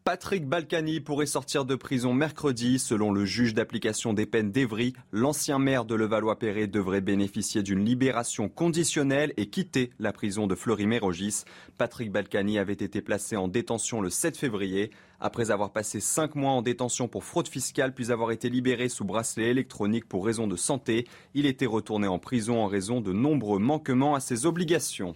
Patrick 0.03 0.47
Balkany 0.47 0.99
pourrait 0.99 1.27
sortir 1.27 1.63
de 1.63 1.75
prison 1.75 2.11
mercredi. 2.11 2.79
Selon 2.79 3.11
le 3.11 3.23
juge 3.23 3.53
d'application 3.53 4.13
des 4.13 4.25
peines 4.25 4.51
d'Evry, 4.51 4.93
l'ancien 5.11 5.59
maire 5.59 5.85
de 5.85 5.93
Levallois-Perret 5.93 6.65
devrait 6.65 7.01
bénéficier 7.01 7.61
d'une 7.61 7.85
libération 7.85 8.49
conditionnelle 8.49 9.31
et 9.37 9.51
quitter 9.51 9.91
la 9.99 10.11
prison 10.11 10.47
de 10.47 10.55
Fleury-Mérogis. 10.55 11.43
Patrick 11.77 12.11
Balkany 12.11 12.57
avait 12.57 12.73
été 12.73 12.99
placé 13.01 13.35
en 13.35 13.47
détention 13.47 14.01
le 14.01 14.09
7 14.09 14.37
février. 14.37 14.89
Après 15.19 15.51
avoir 15.51 15.71
passé 15.71 15.99
cinq 15.99 16.33
mois 16.33 16.53
en 16.53 16.63
détention 16.63 17.07
pour 17.07 17.23
fraude 17.23 17.47
fiscale, 17.47 17.93
puis 17.93 18.11
avoir 18.11 18.31
été 18.31 18.49
libéré 18.49 18.89
sous 18.89 19.05
bracelet 19.05 19.49
électronique 19.49 20.09
pour 20.09 20.25
raison 20.25 20.47
de 20.47 20.55
santé, 20.55 21.05
il 21.35 21.45
était 21.45 21.67
retourné 21.67 22.07
en 22.07 22.17
prison 22.17 22.63
en 22.63 22.65
raison 22.65 23.01
de 23.01 23.13
nombreux 23.13 23.59
manquements 23.59 24.15
à 24.15 24.19
ses 24.19 24.47
obligations. 24.47 25.15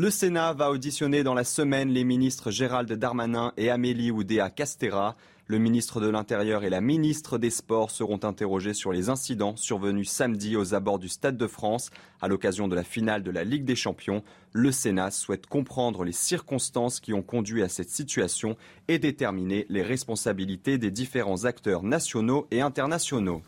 Le 0.00 0.10
Sénat 0.10 0.52
va 0.52 0.70
auditionner 0.70 1.24
dans 1.24 1.34
la 1.34 1.42
semaine 1.42 1.88
les 1.88 2.04
ministres 2.04 2.52
Gérald 2.52 2.88
Darmanin 2.92 3.52
et 3.56 3.68
Amélie 3.68 4.12
Oudéa 4.12 4.48
Castera. 4.48 5.16
Le 5.48 5.58
ministre 5.58 6.00
de 6.00 6.08
l'Intérieur 6.08 6.62
et 6.62 6.70
la 6.70 6.80
ministre 6.80 7.36
des 7.36 7.50
Sports 7.50 7.90
seront 7.90 8.20
interrogés 8.22 8.74
sur 8.74 8.92
les 8.92 9.08
incidents 9.08 9.56
survenus 9.56 10.08
samedi 10.08 10.54
aux 10.54 10.72
abords 10.72 11.00
du 11.00 11.08
Stade 11.08 11.36
de 11.36 11.48
France 11.48 11.90
à 12.20 12.28
l'occasion 12.28 12.68
de 12.68 12.76
la 12.76 12.84
finale 12.84 13.24
de 13.24 13.32
la 13.32 13.42
Ligue 13.42 13.64
des 13.64 13.74
Champions. 13.74 14.22
Le 14.52 14.70
Sénat 14.70 15.10
souhaite 15.10 15.48
comprendre 15.48 16.04
les 16.04 16.12
circonstances 16.12 17.00
qui 17.00 17.12
ont 17.12 17.22
conduit 17.22 17.64
à 17.64 17.68
cette 17.68 17.90
situation 17.90 18.56
et 18.86 19.00
déterminer 19.00 19.66
les 19.68 19.82
responsabilités 19.82 20.78
des 20.78 20.92
différents 20.92 21.44
acteurs 21.44 21.82
nationaux 21.82 22.46
et 22.52 22.60
internationaux. 22.60 23.42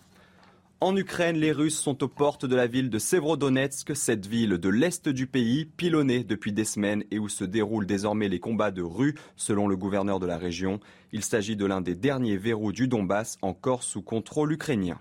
En 0.83 0.97
Ukraine, 0.97 1.37
les 1.37 1.53
Russes 1.53 1.79
sont 1.79 2.03
aux 2.03 2.09
portes 2.09 2.47
de 2.47 2.57
la 2.57 2.67
ville 2.67 2.89
de 2.89 2.99
Sévrodonetsk, 2.99 3.95
cette 3.95 4.27
ville 4.27 4.57
de 4.57 4.69
l'est 4.71 5.11
du 5.11 5.27
pays, 5.27 5.67
pilonnée 5.67 6.25
depuis 6.25 6.55
des 6.55 6.65
semaines 6.65 7.05
et 7.11 7.19
où 7.19 7.29
se 7.29 7.45
déroulent 7.45 7.85
désormais 7.85 8.31
les 8.31 8.41
combats 8.41 8.71
de 8.71 8.81
rue, 8.81 9.15
selon 9.37 9.69
le 9.69 9.77
gouverneur 9.77 10.21
de 10.21 10.27
la 10.27 10.39
région. 10.39 10.81
Il 11.13 11.23
s'agit 11.23 11.55
de 11.55 11.67
l'un 11.67 11.83
des 11.83 11.95
derniers 11.95 12.39
verrous 12.39 12.73
du 12.73 12.89
Donbass 12.89 13.37
encore 13.43 13.83
sous 13.83 14.01
contrôle 14.01 14.53
ukrainien. 14.53 14.99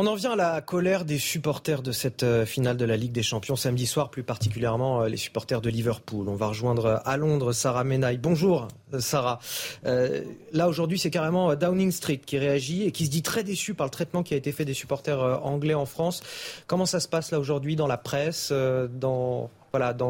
On 0.00 0.06
en 0.06 0.14
vient 0.14 0.30
à 0.30 0.36
la 0.36 0.60
colère 0.60 1.04
des 1.04 1.18
supporters 1.18 1.82
de 1.82 1.90
cette 1.90 2.22
euh, 2.22 2.46
finale 2.46 2.76
de 2.76 2.84
la 2.84 2.96
Ligue 2.96 3.10
des 3.10 3.24
Champions 3.24 3.56
samedi 3.56 3.84
soir, 3.84 4.10
plus 4.10 4.22
particulièrement 4.22 5.02
euh, 5.02 5.08
les 5.08 5.16
supporters 5.16 5.60
de 5.60 5.68
Liverpool. 5.68 6.28
On 6.28 6.36
va 6.36 6.46
rejoindre 6.46 6.84
euh, 6.86 6.96
à 7.04 7.16
Londres 7.16 7.52
Sarah 7.52 7.82
Menaille. 7.82 8.18
Bonjour 8.18 8.68
Sarah. 9.00 9.40
là 9.82 10.68
aujourd'hui 10.68 11.00
c'est 11.00 11.10
carrément 11.10 11.54
Downing 11.56 11.90
Street 11.90 12.20
qui 12.24 12.38
réagit 12.38 12.84
et 12.84 12.92
qui 12.92 13.06
se 13.06 13.10
dit 13.10 13.22
très 13.22 13.42
déçu 13.42 13.74
par 13.74 13.86
le 13.86 13.90
traitement 13.90 14.22
qui 14.22 14.34
a 14.34 14.36
été 14.36 14.52
fait 14.52 14.64
des 14.64 14.72
supporters 14.72 15.44
anglais 15.44 15.74
en 15.74 15.84
France. 15.84 16.22
Comment 16.68 16.86
ça 16.86 17.00
se 17.00 17.08
passe 17.08 17.32
là 17.32 17.40
aujourd'hui 17.40 17.74
dans 17.74 17.88
la 17.88 17.98
presse, 17.98 18.52
dans 18.52 19.50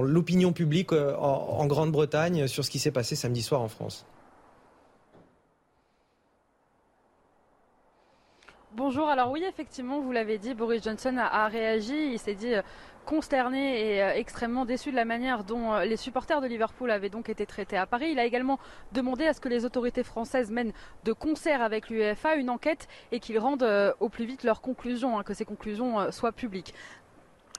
l'opinion 0.03 0.53
publique 0.53 0.93
en 0.93 1.67
Grande-Bretagne 1.67 2.47
sur 2.47 2.63
ce 2.63 2.71
qui 2.71 2.79
s'est 2.79 2.93
passé 2.93 3.17
samedi 3.17 3.43
soir 3.43 3.63
en 3.63 3.69
France? 3.69 4.05
Bonjour, 8.79 9.09
alors 9.09 9.33
oui, 9.33 9.43
effectivement, 9.43 9.99
vous 9.99 10.13
l'avez 10.13 10.39
dit, 10.39 10.55
Boris 10.55 10.85
Johnson 10.85 11.17
a, 11.19 11.49
réagi, 11.49 12.13
il 12.13 12.19
s'est 12.21 12.37
dit 12.37 12.55
euh, 12.55 12.63
consterné 13.07 13.97
et 13.97 14.03
euh, 14.05 14.13
extrêmement 14.15 14.65
déçu 14.65 14.93
de 14.93 14.95
la 14.95 15.05
manière 15.05 15.43
dont 15.43 15.73
euh, 15.73 15.85
les 15.85 15.97
supporters 15.97 16.41
de 16.41 16.47
Liverpool 16.47 16.93
avaient 16.93 17.09
donc 17.09 17.29
été 17.29 17.45
traités 17.45 17.77
à 17.77 17.87
Paris. 17.87 18.11
Il 18.13 18.21
a 18.21 18.25
également 18.25 18.61
demandé 18.93 19.27
à 19.27 19.33
ce 19.33 19.41
que 19.41 19.49
les 19.49 19.65
autorités 19.65 20.05
françaises 20.05 20.53
mènent 20.53 20.73
de 21.03 21.13
concert 21.13 21.61
avec 21.61 21.91
l'UEFA 21.91 22.37
une 22.37 22.51
enquête 22.51 22.87
et 23.11 23.19
qu'ils 23.19 23.41
rendent 23.41 23.69
au 23.99 24.09
plus 24.09 24.27
vite 24.27 24.45
leurs 24.45 24.61
conclusions, 24.61 25.19
hein, 25.19 25.25
que 25.25 25.35
ces 25.35 25.45
conclusions 25.45 26.13
soient 26.13 26.31
publiques. 26.31 26.73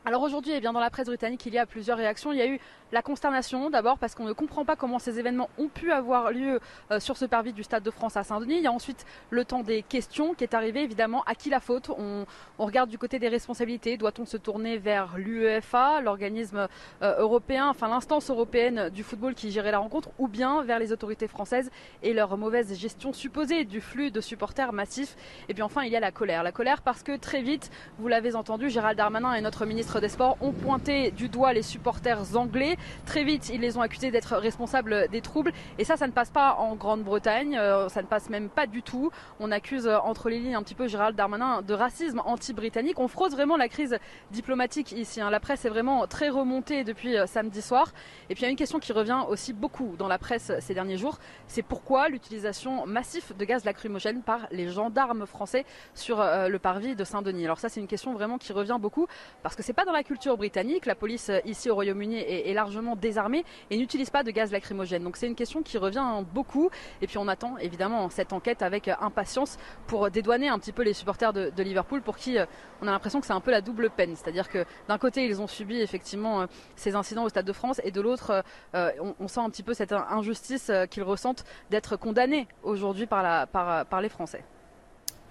Alors 0.06 0.24
aujourd'hui, 0.24 0.54
eh 0.56 0.62
bien, 0.62 0.72
dans 0.72 0.80
la 0.80 0.90
presse 0.90 1.08
britannique, 1.08 1.46
il 1.46 1.54
y 1.54 1.58
a 1.58 1.66
plusieurs 1.66 1.98
réactions. 1.98 2.32
Il 2.32 2.40
y 2.40 2.42
a 2.42 2.48
eu 2.48 2.60
la 2.92 3.02
consternation 3.02 3.70
d'abord 3.70 3.98
parce 3.98 4.16
qu'on 4.16 4.24
ne 4.24 4.32
comprend 4.32 4.64
pas 4.64 4.76
comment 4.76 4.98
ces 4.98 5.20
événements 5.20 5.50
ont 5.58 5.68
pu 5.68 5.92
avoir 5.92 6.32
lieu 6.32 6.60
euh, 6.90 7.00
sur 7.00 7.18
ce 7.18 7.26
parvis 7.26 7.54
du 7.54 7.64
Stade 7.64 7.84
de 7.84 7.92
France 7.92 8.16
à 8.16 8.24
Saint-Denis. 8.24 8.58
Il 8.58 8.64
y 8.64 8.68
a 8.68 8.72
ensuite 8.72 9.06
le 9.30 9.44
temps 9.44 9.62
des 9.62 9.84
questions 9.84 10.34
qui 10.34 10.46
est 10.46 10.54
arrivé 10.54 10.82
évidemment. 10.84 11.24
À 11.26 11.36
qui 11.36 11.50
la 11.50 11.60
faute? 11.60 11.90
On, 11.90 12.26
regarde 12.58 12.90
du 12.90 12.98
côté 12.98 13.20
des 13.20 13.28
responsabilités. 13.28 13.98
Doit-on 13.98 14.26
se 14.26 14.38
tourner 14.38 14.78
vers 14.78 15.18
l'UEFA, 15.18 16.02
l'organisme 16.02 16.68
euh, 17.02 17.20
européen, 17.20 17.68
enfin 17.68 17.90
l'instance 17.90 18.30
européenne 18.30 18.90
du 18.90 19.04
football 19.04 19.34
qui 19.34 19.52
gérait 19.52 19.72
la 19.72 19.80
rencontre, 19.80 20.10
ou 20.18 20.28
bien 20.28 20.64
vers 20.64 20.80
les 20.80 20.92
autorités 20.92 21.28
françaises 21.28 21.72
et 22.04 22.14
leur 22.14 22.38
mauvaise 22.38 22.74
gestion 22.78 23.12
supposée 23.14 23.66
du 23.66 23.82
flux 23.82 24.12
de 24.12 24.22
supporters 24.22 24.72
massifs? 24.72 25.16
Et 25.50 25.54
puis 25.54 25.64
enfin, 25.64 25.84
il 25.84 25.92
y 25.92 25.96
a 25.96 26.00
la 26.00 26.12
colère. 26.12 26.44
La 26.44 26.52
colère 26.52 26.82
parce 26.82 27.04
que 27.04 27.18
très 27.18 27.42
vite, 27.42 27.70
vous 27.98 28.08
l'avez 28.08 28.36
entendu, 28.36 28.70
Gérald 28.70 28.98
Darmanin 28.98 29.34
et 29.34 29.42
notre 29.42 29.66
ministre 29.66 29.89
des 29.98 30.10
Sports 30.10 30.38
ont 30.42 30.52
pointé 30.52 31.12
du 31.12 31.30
doigt 31.30 31.54
les 31.54 31.64
supporters 31.64 32.36
anglais. 32.36 32.78
Très 33.06 33.24
vite, 33.24 33.50
ils 33.50 33.60
les 33.60 33.78
ont 33.78 33.82
accusés 33.82 34.12
d'être 34.12 34.38
responsables 34.38 35.08
des 35.10 35.22
troubles. 35.22 35.52
Et 35.78 35.84
ça, 35.84 35.98
ça 35.98 36.06
ne 36.06 36.12
passe 36.12 36.30
pas 36.30 36.56
en 36.56 36.76
Grande-Bretagne. 36.76 37.58
Euh, 37.58 37.90
ça 37.90 38.02
ne 38.02 38.08
passe 38.08 38.30
même 38.30 38.50
pas 38.50 38.68
du 38.68 38.84
tout. 38.84 39.10
On 39.40 39.52
accuse 39.52 39.88
euh, 39.88 39.98
entre 39.98 40.30
les 40.30 40.40
lignes 40.40 40.56
un 40.56 40.64
petit 40.64 40.76
peu 40.76 40.88
Gérald 40.88 41.16
Darmanin 41.16 41.62
de 41.62 41.74
racisme 41.74 42.22
anti-britannique. 42.26 43.00
On 43.00 43.08
fraude 43.08 43.32
vraiment 43.32 43.58
la 43.58 43.68
crise 43.68 43.98
diplomatique 44.32 44.92
ici. 44.92 45.22
Hein. 45.22 45.30
La 45.30 45.40
presse 45.40 45.66
est 45.66 45.70
vraiment 45.70 46.06
très 46.08 46.30
remontée 46.30 46.84
depuis 46.84 47.18
euh, 47.18 47.26
samedi 47.26 47.62
soir. 47.62 47.92
Et 48.30 48.36
puis 48.36 48.44
il 48.44 48.46
y 48.46 48.48
a 48.48 48.52
une 48.52 48.58
question 48.58 48.80
qui 48.80 48.94
revient 48.94 49.24
aussi 49.28 49.54
beaucoup 49.54 49.96
dans 49.98 50.08
la 50.08 50.20
presse 50.20 50.52
ces 50.60 50.74
derniers 50.74 50.98
jours. 50.98 51.18
C'est 51.48 51.64
pourquoi 51.64 52.10
l'utilisation 52.10 52.86
massive 52.86 53.36
de 53.38 53.46
gaz 53.46 53.66
lacrymogène 53.66 54.22
par 54.22 54.48
les 54.52 54.70
gendarmes 54.70 55.26
français 55.26 55.66
sur 55.94 56.20
le 56.20 56.58
parvis 56.60 56.96
de 56.96 57.04
Saint-Denis. 57.04 57.46
Alors 57.46 57.60
ça, 57.60 57.70
c'est 57.70 57.80
une 57.80 57.88
question 57.88 58.14
vraiment 58.14 58.38
qui 58.38 58.54
revient 58.54 58.78
beaucoup 58.80 59.08
parce 59.44 59.56
que 59.56 59.64
c'est 59.64 59.74
pas 59.80 59.86
dans 59.86 59.94
la 59.94 60.04
culture 60.04 60.36
britannique. 60.36 60.86
La 60.86 60.96
police 60.96 61.30
euh, 61.30 61.40
ici 61.46 61.70
au 61.70 61.76
Royaume-Uni 61.76 62.18
est, 62.18 62.54
largement 62.54 62.98
désarmée 62.98 63.46
et 63.70 63.78
n'utilise 63.78 64.10
pas 64.10 64.24
de 64.24 64.32
gaz 64.32 64.52
lacrymogène. 64.52 65.06
Donc 65.06 65.16
c'est 65.16 65.26
une 65.26 65.36
question 65.36 65.64
qui 65.64 65.78
revient 65.78 66.22
beaucoup. 66.34 66.70
Et 67.02 67.08
puis 67.08 67.18
on 67.18 67.30
attend 67.30 67.58
évidemment 67.60 68.10
cette 68.10 68.34
enquête 68.34 68.62
avec 68.62 68.90
euh, 68.90 68.94
impatience 69.00 69.58
pour 69.88 70.12
dédouaner 70.12 70.50
un 70.50 70.60
petit 70.60 70.74
peu 70.74 70.84
les 70.84 70.92
supporters 70.92 71.32
de, 71.32 71.64
Liverpool 71.64 72.02
pour 72.02 72.18
qui 72.18 72.38
euh, 72.38 72.46
on 72.82 72.88
a 72.90 72.92
l'impression 72.92 73.22
que 73.22 73.26
c'est 73.26 73.32
un 73.32 73.40
peu 73.40 73.52
la 73.52 73.62
double 73.62 73.90
peine. 73.90 74.18
C'est-à-dire 74.18 74.50
que 74.50 74.66
d'un 74.90 74.98
côté 74.98 75.26
ils 75.26 75.42
ont 75.42 75.48
subi 75.48 75.80
effectivement 75.80 76.46
ces 76.76 76.96
incidents 76.96 77.24
au 77.24 77.30
Stade 77.30 77.46
de 77.46 77.54
France 77.54 77.80
et 77.86 77.92
de 77.92 78.02
l'autre 78.02 78.44
on, 78.74 79.28
sent 79.28 79.40
un 79.40 79.50
petit 79.50 79.64
peu 79.64 79.74
cette 79.74 79.94
injustice 79.94 80.72
qu'ils 80.90 81.04
ressentent 81.04 81.46
d'être 81.70 81.96
condamnés 81.96 82.50
aujourd'hui 82.64 83.06
par 83.06 84.02
les 84.02 84.10
Français. 84.10 84.44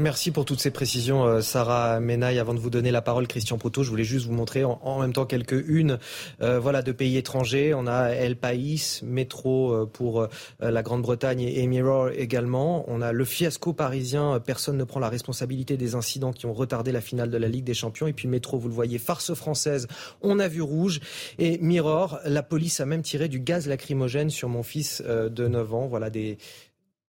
Merci 0.00 0.30
pour 0.30 0.44
toutes 0.44 0.60
ces 0.60 0.70
précisions, 0.70 1.24
euh, 1.24 1.40
Sarah 1.40 1.98
Menaille. 1.98 2.38
Avant 2.38 2.54
de 2.54 2.60
vous 2.60 2.70
donner 2.70 2.92
la 2.92 3.02
parole, 3.02 3.26
Christian 3.26 3.58
Proto, 3.58 3.82
je 3.82 3.90
voulais 3.90 4.04
juste 4.04 4.26
vous 4.26 4.32
montrer 4.32 4.62
en, 4.62 5.00
même 5.00 5.12
temps 5.12 5.26
quelques 5.26 5.60
unes 5.68 5.98
euh, 6.40 6.60
voilà, 6.60 6.82
de 6.82 6.92
pays 6.92 7.16
étrangers. 7.16 7.74
On 7.74 7.88
a 7.88 8.10
El 8.10 8.36
País, 8.36 9.00
Métro 9.02 9.72
euh, 9.72 9.86
pour 9.86 10.28
la 10.60 10.82
Grande-Bretagne 10.84 11.40
et 11.40 11.66
Mirror 11.66 12.10
également. 12.10 12.84
On 12.86 13.02
a 13.02 13.10
le 13.10 13.24
fiasco 13.24 13.72
parisien, 13.72 14.38
personne 14.38 14.76
ne 14.76 14.84
prend 14.84 15.00
la 15.00 15.08
responsabilité 15.08 15.76
des 15.76 15.96
incidents 15.96 16.32
qui 16.32 16.46
ont 16.46 16.54
retardé 16.54 16.92
la 16.92 17.00
finale 17.00 17.32
de 17.32 17.36
la 17.36 17.48
Ligue 17.48 17.64
des 17.64 17.74
Champions. 17.74 18.06
Et 18.06 18.12
puis 18.12 18.28
Métro, 18.28 18.56
vous 18.56 18.68
le 18.68 18.74
voyez, 18.74 18.98
farce 18.98 19.34
française, 19.34 19.88
on 20.22 20.38
a 20.38 20.46
vu 20.46 20.62
rouge. 20.62 21.00
Et 21.40 21.58
Mirror, 21.58 22.20
la 22.24 22.44
police 22.44 22.78
a 22.78 22.86
même 22.86 23.02
tiré 23.02 23.26
du 23.26 23.40
gaz 23.40 23.66
lacrymogène 23.66 24.30
sur 24.30 24.48
mon 24.48 24.62
fils 24.62 25.02
de 25.02 25.48
9 25.48 25.74
ans. 25.74 25.86
Voilà 25.88 26.08
des... 26.08 26.38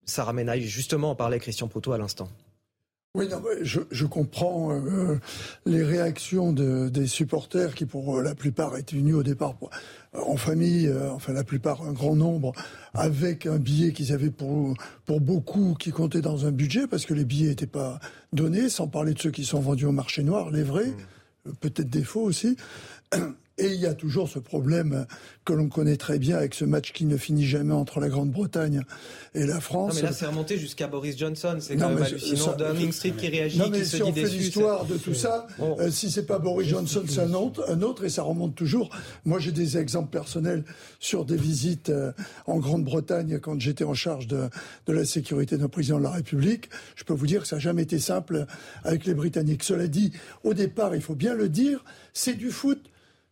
Sarah 0.06 0.32
Menaille, 0.32 0.62
justement, 0.62 1.10
en 1.10 1.14
parlait 1.14 1.38
Christian 1.38 1.68
Proto 1.68 1.92
à 1.92 1.98
l'instant. 1.98 2.28
Oui, 3.16 3.26
non, 3.28 3.42
je, 3.62 3.80
je, 3.90 4.06
comprends 4.06 4.70
euh, 4.70 5.18
les 5.66 5.82
réactions 5.82 6.52
de, 6.52 6.88
des 6.88 7.08
supporters 7.08 7.74
qui, 7.74 7.84
pour 7.84 8.18
euh, 8.18 8.22
la 8.22 8.36
plupart, 8.36 8.76
étaient 8.76 8.94
venus 8.94 9.16
au 9.16 9.24
départ 9.24 9.56
euh, 9.64 10.20
en 10.24 10.36
famille, 10.36 10.88
enfin 11.10 11.32
la 11.32 11.42
plupart, 11.42 11.82
un 11.82 11.92
grand 11.92 12.14
nombre, 12.14 12.52
avec 12.94 13.46
un 13.46 13.58
billet 13.58 13.92
qu'ils 13.92 14.12
avaient 14.12 14.30
pour, 14.30 14.76
pour 15.06 15.20
beaucoup 15.20 15.74
qui 15.74 15.90
comptait 15.90 16.20
dans 16.20 16.46
un 16.46 16.52
budget, 16.52 16.86
parce 16.86 17.04
que 17.04 17.12
les 17.12 17.24
billets 17.24 17.48
n'étaient 17.48 17.66
pas 17.66 17.98
donnés, 18.32 18.68
sans 18.68 18.86
parler 18.86 19.12
de 19.12 19.18
ceux 19.18 19.32
qui 19.32 19.44
sont 19.44 19.58
vendus 19.58 19.86
au 19.86 19.92
marché 19.92 20.22
noir, 20.22 20.52
les 20.52 20.62
vrais, 20.62 20.86
mmh. 20.86 21.52
peut-être 21.60 21.90
des 21.90 22.04
faux 22.04 22.22
aussi. 22.22 22.56
Et 23.60 23.74
il 23.74 23.80
y 23.80 23.86
a 23.86 23.94
toujours 23.94 24.28
ce 24.28 24.38
problème 24.38 25.06
que 25.44 25.52
l'on 25.52 25.68
connaît 25.68 25.96
très 25.96 26.18
bien 26.18 26.36
avec 26.36 26.54
ce 26.54 26.64
match 26.64 26.92
qui 26.92 27.04
ne 27.04 27.16
finit 27.16 27.44
jamais 27.44 27.74
entre 27.74 28.00
la 28.00 28.08
Grande-Bretagne 28.08 28.82
et 29.34 29.44
la 29.46 29.60
France. 29.60 29.94
Non, 29.94 30.00
mais 30.00 30.08
là, 30.08 30.12
c'est 30.12 30.26
remonté 30.26 30.56
jusqu'à 30.56 30.86
Boris 30.88 31.16
Johnson. 31.18 31.56
C'est 31.60 31.76
quand 31.76 31.90
même 31.90 32.02
hallucinant. 32.02 32.56
Downing 32.56 32.92
Street 32.92 33.12
qui 33.18 33.28
réagit, 33.28 33.58
non, 33.58 33.68
mais 33.70 33.80
qui 33.80 33.86
si 33.86 33.98
se 33.98 34.02
on 34.02 34.10
dit 34.10 34.22
fait 34.22 34.28
l'histoire 34.28 34.86
de 34.86 34.96
tout 34.96 35.14
ça, 35.14 35.46
euh, 35.60 35.90
si 35.90 36.10
c'est 36.10 36.26
pas 36.26 36.38
Boris 36.38 36.68
Johnson, 36.68 37.02
c'est 37.06 37.20
un 37.20 37.34
autre, 37.34 37.64
un 37.68 37.82
autre, 37.82 38.04
et 38.04 38.08
ça 38.08 38.22
remonte 38.22 38.54
toujours. 38.54 38.90
Moi, 39.24 39.38
j'ai 39.38 39.52
des 39.52 39.76
exemples 39.76 40.10
personnels 40.10 40.64
sur 40.98 41.24
des 41.24 41.36
visites 41.36 41.90
euh, 41.90 42.12
en 42.46 42.58
Grande-Bretagne 42.58 43.38
quand 43.40 43.60
j'étais 43.60 43.84
en 43.84 43.94
charge 43.94 44.26
de, 44.26 44.48
de 44.86 44.92
la 44.92 45.04
sécurité 45.04 45.58
d'un 45.58 45.68
président 45.68 45.98
de 45.98 46.04
la 46.04 46.10
République. 46.10 46.70
Je 46.96 47.04
peux 47.04 47.14
vous 47.14 47.26
dire 47.26 47.42
que 47.42 47.48
ça 47.48 47.56
n'a 47.56 47.60
jamais 47.60 47.82
été 47.82 47.98
simple 47.98 48.46
avec 48.84 49.04
les 49.04 49.14
Britanniques. 49.14 49.64
Cela 49.64 49.86
dit, 49.86 50.12
au 50.44 50.54
départ, 50.54 50.94
il 50.94 51.02
faut 51.02 51.14
bien 51.14 51.34
le 51.34 51.48
dire, 51.48 51.84
c'est 52.14 52.34
du 52.34 52.50
foot 52.50 52.80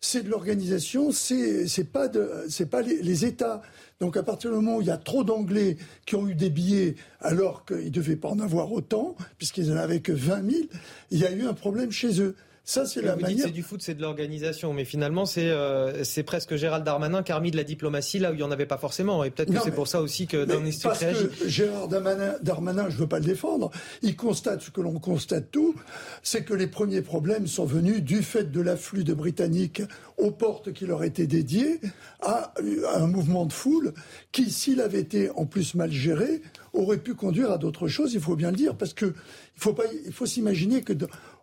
c'est 0.01 0.23
de 0.23 0.31
l'organisation, 0.31 1.11
c'est 1.11 1.93
pas 1.93 2.09
pas 2.09 2.83
les, 2.83 3.03
les, 3.03 3.25
États. 3.25 3.63
Donc 4.01 4.17
à 4.17 4.23
partir 4.23 4.51
du 4.51 4.57
moment 4.57 4.77
où 4.77 4.81
il 4.81 4.87
y 4.87 4.91
a 4.91 4.97
trop 4.97 5.25
d'Anglais 5.25 5.77
qui 6.07 6.15
ont 6.15 6.29
eu 6.29 6.35
des 6.35 6.51
billets 6.51 6.95
alors 7.21 7.65
qu'ils 7.65 7.87
ne 7.87 7.91
devaient 7.91 8.17
pas 8.17 8.29
en 8.29 8.39
avoir 8.39 8.73
autant, 8.73 9.17
puisqu'ils 9.39 9.71
n'en 9.71 9.77
avaient 9.77 10.01
que 10.01 10.13
20 10.13 10.51
000, 10.51 10.63
il 11.11 11.19
y 11.19 11.27
a 11.27 11.33
eu 11.33 11.47
un 11.47 11.55
problème 11.55 11.91
chez 11.91 12.21
eux. 12.21 12.37
Ça, 12.69 12.85
c'est 12.85 13.01
la 13.01 13.15
vous 13.15 13.23
manière. 13.23 13.47
C'est 13.47 13.51
du 13.51 13.63
foot, 13.63 13.81
c'est 13.81 13.95
de 13.95 14.03
l'organisation, 14.03 14.75
mais 14.75 14.85
finalement, 14.85 15.25
c'est 15.25 15.49
euh, 15.49 16.05
c'est 16.05 16.23
presque 16.23 16.55
Gérald 16.55 16.85
Darmanin 16.85 17.23
qui 17.23 17.33
a 17.33 17.37
remis 17.37 17.51
de 17.51 17.57
la 17.57 17.65
diplomatie 17.65 18.19
là 18.19 18.31
où 18.31 18.35
il 18.35 18.37
n'y 18.37 18.43
en 18.43 18.51
avait 18.51 18.67
pas 18.67 18.77
forcément. 18.77 19.25
Et 19.25 19.31
peut-être 19.31 19.51
que 19.51 19.59
c'est 19.65 19.71
pour 19.71 19.89
ça 19.89 20.03
aussi 20.03 20.27
que 20.27 20.45
Street 20.71 20.91
parce 20.91 20.99
réagit. 20.99 21.29
que 21.29 21.49
Gérald 21.49 21.91
Darmanin, 21.91 22.35
Darmanin, 22.43 22.91
je 22.91 22.99
veux 22.99 23.07
pas 23.07 23.21
le 23.21 23.25
défendre, 23.25 23.71
il 24.03 24.17
constate 24.17 24.61
ce 24.61 24.71
que 24.71 24.83
l'on 24.83 24.99
constate 24.99 25.51
tout, 25.51 25.75
c'est 26.23 26.45
que 26.45 26.53
les 26.53 26.67
premiers 26.67 27.01
problèmes 27.01 27.47
sont 27.47 27.65
venus 27.65 28.03
du 28.03 28.23
fait 28.23 28.53
de 28.53 28.61
l'afflux 28.61 29.03
de 29.03 29.15
Britanniques 29.15 29.81
aux 30.19 30.31
portes 30.31 30.75
qui 30.75 30.85
leur 30.85 31.05
étaient 31.05 31.27
dédiées 31.27 31.81
à, 32.21 32.53
à 32.93 32.99
un 32.99 33.07
mouvement 33.07 33.47
de 33.47 33.53
foule 33.55 33.95
qui, 34.31 34.51
s'il 34.51 34.83
avait 34.83 35.01
été 35.01 35.31
en 35.31 35.47
plus 35.47 35.75
mal 35.75 35.91
géré, 35.91 36.43
aurait 36.75 36.99
pu 36.99 37.15
conduire 37.15 37.51
à 37.51 37.59
d'autres 37.59 37.89
choses. 37.89 38.15
Il 38.15 38.21
faut 38.21 38.37
bien 38.37 38.51
le 38.51 38.57
dire, 38.57 38.77
parce 38.77 38.93
que 38.95 39.07
il 39.07 39.61
faut 39.61 39.73
pas, 39.73 39.85
il 40.07 40.13
faut 40.13 40.27
s'imaginer 40.27 40.83
que 40.83 40.93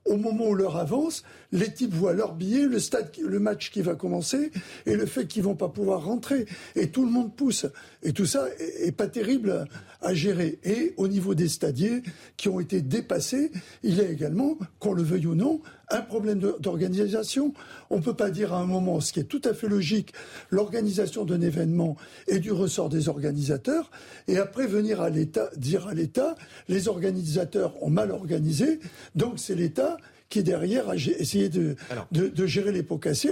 au 0.06 0.18
moment 0.18 0.46
où 0.46 0.56
l'heure 0.56 0.78
avance, 0.78 1.24
les 1.52 1.74
types 1.74 1.94
voient 1.94 2.14
leur 2.14 2.34
billet, 2.34 2.66
le 2.66 2.80
stade, 2.80 3.12
le 3.22 3.40
match 3.40 3.72
qui 3.72 3.82
va 3.82 3.96
commencer, 3.96 4.52
et 4.86 4.96
le 4.96 5.06
fait 5.06 5.28
qu'ils 5.28 5.44
vont 5.44 5.56
pas 5.56 5.70
pouvoir 5.70 6.06
rentrer, 6.06 6.46
et 6.76 6.90
tout 6.90 7.06
le 7.06 7.12
monde 7.12 7.36
pousse. 7.36 7.66
Et 8.04 8.14
tout 8.14 8.26
ça 8.26 8.48
est, 8.60 8.92
pas 8.92 9.08
terrible 9.08 9.68
à 10.02 10.14
gérer. 10.14 10.60
Et 10.64 10.94
au 10.98 11.08
niveau 11.08 11.36
des 11.36 11.48
stadiers 11.48 12.04
qui 12.38 12.50
ont 12.50 12.60
été 12.60 12.82
dépassés, 12.82 13.52
il 13.84 13.96
y 13.96 14.02
a 14.02 14.10
également, 14.10 14.58
qu'on 14.80 14.94
le 14.94 15.04
veuille 15.04 15.28
ou 15.28 15.36
non, 15.36 15.62
un 15.90 16.02
problème 16.02 16.40
d'organisation. 16.60 17.54
On 17.90 17.98
ne 17.98 18.02
peut 18.04 18.16
pas 18.16 18.32
dire 18.32 18.54
à 18.54 18.60
un 18.60 18.66
moment, 18.66 19.00
ce 19.00 19.14
qui 19.14 19.20
est 19.20 19.26
tout 19.26 19.42
à 19.44 19.54
fait 19.54 19.68
logique, 19.68 20.14
l'organisation 20.50 21.26
d'un 21.26 21.42
événement 21.42 21.96
est 22.28 22.40
du 22.40 22.52
ressort 22.52 22.90
des 22.90 23.10
organisateurs, 23.10 23.92
et 24.28 24.38
après 24.38 24.68
venir 24.68 25.02
à 25.02 25.10
l'État, 25.10 25.50
dire 25.58 25.88
à 25.88 25.94
l'État, 25.94 26.36
les 26.68 26.88
organisateurs 26.88 27.82
ont 27.84 27.90
mal 27.90 28.12
organisé, 28.12 28.80
donc 29.16 29.34
c'est 29.38 29.56
l'État 29.56 29.98
qui 30.36 30.44
derrière 30.44 30.90
a 30.90 30.96
essayé 30.96 31.48
de, 31.48 31.78
de, 32.12 32.28
de, 32.28 32.46
gérer 32.46 32.74
les 32.74 32.84
pots 32.84 32.98
cassés 32.98 33.32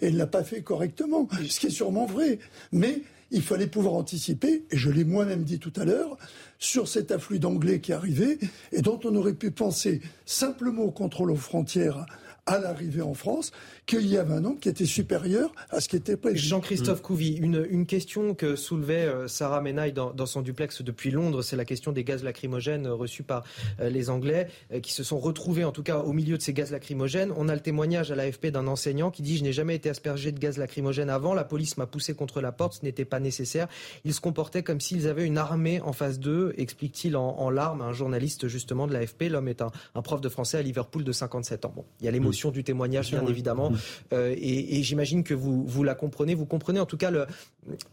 et 0.00 0.10
ne 0.10 0.18
l'a 0.18 0.26
pas 0.26 0.42
fait 0.42 0.60
correctement, 0.60 1.28
ce 1.48 1.60
qui 1.60 1.68
est 1.68 1.70
sûrement 1.70 2.04
vrai. 2.04 2.40
Mais 2.72 3.02
il 3.30 3.42
fallait 3.42 3.68
pouvoir 3.68 3.94
anticiper, 3.94 4.64
et 4.68 4.76
je 4.76 4.90
l'ai 4.90 5.04
moi-même 5.04 5.44
dit 5.44 5.60
tout 5.60 5.72
à 5.76 5.84
l'heure, 5.84 6.18
sur 6.58 6.88
cet 6.88 7.12
afflux 7.12 7.38
d'anglais 7.38 7.78
qui 7.78 7.92
arrivait 7.92 8.40
et 8.72 8.82
dont 8.82 8.98
on 9.04 9.14
aurait 9.14 9.34
pu 9.34 9.52
penser 9.52 10.00
simplement 10.26 10.82
au 10.82 10.90
contrôle 10.90 11.30
aux 11.30 11.36
frontières 11.36 12.06
à 12.46 12.58
l'arrivée 12.58 13.02
en 13.02 13.14
France 13.14 13.52
qu'il 13.86 14.06
y 14.06 14.18
avait 14.18 14.34
un 14.34 14.40
nombre 14.40 14.58
qui 14.58 14.68
était 14.68 14.84
supérieur 14.84 15.52
à 15.70 15.80
ce 15.80 15.88
qui 15.88 15.96
était 15.96 16.16
prévu. 16.16 16.38
Jean-Christophe 16.38 16.98
mmh. 16.98 17.02
Couvi, 17.02 17.36
une, 17.36 17.66
une, 17.70 17.86
question 17.86 18.34
que 18.34 18.56
soulevait 18.56 19.06
euh, 19.06 19.28
Sarah 19.28 19.60
Menaille 19.60 19.92
dans, 19.92 20.12
dans, 20.12 20.26
son 20.26 20.40
duplex 20.40 20.82
depuis 20.82 21.10
Londres, 21.10 21.42
c'est 21.42 21.56
la 21.56 21.64
question 21.64 21.92
des 21.92 22.02
gaz 22.02 22.24
lacrymogènes 22.24 22.88
reçus 22.88 23.22
par 23.22 23.44
euh, 23.80 23.90
les 23.90 24.10
Anglais, 24.10 24.48
euh, 24.72 24.80
qui 24.80 24.92
se 24.92 25.04
sont 25.04 25.18
retrouvés 25.18 25.64
en 25.64 25.70
tout 25.70 25.84
cas 25.84 25.98
au 25.98 26.12
milieu 26.12 26.36
de 26.36 26.42
ces 26.42 26.52
gaz 26.52 26.72
lacrymogènes. 26.72 27.32
On 27.36 27.48
a 27.48 27.54
le 27.54 27.60
témoignage 27.60 28.10
à 28.10 28.16
l'AFP 28.16 28.46
d'un 28.48 28.66
enseignant 28.66 29.10
qui 29.10 29.22
dit 29.22 29.36
Je 29.36 29.44
n'ai 29.44 29.52
jamais 29.52 29.76
été 29.76 29.88
aspergé 29.88 30.32
de 30.32 30.38
gaz 30.38 30.58
lacrymogène 30.58 31.10
avant, 31.10 31.34
la 31.34 31.44
police 31.44 31.76
m'a 31.76 31.86
poussé 31.86 32.14
contre 32.14 32.40
la 32.40 32.50
porte, 32.50 32.74
ce 32.74 32.84
n'était 32.84 33.04
pas 33.04 33.20
nécessaire. 33.20 33.68
Ils 34.04 34.14
se 34.14 34.20
comportaient 34.20 34.62
comme 34.62 34.80
s'ils 34.80 35.06
avaient 35.06 35.26
une 35.26 35.38
armée 35.38 35.80
en 35.80 35.92
face 35.92 36.18
d'eux, 36.18 36.54
explique-t-il 36.56 37.16
en, 37.16 37.38
en, 37.38 37.50
larmes 37.50 37.82
à 37.82 37.84
un 37.84 37.92
journaliste 37.92 38.48
justement 38.48 38.88
de 38.88 38.92
l'AFP. 38.92 39.24
L'homme 39.30 39.48
est 39.48 39.62
un, 39.62 39.70
un, 39.94 40.02
prof 40.02 40.20
de 40.20 40.28
français 40.28 40.58
à 40.58 40.62
Liverpool 40.62 41.04
de 41.04 41.12
57 41.12 41.66
ans. 41.66 41.72
Bon, 41.74 41.84
il 42.00 42.06
y 42.06 42.08
a 42.08 42.10
l'émotion 42.10 42.31
mmh. 42.32 42.52
du 42.52 42.64
témoignage, 42.64 43.10
bien, 43.10 43.20
bien 43.20 43.30
évidemment. 43.30 43.70
Mmh. 43.70 43.76
Euh, 44.12 44.34
et, 44.36 44.78
et 44.78 44.82
j'imagine 44.82 45.24
que 45.24 45.34
vous, 45.34 45.64
vous 45.66 45.84
la 45.84 45.94
comprenez. 45.94 46.34
Vous 46.34 46.46
comprenez 46.46 46.80
en 46.80 46.86
tout 46.86 46.96
cas 46.96 47.10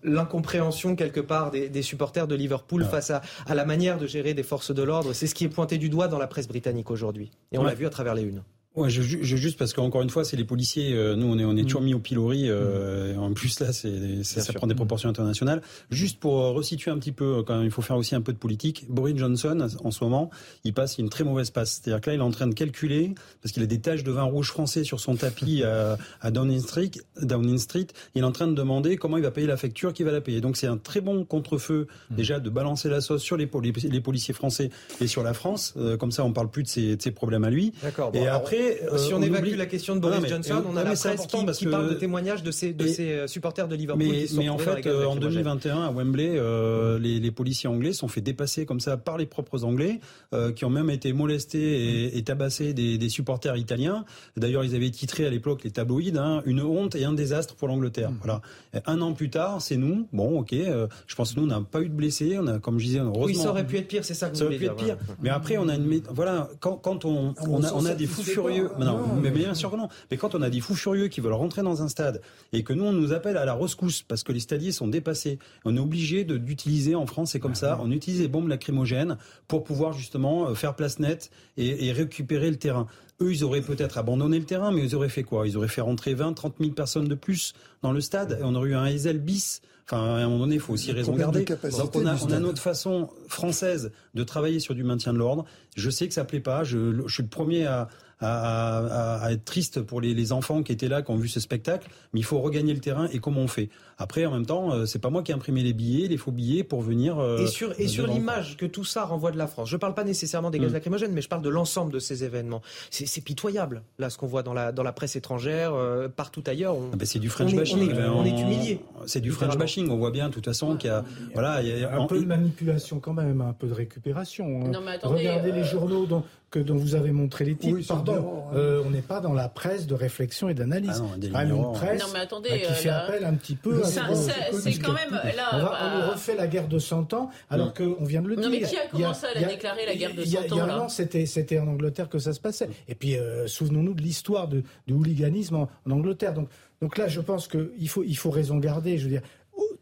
l'incompréhension 0.03 0.95
quelque 0.95 1.19
part 1.19 1.51
des, 1.51 1.69
des, 1.69 1.81
supporters 1.81 2.27
de 2.27 2.35
Liverpool 2.35 2.83
ah. 2.85 2.89
face 2.89 3.11
à, 3.11 3.21
à, 3.45 3.55
la 3.55 3.65
manière 3.65 3.97
de 3.97 4.07
gérer 4.07 4.33
des 4.33 4.43
forces 4.43 4.73
de 4.73 4.83
l'ordre. 4.83 5.13
C'est 5.13 5.27
ce 5.27 5.35
qui 5.35 5.45
est 5.45 5.49
pointé 5.49 5.77
du 5.77 5.89
doigt 5.89 6.07
dans 6.07 6.19
la 6.19 6.27
presse 6.27 6.47
britannique 6.47 6.91
aujourd'hui. 6.91 7.31
Et 7.51 7.57
on 7.57 7.61
ouais. 7.61 7.69
l'a 7.69 7.75
vu 7.75 7.85
à 7.85 7.89
travers 7.89 8.15
les 8.15 8.23
unes. 8.23 8.43
Ouais, 8.75 8.89
je, 8.91 9.01
je, 9.01 9.35
juste 9.35 9.57
parce 9.57 9.73
qu'encore 9.73 10.03
une 10.03 10.11
fois, 10.11 10.23
c'est 10.23 10.37
les 10.37 10.43
policiers. 10.43 10.93
Euh, 10.93 11.15
nous, 11.15 11.25
on 11.25 11.39
est, 11.39 11.43
on 11.43 11.57
est 11.57 11.63
toujours 11.63 11.81
mis 11.81 11.95
au 11.95 11.99
pilori. 11.99 12.43
Euh, 12.47 13.17
en 13.17 13.33
plus, 13.33 13.59
là, 13.59 13.73
c'est, 13.73 14.23
ça, 14.23 14.41
ça 14.41 14.53
prend 14.53 14.67
des 14.67 14.75
proportions 14.75 15.09
internationales. 15.09 15.63
Juste 15.89 16.19
pour 16.19 16.39
euh, 16.39 16.51
resituer 16.51 16.91
un 16.91 16.99
petit 16.99 17.11
peu, 17.11 17.41
quand 17.41 17.57
même, 17.57 17.65
il 17.65 17.71
faut 17.71 17.81
faire 17.81 17.97
aussi 17.97 18.13
un 18.13 18.21
peu 18.21 18.31
de 18.31 18.37
politique. 18.37 18.85
Boris 18.87 19.17
Johnson, 19.17 19.67
en 19.83 19.89
ce 19.89 20.03
moment, 20.03 20.29
il 20.65 20.75
passe 20.75 20.99
une 20.99 21.09
très 21.09 21.23
mauvaise 21.23 21.49
passe. 21.49 21.81
C'est-à-dire 21.81 21.99
que 21.99 22.11
là, 22.11 22.15
il 22.17 22.19
est 22.19 22.23
en 22.23 22.29
train 22.29 22.45
de 22.45 22.53
calculer 22.53 23.15
parce 23.41 23.53
qu'il 23.53 23.63
a 23.63 23.65
des 23.65 23.81
taches 23.81 24.03
de 24.03 24.11
vin 24.11 24.21
rouge 24.21 24.49
français 24.49 24.83
sur 24.83 24.99
son 24.99 25.15
tapis 25.15 25.63
à, 25.63 25.97
à 26.21 26.29
Downing 26.29 26.61
Street. 26.61 26.91
Downing 27.23 27.57
Street, 27.57 27.87
il 28.13 28.21
est 28.21 28.25
en 28.25 28.31
train 28.31 28.47
de 28.47 28.53
demander 28.53 28.97
comment 28.97 29.17
il 29.17 29.23
va 29.23 29.31
payer 29.31 29.47
la 29.47 29.57
facture, 29.57 29.93
qui 29.93 30.03
va 30.03 30.11
la 30.11 30.21
payer. 30.21 30.41
Donc, 30.41 30.57
c'est 30.57 30.67
un 30.67 30.77
très 30.77 31.01
bon 31.01 31.25
contre-feu 31.25 31.87
déjà 32.11 32.39
de 32.39 32.51
balancer 32.51 32.87
la 32.87 33.01
sauce 33.01 33.23
sur 33.23 33.35
les, 33.35 33.47
poli 33.47 33.71
les 33.71 34.01
policiers 34.01 34.35
français 34.35 34.69
et 35.01 35.07
sur 35.07 35.23
la 35.23 35.33
France. 35.33 35.73
Euh, 35.77 35.97
comme 35.97 36.11
ça, 36.11 36.23
on 36.23 36.33
parle 36.33 36.51
plus 36.51 36.63
de 36.63 36.97
ces 36.99 37.11
problèmes 37.11 37.43
à 37.43 37.49
lui. 37.49 37.73
D'accord. 37.81 38.11
Bon, 38.11 38.19
et 38.19 38.27
alors, 38.27 38.43
Euh, 38.59 38.97
si 38.97 39.13
on, 39.13 39.17
on 39.17 39.21
évacue 39.21 39.47
oublie... 39.47 39.55
la 39.55 39.65
question 39.65 39.95
de 39.95 40.01
Boris 40.01 40.17
non, 40.17 40.23
mais, 40.23 40.29
Johnson, 40.29 40.63
on 40.67 40.75
a 40.75 40.83
la 40.83 40.91
presse 40.91 41.27
qui, 41.27 41.45
parce 41.45 41.57
qui 41.57 41.65
que... 41.65 41.69
parle 41.69 41.89
de 41.89 41.93
témoignages 41.95 42.43
de 42.43 42.51
ces, 42.51 42.73
de 42.73 42.85
et... 42.85 42.93
ces 42.93 43.27
supporters 43.27 43.67
de 43.67 43.75
Liverpool. 43.75 44.05
Mais, 44.05 44.21
qui 44.21 44.27
sont 44.27 44.37
mais 44.37 44.49
en 44.49 44.57
fait, 44.57 44.85
euh, 44.87 45.05
en 45.05 45.15
2021, 45.15 45.83
à 45.83 45.91
Wembley, 45.91 46.33
euh, 46.35 46.99
les, 46.99 47.19
les, 47.19 47.31
policiers 47.31 47.69
anglais 47.69 47.93
sont 47.93 48.07
fait 48.07 48.21
dépasser 48.21 48.65
comme 48.65 48.79
ça 48.79 48.97
par 48.97 49.17
les 49.17 49.25
propres 49.25 49.63
Anglais, 49.63 49.99
euh, 50.33 50.51
qui 50.51 50.65
ont 50.65 50.69
même 50.69 50.89
été 50.89 51.13
molestés 51.13 52.05
et, 52.05 52.17
et 52.17 52.23
tabassés 52.23 52.73
des, 52.73 52.97
des, 52.97 53.09
supporters 53.09 53.55
italiens. 53.57 54.05
D'ailleurs, 54.37 54.63
ils 54.63 54.75
avaient 54.75 54.89
titré 54.89 55.25
à 55.25 55.29
l'époque 55.29 55.63
les 55.63 55.71
tabloïds 55.71 56.17
hein, 56.17 56.41
une 56.45 56.61
honte 56.61 56.95
et 56.95 57.05
un 57.05 57.13
désastre 57.13 57.55
pour 57.55 57.67
l'Angleterre. 57.67 58.11
Mmh. 58.11 58.19
Voilà. 58.23 58.41
Un 58.85 59.01
an 59.01 59.13
plus 59.13 59.29
tard, 59.29 59.61
c'est 59.61 59.77
nous. 59.77 60.07
Bon, 60.13 60.39
ok. 60.39 60.53
je 60.53 61.15
pense 61.15 61.33
que 61.33 61.39
nous, 61.39 61.45
on 61.45 61.49
n'a 61.49 61.61
pas 61.61 61.81
eu 61.81 61.89
de 61.89 61.93
blessés. 61.93 62.37
On 62.39 62.47
a, 62.47 62.59
comme 62.59 62.79
je 62.79 62.85
disais, 62.85 62.99
heureusement. 62.99 63.25
Oui, 63.25 63.35
ça 63.35 63.49
aurait 63.49 63.65
pu 63.65 63.77
être 63.77 63.87
pire, 63.87 64.05
c'est 64.05 64.13
ça 64.13 64.29
que 64.29 64.37
ça 64.37 64.45
aurait 64.45 64.57
pu 64.57 64.65
être 64.65 64.75
pire. 64.75 64.97
Mais 65.21 65.29
après, 65.29 65.57
on 65.57 65.67
a 65.67 65.75
une, 65.75 66.01
voilà, 66.09 66.49
quand, 66.59 66.75
quand 66.75 67.05
on, 67.05 67.33
Ah, 67.37 67.43
on, 67.49 67.63
a, 67.63 67.73
on 67.73 67.85
a 67.85 67.93
des 67.93 68.07
fous 68.07 68.23
furieux. 68.23 68.48
Non, 68.79 69.15
mais 69.21 69.31
bien 69.31 69.53
sûr 69.53 69.71
que 69.71 69.75
non. 69.75 69.89
Mais 70.11 70.17
quand 70.17 70.35
on 70.35 70.41
a 70.41 70.49
des 70.49 70.59
fous 70.59 70.75
furieux 70.75 71.07
qui 71.07 71.21
veulent 71.21 71.33
rentrer 71.33 71.61
dans 71.61 71.81
un 71.81 71.87
stade 71.87 72.21
et 72.53 72.63
que 72.63 72.73
nous 72.73 72.85
on 72.85 72.93
nous 72.93 73.13
appelle 73.13 73.37
à 73.37 73.45
la 73.45 73.53
rescousse 73.53 74.01
parce 74.01 74.23
que 74.23 74.31
les 74.31 74.39
stadiers 74.39 74.71
sont 74.71 74.87
dépassés, 74.87 75.39
on 75.65 75.75
est 75.75 75.79
obligé 75.79 76.23
d'utiliser 76.23 76.95
en 76.95 77.05
France 77.05 77.29
c'est 77.29 77.39
comme 77.39 77.55
ça, 77.55 77.79
on 77.81 77.91
utilise 77.91 78.21
les 78.21 78.27
bombes 78.27 78.47
lacrymogènes 78.47 79.17
pour 79.47 79.63
pouvoir 79.63 79.93
justement 79.93 80.53
faire 80.55 80.75
place 80.75 80.99
nette 80.99 81.29
et, 81.57 81.87
et 81.87 81.91
récupérer 81.91 82.49
le 82.49 82.57
terrain. 82.57 82.87
Eux, 83.21 83.31
ils 83.31 83.43
auraient 83.43 83.61
peut-être 83.61 83.97
abandonné 83.97 84.39
le 84.39 84.45
terrain, 84.45 84.71
mais 84.71 84.83
ils 84.83 84.95
auraient 84.95 85.09
fait 85.09 85.23
quoi? 85.23 85.47
Ils 85.47 85.57
auraient 85.57 85.67
fait 85.67 85.81
rentrer 85.81 86.13
20, 86.13 86.33
30 86.33 86.55
000 86.59 86.71
personnes 86.71 87.07
de 87.07 87.15
plus 87.15 87.53
dans 87.81 87.91
le 87.91 88.01
stade 88.01 88.37
et 88.39 88.43
on 88.43 88.55
aurait 88.55 88.69
eu 88.69 88.75
un 88.75 88.85
Ezel 88.85 89.19
bis. 89.19 89.61
Enfin, 89.85 90.03
à 90.03 90.17
un 90.19 90.27
moment 90.27 90.39
donné, 90.39 90.55
il 90.55 90.61
faut 90.61 90.73
aussi 90.73 90.91
raison 90.91 91.15
garder. 91.15 91.43
Donc, 91.43 91.95
on 91.95 92.05
a, 92.05 92.15
on 92.15 92.31
a 92.31 92.39
notre 92.39 92.61
façon 92.61 93.09
française 93.27 93.91
de 94.13 94.23
travailler 94.23 94.59
sur 94.59 94.75
du 94.75 94.83
maintien 94.83 95.13
de 95.13 95.17
l'ordre. 95.17 95.45
Je 95.75 95.89
sais 95.89 96.07
que 96.07 96.13
ça 96.13 96.25
plaît 96.25 96.39
pas. 96.39 96.63
Je, 96.63 97.07
je 97.07 97.13
suis 97.13 97.23
le 97.23 97.29
premier 97.29 97.65
à, 97.65 97.89
à, 98.19 98.79
à, 98.79 99.23
à, 99.23 99.31
être 99.31 99.45
triste 99.45 99.81
pour 99.81 100.01
les, 100.01 100.13
les, 100.13 100.31
enfants 100.31 100.61
qui 100.61 100.71
étaient 100.71 100.87
là, 100.87 101.01
qui 101.01 101.11
ont 101.11 101.15
vu 101.15 101.29
ce 101.29 101.39
spectacle, 101.39 101.89
mais 102.13 102.19
il 102.19 102.23
faut 102.23 102.39
regagner 102.39 102.73
le 102.73 102.79
terrain 102.79 103.07
et 103.13 103.19
comment 103.19 103.41
on 103.41 103.47
fait 103.47 103.69
Après, 103.97 104.25
en 104.25 104.31
même 104.31 104.45
temps, 104.45 104.73
euh, 104.73 104.85
c'est 104.85 104.99
pas 104.99 105.09
moi 105.09 105.23
qui 105.23 105.31
ai 105.31 105.35
imprimé 105.35 105.63
les 105.63 105.73
billets, 105.73 106.07
les 106.07 106.17
faux 106.17 106.31
billets 106.31 106.63
pour 106.63 106.81
venir. 106.81 107.17
Euh, 107.19 107.37
et 107.37 107.47
sur, 107.47 107.79
et 107.79 107.87
sur 107.87 108.07
l'image 108.07 108.57
que 108.57 108.65
tout 108.65 108.83
ça 108.83 109.05
renvoie 109.05 109.31
de 109.31 109.37
la 109.37 109.47
France. 109.47 109.69
Je 109.69 109.77
parle 109.77 109.93
pas 109.93 110.03
nécessairement 110.03 110.49
des 110.49 110.59
gaz 110.59 110.71
mmh. 110.71 110.73
lacrymogènes, 110.73 111.13
mais 111.13 111.21
je 111.21 111.29
parle 111.29 111.41
de 111.41 111.49
l'ensemble 111.49 111.93
de 111.93 111.99
ces 111.99 112.23
événements. 112.23 112.61
C'est 112.89 113.21
pitoyable, 113.23 113.83
là, 113.97 114.09
ce 114.09 114.17
qu'on 114.17 114.27
voit 114.27 114.43
dans 114.43 114.53
la, 114.53 114.71
dans 114.71 114.83
la 114.83 114.91
presse 114.91 115.15
étrangère, 115.15 115.73
euh, 115.73 116.09
partout 116.09 116.43
ailleurs. 116.45 116.75
On, 116.75 116.89
ah 116.93 116.95
ben 116.97 117.05
c'est 117.05 117.19
du 117.19 117.29
French 117.29 117.53
on 117.53 117.57
bashing. 117.57 117.89
Est, 117.89 117.93
on, 117.93 117.97
est, 117.97 118.07
on 118.07 118.25
est 118.25 118.41
humilié. 118.41 118.81
C'est 119.05 119.21
du 119.21 119.31
French 119.31 119.57
bashing. 119.57 119.89
On 119.89 119.97
voit 119.97 120.11
bien, 120.11 120.27
de 120.27 120.33
toute 120.33 120.45
façon, 120.45 120.75
qu'il 120.75 120.89
y 120.89 120.93
a, 120.93 121.05
voilà, 121.33 121.61
il 121.61 121.79
y 121.79 121.83
a 121.83 121.93
un 121.93 122.05
peu 122.05 122.19
de 122.19 122.25
manipulation 122.25 122.99
quand 122.99 123.13
même, 123.13 123.41
un 123.41 123.53
peu 123.53 123.67
de 123.67 123.73
récupération. 123.73 124.45
Non, 124.45 124.81
mais 124.83 124.91
attendez, 124.91 125.19
Regardez 125.19 125.51
les 125.51 125.63
journaux 125.63 126.05
dont, 126.05 126.23
que 126.49 126.59
dont 126.59 126.75
vous 126.75 126.95
avez 126.95 127.11
montré 127.11 127.45
les 127.45 127.55
titres. 127.55 127.87
Pardon, 127.87 128.45
euh, 128.53 128.81
on 128.85 128.89
n'est 128.89 129.01
pas 129.01 129.19
dans 129.19 129.33
la 129.33 129.49
presse 129.49 129.87
de 129.87 129.93
réflexion 129.93 130.49
et 130.49 130.53
d'analyse. 130.53 131.01
Ah 131.33 131.43
une 131.43 131.71
presse 131.73 132.01
non, 132.01 132.07
mais 132.13 132.19
attendez, 132.19 132.49
bah, 132.49 132.57
qui 132.57 132.73
fait 132.73 132.89
appel 132.89 133.25
un 133.25 133.33
petit 133.35 133.55
peu. 133.55 133.83
C'est 133.83 134.73
quand 134.79 134.93
même 134.93 135.11
là. 135.11 135.49
On, 135.53 135.57
va, 135.59 135.77
on, 135.83 135.97
nous 135.97 136.11
refait 136.11 136.35
la 136.35 136.47
guerre 136.47 136.67
de 136.67 136.79
100 136.79 137.13
ans, 137.13 137.29
alors 137.49 137.73
qu'on 137.73 138.03
vient 138.03 138.21
de 138.21 138.29
le 138.29 138.35
dire. 138.35 138.45
Non, 138.45 138.49
mais 138.51 138.61
qui 138.61 138.77
a 138.77 138.87
commencé 138.87 139.25
à 139.25 139.39
la 139.39 139.47
déclarer 139.47 139.85
la 139.85 139.95
guerre 139.95 140.13
de 140.13 140.23
100 140.23 140.37
ans 140.39 140.43
Il 140.49 140.55
y 140.55 140.59
a 140.59 140.63
un 140.63 140.79
an, 140.79 140.89
c'était 140.89 141.59
en 141.59 141.67
Angleterre 141.67 142.09
que 142.09 142.19
ça 142.19 142.33
se 142.33 142.39
passait. 142.39 142.69
Et 142.87 142.95
puis, 142.95 143.15
souvenons-nous 143.45 143.93
de 143.93 144.01
l'histoire 144.01 144.47
de, 144.47 144.63
hooliganisme 144.89 145.55
en, 145.55 145.69
Angleterre. 145.89 146.33
Donc, 146.33 146.49
donc 146.81 146.97
là, 146.97 147.07
je 147.07 147.19
pense 147.19 147.47
qu'il 147.47 147.89
faut, 147.89 148.03
il 148.03 148.15
faut 148.15 148.29
raison 148.29 148.57
garder. 148.57 148.97
Je 148.97 149.03
veux 149.03 149.09
dire, 149.09 149.21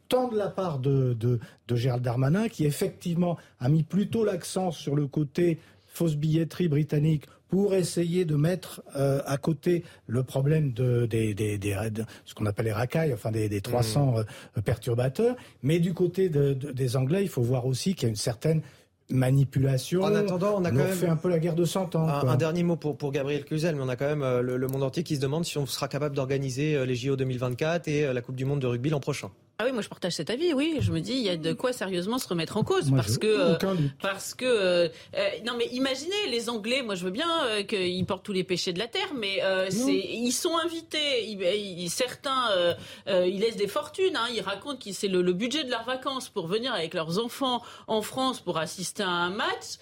tant 0.09 0.27
de 0.27 0.37
la 0.37 0.47
part 0.47 0.79
de, 0.79 1.13
de, 1.13 1.39
de 1.67 1.75
Gérald 1.75 2.03
Darmanin, 2.03 2.49
qui 2.49 2.65
effectivement 2.65 3.37
a 3.59 3.69
mis 3.69 3.83
plutôt 3.83 4.23
l'accent 4.23 4.71
sur 4.71 4.95
le 4.95 5.07
côté 5.07 5.59
fausse 5.97 6.15
billetterie 6.15 6.67
britannique 6.67 7.25
pour 7.47 7.73
essayer 7.73 8.25
de 8.25 8.35
mettre 8.35 8.83
euh, 8.95 9.21
à 9.25 9.37
côté 9.37 9.83
le 10.05 10.23
problème 10.23 10.73
de, 10.73 11.05
des, 11.05 11.33
des, 11.33 11.57
des 11.57 11.75
ce 12.25 12.35
qu'on 12.35 12.45
appelle 12.45 12.65
les 12.65 12.73
racailles, 12.73 13.13
enfin 13.13 13.31
des, 13.31 13.49
des 13.49 13.61
300 13.61 14.05
mmh. 14.05 14.17
euh, 14.17 14.61
perturbateurs. 14.61 15.35
Mais 15.63 15.79
du 15.79 15.93
côté 15.93 16.29
de, 16.29 16.53
des 16.53 16.97
Anglais, 16.97 17.23
il 17.23 17.29
faut 17.29 17.41
voir 17.41 17.65
aussi 17.65 17.95
qu'il 17.95 18.03
y 18.03 18.05
a 18.07 18.09
une 18.09 18.15
certaine 18.15 18.61
manipulation. 19.09 20.03
En 20.03 20.13
attendant, 20.13 20.55
on 20.57 20.65
a 20.65 20.69
quand 20.69 20.77
même 20.77 20.91
fait 20.91 21.07
un 21.07 21.15
peu 21.15 21.29
la 21.29 21.39
guerre 21.39 21.55
de 21.55 21.63
100 21.63 21.95
ans. 21.95 22.07
Un, 22.07 22.27
un 22.27 22.35
dernier 22.35 22.63
mot 22.63 22.75
pour, 22.75 22.97
pour 22.97 23.11
Gabriel 23.13 23.45
Cluzel, 23.45 23.75
mais 23.75 23.81
on 23.81 23.89
a 23.89 23.95
quand 23.95 24.07
même 24.07 24.23
euh, 24.23 24.41
le, 24.41 24.57
le 24.57 24.67
monde 24.67 24.83
entier 24.83 25.03
qui 25.03 25.15
se 25.15 25.21
demande 25.21 25.45
si 25.45 25.57
on 25.57 25.65
sera 25.65 25.87
capable 25.87 26.15
d'organiser 26.15 26.85
les 26.85 26.95
JO 26.95 27.15
2024 27.15 27.87
et 27.87 28.13
la 28.13 28.21
Coupe 28.21 28.35
du 28.35 28.45
Monde 28.45 28.59
de 28.59 28.67
rugby 28.67 28.89
l'an 28.89 28.99
prochain. 28.99 29.31
Ah 29.59 29.63
oui, 29.65 29.71
moi 29.71 29.81
je 29.81 29.89
partage 29.89 30.13
cet 30.13 30.29
avis. 30.29 30.53
Oui, 30.53 30.77
je 30.81 30.91
me 30.91 30.99
dis 30.99 31.13
il 31.13 31.23
y 31.23 31.29
a 31.29 31.35
de 31.35 31.51
quoi 31.51 31.73
sérieusement 31.73 32.19
se 32.19 32.27
remettre 32.27 32.57
en 32.57 32.63
cause 32.63 32.91
parce 32.91 33.17
que 33.17 33.57
parce 33.99 34.35
que 34.35 34.45
euh, 34.45 34.87
euh, 35.15 35.29
non 35.47 35.53
mais 35.57 35.65
imaginez 35.71 36.27
les 36.29 36.47
Anglais. 36.47 36.83
Moi 36.83 36.93
je 36.93 37.03
veux 37.03 37.09
bien 37.09 37.27
euh, 37.45 37.63
qu'ils 37.63 38.05
portent 38.05 38.21
tous 38.21 38.33
les 38.33 38.43
péchés 38.43 38.71
de 38.71 38.77
la 38.77 38.85
terre, 38.85 39.15
mais 39.15 39.41
c'est 39.71 39.95
ils 39.95 40.31
sont 40.31 40.55
invités. 40.63 41.27
Ils, 41.27 41.89
certains 41.89 42.51
ils 43.07 43.39
laissent 43.39 43.57
des 43.57 43.67
fortunes. 43.67 44.15
Hein, 44.15 44.27
ils 44.31 44.41
racontent 44.41 44.77
que 44.77 44.93
c'est 44.93 45.07
le, 45.07 45.33
budget 45.33 45.63
de 45.63 45.71
leurs 45.71 45.85
vacances 45.85 46.29
pour 46.29 46.45
venir 46.45 46.71
avec 46.71 46.93
leurs 46.93 47.17
enfants 47.17 47.63
en 47.87 48.03
France 48.03 48.41
pour 48.41 48.59
assister 48.59 49.01
à 49.01 49.09
un 49.09 49.31
match. 49.31 49.79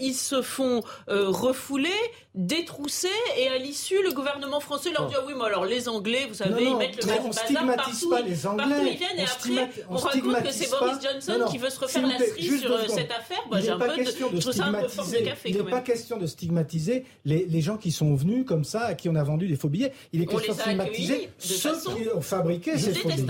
ils 0.00 0.14
se 0.14 0.42
font 0.42 0.80
refouler, 1.06 1.94
détrousser 2.34 3.06
et 3.36 3.46
à 3.46 3.58
l'issue 3.58 4.02
le 4.02 4.10
gouvernement 4.10 4.58
français 4.58 4.90
leur 4.90 5.06
dit 5.06 5.14
ah 5.16 5.22
oui 5.24 5.34
mais 5.36 5.44
alors 5.44 5.66
les 5.66 5.88
Anglais 5.88 6.26
vous 6.28 6.34
savez 6.34 6.64
ils 6.64 6.76
mettent 6.76 6.96
le 6.96 7.06
bazar 7.06 7.76
partout. 7.76 8.10
Pas 8.10 8.22
les 8.22 8.44
Anglais 8.44 8.98
et 9.16 9.22
après, 9.22 9.70
on, 9.88 9.96
raconte 9.96 10.42
que 10.42 10.52
c'est 10.52 10.70
Boris 10.70 10.96
Johnson 11.02 11.44
qui 11.50 11.58
veut 11.58 11.70
se 11.70 11.80
refaire 11.80 12.06
la 12.06 12.18
cerise 12.18 12.60
sur 12.60 12.72
euh, 12.72 12.86
cette 12.88 13.10
affaire. 13.10 13.38
Moi, 13.50 13.60
j'ai 13.60 13.70
un 13.70 13.78
peu 13.78 13.88
de, 13.88 14.04
je 14.04 14.40
trouve 14.40 14.52
ça 14.52 14.66
un 14.66 14.72
peu 14.74 14.88
force 14.88 15.10
de 15.10 15.18
café. 15.18 15.50
Il 15.50 15.56
n'est 15.56 15.70
pas 15.70 15.80
question 15.80 16.16
de 16.18 16.26
stigmatiser 16.26 17.04
les, 17.24 17.46
les, 17.46 17.60
gens 17.60 17.76
qui 17.76 17.92
sont 17.92 18.14
venus 18.14 18.44
comme 18.46 18.64
ça, 18.64 18.84
à 18.84 18.94
qui 18.94 19.08
on 19.08 19.14
a 19.14 19.22
vendu 19.22 19.48
des 19.48 19.56
faux 19.56 19.68
billets. 19.68 19.92
Il 20.12 20.22
est 20.22 20.26
question 20.26 20.54
de 20.54 20.58
stigmatiser 20.58 21.30
ceux 21.38 21.72
qui 21.80 22.08
ont 22.14 22.20
fabriqué 22.20 22.78
ces 22.78 22.94
faux 22.94 23.08
billets. 23.08 23.26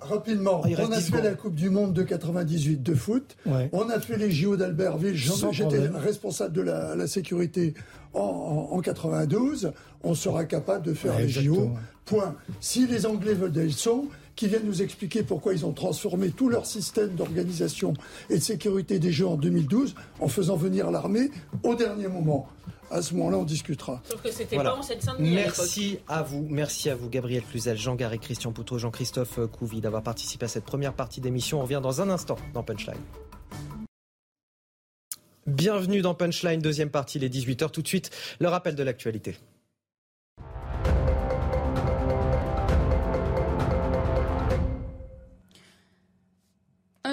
Rapidement, 0.00 0.62
on 0.64 0.92
a 0.92 1.00
fait 1.00 1.22
la 1.22 1.34
Coupe 1.34 1.54
du 1.54 1.70
Monde 1.70 1.92
de 1.92 2.02
98 2.02 2.82
de 2.82 2.94
foot. 2.94 3.36
On 3.72 3.88
a 3.88 4.00
fait 4.00 4.16
les 4.16 4.30
JO 4.30 4.56
d'Albertville. 4.56 5.16
J'étais 5.16 5.88
responsable 5.88 6.54
de 6.54 6.62
la 6.62 7.06
sécurité 7.06 7.74
en, 8.14 8.80
92. 8.80 9.72
On 10.02 10.14
sera 10.14 10.44
capable 10.44 10.86
de 10.86 10.94
faire 10.94 11.18
les 11.18 11.28
JO. 11.28 11.70
Point. 12.04 12.34
Si 12.60 12.86
les 12.86 13.06
Anglais 13.06 13.32
veulent 13.32 13.50
des 13.50 13.64
leçons, 13.64 14.08
qui 14.36 14.48
viennent 14.48 14.66
nous 14.66 14.82
expliquer 14.82 15.22
pourquoi 15.22 15.52
ils 15.54 15.64
ont 15.64 15.72
transformé 15.72 16.30
tout 16.30 16.48
leur 16.48 16.66
système 16.66 17.14
d'organisation 17.14 17.94
et 18.30 18.38
de 18.38 18.42
sécurité 18.42 18.98
des 18.98 19.12
Jeux 19.12 19.26
en 19.26 19.36
2012 19.36 19.94
en 20.20 20.28
faisant 20.28 20.56
venir 20.56 20.90
l'armée 20.90 21.30
au 21.62 21.74
dernier 21.74 22.08
moment. 22.08 22.48
À 22.90 23.02
ce 23.02 23.14
moment-là, 23.14 23.38
on 23.38 23.44
discutera. 23.44 24.02
Sauf 24.08 24.22
que 24.22 24.30
c'était 24.30 24.56
pas 24.56 24.76
en 24.76 24.82
Merci 25.18 25.98
à, 26.06 26.22
vous, 26.22 26.46
merci 26.48 26.90
à 26.90 26.94
vous, 26.94 27.08
Gabriel 27.08 27.42
Cluzel, 27.42 27.76
Jean 27.76 27.94
Garry, 27.94 28.18
Christian 28.18 28.52
Poutot, 28.52 28.78
Jean-Christophe 28.78 29.40
Couvi, 29.50 29.80
d'avoir 29.80 30.02
participé 30.02 30.44
à 30.44 30.48
cette 30.48 30.64
première 30.64 30.92
partie 30.92 31.20
d'émission. 31.20 31.60
On 31.60 31.62
revient 31.62 31.80
dans 31.82 32.02
un 32.02 32.10
instant 32.10 32.36
dans 32.52 32.62
Punchline. 32.62 33.00
Bienvenue 35.46 36.02
dans 36.02 36.14
Punchline, 36.14 36.60
deuxième 36.60 36.90
partie, 36.90 37.18
les 37.18 37.28
18h. 37.28 37.70
Tout 37.70 37.82
de 37.82 37.88
suite, 37.88 38.10
le 38.38 38.48
rappel 38.48 38.74
de 38.74 38.82
l'actualité. 38.82 39.36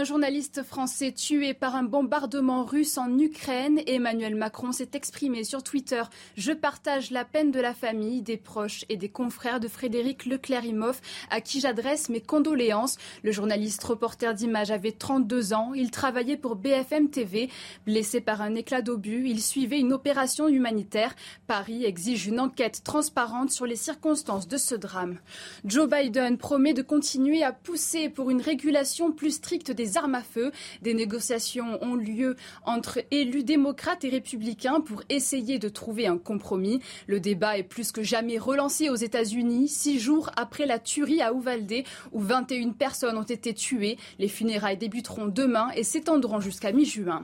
Un 0.02 0.04
journaliste 0.04 0.64
français 0.64 1.12
tué 1.12 1.54
par 1.54 1.76
un 1.76 1.84
bombardement 1.84 2.64
russe 2.64 2.98
en 2.98 3.20
Ukraine. 3.20 3.82
Emmanuel 3.86 4.34
Macron 4.34 4.72
s'est 4.72 4.90
exprimé 4.94 5.44
sur 5.44 5.62
Twitter. 5.62 6.02
Je 6.36 6.54
partage 6.54 7.12
la 7.12 7.24
peine 7.24 7.52
de 7.52 7.60
la 7.60 7.76
famille, 7.76 8.24
des 8.24 8.38
proches 8.38 8.84
et 8.90 8.98
des 8.98 9.10
confrères 9.10 9.60
de 9.60 9.68
Frédéric 9.68 10.26
Leclerc-Imhoff, 10.26 11.02
à 11.30 11.40
qui 11.40 11.60
j'adresse 11.60 12.10
mes 12.10 12.20
condoléances. 12.20 12.98
Le 13.22 13.32
journaliste 13.32 13.84
reporter 13.84 14.34
d'images 14.34 14.72
avait 14.72 14.92
32 14.92 15.54
ans. 15.54 15.74
Il 15.76 15.92
travaillait 15.92 16.36
pour 16.36 16.56
BFM 16.56 17.12
TV. 17.12 17.52
Blessé 17.86 18.22
par 18.22 18.42
un 18.42 18.56
éclat 18.56 18.82
d'obus, 18.82 19.30
il 19.30 19.40
suivait 19.40 19.80
une 19.80 19.94
opération 19.94 20.48
humanitaire. 20.48 21.14
Paris 21.46 21.86
exige 21.86 22.26
une 22.26 22.40
enquête 22.40 22.84
transparente 22.84 23.52
sur 23.52 23.68
les 23.68 23.76
circonstances 23.76 24.48
de 24.48 24.58
ce 24.58 24.74
drame. 24.74 25.20
Joe 25.64 25.88
Biden 25.88 26.40
promet 26.40 26.74
de 26.74 26.82
continuer 26.82 27.44
à 27.44 27.52
pousser 27.52 28.10
pour 28.10 28.32
une 28.32 28.42
régulation 28.42 29.12
plus 29.12 29.36
stricte 29.36 29.70
des 29.70 29.91
armes 29.98 30.16
à 30.16 30.22
feu. 30.22 30.52
Des 30.82 30.94
négociations 30.94 31.84
ont 31.84 31.96
lieu 31.96 32.36
entre 32.66 33.00
élus 33.12 33.44
démocrates 33.44 34.04
et 34.04 34.10
républicains 34.10 34.82
pour 34.82 35.04
essayer 35.10 35.60
de 35.60 35.70
trouver 35.70 36.08
un 36.08 36.18
compromis. 36.18 36.80
Le 37.08 37.20
débat 37.20 37.58
est 37.58 37.64
plus 37.64 37.92
que 37.92 38.04
jamais 38.04 38.38
relancé 38.38 38.90
aux 38.90 38.96
États-Unis, 38.96 39.68
six 39.68 40.00
jours 40.00 40.30
après 40.36 40.66
la 40.66 40.80
tuerie 40.80 41.22
à 41.22 41.34
Uvalde, 41.34 41.84
où 42.12 42.20
21 42.20 42.72
personnes 42.72 43.18
ont 43.18 43.24
été 43.24 43.54
tuées. 43.54 43.98
Les 44.20 44.28
funérailles 44.28 44.78
débuteront 44.78 45.28
demain 45.28 45.70
et 45.76 45.84
s'étendront 45.84 46.40
jusqu'à 46.40 46.72
mi-juin. 46.72 47.24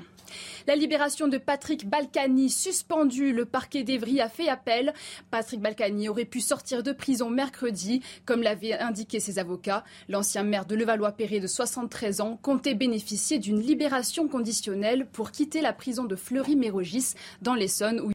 La 0.67 0.75
libération 0.75 1.27
de 1.27 1.37
Patrick 1.37 1.87
Balkany 1.87 2.49
suspendue. 2.49 3.33
Le 3.33 3.45
parquet 3.45 3.83
d'Evry 3.83 4.19
a 4.21 4.29
fait 4.29 4.49
appel. 4.49 4.93
Patrick 5.31 5.61
Balkany 5.61 6.09
aurait 6.09 6.25
pu 6.25 6.41
sortir 6.41 6.83
de 6.83 6.91
prison 6.91 7.29
mercredi, 7.29 8.01
comme 8.25 8.41
l'avaient 8.41 8.73
indiqué 8.73 9.19
ses 9.19 9.39
avocats. 9.39 9.83
L'ancien 10.09 10.43
maire 10.43 10.65
de 10.65 10.75
Levallois-Perret 10.75 11.39
de 11.39 11.47
73 11.47 12.21
ans 12.21 12.39
comptait 12.41 12.75
bénéficier 12.75 13.39
d'une 13.39 13.59
libération 13.59 14.27
conditionnelle 14.27 15.07
pour 15.11 15.31
quitter 15.31 15.61
la 15.61 15.73
prison 15.73 16.05
de 16.05 16.15
Fleury-Mérogis 16.15 17.13
dans 17.41 17.55
l'Essonne 17.55 18.11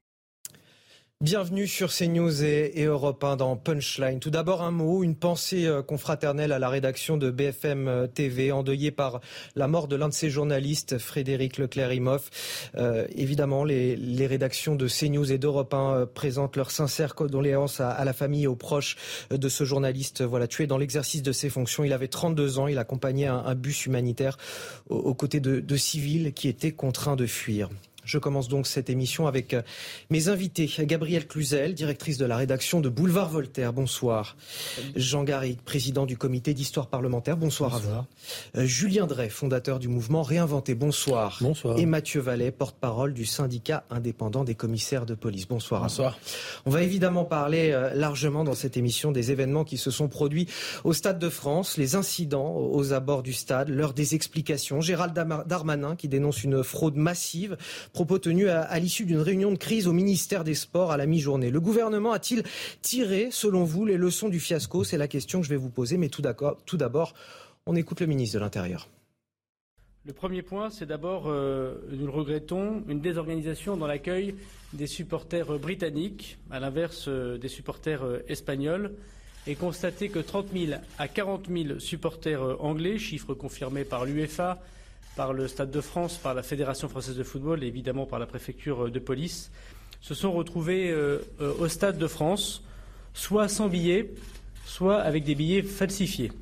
Bienvenue 1.22 1.68
sur 1.68 1.92
CNews 1.92 2.42
et, 2.42 2.82
Europe 2.82 3.22
1 3.22 3.36
dans 3.36 3.56
Punchline. 3.56 4.18
Tout 4.18 4.30
d'abord 4.30 4.60
un 4.60 4.72
mot, 4.72 5.04
une 5.04 5.14
pensée 5.14 5.66
euh, 5.66 5.80
confraternelle 5.80 6.50
à 6.50 6.58
la 6.58 6.68
rédaction 6.68 7.16
de 7.16 7.30
BFM 7.30 7.86
euh, 7.86 8.06
TV, 8.08 8.50
endeuillée 8.50 8.90
par 8.90 9.20
la 9.54 9.68
mort 9.68 9.86
de 9.86 9.94
l'un 9.94 10.08
de 10.08 10.14
ses 10.14 10.30
journalistes, 10.30 10.98
Frédéric 10.98 11.58
Leclerc-Imhoff. 11.58 12.70
Euh, 12.74 13.06
évidemment, 13.14 13.62
les, 13.62 14.26
rédactions 14.26 14.74
de 14.74 14.88
CNews 14.88 15.30
et 15.30 15.38
d'Europe 15.38 15.72
1 15.72 16.06
présentent 16.12 16.56
leurs 16.56 16.72
sincères 16.72 17.14
condoléances 17.14 17.78
à, 17.78 18.04
la 18.04 18.12
famille 18.12 18.42
et 18.42 18.48
aux 18.48 18.56
proches 18.56 18.96
de 19.30 19.48
ce 19.48 19.62
journaliste 19.62 20.22
voilà, 20.22 20.48
tué 20.48 20.66
dans 20.66 20.76
l'exercice 20.76 21.22
de 21.22 21.30
ses 21.30 21.50
fonctions. 21.50 21.84
Il 21.84 21.92
avait 21.92 22.08
32 22.08 22.58
ans, 22.58 22.66
il 22.66 22.78
accompagnait 22.78 23.28
un, 23.28 23.54
bus 23.54 23.86
humanitaire 23.86 24.38
aux, 24.88 25.14
côtés 25.14 25.38
de 25.38 25.76
civils 25.76 26.32
qui 26.32 26.48
étaient 26.48 26.72
contraints 26.72 27.14
de 27.14 27.26
fuir. 27.26 27.68
Je 28.04 28.18
commence 28.18 28.48
donc 28.48 28.66
cette 28.66 28.90
émission 28.90 29.26
avec 29.26 29.54
euh, 29.54 29.62
mes 30.10 30.28
invités. 30.28 30.70
Gabrielle 30.80 31.26
Cluzel, 31.26 31.74
directrice 31.74 32.18
de 32.18 32.24
la 32.26 32.36
rédaction 32.36 32.80
de 32.80 32.88
Boulevard 32.88 33.28
Voltaire. 33.28 33.72
Bonsoir. 33.72 34.36
Jean 34.96 35.22
Garrigue, 35.22 35.60
président 35.60 36.04
du 36.04 36.16
comité 36.16 36.52
d'histoire 36.52 36.88
parlementaire. 36.88 37.36
Bonsoir, 37.36 37.76
à 37.76 37.78
vous. 37.78 37.90
Euh, 38.56 38.64
Julien 38.64 39.06
Drey, 39.06 39.28
fondateur 39.28 39.78
du 39.78 39.88
mouvement 39.88 40.22
Réinventer. 40.22 40.74
Bonsoir. 40.74 41.38
Bonsoir. 41.40 41.78
Et 41.78 41.86
Mathieu 41.86 42.20
Vallet, 42.20 42.50
porte-parole 42.50 43.14
du 43.14 43.24
syndicat 43.24 43.84
indépendant 43.90 44.42
des 44.42 44.54
commissaires 44.54 45.06
de 45.06 45.14
police. 45.14 45.46
Bonsoir. 45.46 45.82
Bonsoir. 45.82 46.18
On 46.66 46.70
va 46.70 46.82
évidemment 46.82 47.24
parler 47.24 47.70
euh, 47.70 47.94
largement 47.94 48.42
dans 48.42 48.54
cette 48.54 48.76
émission 48.76 49.12
des 49.12 49.30
événements 49.30 49.64
qui 49.64 49.78
se 49.78 49.90
sont 49.90 50.08
produits 50.08 50.48
au 50.84 50.92
Stade 50.92 51.18
de 51.18 51.28
France, 51.28 51.76
les 51.76 51.94
incidents 51.94 52.56
aux 52.56 52.92
abords 52.92 53.22
du 53.22 53.32
stade, 53.32 53.68
l'heure 53.68 53.94
des 53.94 54.14
explications. 54.14 54.80
Gérald 54.80 55.14
Darmanin 55.46 55.94
qui 55.94 56.08
dénonce 56.08 56.42
une 56.42 56.64
fraude 56.64 56.96
massive 56.96 57.56
Propos 57.92 58.18
tenus 58.18 58.48
à, 58.48 58.78
l'issue 58.78 59.04
d'une 59.04 59.18
réunion 59.18 59.52
de 59.52 59.58
crise 59.58 59.86
au 59.86 59.92
ministère 59.92 60.44
des 60.44 60.54
Sports 60.54 60.92
à 60.92 60.96
la 60.96 61.04
mi-journée. 61.04 61.50
Le 61.50 61.60
gouvernement 61.60 62.12
a-t-il 62.12 62.42
tiré, 62.80 63.28
selon 63.30 63.64
vous, 63.64 63.84
les 63.84 63.98
leçons 63.98 64.30
du 64.30 64.40
fiasco? 64.40 64.82
C'est 64.82 64.96
la 64.96 65.08
question 65.08 65.40
que 65.40 65.44
je 65.44 65.50
vais 65.50 65.56
vous 65.56 65.68
poser. 65.68 65.98
Mais 65.98 66.08
tout 66.08 66.22
d'abord, 66.22 67.14
on 67.66 67.76
écoute 67.76 68.00
le 68.00 68.06
ministre 68.06 68.38
de 68.38 68.40
l'Intérieur. 68.40 68.88
Le 70.04 70.12
premier 70.12 70.42
point, 70.42 70.70
c'est 70.70 70.86
d'abord, 70.86 71.24
euh, 71.26 71.74
nous 71.92 72.06
le 72.06 72.12
regrettons, 72.12 72.82
une 72.88 73.00
désorganisation 73.00 73.76
dans 73.76 73.86
l'accueil 73.86 74.34
des 74.72 74.88
supporters 74.88 75.58
britanniques, 75.60 76.38
à 76.50 76.58
l'inverse 76.58 77.04
euh, 77.06 77.38
des 77.38 77.46
supporters 77.46 78.02
euh, 78.02 78.24
espagnols, 78.26 78.94
et 79.46 79.54
constater 79.54 80.08
que 80.08 80.18
30 80.18 80.46
000 80.52 80.80
à 80.98 81.06
40 81.08 81.46
000 81.48 81.78
supporters 81.78 82.42
anglais, 82.60 82.98
chiffre 82.98 83.34
confirmé 83.34 83.84
par 83.84 84.04
l'UEFA, 84.04 84.60
par 85.16 85.32
le 85.32 85.48
Stade 85.48 85.70
de 85.70 85.80
France, 85.80 86.16
par 86.16 86.34
la 86.34 86.42
Fédération 86.42 86.88
française 86.88 87.16
de 87.16 87.22
football 87.22 87.62
et 87.62 87.66
évidemment 87.66 88.06
par 88.06 88.18
la 88.18 88.26
préfecture 88.26 88.90
de 88.90 88.98
police, 88.98 89.50
se 90.00 90.14
sont 90.14 90.32
retrouvés 90.32 90.94
au 91.38 91.68
Stade 91.68 91.98
de 91.98 92.06
France, 92.06 92.64
soit 93.14 93.48
sans 93.48 93.68
billets, 93.68 94.10
soit 94.64 95.00
avec 95.00 95.24
des 95.24 95.34
billets 95.34 95.62
falsifiés. 95.62 96.32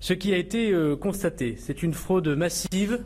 Ce 0.00 0.12
qui 0.12 0.34
a 0.34 0.36
été 0.36 0.74
constaté, 1.00 1.56
c'est 1.58 1.82
une 1.82 1.94
fraude 1.94 2.28
massive, 2.28 3.00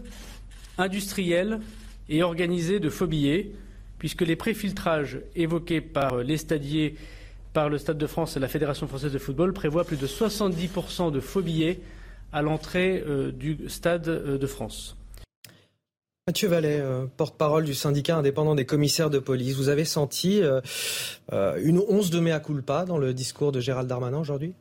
industrielle 0.79 1.61
et 2.09 2.23
organisée 2.23 2.81
de 2.81 2.89
faux 2.89 3.07
billets, 3.07 3.53
puisque 3.99 4.23
les 4.23 4.37
préfiltrages 4.37 5.19
évoqués 5.35 5.81
par 5.81 6.19
les 6.19 6.37
stadiers 6.37 6.95
par 7.53 7.69
le 7.69 7.79
Stade 7.79 7.99
de 7.99 8.07
France 8.07 8.37
et 8.37 8.41
la 8.41 8.49
Fédération 8.49 8.87
française 8.87 9.13
de 9.13 9.19
football 9.19 9.53
prévoit 9.53 9.85
plus 9.85 9.97
de 9.97 10.07
70% 10.07 11.11
de 11.11 11.21
faux 11.21 11.43
billets 11.43 11.81
à 12.33 12.43
l'entrée 12.43 13.03
euh, 13.07 13.33
du 13.33 13.69
Stade 13.69 14.09
euh, 14.09 14.39
de 14.39 14.47
France. 14.47 14.97
Mathieu 16.27 16.49
Vallet, 16.49 16.79
euh, 16.81 17.07
porte-parole 17.17 17.65
du 17.65 17.75
syndicat 17.75 18.17
indépendant 18.17 18.55
des 18.55 18.67
commissaires 18.67 19.11
de 19.11 19.19
police, 19.19 19.57
vous 19.57 19.71
avez 19.71 19.87
senti 19.87 20.43
une 21.33 21.83
once 21.89 22.11
de 22.11 22.21
mea 22.21 22.39
culpa 22.41 22.85
dans 22.85 22.99
le 22.99 23.15
discours 23.15 23.51
de 23.51 23.61
Gérald 23.61 23.89
Darmanin 23.89 24.19
aujourd'hui? 24.19 24.55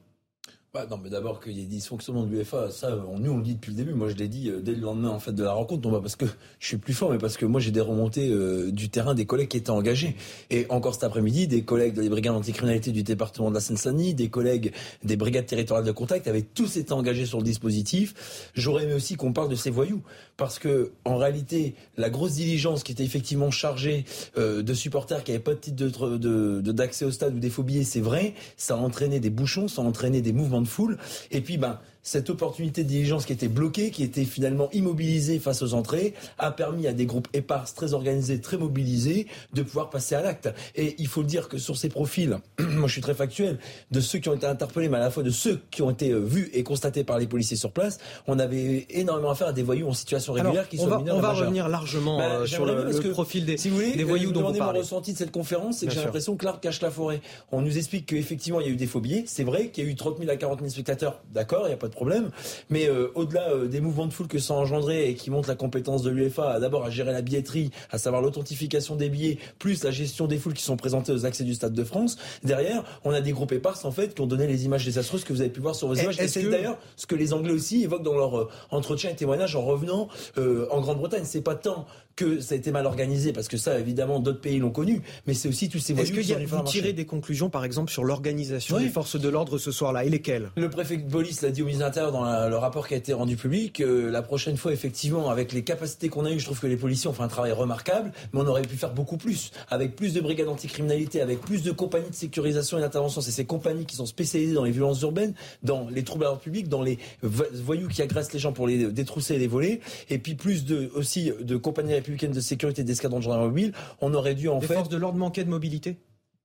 Bah, 0.73 0.85
non, 0.91 0.99
mais 1.01 1.09
d'abord 1.09 1.39
qu'il 1.39 1.53
y 1.53 1.61
ait 1.61 1.63
des 1.63 1.75
dysfonctionnements 1.77 2.23
de 2.23 2.29
l'UFA, 2.29 2.69
ça, 2.71 2.95
on, 3.07 3.19
nous 3.19 3.31
on 3.31 3.37
le 3.37 3.43
dit 3.43 3.55
depuis 3.55 3.71
le 3.71 3.77
début. 3.77 3.93
Moi, 3.93 4.09
je 4.09 4.15
l'ai 4.15 4.27
dit 4.27 4.49
euh, 4.49 4.59
dès 4.59 4.73
le 4.73 4.81
lendemain 4.81 5.09
en 5.09 5.19
fait 5.19 5.31
de 5.31 5.43
la 5.43 5.53
rencontre, 5.53 5.87
non 5.87 5.95
pas 5.95 6.01
parce 6.01 6.17
que 6.17 6.25
je 6.59 6.67
suis 6.67 6.77
plus 6.77 6.93
fort, 6.93 7.09
mais 7.09 7.17
parce 7.17 7.37
que 7.37 7.45
moi 7.45 7.61
j'ai 7.61 7.71
des 7.71 7.81
remontées 7.81 8.29
euh, 8.29 8.69
du 8.69 8.89
terrain 8.89 9.15
des 9.15 9.25
collègues 9.25 9.47
qui 9.47 9.57
étaient 9.57 9.69
engagés. 9.69 10.17
Et 10.49 10.65
encore 10.69 10.93
cet 10.93 11.05
après-midi, 11.05 11.47
des 11.47 11.63
collègues 11.63 11.93
des 11.93 12.09
brigades 12.09 12.35
anticriminalité 12.35 12.91
du 12.91 13.03
département 13.03 13.49
de 13.49 13.55
la 13.55 13.61
Seine-Saint-Denis, 13.61 14.13
des 14.13 14.29
collègues 14.29 14.73
des 15.03 15.15
brigades 15.15 15.45
territoriales 15.45 15.87
de 15.87 15.91
contact 15.93 16.27
avaient 16.27 16.41
tous 16.41 16.75
été 16.75 16.91
engagés 16.91 17.25
sur 17.25 17.37
le 17.37 17.45
dispositif. 17.45 18.51
J'aurais 18.53 18.83
aimé 18.83 18.93
aussi 18.93 19.15
qu'on 19.15 19.31
parle 19.31 19.49
de 19.49 19.55
ces 19.55 19.69
voyous, 19.69 20.01
parce 20.35 20.59
que 20.59 20.91
en 21.05 21.15
réalité, 21.15 21.75
la 21.95 22.09
grosse 22.09 22.33
diligence 22.33 22.83
qui 22.83 22.91
était 22.91 23.05
effectivement 23.05 23.51
chargée 23.51 24.03
euh, 24.37 24.61
de 24.63 24.73
supporters 24.73 25.23
qui 25.23 25.31
n'avaient 25.31 25.43
pas 25.43 25.53
de 25.53 25.59
titre 25.59 26.17
d'accès 26.17 27.05
de, 27.05 27.09
au 27.09 27.11
stade 27.13 27.35
ou 27.35 27.39
des 27.39 27.49
phobies, 27.49 27.85
c'est 27.85 28.01
vrai, 28.01 28.33
ça 28.57 28.75
a 28.75 28.77
entraîné 28.77 29.21
des 29.21 29.29
bouchons, 29.29 29.69
ça 29.69 29.81
a 29.81 29.85
entraîné 29.85 30.21
des 30.21 30.33
mouvements 30.33 30.56
de 30.61 30.67
foule. 30.67 30.97
Et 31.31 31.41
puis, 31.41 31.57
ben, 31.57 31.79
cette 32.07 32.29
opportunité 32.29 32.85
de 32.85 32.87
diligence 32.87 33.25
qui 33.25 33.33
était 33.33 33.49
bloquée, 33.49 33.91
qui 33.91 34.01
était 34.01 34.23
finalement 34.23 34.69
immobilisée 34.71 35.39
face 35.39 35.61
aux 35.61 35.73
entrées, 35.73 36.13
a 36.37 36.51
permis 36.51 36.87
à 36.87 36.93
des 36.93 37.05
groupes 37.05 37.27
épars 37.33 37.71
très 37.73 37.93
organisés, 37.93 38.39
très 38.39 38.55
mobilisés, 38.55 39.27
de 39.51 39.61
pouvoir 39.61 39.89
passer 39.89 40.15
à 40.15 40.21
l'acte. 40.21 40.49
Et 40.77 40.95
il 40.99 41.07
faut 41.07 41.19
le 41.19 41.27
dire 41.27 41.49
que 41.49 41.57
sur 41.57 41.75
ces 41.75 41.89
profils, 41.89 42.39
moi 42.59 42.87
je 42.87 42.93
suis 42.93 43.01
très 43.01 43.13
factuel, 43.13 43.59
de 43.91 43.99
ceux 43.99 44.19
qui 44.19 44.29
ont 44.29 44.35
été 44.35 44.45
interpellés, 44.45 44.87
mais 44.87 44.95
à 44.95 45.01
la 45.01 45.11
fois 45.11 45.21
de 45.21 45.29
ceux 45.29 45.59
qui 45.69 45.81
ont 45.81 45.89
été 45.89 46.11
euh, 46.11 46.19
vus 46.19 46.49
et 46.53 46.63
constatés 46.63 47.03
par 47.03 47.19
les 47.19 47.27
policiers 47.27 47.57
sur 47.57 47.73
place, 47.73 47.97
on 48.25 48.39
avait 48.39 48.87
énormément 48.89 49.31
affaire 49.31 49.47
à 49.49 49.53
des 49.53 49.63
voyous 49.63 49.89
en 49.89 49.93
situation 49.93 50.31
régulière 50.31 50.69
qui 50.69 50.79
on 50.79 50.83
sont 50.83 50.89
va, 50.89 51.13
On 51.13 51.19
va 51.19 51.33
revenir 51.33 51.67
largement 51.67 52.19
bah, 52.19 52.23
euh, 52.23 52.45
sur 52.45 52.65
le, 52.65 52.89
profil 53.11 53.45
des, 53.45 53.57
si 53.57 53.67
vous 53.67 53.75
voulez, 53.75 53.95
des 53.97 54.05
voyous 54.05 54.31
dont 54.31 54.49
vous 54.49 54.57
parlez. 54.57 54.79
mon 54.79 54.83
ressenti 54.83 55.11
de 55.11 55.17
cette 55.17 55.31
conférence, 55.31 55.79
c'est 55.79 55.87
que 55.87 55.91
j'ai 55.91 55.99
l'impression 55.99 56.37
que 56.37 56.45
l'arbre 56.45 56.61
cache 56.61 56.79
la 56.79 56.89
forêt. 56.89 57.19
On 57.51 57.61
nous 57.61 57.77
explique 57.77 58.05
qu'effectivement 58.05 58.61
il 58.61 58.67
y 58.67 58.69
a 58.69 58.71
eu 58.71 58.77
des 58.77 58.87
phobies, 58.87 59.23
c'est 59.25 59.43
vrai 59.43 59.71
qu'il 59.71 59.83
y 59.83 59.87
a 59.87 59.89
eu 59.89 59.95
30 59.95 60.19
000 60.19 60.31
à 60.31 60.37
40 60.37 60.59
000 60.59 60.71
spectateurs, 60.71 61.19
d'accord, 61.33 61.63
il 61.65 61.67
n'y 61.67 61.73
a 61.73 61.77
pas 61.77 61.89
de 61.89 61.96
problème. 61.97 62.29
Mais 62.69 62.87
euh, 62.87 63.11
au-delà 63.15 63.49
euh, 63.49 63.67
des 63.67 63.81
mouvements 63.81 64.05
de 64.05 64.13
foule 64.13 64.27
que 64.27 64.37
ça 64.37 64.53
a 64.53 64.57
engendré 64.57 65.09
et 65.09 65.15
qui 65.15 65.31
montrent 65.31 65.49
la 65.49 65.55
compétence 65.55 66.03
de 66.03 66.11
l'UEFA, 66.11 66.59
d'abord 66.59 66.85
à 66.85 66.89
gérer 66.91 67.11
la 67.11 67.21
billetterie, 67.21 67.71
à 67.91 67.97
savoir 67.97 68.21
l'authentification 68.21 68.95
des 68.95 69.09
billets, 69.09 69.39
plus 69.57 69.83
la 69.83 69.91
gestion 69.91 70.27
des 70.27 70.37
foules 70.37 70.53
qui 70.53 70.63
sont 70.63 70.77
présentées 70.77 71.11
aux 71.11 71.25
accès 71.25 71.43
du 71.43 71.55
Stade 71.55 71.73
de 71.73 71.83
France. 71.83 72.17
Derrière, 72.43 72.83
on 73.03 73.11
a 73.11 73.19
des 73.19 73.31
groupes 73.31 73.51
éparses 73.51 73.83
en 73.83 73.91
fait 73.91 74.13
qui 74.13 74.21
ont 74.21 74.27
donné 74.27 74.45
les 74.47 74.65
images 74.65 74.85
désastreuses 74.85 75.23
que 75.23 75.33
vous 75.33 75.41
avez 75.41 75.49
pu 75.49 75.59
voir 75.59 75.75
sur 75.75 75.87
vos 75.87 75.95
images. 75.95 76.19
Et 76.19 76.27
c'est 76.27 76.43
d'ailleurs 76.43 76.77
ce 76.95 77.07
que 77.07 77.15
les 77.15 77.33
Anglais 77.33 77.53
aussi 77.53 77.83
évoquent 77.83 78.03
dans 78.03 78.15
leur 78.15 78.37
euh, 78.37 78.49
entretien 78.69 79.09
et 79.09 79.15
témoignage 79.15 79.55
en 79.55 79.63
revenant 79.63 80.07
en 80.37 80.81
Grande-Bretagne. 80.81 81.23
C'est 81.25 81.41
pas 81.41 81.55
tant 81.55 81.87
que 82.17 82.41
ça 82.41 82.55
a 82.55 82.57
été 82.57 82.71
mal 82.71 82.85
organisé, 82.85 83.31
parce 83.31 83.47
que 83.47 83.57
ça, 83.57 83.79
évidemment, 83.79 84.19
d'autres 84.19 84.41
pays 84.41 84.57
l'ont 84.57 84.71
connu, 84.71 85.01
mais 85.27 85.33
c'est 85.33 85.47
aussi 85.47 85.69
tous 85.69 85.79
ces 85.79 85.93
voyous 85.93 86.19
Est-ce 86.19 86.33
que 86.33 86.45
vous 86.45 86.63
tirez 86.63 86.91
des 86.91 87.05
conclusions, 87.05 87.49
par 87.49 87.63
exemple, 87.63 87.91
sur 87.91 88.03
l'organisation 88.03 88.79
des 88.79 88.89
forces 88.89 89.19
de 89.19 89.29
l'ordre 89.29 89.57
ce 89.57 89.71
soir-là, 89.71 90.03
et 90.03 90.09
lesquelles? 90.09 90.49
Le 90.57 90.69
préfet 90.69 90.97
de 90.97 91.09
police 91.09 91.41
l'a 91.41 91.51
dit 91.51 91.61
au 91.61 91.65
ministre 91.65 91.85
de 91.85 91.89
l'Intérieur 91.89 92.11
dans 92.11 92.49
le 92.49 92.57
rapport 92.57 92.87
qui 92.87 92.95
a 92.95 92.97
été 92.97 93.13
rendu 93.13 93.37
public, 93.37 93.79
euh, 93.81 94.09
la 94.09 94.23
prochaine 94.23 94.57
fois, 94.57 94.73
effectivement, 94.73 95.29
avec 95.29 95.53
les 95.53 95.63
capacités 95.63 96.09
qu'on 96.09 96.25
a 96.25 96.31
eues, 96.31 96.39
je 96.39 96.45
trouve 96.45 96.59
que 96.59 96.67
les 96.67 96.75
policiers 96.75 97.07
ont 97.07 97.13
fait 97.13 97.23
un 97.23 97.27
travail 97.27 97.51
remarquable, 97.51 98.11
mais 98.33 98.41
on 98.41 98.47
aurait 98.47 98.63
pu 98.63 98.77
faire 98.77 98.93
beaucoup 98.93 99.17
plus, 99.17 99.51
avec 99.69 99.95
plus 99.95 100.13
de 100.13 100.19
brigades 100.19 100.47
anticriminalité, 100.47 101.21
avec 101.21 101.39
plus 101.41 101.61
de 101.61 101.71
compagnies 101.71 102.09
de 102.09 102.15
sécurisation 102.15 102.79
et 102.79 102.81
d'intervention. 102.81 103.21
C'est 103.21 103.31
ces 103.31 103.45
compagnies 103.45 103.85
qui 103.85 103.95
sont 103.95 104.07
spécialisées 104.07 104.55
dans 104.55 104.63
les 104.63 104.71
violences 104.71 105.01
urbaines, 105.01 105.35
dans 105.61 105.87
les 105.89 106.03
troubles 106.03 106.23
à 106.23 106.27
l'ordre 106.29 106.41
public, 106.41 106.67
dans 106.67 106.81
les 106.81 106.97
voyous 107.21 107.87
qui 107.87 108.01
agressent 108.01 108.33
les 108.33 108.39
gens 108.39 108.53
pour 108.53 108.65
les 108.65 108.91
détrousser 108.91 109.35
et 109.35 109.39
les 109.39 109.47
voler, 109.47 109.81
et 110.09 110.17
puis 110.17 110.33
plus 110.33 110.65
de, 110.65 110.89
aussi 110.95 111.31
de 111.39 111.57
compagnies 111.57 111.93
républicaines 112.07 112.31
de 112.31 112.41
sécurité 112.41 112.83
d'escadron 112.83 113.19
de 113.19 113.23
gendarmerie 113.23 113.49
mobile, 113.49 113.73
on 114.01 114.13
aurait 114.13 114.35
dû 114.35 114.49
en 114.49 114.59
Les 114.59 114.67
fait. 114.67 114.73
forces 114.73 114.89
de 114.89 114.97
l'ordre 114.97 115.17
manquaient 115.17 115.43
de 115.43 115.49
mobilité? 115.49 115.97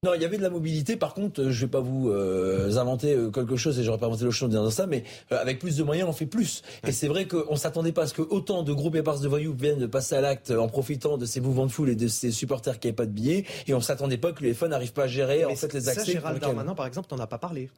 Non, 0.05 0.15
il 0.15 0.21
y 0.21 0.25
avait 0.25 0.37
de 0.37 0.43
la 0.43 0.51
mobilité. 0.51 0.97
Par 0.97 1.15
contre, 1.15 1.51
je 1.51 1.61
vais 1.65 1.71
pas 1.71 1.79
vous 1.79 2.11
euh, 2.11 2.77
inventer 2.77 3.15
euh, 3.15 3.31
quelque 3.31 3.55
chose 3.55 3.79
et 3.79 3.85
j'aurais 3.85 3.99
pas 3.99 4.07
inventé 4.07 4.25
le 4.25 4.33
chose 4.33 4.47
en 4.47 4.49
disant 4.49 4.71
ça, 4.71 4.89
mais 4.89 5.05
euh, 5.31 5.41
avec 5.41 5.61
plus 5.61 5.77
de 5.77 5.85
moyens, 5.85 6.09
on 6.09 6.13
fait 6.13 6.27
plus. 6.27 6.63
Et 6.85 6.91
c'est 6.91 7.07
vrai 7.07 7.29
qu'on 7.29 7.55
s'attendait 7.55 7.93
pas 7.93 8.03
à 8.03 8.07
ce 8.09 8.15
que 8.15 8.23
autant 8.23 8.65
de 8.65 8.73
groupes 8.73 8.97
éparses 8.97 9.21
de 9.21 9.29
voyous 9.29 9.55
viennent 9.55 9.87
passer 9.87 10.17
à 10.17 10.21
l'acte 10.21 10.51
en 10.51 10.67
profitant 10.67 11.19
de 11.19 11.25
ces 11.25 11.41
mouvements 11.41 11.67
de 11.67 11.71
foule 11.71 11.89
et 11.89 11.95
de 11.95 12.09
ces 12.09 12.33
supporters 12.33 12.81
qui 12.81 12.89
n'avaient 12.89 12.97
pas 12.97 13.07
de 13.07 13.13
billets. 13.13 13.45
Et 13.69 13.75
on 13.75 13.81
s'attendait 13.81 14.19
pas 14.19 14.33
que 14.33 14.43
les 14.43 14.55
fans 14.55 14.67
n'arrivent 14.67 14.93
pas 14.93 15.05
à 15.05 15.07
gérer 15.07 15.45
en 15.45 15.55
fait 15.55 15.73
les 15.73 15.89
accès. 15.89 16.05
Ça, 16.05 16.11
Gérald 16.11 16.41
Darmanin, 16.41 16.75
par 16.75 16.87
exemple, 16.87 17.07
n'en 17.15 17.23
a 17.23 17.29
pas 17.29 17.39
parlé. 17.39 17.71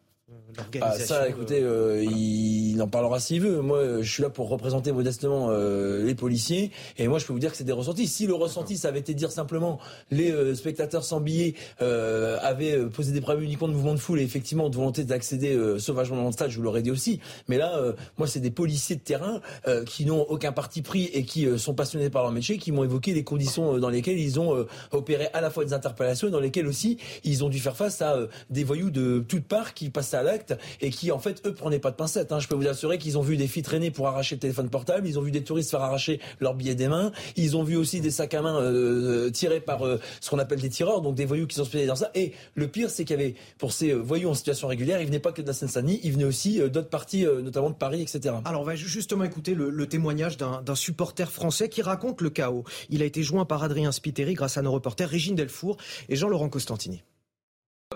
Ah, 0.80 0.92
ça, 0.98 1.28
écoutez, 1.28 1.60
euh, 1.62 2.04
il 2.04 2.80
en 2.80 2.88
parlera 2.88 3.18
s'il 3.18 3.40
veut. 3.40 3.60
Moi, 3.60 4.02
je 4.02 4.10
suis 4.10 4.22
là 4.22 4.30
pour 4.30 4.48
représenter 4.48 4.92
modestement 4.92 5.48
euh, 5.50 6.04
les 6.04 6.14
policiers, 6.14 6.70
et 6.96 7.08
moi, 7.08 7.18
je 7.18 7.26
peux 7.26 7.32
vous 7.32 7.38
dire 7.38 7.50
que 7.50 7.56
c'est 7.56 7.64
des 7.64 7.72
ressentis. 7.72 8.06
Si 8.06 8.26
le 8.26 8.34
ressenti, 8.34 8.76
ça 8.76 8.88
avait 8.88 9.00
été 9.00 9.14
de 9.14 9.18
dire 9.18 9.30
simplement 9.30 9.78
les 10.10 10.30
euh, 10.30 10.54
spectateurs 10.54 11.04
sans 11.04 11.20
billets 11.20 11.54
avaient 11.80 12.86
posé 12.86 13.12
des 13.12 13.20
problèmes 13.20 13.44
uniquement 13.44 13.68
de 13.68 13.72
mouvement 13.72 13.94
de 13.94 13.98
foule 13.98 14.20
et 14.20 14.22
effectivement 14.22 14.68
de 14.68 14.76
volonté 14.76 15.04
d'accéder 15.04 15.58
sauvagement 15.78 16.16
dans 16.16 16.26
le 16.26 16.32
stade, 16.32 16.50
je 16.50 16.56
vous 16.56 16.62
l'aurais 16.62 16.82
dit 16.82 16.90
aussi. 16.90 17.20
Mais 17.48 17.58
là, 17.58 17.80
moi, 18.18 18.26
c'est 18.26 18.40
des 18.40 18.50
policiers 18.50 18.96
de 18.96 19.00
terrain 19.00 19.40
qui 19.86 20.04
n'ont 20.06 20.22
aucun 20.22 20.52
parti 20.52 20.82
pris 20.82 21.04
et 21.12 21.24
qui 21.24 21.46
sont 21.58 21.74
passionnés 21.74 22.10
par 22.10 22.22
leur 22.22 22.32
métier, 22.32 22.58
qui 22.58 22.72
m'ont 22.72 22.84
évoqué 22.84 23.12
les 23.12 23.24
conditions 23.24 23.78
dans 23.78 23.88
lesquelles 23.88 24.18
ils 24.18 24.40
ont 24.40 24.66
opéré 24.92 25.28
à 25.32 25.40
la 25.40 25.50
fois 25.50 25.64
des 25.64 25.72
interpellations 25.72 26.28
et 26.28 26.30
dans 26.30 26.40
lesquelles 26.40 26.66
aussi 26.66 26.98
ils 27.24 27.44
ont 27.44 27.48
dû 27.48 27.58
faire 27.58 27.76
face 27.76 28.00
à 28.02 28.16
des 28.50 28.64
voyous 28.64 28.90
de 28.90 29.24
toutes 29.26 29.46
parts 29.46 29.74
qui 29.74 29.90
passent 29.90 30.13
à 30.14 30.22
l'acte 30.22 30.56
et 30.80 30.90
qui 30.90 31.12
en 31.12 31.18
fait 31.18 31.46
eux 31.46 31.54
prenaient 31.54 31.78
pas 31.78 31.90
de 31.90 31.96
pincettes. 31.96 32.32
Hein. 32.32 32.38
Je 32.38 32.48
peux 32.48 32.54
vous 32.54 32.66
assurer 32.66 32.98
qu'ils 32.98 33.18
ont 33.18 33.22
vu 33.22 33.36
des 33.36 33.46
filles 33.46 33.62
traîner 33.62 33.90
pour 33.90 34.08
arracher 34.08 34.36
le 34.36 34.40
téléphone 34.40 34.70
portable, 34.70 35.06
ils 35.06 35.18
ont 35.18 35.22
vu 35.22 35.30
des 35.30 35.42
touristes 35.42 35.70
faire 35.70 35.82
arracher 35.82 36.20
leurs 36.40 36.54
billets 36.54 36.74
des 36.74 36.88
mains, 36.88 37.12
ils 37.36 37.56
ont 37.56 37.62
vu 37.62 37.76
aussi 37.76 38.00
des 38.00 38.10
sacs 38.10 38.34
à 38.34 38.42
main 38.42 38.60
euh, 38.60 39.30
tirés 39.30 39.60
par 39.60 39.86
euh, 39.86 40.00
ce 40.20 40.30
qu'on 40.30 40.38
appelle 40.38 40.60
des 40.60 40.68
tireurs, 40.68 41.00
donc 41.00 41.14
des 41.14 41.24
voyous 41.24 41.46
qui 41.46 41.56
sont 41.56 41.64
spécialisés 41.64 41.88
dans 41.88 41.96
ça. 41.96 42.10
Et 42.14 42.32
le 42.54 42.68
pire, 42.68 42.90
c'est 42.90 43.04
qu'il 43.04 43.18
y 43.18 43.22
avait 43.22 43.34
pour 43.58 43.72
ces 43.72 43.90
euh, 43.90 43.96
voyous 43.96 44.30
en 44.30 44.34
situation 44.34 44.68
régulière, 44.68 45.00
ils 45.00 45.06
venaient 45.06 45.18
pas 45.18 45.32
que 45.32 45.42
de 45.42 45.46
la 45.46 45.52
Seine-Saint-Denis, 45.52 46.00
ils 46.02 46.12
venaient 46.12 46.24
aussi 46.24 46.60
d'autres 46.70 46.88
parties, 46.88 47.24
notamment 47.24 47.70
de 47.70 47.74
Paris, 47.74 48.02
etc. 48.02 48.36
Alors 48.44 48.62
on 48.62 48.64
va 48.64 48.74
justement 48.74 49.24
écouter 49.24 49.54
le, 49.54 49.70
le 49.70 49.86
témoignage 49.86 50.36
d'un 50.36 50.74
supporter 50.74 51.30
français 51.30 51.68
qui 51.68 51.82
raconte 51.82 52.20
le 52.20 52.30
chaos. 52.30 52.64
Il 52.90 53.02
a 53.02 53.04
été 53.04 53.22
joint 53.22 53.44
par 53.44 53.62
Adrien 53.62 53.92
Spiteri 53.92 54.34
grâce 54.34 54.58
à 54.58 54.62
nos 54.62 54.72
reporters 54.72 55.08
Régine 55.08 55.34
Delfour 55.34 55.76
et 56.08 56.16
Jean-Laurent 56.16 56.48
Costantini. 56.48 57.02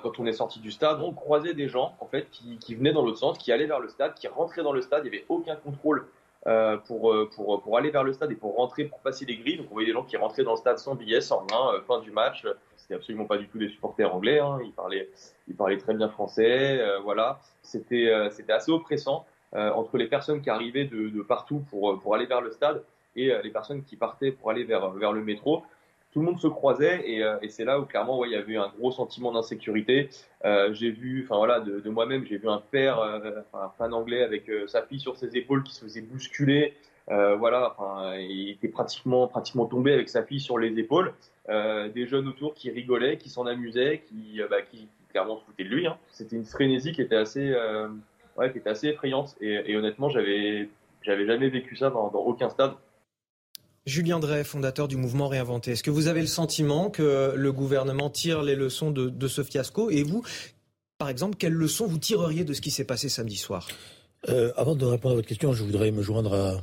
Quand 0.03 0.19
on 0.19 0.27
est 0.27 0.33
sorti 0.33 0.61
du 0.61 0.70
stade, 0.70 1.01
on 1.03 1.12
croisait 1.12 1.55
des 1.55 1.69
gens 1.69 1.95
en 2.01 2.07
fait 2.07 2.29
qui, 2.31 2.75
venaient 2.75 2.93
dans 2.93 3.05
l'autre 3.05 3.19
sens, 3.19 3.39
qui 3.39 3.53
allaient 3.53 3.66
vers 3.66 3.81
le 3.81 3.89
stade, 3.89 4.15
qui 4.15 4.29
rentraient 4.29 4.62
dans 4.62 4.73
le 4.73 4.83
stade. 4.83 5.05
Il 5.05 5.11
n'y 5.11 5.16
avait 5.16 5.27
aucun 5.29 5.57
contrôle 5.57 6.07
euh, 6.47 6.77
pour, 6.77 7.12
euh, 7.12 7.29
pour, 7.35 7.61
pour 7.62 7.77
aller 7.77 7.91
vers 7.91 8.05
le 8.05 8.12
stade 8.12 8.31
et 8.31 8.37
pour 8.37 8.57
rentrer, 8.57 8.85
pour 8.85 9.01
passer 9.01 9.25
les 9.25 9.37
grilles. 9.37 9.59
Donc 9.59 9.66
on 9.70 9.75
voyait 9.75 9.89
des 9.89 9.93
gens 9.93 10.05
qui 10.05 10.16
rentraient 10.16 10.45
dans 10.45 10.53
le 10.53 10.57
stade 10.57 10.79
sans 10.79 10.95
billet, 10.95 11.20
sans 11.20 11.45
rien, 11.47 11.75
euh, 11.75 11.81
fin 11.83 12.01
du 12.01 12.11
match. 12.11 12.47
C'était 12.77 12.95
absolument 12.95 13.27
pas 13.27 13.39
du 13.39 13.49
tout 13.49 13.59
des 13.59 13.69
supporters 13.69 14.15
anglais. 14.15 14.39
Hein. 14.39 14.59
Ils, 14.65 14.73
parlaient, 14.73 15.09
ils 15.49 15.55
parlaient 15.55 15.79
très 15.79 15.95
bien 15.95 16.09
français. 16.09 16.81
voilà, 17.03 17.41
c'était 17.62 18.11
c'était 18.31 18.53
assez 18.53 18.73
oppressant 18.73 19.27
entre 19.53 19.99
les 19.99 20.07
personnes 20.07 20.41
qui 20.41 20.49
arrivaient 20.49 20.87
de, 20.87 21.09
de, 21.09 21.23
partout 21.23 21.65
pour, 21.70 22.01
pour 22.01 22.15
aller 22.15 22.27
vers 22.27 22.41
le 22.41 22.51
stade 22.51 22.83
et 23.15 23.31
les 23.43 23.51
personnes 23.51 23.83
qui 23.83 23.97
partaient 23.97 24.31
pour 24.31 24.51
aller 24.51 24.65
vers, 24.65 24.91
vers 24.91 25.12
le 25.12 25.23
métro 25.23 25.65
tout 26.12 26.20
le 26.20 26.26
monde 26.26 26.40
se 26.40 26.47
croisait 26.47 27.02
et, 27.09 27.22
euh, 27.22 27.36
et 27.43 27.48
c'est 27.48 27.64
là 27.64 27.78
où 27.78 27.85
clairement 27.85 28.18
ouais, 28.18 28.28
il 28.28 28.32
y 28.32 28.36
avait 28.36 28.56
un 28.56 28.72
gros 28.78 28.90
sentiment 28.90 29.32
d'insécurité. 29.32 30.09
Euh, 30.44 30.72
j'ai 30.72 30.90
vu, 30.90 31.24
enfin 31.24 31.36
voilà, 31.36 31.60
de, 31.60 31.80
de 31.80 31.90
moi-même, 31.90 32.24
j'ai 32.24 32.39
vu 32.39 32.48
un 32.48 32.62
père, 32.70 32.98
euh, 33.01 33.43
un 33.52 33.68
fan 33.76 33.93
anglais 33.93 34.22
avec 34.22 34.48
euh, 34.48 34.66
sa 34.66 34.82
fille 34.82 35.01
sur 35.01 35.16
ses 35.16 35.36
épaules 35.36 35.62
qui 35.62 35.74
se 35.74 35.85
faisait 35.85 36.01
bousculer. 36.01 36.74
voilà, 37.09 37.74
enfin, 37.76 38.16
il 38.16 38.51
était 38.51 38.68
pratiquement, 38.68 39.26
pratiquement 39.28 39.66
tombé 39.66 39.93
avec 39.93 40.09
sa 40.09 40.22
fille 40.22 40.40
sur 40.40 40.59
les 40.59 40.78
épaules. 40.78 41.12
des 41.48 42.06
jeunes 42.06 42.28
autour 42.28 42.55
qui 42.55 42.70
rigolaient, 42.70 43.16
qui 43.16 43.30
s'en 43.30 43.47
amusaient, 43.47 44.02
qui, 44.06 44.40
bah, 44.51 44.62
qui 44.62 44.89
clairement 45.10 45.39
se 45.39 45.44
foutaient 45.44 45.64
de 45.64 45.70
lui. 45.70 45.86
Hein. 45.86 45.97
C'était 46.10 46.36
une 46.36 46.44
frénésie 46.44 46.93
qui 46.93 47.01
était 47.01 47.16
assez, 47.16 47.55
ouais, 48.36 48.52
qui 48.52 48.59
était 48.59 48.70
assez 48.70 48.89
effrayante. 48.89 49.36
Et, 49.40 49.70
et 49.70 49.76
honnêtement, 49.76 50.10
j'avais, 50.10 50.68
j'avais 51.02 51.26
jamais 51.26 51.48
vécu 51.48 51.76
ça 51.76 51.89
dans, 51.90 52.09
dans 52.09 52.20
aucun 52.20 52.51
stade. 52.51 52.72
Julien 53.89 54.19
Drey, 54.19 54.44
fondateur 54.44 54.86
du 54.86 54.97
mouvement 54.97 55.28
Réinventé. 55.28 55.73
Est-ce 55.73 55.82
que 55.82 55.90
vous 55.90 56.09
avez 56.09 56.20
le 56.20 56.27
sentiment 56.27 56.90
que 56.90 57.32
le 57.35 57.52
gouvernement 57.52 58.10
tire 58.10 58.43
les 58.43 58.55
leçons 58.55 58.90
de, 58.90 59.28
ce 59.28 59.43
fiasco 59.43 59.89
Et 59.90 60.02
vous, 60.02 60.23
par 60.98 61.09
exemple, 61.09 61.36
quelles 61.39 61.55
leçons 61.55 61.86
vous 61.86 61.97
tireriez 61.97 62.44
de 62.44 62.52
ce 62.52 62.60
qui 62.60 62.70
s'est 62.70 62.85
passé 62.85 63.09
samedi 63.09 63.36
soir? 63.36 63.66
Euh, 64.28 64.52
Avant 64.56 64.74
de 64.74 64.85
répondre 64.85 65.12
à 65.12 65.16
votre 65.16 65.28
question, 65.28 65.55
je 65.55 65.65
voudrais 65.65 65.90
me 65.90 66.02
joindre 66.02 66.35
à 66.35 66.60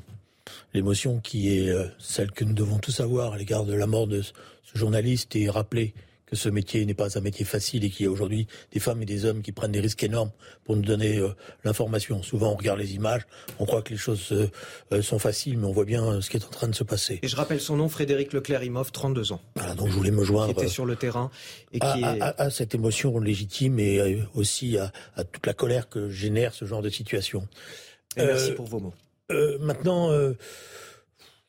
l'émotion 0.76 1.20
qui 1.20 1.58
est 1.58 1.70
euh, 1.70 1.88
celle 1.98 2.32
que 2.32 2.44
nous 2.44 2.54
devons 2.54 2.78
tous 2.78 3.00
avoir 3.00 3.34
à 3.34 3.38
l'égard 3.40 3.66
de 3.66 3.74
la 3.74 3.88
mort 3.88 4.06
de 4.06 4.22
ce 4.22 4.34
journaliste 4.76 5.36
et 5.36 5.50
rappeler 5.50 5.96
que 6.26 6.36
ce 6.36 6.50
métier 6.50 6.86
n'est 6.86 6.94
pas 6.94 7.18
un 7.18 7.22
métier 7.22 7.46
facile 7.46 7.84
et 7.84 7.90
qu'il 7.90 8.06
y 8.06 8.10
a 8.10 8.12
aujourd'hui 8.12 8.48
des 8.72 8.80
femmes 8.80 9.02
et 9.02 9.06
des 9.06 9.26
hommes 9.26 9.42
qui 9.42 9.52
prennent 9.52 9.72
des 9.72 9.80
risques 9.80 10.04
énormes 10.04 10.32
pour 10.64 10.76
nous 10.76 10.82
donner 10.82 11.18
euh, 11.18 11.30
l'information. 11.64 12.24
Souvent, 12.24 12.52
on 12.52 12.56
regarde 12.56 12.80
les 12.80 12.96
images, 12.96 13.22
on 13.60 13.66
croit 13.66 13.82
que 13.82 13.92
les 13.92 13.98
choses 13.98 14.32
euh, 14.32 15.02
sont 15.02 15.20
faciles, 15.20 15.58
mais 15.58 15.66
on 15.66 15.72
voit 15.72 15.86
bien 15.86 16.22
ce 16.22 16.30
qui 16.30 16.38
est 16.38 16.46
en 16.46 16.50
train 16.50 16.68
de 16.68 16.76
se 16.76 16.84
passer. 16.84 17.20
Et 17.22 17.28
je 17.28 17.36
rappelle 17.36 17.62
son 17.62 17.76
nom, 17.76 17.90
Frédéric 17.90 18.34
Leclerc-Imhoff, 18.34 18.92
32 18.92 19.32
ans. 19.32 19.42
Voilà, 19.56 19.76
donc 19.76 19.90
je 19.90 19.94
voulais 19.94 20.12
me 20.12 20.24
joindre. 20.24 20.54
Qui 20.54 20.62
était 20.62 20.70
sur 20.70 20.86
le 20.86 20.96
terrain 20.96 21.30
et 21.72 21.78
à, 21.82 21.94
qui 21.94 22.00
est... 22.02 22.22
à, 22.22 22.36
à, 22.38 22.50
cette 22.50 22.76
émotion 22.76 23.20
légitime 23.20 23.80
et 23.80 24.20
aussi 24.34 24.78
à, 24.78 24.92
toute 25.24 25.46
la 25.46 25.54
colère 25.54 25.90
que 25.90 26.10
génère 26.10 26.54
ce 26.54 26.66
genre 26.66 26.82
de 26.82 26.90
situation. 26.90 27.48
Et 28.18 28.26
merci 28.26 28.52
pour 28.52 28.66
vos 28.66 28.80
mots. 28.80 28.94
Euh, 29.32 29.58
maintenant, 29.60 30.12
euh, 30.12 30.34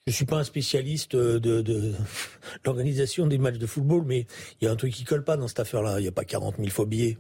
je 0.07 0.13
suis 0.13 0.25
pas 0.25 0.37
un 0.37 0.45
spécialiste 0.45 1.17
de, 1.17 1.61
de 1.63 1.93
l'organisation 2.65 3.27
des 3.27 3.39
matchs 3.39 3.59
de 3.59 3.67
football, 3.67 4.05
mais 4.07 4.27
il 4.61 4.65
y 4.65 4.69
a 4.69 4.71
un 4.71 4.77
truc 4.77 4.93
qui 4.93 5.03
colle 5.03 5.25
pas 5.25 5.37
dans 5.37 5.49
cette 5.49 5.61
affaire-là. 5.61 5.99
Il 5.99 6.03
n'y 6.03 6.09
a 6.09 6.13
pas 6.13 6.25
40 6.25 6.57
000 6.59 6.69
faux 6.69 6.87
billets. 6.87 7.19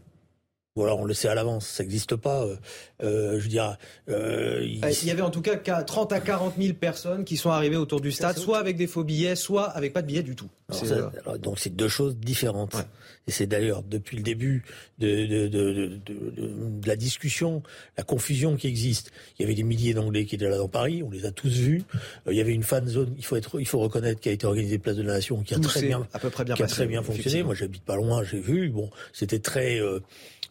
Voilà, 0.77 0.95
on 0.95 1.05
le 1.05 1.15
sait 1.15 1.29
à 1.29 1.35
l'avance, 1.35 1.67
ça 1.67 1.83
n'existe 1.83 2.17
pas. 2.17 2.45
Euh, 2.45 2.57
euh, 3.03 3.39
je 3.39 3.45
veux 3.45 3.49
dire, 3.49 3.79
euh, 4.11 4.61
il... 4.63 4.85
il... 4.85 5.09
y 5.09 5.11
avait 5.11 5.23
en 5.23 5.31
tout 5.31 5.41
cas 5.41 5.57
30 5.57 6.13
à 6.13 6.21
40 6.21 6.55
000 6.59 6.75
personnes 6.75 7.25
qui 7.25 7.39
sont 7.39 7.51
arrivées 7.51 7.77
autour 7.77 8.03
du 8.03 8.13
stade, 8.13 8.37
soit 8.37 8.59
avec 8.59 8.77
des 8.77 8.87
faux 8.87 9.03
billets, 9.03 9.37
soit 9.37 9.65
avec 9.71 9.95
pas 9.95 10.03
de 10.03 10.07
billets 10.07 10.23
du 10.23 10.37
tout. 10.37 10.51
Alors 10.69 10.85
ça, 10.85 11.13
alors, 11.25 11.39
donc 11.39 11.59
c'est 11.59 11.75
deux 11.75 11.89
choses 11.89 12.17
différentes. 12.17 12.75
Ouais. 12.75 12.83
Et 13.29 13.33
c'est 13.33 13.47
d'ailleurs 13.47 13.83
depuis 13.83 14.17
le 14.17 14.23
début 14.23 14.65
de, 14.99 15.27
de, 15.27 15.49
de, 15.49 15.99
de, 16.07 16.87
la 16.87 16.95
discussion, 16.95 17.63
la 17.97 18.05
confusion 18.05 18.57
qui 18.57 18.69
existe. 18.69 19.11
Il 19.39 19.43
y 19.43 19.45
avait 19.45 19.55
des 19.55 19.63
milliers 19.65 19.95
d'Anglais 19.95 20.27
qui 20.27 20.37
étaient 20.37 20.49
là 20.49 20.59
dans 20.59 20.69
Paris, 20.69 21.03
on 21.03 21.11
les 21.11 21.25
a 21.25 21.33
tous 21.33 21.53
vus. 21.53 21.83
il 22.29 22.37
y 22.37 22.41
avait 22.41 22.53
une 22.53 22.63
fan 22.63 22.87
zone, 22.87 23.15
il 23.17 23.25
faut 23.25 23.37
être, 23.37 23.59
il 23.59 23.67
faut 23.67 23.81
reconnaître, 23.81 24.21
qui 24.21 24.29
a 24.29 24.33
été 24.33 24.47
organisée 24.47 24.79
Place 24.79 24.97
de 24.97 25.03
la 25.03 25.15
Nation, 25.15 25.43
qui 25.43 25.55
a 25.55 25.59
très 25.59 25.83
bien, 25.83 26.07
à 26.13 26.19
peu 26.19 26.31
près 26.31 26.45
bien, 26.45 26.55
qui 26.55 26.63
a 26.63 26.67
passé, 26.67 26.77
très 26.77 26.87
bien 26.87 27.03
fonctionné. 27.03 27.43
Moi, 27.43 27.55
j'habite 27.55 27.85
pas 27.85 27.97
loin, 27.97 28.23
j'ai 28.23 28.41
vu. 28.41 28.69
Bon, 28.69 28.91
c'était 29.13 29.41
très 29.41 29.81
euh, 29.81 30.01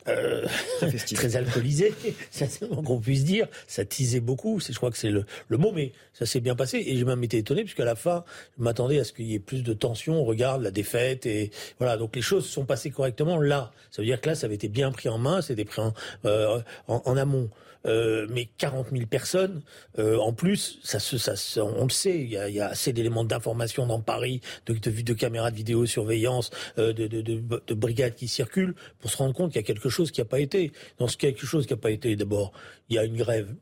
très, 0.05 0.91
très, 1.15 1.35
alcoolisé, 1.35 1.93
c'est 2.31 2.67
qu'on 2.67 2.99
puisse 2.99 3.23
dire. 3.23 3.47
Ça 3.67 3.85
tisait 3.85 4.19
beaucoup, 4.19 4.59
je 4.59 4.73
crois 4.73 4.91
que 4.91 4.97
c'est 4.97 5.09
le, 5.09 5.25
le, 5.47 5.57
mot, 5.57 5.71
mais 5.73 5.91
ça 6.13 6.25
s'est 6.25 6.39
bien 6.39 6.55
passé. 6.55 6.83
Et 6.85 6.95
j'ai 6.95 7.03
même 7.03 7.23
été 7.23 7.37
étonné, 7.37 7.63
puisqu'à 7.63 7.85
la 7.85 7.95
fin, 7.95 8.23
je 8.57 8.63
m'attendais 8.63 8.99
à 8.99 9.03
ce 9.03 9.13
qu'il 9.13 9.25
y 9.25 9.35
ait 9.35 9.39
plus 9.39 9.63
de 9.63 9.73
tension. 9.73 10.21
On 10.21 10.25
regarde 10.25 10.61
la 10.61 10.71
défaite, 10.71 11.25
et 11.25 11.51
voilà. 11.79 11.97
Donc 11.97 12.15
les 12.15 12.21
choses 12.21 12.45
sont 12.45 12.65
passées 12.65 12.91
correctement 12.91 13.39
là. 13.39 13.71
Ça 13.91 14.01
veut 14.01 14.05
dire 14.05 14.21
que 14.21 14.29
là, 14.29 14.35
ça 14.35 14.45
avait 14.45 14.55
été 14.55 14.67
bien 14.67 14.91
pris 14.91 15.09
en 15.09 15.17
main, 15.17 15.41
c'était 15.41 15.65
pris 15.65 15.81
en, 15.81 15.93
euh, 16.25 16.59
en, 16.87 17.01
en 17.05 17.17
amont. 17.17 17.49
Euh, 17.85 18.27
mais 18.29 18.49
40 18.57 18.87
000 18.91 19.05
personnes, 19.05 19.61
euh, 19.99 20.17
en 20.17 20.33
plus, 20.33 20.79
ça, 20.83 20.99
ça, 20.99 21.35
ça, 21.35 21.63
on 21.63 21.83
le 21.83 21.89
sait, 21.89 22.17
il 22.17 22.29
y 22.29 22.37
a, 22.37 22.49
y 22.49 22.59
a 22.59 22.67
assez 22.67 22.93
d'éléments 22.93 23.23
d'information 23.23 23.85
dans 23.85 24.01
Paris, 24.01 24.41
de, 24.65 24.73
de, 24.73 25.01
de 25.01 25.13
caméras 25.13 25.51
de 25.51 25.55
vidéosurveillance, 25.55 26.49
euh, 26.77 26.93
de, 26.93 27.07
de, 27.07 27.21
de, 27.21 27.41
de, 27.67 27.73
brigades 27.73 28.15
qui 28.15 28.27
circulent, 28.27 28.75
pour 28.99 29.11
se 29.11 29.17
rendre 29.17 29.33
compte 29.33 29.51
qu'il 29.51 29.61
y 29.61 29.63
a 29.63 29.67
quelque 29.67 29.89
chose 29.89 30.11
qui 30.11 30.21
n'a 30.21 30.25
pas 30.25 30.39
été. 30.39 30.71
Dans 30.97 31.07
ce 31.07 31.17
quelque 31.17 31.45
chose 31.45 31.67
qui 31.67 31.73
n'a 31.73 31.77
pas 31.77 31.91
été, 31.91 32.15
d'abord, 32.15 32.51
il 32.89 32.95
y 32.95 32.99
a 32.99 33.03
une 33.03 33.17
grève 33.17 33.53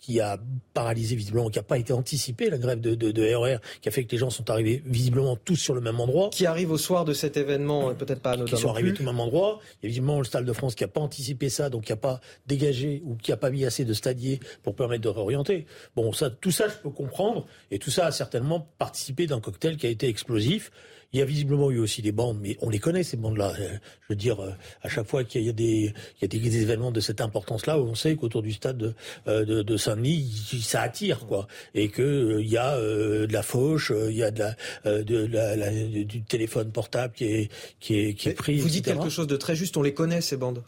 qui 0.00 0.20
a 0.20 0.38
paralysé 0.72 1.14
visiblement, 1.14 1.50
qui 1.50 1.58
n'a 1.58 1.62
pas 1.62 1.78
été 1.78 1.92
anticipé, 1.92 2.48
la 2.48 2.58
grève 2.58 2.80
de, 2.80 2.94
de, 2.94 3.10
de, 3.10 3.34
RER, 3.34 3.58
qui 3.80 3.88
a 3.88 3.92
fait 3.92 4.04
que 4.04 4.12
les 4.12 4.18
gens 4.18 4.30
sont 4.30 4.48
arrivés 4.50 4.82
visiblement 4.86 5.36
tous 5.36 5.56
sur 5.56 5.74
le 5.74 5.80
même 5.80 6.00
endroit. 6.00 6.30
Qui 6.30 6.46
arrivent 6.46 6.70
au 6.70 6.78
soir 6.78 7.04
de 7.04 7.12
cet 7.12 7.36
événement, 7.36 7.94
peut-être 7.94 8.20
pas 8.20 8.32
à 8.32 8.36
Qui 8.38 8.56
sont 8.56 8.70
arrivés 8.70 8.94
tous 8.94 9.02
au 9.02 9.06
même 9.06 9.20
endroit. 9.20 9.60
Il 9.82 9.86
y 9.86 9.86
a 9.86 9.88
visiblement 9.88 10.18
le 10.18 10.24
Stade 10.24 10.44
de 10.44 10.52
France 10.52 10.74
qui 10.74 10.84
n'a 10.84 10.88
pas 10.88 11.00
anticipé 11.00 11.50
ça, 11.50 11.68
donc 11.68 11.84
qui 11.84 11.92
n'a 11.92 11.96
pas 11.96 12.20
dégagé 12.46 13.02
ou 13.04 13.16
qui 13.16 13.30
n'a 13.30 13.36
pas 13.36 13.50
mis 13.50 13.64
assez 13.64 13.84
de 13.84 13.92
stadiers 13.92 14.40
pour 14.62 14.74
permettre 14.74 15.02
de 15.02 15.08
réorienter. 15.08 15.66
Bon, 15.94 16.12
ça, 16.12 16.30
tout 16.30 16.50
ça, 16.50 16.68
je 16.68 16.76
peux 16.76 16.90
comprendre, 16.90 17.46
et 17.70 17.78
tout 17.78 17.90
ça 17.90 18.06
a 18.06 18.12
certainement 18.12 18.68
participé 18.78 19.26
d'un 19.26 19.40
cocktail 19.40 19.76
qui 19.76 19.86
a 19.86 19.90
été 19.90 20.08
explosif. 20.08 20.70
Il 21.12 21.18
y 21.18 21.22
a 21.22 21.24
visiblement 21.24 21.70
eu 21.70 21.78
aussi 21.78 22.02
des 22.02 22.12
bandes, 22.12 22.38
mais 22.40 22.56
on 22.60 22.70
les 22.70 22.78
connaît 22.78 23.02
ces 23.02 23.16
bandes-là. 23.16 23.52
Je 23.56 24.08
veux 24.10 24.16
dire, 24.16 24.38
à 24.82 24.88
chaque 24.88 25.06
fois 25.06 25.24
qu'il 25.24 25.42
y 25.42 25.48
a 25.48 25.52
des, 25.52 25.92
il 26.20 26.22
y 26.22 26.24
a 26.24 26.28
des 26.28 26.62
événements 26.62 26.92
de 26.92 27.00
cette 27.00 27.20
importance-là, 27.20 27.78
on 27.78 27.94
sait 27.94 28.14
qu'autour 28.16 28.42
du 28.42 28.52
stade 28.52 28.78
de, 28.78 28.94
de, 29.26 29.62
de 29.62 29.76
Saint-Denis, 29.76 30.62
ça 30.62 30.82
attire, 30.82 31.26
quoi, 31.26 31.48
et 31.74 31.88
que 31.88 32.38
il 32.40 32.48
y 32.48 32.56
a 32.56 32.74
euh, 32.74 33.26
de 33.26 33.32
la 33.32 33.42
fauche, 33.42 33.92
il 34.08 34.16
y 34.16 34.22
a 34.22 34.30
de 34.30 34.38
la, 34.40 34.56
euh, 34.86 35.02
de 35.02 35.26
la, 35.26 35.56
la, 35.56 35.70
du 35.70 36.22
téléphone 36.22 36.70
portable 36.70 37.14
qui 37.14 37.24
est, 37.24 37.50
qui 37.80 37.98
est, 37.98 38.14
qui 38.14 38.28
est 38.28 38.34
pris. 38.34 38.58
Vous 38.58 38.68
dites 38.68 38.86
etc. 38.86 38.98
quelque 38.98 39.10
chose 39.10 39.26
de 39.26 39.36
très 39.36 39.56
juste. 39.56 39.76
On 39.76 39.82
les 39.82 39.94
connaît 39.94 40.20
ces 40.20 40.36
bandes 40.36 40.62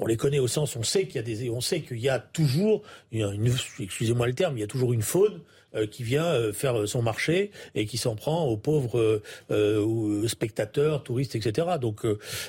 on 0.00 0.06
les 0.06 0.16
connaît 0.16 0.38
au 0.38 0.48
sens, 0.48 0.76
on 0.76 0.82
sait 0.82 1.04
qu'il 1.04 1.16
y 1.16 1.18
a 1.18 1.22
des, 1.22 1.50
on 1.50 1.60
sait 1.60 1.82
qu'il 1.82 1.98
y 1.98 2.08
a 2.08 2.18
toujours, 2.18 2.82
excusez-moi 3.12 4.26
le 4.26 4.32
terme, 4.32 4.56
il 4.56 4.60
y 4.60 4.64
a 4.64 4.66
toujours 4.66 4.94
une 4.94 5.02
faune 5.02 5.34
euh, 5.34 5.40
qui 5.90 6.02
vient 6.02 6.24
euh, 6.24 6.52
faire 6.52 6.88
son 6.88 7.02
marché 7.02 7.50
et 7.74 7.86
qui 7.86 7.96
s'en 7.96 8.16
prend 8.16 8.44
aux 8.44 8.56
pauvres 8.56 9.22
euh, 9.50 10.28
spectateurs, 10.28 11.02
touristes, 11.02 11.34
etc. 11.34 11.68
Donc 11.80 12.06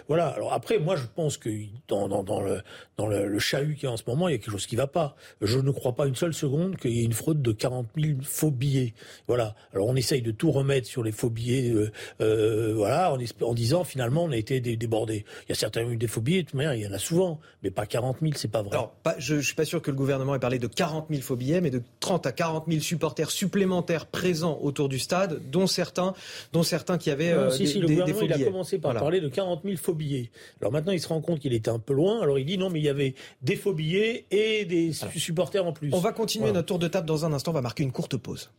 voilà. 0.08 0.28
Alors 0.28 0.54
après, 0.54 0.80
moi, 0.80 0.96
je 0.96 1.06
pense 1.14 1.38
que 1.38 1.50
dans, 1.88 2.08
le 2.08 2.62
dans 2.98 3.08
le, 3.08 3.28
le 3.28 3.40
chahut 3.40 3.76
qui 3.76 3.86
est 3.86 3.90
en 3.90 3.98
ce 3.98 4.04
moment, 4.08 4.28
il 4.28 4.32
y 4.32 4.36
a 4.36 4.38
quelque 4.38 4.52
chose 4.52 4.66
qui 4.66 4.76
va 4.76 4.88
pas. 4.88 5.16
Je 5.42 5.60
ne 5.60 5.72
crois 5.72 5.94
pas 5.94 6.08
une 6.08 6.16
seule 6.16 6.34
seconde 6.34 6.78
qu'il 6.78 6.92
y 6.92 7.02
ait 7.02 7.06
une 7.06 7.14
fraude 7.14 7.42
de 7.42 7.52
40 7.52 7.88
000 7.98 8.20
faux 8.24 8.52
billets. 8.52 8.94
Voilà. 9.28 9.56
Alors 9.74 9.88
on 9.88 9.96
essaye 9.96 10.22
de 10.22 10.32
tout 10.32 10.52
remettre 10.52 10.88
sur 10.88 11.04
les 11.04 11.12
faux 11.12 11.30
billets, 11.30 11.74
voilà, 12.20 13.14
en, 13.42 13.54
disant 13.54 13.84
finalement 13.84 14.24
on 14.24 14.32
a 14.32 14.38
été 14.38 14.60
débordé. 14.60 15.26
Il 15.46 15.50
y 15.50 15.52
a 15.52 15.56
certains 15.56 15.88
eu 15.88 15.98
des 15.98 16.08
faux 16.08 16.22
billets, 16.22 16.46
mais 16.54 16.66
il 16.78 16.84
y 16.84 16.88
en 16.88 16.94
a 16.94 17.00
souvent, 17.00 17.40
mais 17.64 17.72
pas 17.72 17.86
40 17.86 18.18
000, 18.22 18.34
c'est 18.36 18.48
pas 18.48 18.62
vrai. 18.62 18.74
Alors, 18.74 18.94
je, 19.18 19.36
je 19.36 19.42
suis 19.42 19.56
pas 19.56 19.66
sûr 19.66 19.82
que 19.82 19.92
le 19.92 19.98
gouvernement 19.98 20.36
ait 20.36 20.40
parlé 20.40 20.60
de 20.60 20.68
40 20.68 21.08
000 21.10 21.22
faux 21.22 21.36
billets, 21.36 21.62
mais 21.62 21.70
de 21.70 21.82
30 22.00 22.26
à 22.26 22.32
40 22.32 22.66
000 22.68 22.82
supporters 22.82 23.11
supplémentaires 23.30 24.06
présents 24.06 24.60
autour 24.62 24.90
du 24.90 25.00
stade, 25.00 25.42
dont 25.50 25.68
certains, 25.68 26.14
dont 26.54 26.64
certains 26.64 26.98
qui 26.98 27.10
avaient 27.10 27.34
non, 27.34 27.42
euh, 27.42 27.50
si, 27.52 27.64
des, 27.64 27.68
si, 27.68 27.80
le 27.80 27.88
des, 27.88 27.94
gouvernement, 27.96 28.20
des 28.20 28.26
il 28.26 28.34
a 28.34 28.46
commencé 28.46 28.78
par 28.80 28.92
voilà. 28.92 29.00
parler 29.00 29.22
de 29.22 29.28
40 29.28 29.62
000 29.64 29.78
faux 29.78 29.94
billets. 29.94 30.32
Alors 30.60 30.72
maintenant, 30.72 30.92
il 30.92 31.02
se 31.02 31.08
rend 31.08 31.22
compte 31.22 31.40
qu'il 31.40 31.54
était 31.54 31.70
un 31.70 31.80
peu 31.80 31.94
loin. 31.94 32.22
Alors 32.22 32.40
il 32.40 32.46
dit 32.46 32.58
non, 32.58 32.70
mais 32.70 32.80
il 32.80 32.86
y 32.86 32.90
avait 32.90 33.16
des 33.42 33.56
faux 33.56 33.74
billets 33.74 34.26
et 34.32 34.66
des 34.66 34.92
voilà. 34.92 35.14
supporters 35.16 35.66
en 35.66 35.74
plus. 35.74 35.90
On 35.94 36.00
va 36.00 36.12
continuer 36.14 36.46
voilà. 36.46 36.60
notre 36.60 36.68
tour 36.68 36.80
de 36.80 36.88
table 36.88 37.08
dans 37.08 37.26
un 37.26 37.34
instant. 37.34 37.52
On 37.52 37.56
va 37.56 37.62
marquer 37.62 37.84
une 37.84 37.92
courte 37.92 38.18
pause. 38.18 38.50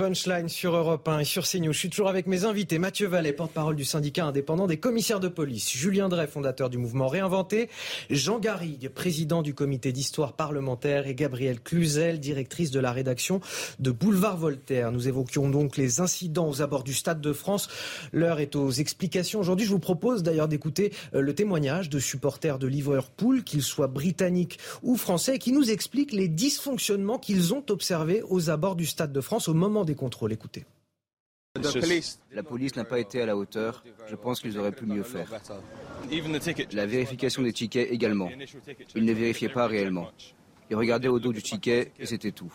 Punchline 0.00 0.48
sur 0.48 0.74
Europe 0.74 1.06
1 1.06 1.18
et 1.18 1.24
sur 1.26 1.46
CNews. 1.46 1.74
Je 1.74 1.78
suis 1.78 1.90
toujours 1.90 2.08
avec 2.08 2.26
mes 2.26 2.46
invités. 2.46 2.78
Mathieu 2.78 3.06
Vallet, 3.06 3.34
porte-parole 3.34 3.76
du 3.76 3.84
syndicat 3.84 4.24
indépendant 4.24 4.66
des 4.66 4.78
commissaires 4.78 5.20
de 5.20 5.28
police. 5.28 5.70
Julien 5.70 6.08
Drey, 6.08 6.26
fondateur 6.26 6.70
du 6.70 6.78
mouvement 6.78 7.06
Réinventé. 7.06 7.68
Jean 8.08 8.38
Garrigue, 8.38 8.88
président 8.88 9.42
du 9.42 9.52
comité 9.52 9.92
d'histoire 9.92 10.32
parlementaire. 10.32 11.06
Et 11.06 11.14
Gabrielle 11.14 11.60
Cluzel, 11.60 12.18
directrice 12.18 12.70
de 12.70 12.80
la 12.80 12.92
rédaction 12.92 13.42
de 13.78 13.90
Boulevard 13.90 14.38
Voltaire. 14.38 14.90
Nous 14.90 15.06
évoquions 15.06 15.50
donc 15.50 15.76
les 15.76 16.00
incidents 16.00 16.48
aux 16.48 16.62
abords 16.62 16.82
du 16.82 16.94
Stade 16.94 17.20
de 17.20 17.34
France. 17.34 17.68
L'heure 18.14 18.40
est 18.40 18.56
aux 18.56 18.70
explications. 18.70 19.40
Aujourd'hui, 19.40 19.66
je 19.66 19.70
vous 19.70 19.80
propose 19.80 20.22
d'ailleurs 20.22 20.48
d'écouter 20.48 20.94
le 21.12 21.34
témoignage 21.34 21.90
de 21.90 21.98
supporters 21.98 22.58
de 22.58 22.66
Liverpool, 22.66 23.44
qu'ils 23.44 23.62
soient 23.62 23.86
britanniques 23.86 24.60
ou 24.82 24.96
français, 24.96 25.38
qui 25.38 25.52
nous 25.52 25.70
expliquent 25.70 26.12
les 26.12 26.28
dysfonctionnements 26.28 27.18
qu'ils 27.18 27.52
ont 27.52 27.64
observés 27.68 28.22
aux 28.30 28.48
abords 28.48 28.76
du 28.76 28.86
Stade 28.86 29.12
de 29.12 29.20
France 29.20 29.46
au 29.46 29.52
moment 29.52 29.84
des 29.84 29.89
contrôles. 29.94 30.32
Écoutez. 30.32 30.64
La 32.32 32.42
police 32.42 32.76
n'a 32.76 32.84
pas 32.84 33.00
été 33.00 33.20
à 33.20 33.26
la 33.26 33.36
hauteur. 33.36 33.82
Je 34.08 34.14
pense 34.14 34.40
qu'ils 34.40 34.56
auraient 34.58 34.72
pu 34.72 34.86
mieux 34.86 35.02
faire. 35.02 35.28
La 36.72 36.86
vérification 36.86 37.42
des 37.42 37.52
tickets 37.52 37.90
également. 37.90 38.30
Ils 38.94 39.04
ne 39.04 39.12
vérifiaient 39.12 39.48
pas 39.48 39.66
réellement. 39.66 40.10
Ils 40.70 40.76
regardaient 40.76 41.08
au 41.08 41.18
dos 41.18 41.32
du 41.32 41.42
ticket 41.42 41.90
et 41.98 42.06
c'était 42.06 42.30
tout. 42.30 42.52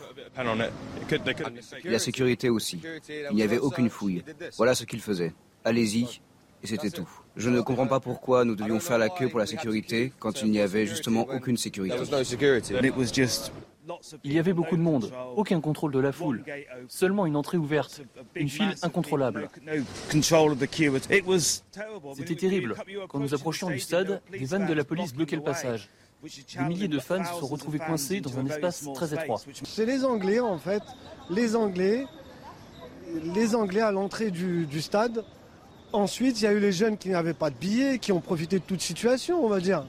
La 1.84 2.00
sécurité 2.00 2.50
aussi. 2.50 2.82
Il 3.30 3.36
n'y 3.36 3.44
avait 3.44 3.60
aucune 3.60 3.90
fouille. 3.90 4.24
Voilà 4.56 4.74
ce 4.74 4.86
qu'ils 4.86 5.02
faisaient. 5.02 5.34
Allez-y, 5.66 6.22
et 6.64 6.68
c'était 6.68 6.90
tout. 6.90 7.10
Je 7.36 7.50
ne 7.50 7.60
comprends 7.60 7.88
pas 7.88 8.00
pourquoi 8.00 8.46
nous 8.46 8.56
devions 8.56 8.80
faire 8.80 8.98
la 8.98 9.10
queue 9.10 9.28
pour 9.28 9.40
la 9.40 9.46
sécurité 9.46 10.14
quand 10.20 10.42
il 10.42 10.52
n'y 10.52 10.62
avait 10.62 10.86
justement 10.86 11.28
aucune 11.30 11.58
sécurité. 11.58 11.98
Il 14.24 14.34
y 14.34 14.40
avait 14.40 14.54
beaucoup 14.54 14.78
de 14.78 14.82
monde, 14.82 15.12
aucun 15.36 15.62
contrôle 15.62 15.92
de 15.92 16.00
la 16.00 16.12
foule, 16.12 16.44
seulement 16.88 17.26
une 17.26 17.36
entrée 17.36 17.58
ouverte, 17.58 18.02
une 18.36 18.50
file 18.50 18.76
incontrôlable. 18.82 19.50
C'était 22.16 22.36
terrible. 22.36 22.76
Quand 23.10 23.20
nous 23.20 23.34
approchions 23.34 23.70
du 23.70 23.80
stade, 23.80 24.22
des 24.32 24.46
vannes 24.46 24.68
de 24.68 24.74
la 24.74 24.84
police 24.84 25.14
bloquaient 25.14 25.36
le 25.36 25.44
passage. 25.44 25.90
Des 26.24 26.64
milliers 26.64 26.88
de 26.88 27.00
fans 27.00 27.24
se 27.24 27.40
sont 27.40 27.46
retrouvés 27.48 27.80
coincés 27.80 28.22
dans 28.22 28.40
un 28.40 28.46
espace 28.46 28.88
très 28.94 29.14
étroit. 29.14 29.42
C'est 29.64 29.86
les 29.86 30.04
Anglais 30.06 30.40
en 30.40 30.58
fait, 30.58 30.82
les 31.30 31.56
Anglais, 31.56 32.06
les 33.36 33.56
Anglais 33.56 33.82
à 33.82 33.92
l'entrée 33.92 34.32
du, 34.32 34.66
du 34.66 34.82
stade. 34.82 35.24
Ensuite, 35.94 36.42
il 36.42 36.46
y 36.46 36.48
a 36.48 36.52
eu 36.52 36.60
les 36.60 36.72
jeunes 36.72 36.98
qui 36.98 37.10
n'avaient 37.10 37.34
pas 37.34 37.50
de 37.50 37.56
billets, 37.56 38.00
qui 38.00 38.12
ont 38.12 38.20
profité 38.20 38.60
de 38.60 38.64
toute 38.64 38.82
situation, 38.82 39.46
on 39.46 39.48
va 39.48 39.60
dire. 39.60 39.86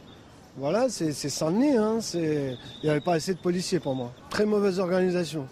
Voilà, 0.59 0.89
c'est 0.89 1.12
Saint-Denis. 1.12 1.77
Hein, 1.77 1.99
il 2.15 2.57
n'y 2.83 2.89
avait 2.89 3.01
pas 3.01 3.15
assez 3.15 3.35
de 3.35 3.39
policiers 3.39 3.78
pour 3.78 3.95
moi. 3.95 4.12
Très 4.31 4.47
mauvaise 4.47 4.78
organisation. 4.78 5.47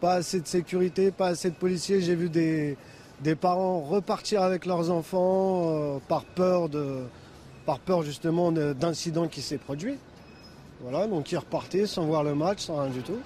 Pas 0.00 0.14
assez 0.14 0.40
de 0.40 0.46
sécurité, 0.46 1.12
pas 1.12 1.28
assez 1.28 1.50
de 1.50 1.54
policiers. 1.54 2.00
J'ai 2.00 2.16
vu 2.16 2.28
des, 2.28 2.76
parents 3.40 3.80
repartir 3.80 4.42
avec 4.42 4.66
leurs 4.66 4.90
enfants 4.90 5.62
euh, 5.66 5.98
par 6.08 6.24
peur 6.24 6.68
par 7.64 7.78
peur 7.80 8.02
justement 8.02 8.50
d'incidents 8.50 9.28
qui 9.28 9.42
s'est 9.42 9.58
produit. 9.58 9.98
Voilà, 10.80 11.06
donc 11.06 11.30
ils 11.30 11.36
repartaient 11.36 11.86
sans 11.86 12.06
voir 12.06 12.24
le 12.24 12.34
match, 12.34 12.60
sans 12.60 12.80
rien 12.80 12.90
du 12.90 13.02
tout. 13.02 13.18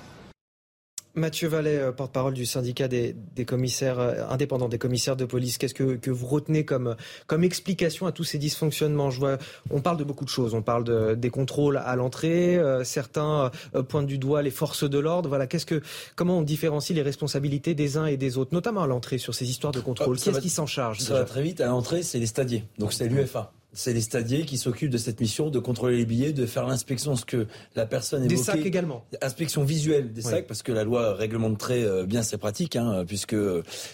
Mathieu 1.15 1.49
Vallet, 1.49 1.77
euh, 1.77 1.93
porte-parole 1.93 2.33
du 2.33 2.47
syndicat 2.47 2.89
des, 2.89 3.15
commissaires 3.47 3.99
euh, 3.99 4.27
indépendants, 4.31 4.69
des 4.69 4.79
commissaires 4.79 5.17
de 5.17 5.27
police, 5.27 5.59
qu'est-ce 5.59 5.75
que, 5.75 6.11
vous 6.11 6.27
retenez 6.27 6.65
comme, 6.65 6.97
comme 7.27 7.45
explication 7.45 8.07
à 8.07 8.13
tous 8.13 8.25
ces 8.25 8.39
dysfonctionnements? 8.39 9.11
Je 9.11 9.19
vois, 9.19 9.39
on 9.71 9.81
parle 9.81 9.99
de 9.99 10.05
beaucoup 10.05 10.25
de 10.25 10.31
choses. 10.31 10.55
On 10.55 10.63
parle 10.63 10.85
de, 10.85 11.15
des 11.15 11.31
contrôles 11.31 11.77
à 11.77 11.97
l'entrée. 11.97 12.57
Euh, 12.57 12.83
certains 12.85 13.51
pointent 13.89 14.07
du 14.07 14.19
doigt 14.19 14.43
les 14.43 14.51
forces 14.51 14.89
de 14.89 14.99
l'ordre. 14.99 15.29
Voilà, 15.29 15.47
qu'est-ce 15.47 15.67
que, 15.67 15.83
comment 16.17 16.39
on 16.39 16.43
différencie 16.43 16.97
les 16.97 17.03
responsabilités 17.03 17.75
des 17.75 17.99
uns 17.99 18.07
et 18.07 18.17
des 18.17 18.39
autres, 18.39 18.55
notamment 18.55 18.83
à 18.83 18.87
l'entrée 18.87 19.19
sur 19.19 19.35
ces 19.35 19.51
histoires 19.51 19.73
de 19.73 19.81
contrôle? 19.81 20.19
Qu'est-ce 20.19 20.41
qui 20.41 20.51
s'en 20.51 20.67
charge 20.67 21.01
Ça 21.01 21.15
va 21.15 21.25
très 21.25 21.43
vite. 21.43 21.61
À 21.61 21.67
l'entrée, 21.67 22.03
c'est 22.03 22.19
les 22.19 22.27
stadiers. 22.27 22.65
Donc 22.79 22.93
c'est 22.93 23.09
l'UFA 23.09 23.53
c'est 23.73 23.93
les 23.93 24.01
stadiers 24.01 24.45
qui 24.45 24.59
s'occupent 24.59 24.91
de 24.91 24.99
cette 24.99 25.21
mission, 25.21 25.51
de 25.51 25.59
contrôler 25.59 25.97
les 25.97 26.07
billets, 26.07 26.33
de 26.33 26.47
faire 26.47 26.67
l'inspection, 26.67 27.17
ce 27.17 27.25
que 27.25 27.47
la 27.75 27.87
personne 27.87 28.23
évoquait. 28.25 28.37
Des 28.37 28.43
sacs 28.43 28.67
également. 28.67 29.05
Inspection 29.21 29.65
visuelle 29.65 30.13
des 30.13 30.23
sacs, 30.23 30.47
parce 30.47 30.63
que 30.63 30.73
la 30.73 30.85
loi 30.85 31.15
réglemente 31.15 31.59
très 31.59 31.83
euh, 31.85 32.05
bien 32.05 32.23
ces 32.23 32.37
pratiques, 32.37 32.77
hein, 32.77 33.05
puisque 33.07 33.37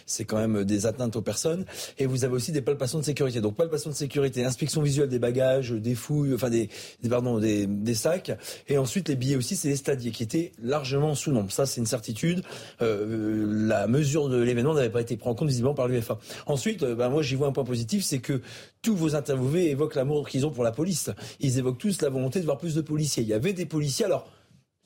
c'est 0.07 0.25
quand 0.25 0.37
même 0.37 0.65
des 0.65 0.87
atteintes 0.87 1.17
aux 1.17 1.23
personnes. 1.23 1.65
Et 1.99 2.07
vous 2.07 2.25
avez 2.25 2.35
aussi 2.35 2.53
des 2.53 2.63
palpations 2.63 2.99
de 2.99 3.05
sécurité. 3.05 3.41
Donc 3.41 3.57
palpations 3.57 3.91
de 3.91 3.95
sécurité, 3.95 4.45
inspection 4.45 4.83
visuelle 4.83 5.09
des 5.09 5.19
bagages, 5.19 5.71
des 5.71 5.95
fouilles, 5.95 6.35
enfin 6.35 6.51
des, 6.51 6.69
pardon, 7.09 7.39
des, 7.39 7.67
des, 7.67 7.95
sacs. 7.95 8.33
Et 8.69 8.79
ensuite 8.79 9.09
les 9.09 9.17
billets 9.17 9.37
aussi, 9.37 9.57
c'est 9.57 9.69
les 9.69 9.77
stadiers 9.77 10.11
qui 10.11 10.23
étaient 10.23 10.53
largement 10.63 11.15
sous 11.15 11.31
nombre. 11.31 11.53
Ça, 11.53 11.67
c'est 11.67 11.81
une 11.81 11.87
certitude. 11.87 12.43
Euh, 12.83 13.47
la 13.69 13.87
mesure 13.87 14.29
de 14.29 14.41
l'événement 14.41 14.75
n'avait 14.75 14.91
pas 14.91 15.01
été 15.01 15.17
prise 15.17 15.29
en 15.29 15.35
compte 15.35 15.49
visiblement 15.49 15.75
par 15.75 15.89
l'UFA. 15.89 16.19
Ensuite, 16.47 16.83
euh, 16.83 16.95
ben, 16.95 17.09
moi 17.09 17.23
j'y 17.23 17.35
vois 17.35 17.49
un 17.49 17.53
point 17.53 17.65
positif, 17.65 18.05
c'est 18.05 18.19
que 18.19 18.41
tous 18.83 18.95
vos 18.95 19.15
interviewés 19.15 19.71
évoquent 19.71 19.95
l'amour 19.95 20.29
qu'ils 20.29 20.47
ont 20.47 20.51
pour 20.51 20.65
la 20.65 20.73
police. 20.73 21.11
Ils 21.41 21.59
évoquent 21.59 21.79
tous 21.79 22.03
la 22.03 22.11
volonté 22.11 22.41
de 22.41 22.45
voir 22.45 22.59
plus 22.59 22.75
de 22.75 22.81
policiers. 22.81 23.23
Il 23.23 23.29
y 23.29 23.35
avait 23.35 23.53
des 23.53 23.67
policiers. 23.67 24.05
Alors, 24.05 24.27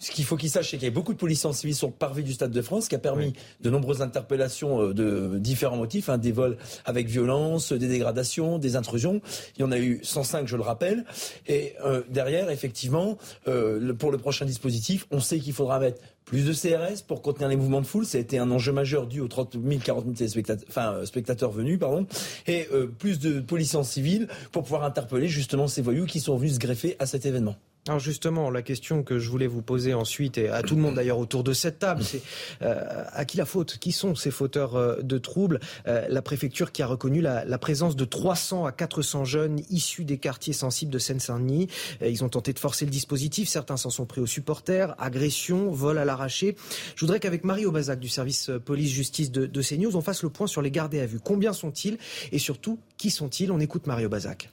ce 0.02 0.10
qu'il 0.10 0.24
faut 0.24 0.36
qu'ils 0.36 0.50
sachent, 0.50 0.70
c'est 0.70 0.78
qu'il 0.78 0.88
y 0.88 0.90
a 0.90 0.94
beaucoup 0.94 1.12
de 1.12 1.18
policiers 1.18 1.48
en 1.48 1.52
civil 1.52 1.76
sur 1.76 1.86
le 1.86 1.92
parvis 1.92 2.24
du 2.24 2.32
Stade 2.32 2.50
de 2.50 2.60
France, 2.60 2.88
qui 2.88 2.96
a 2.96 2.98
permis 2.98 3.34
de 3.60 3.70
nombreuses 3.70 4.02
interpellations 4.02 4.82
euh, 4.82 4.92
de 4.92 5.38
différents 5.38 5.76
motifs, 5.76 6.08
hein, 6.08 6.18
des 6.18 6.32
vols 6.32 6.56
avec 6.84 7.06
violence, 7.06 7.72
des 7.72 7.86
dégradations, 7.86 8.58
des 8.58 8.74
intrusions. 8.74 9.20
Il 9.56 9.60
y 9.60 9.64
en 9.64 9.70
a 9.70 9.78
eu 9.78 10.00
105, 10.02 10.48
je 10.48 10.56
le 10.56 10.62
rappelle. 10.62 11.04
Et 11.46 11.74
euh, 11.84 12.02
derrière, 12.10 12.50
effectivement, 12.50 13.16
euh, 13.46 13.94
pour 13.94 14.10
le 14.10 14.18
prochain 14.18 14.44
dispositif, 14.44 15.06
on 15.12 15.20
sait 15.20 15.38
qu'il 15.38 15.52
faudra 15.52 15.78
mettre 15.78 16.02
plus 16.24 16.44
de 16.44 16.52
CRS 16.52 17.02
pour 17.06 17.22
contenir 17.22 17.48
les 17.48 17.56
mouvements 17.56 17.80
de 17.80 17.86
foule, 17.86 18.06
ça 18.06 18.18
a 18.18 18.20
été 18.20 18.38
un 18.38 18.50
enjeu 18.50 18.72
majeur 18.72 19.06
dû 19.06 19.20
aux 19.20 19.28
30 19.28 19.56
000, 19.64 19.80
40 19.84 20.16
000 20.16 20.28
spectateurs, 20.28 20.66
enfin, 20.68 21.04
spectateurs 21.04 21.50
venus, 21.50 21.78
pardon, 21.78 22.06
et 22.46 22.68
plus 22.98 23.18
de 23.18 23.40
policiers 23.40 23.78
en 23.78 23.82
civil 23.82 24.28
pour 24.52 24.62
pouvoir 24.62 24.84
interpeller 24.84 25.26
justement 25.26 25.66
ces 25.66 25.82
voyous 25.82 26.06
qui 26.06 26.20
sont 26.20 26.36
venus 26.36 26.54
se 26.54 26.58
greffer 26.60 26.94
à 27.00 27.06
cet 27.06 27.26
événement. 27.26 27.56
Alors 27.88 27.98
justement, 27.98 28.48
la 28.48 28.62
question 28.62 29.02
que 29.02 29.18
je 29.18 29.28
voulais 29.28 29.48
vous 29.48 29.60
poser 29.60 29.92
ensuite, 29.92 30.38
et 30.38 30.48
à 30.48 30.62
tout 30.62 30.76
le 30.76 30.80
monde 30.80 30.94
d'ailleurs 30.94 31.18
autour 31.18 31.42
de 31.42 31.52
cette 31.52 31.80
table, 31.80 32.04
c'est 32.04 32.22
euh, 32.62 33.04
à 33.10 33.24
qui 33.24 33.36
la 33.36 33.44
faute? 33.44 33.78
Qui 33.78 33.90
sont 33.90 34.14
ces 34.14 34.30
fauteurs 34.30 34.76
euh, 34.76 35.02
de 35.02 35.18
troubles? 35.18 35.58
Euh, 35.88 36.06
La 36.08 36.22
préfecture 36.22 36.70
qui 36.70 36.82
a 36.82 36.86
reconnu 36.86 37.20
la, 37.20 37.58
présence 37.58 37.96
de 37.96 38.04
300 38.04 38.66
à 38.66 38.72
400 38.72 39.24
jeunes 39.24 39.62
issus 39.68 40.04
des 40.04 40.18
quartiers 40.18 40.52
sensibles 40.52 40.92
de 40.92 40.98
Seine-Saint-Denis. 41.00 41.66
ils 42.00 42.22
ont 42.22 42.28
tenté 42.28 42.52
de 42.52 42.60
forcer 42.60 42.84
le 42.84 42.92
dispositif, 42.92 43.48
certains 43.48 43.76
s'en 43.76 43.90
sont 43.90 44.06
pris 44.06 44.20
aux 44.20 44.26
supporters, 44.26 44.94
agression, 45.00 45.72
vol 45.72 45.98
à 45.98 46.04
l'arraché. 46.04 46.54
Je 46.94 47.00
voudrais 47.00 47.18
qu'avec 47.18 47.42
Marie 47.42 47.66
Aubazac 47.66 47.98
du 47.98 48.08
service 48.08 48.50
police-justice 48.64 49.32
de, 49.32 49.46
de 49.46 49.62
CNews, 49.62 49.96
on 49.96 50.02
fasse 50.02 50.22
le 50.22 50.30
point 50.30 50.46
sur 50.46 50.62
les 50.62 50.70
gardés 50.70 51.00
à 51.00 51.06
vue. 51.06 51.18
Combien 51.18 51.52
sont-ils? 51.52 51.98
Et 52.30 52.38
surtout, 52.38 52.78
qui 52.96 53.10
sont-ils? 53.10 53.50
On 53.50 53.58
écoute 53.58 53.88
Marie 53.88 54.06
Aubazac. 54.06 54.50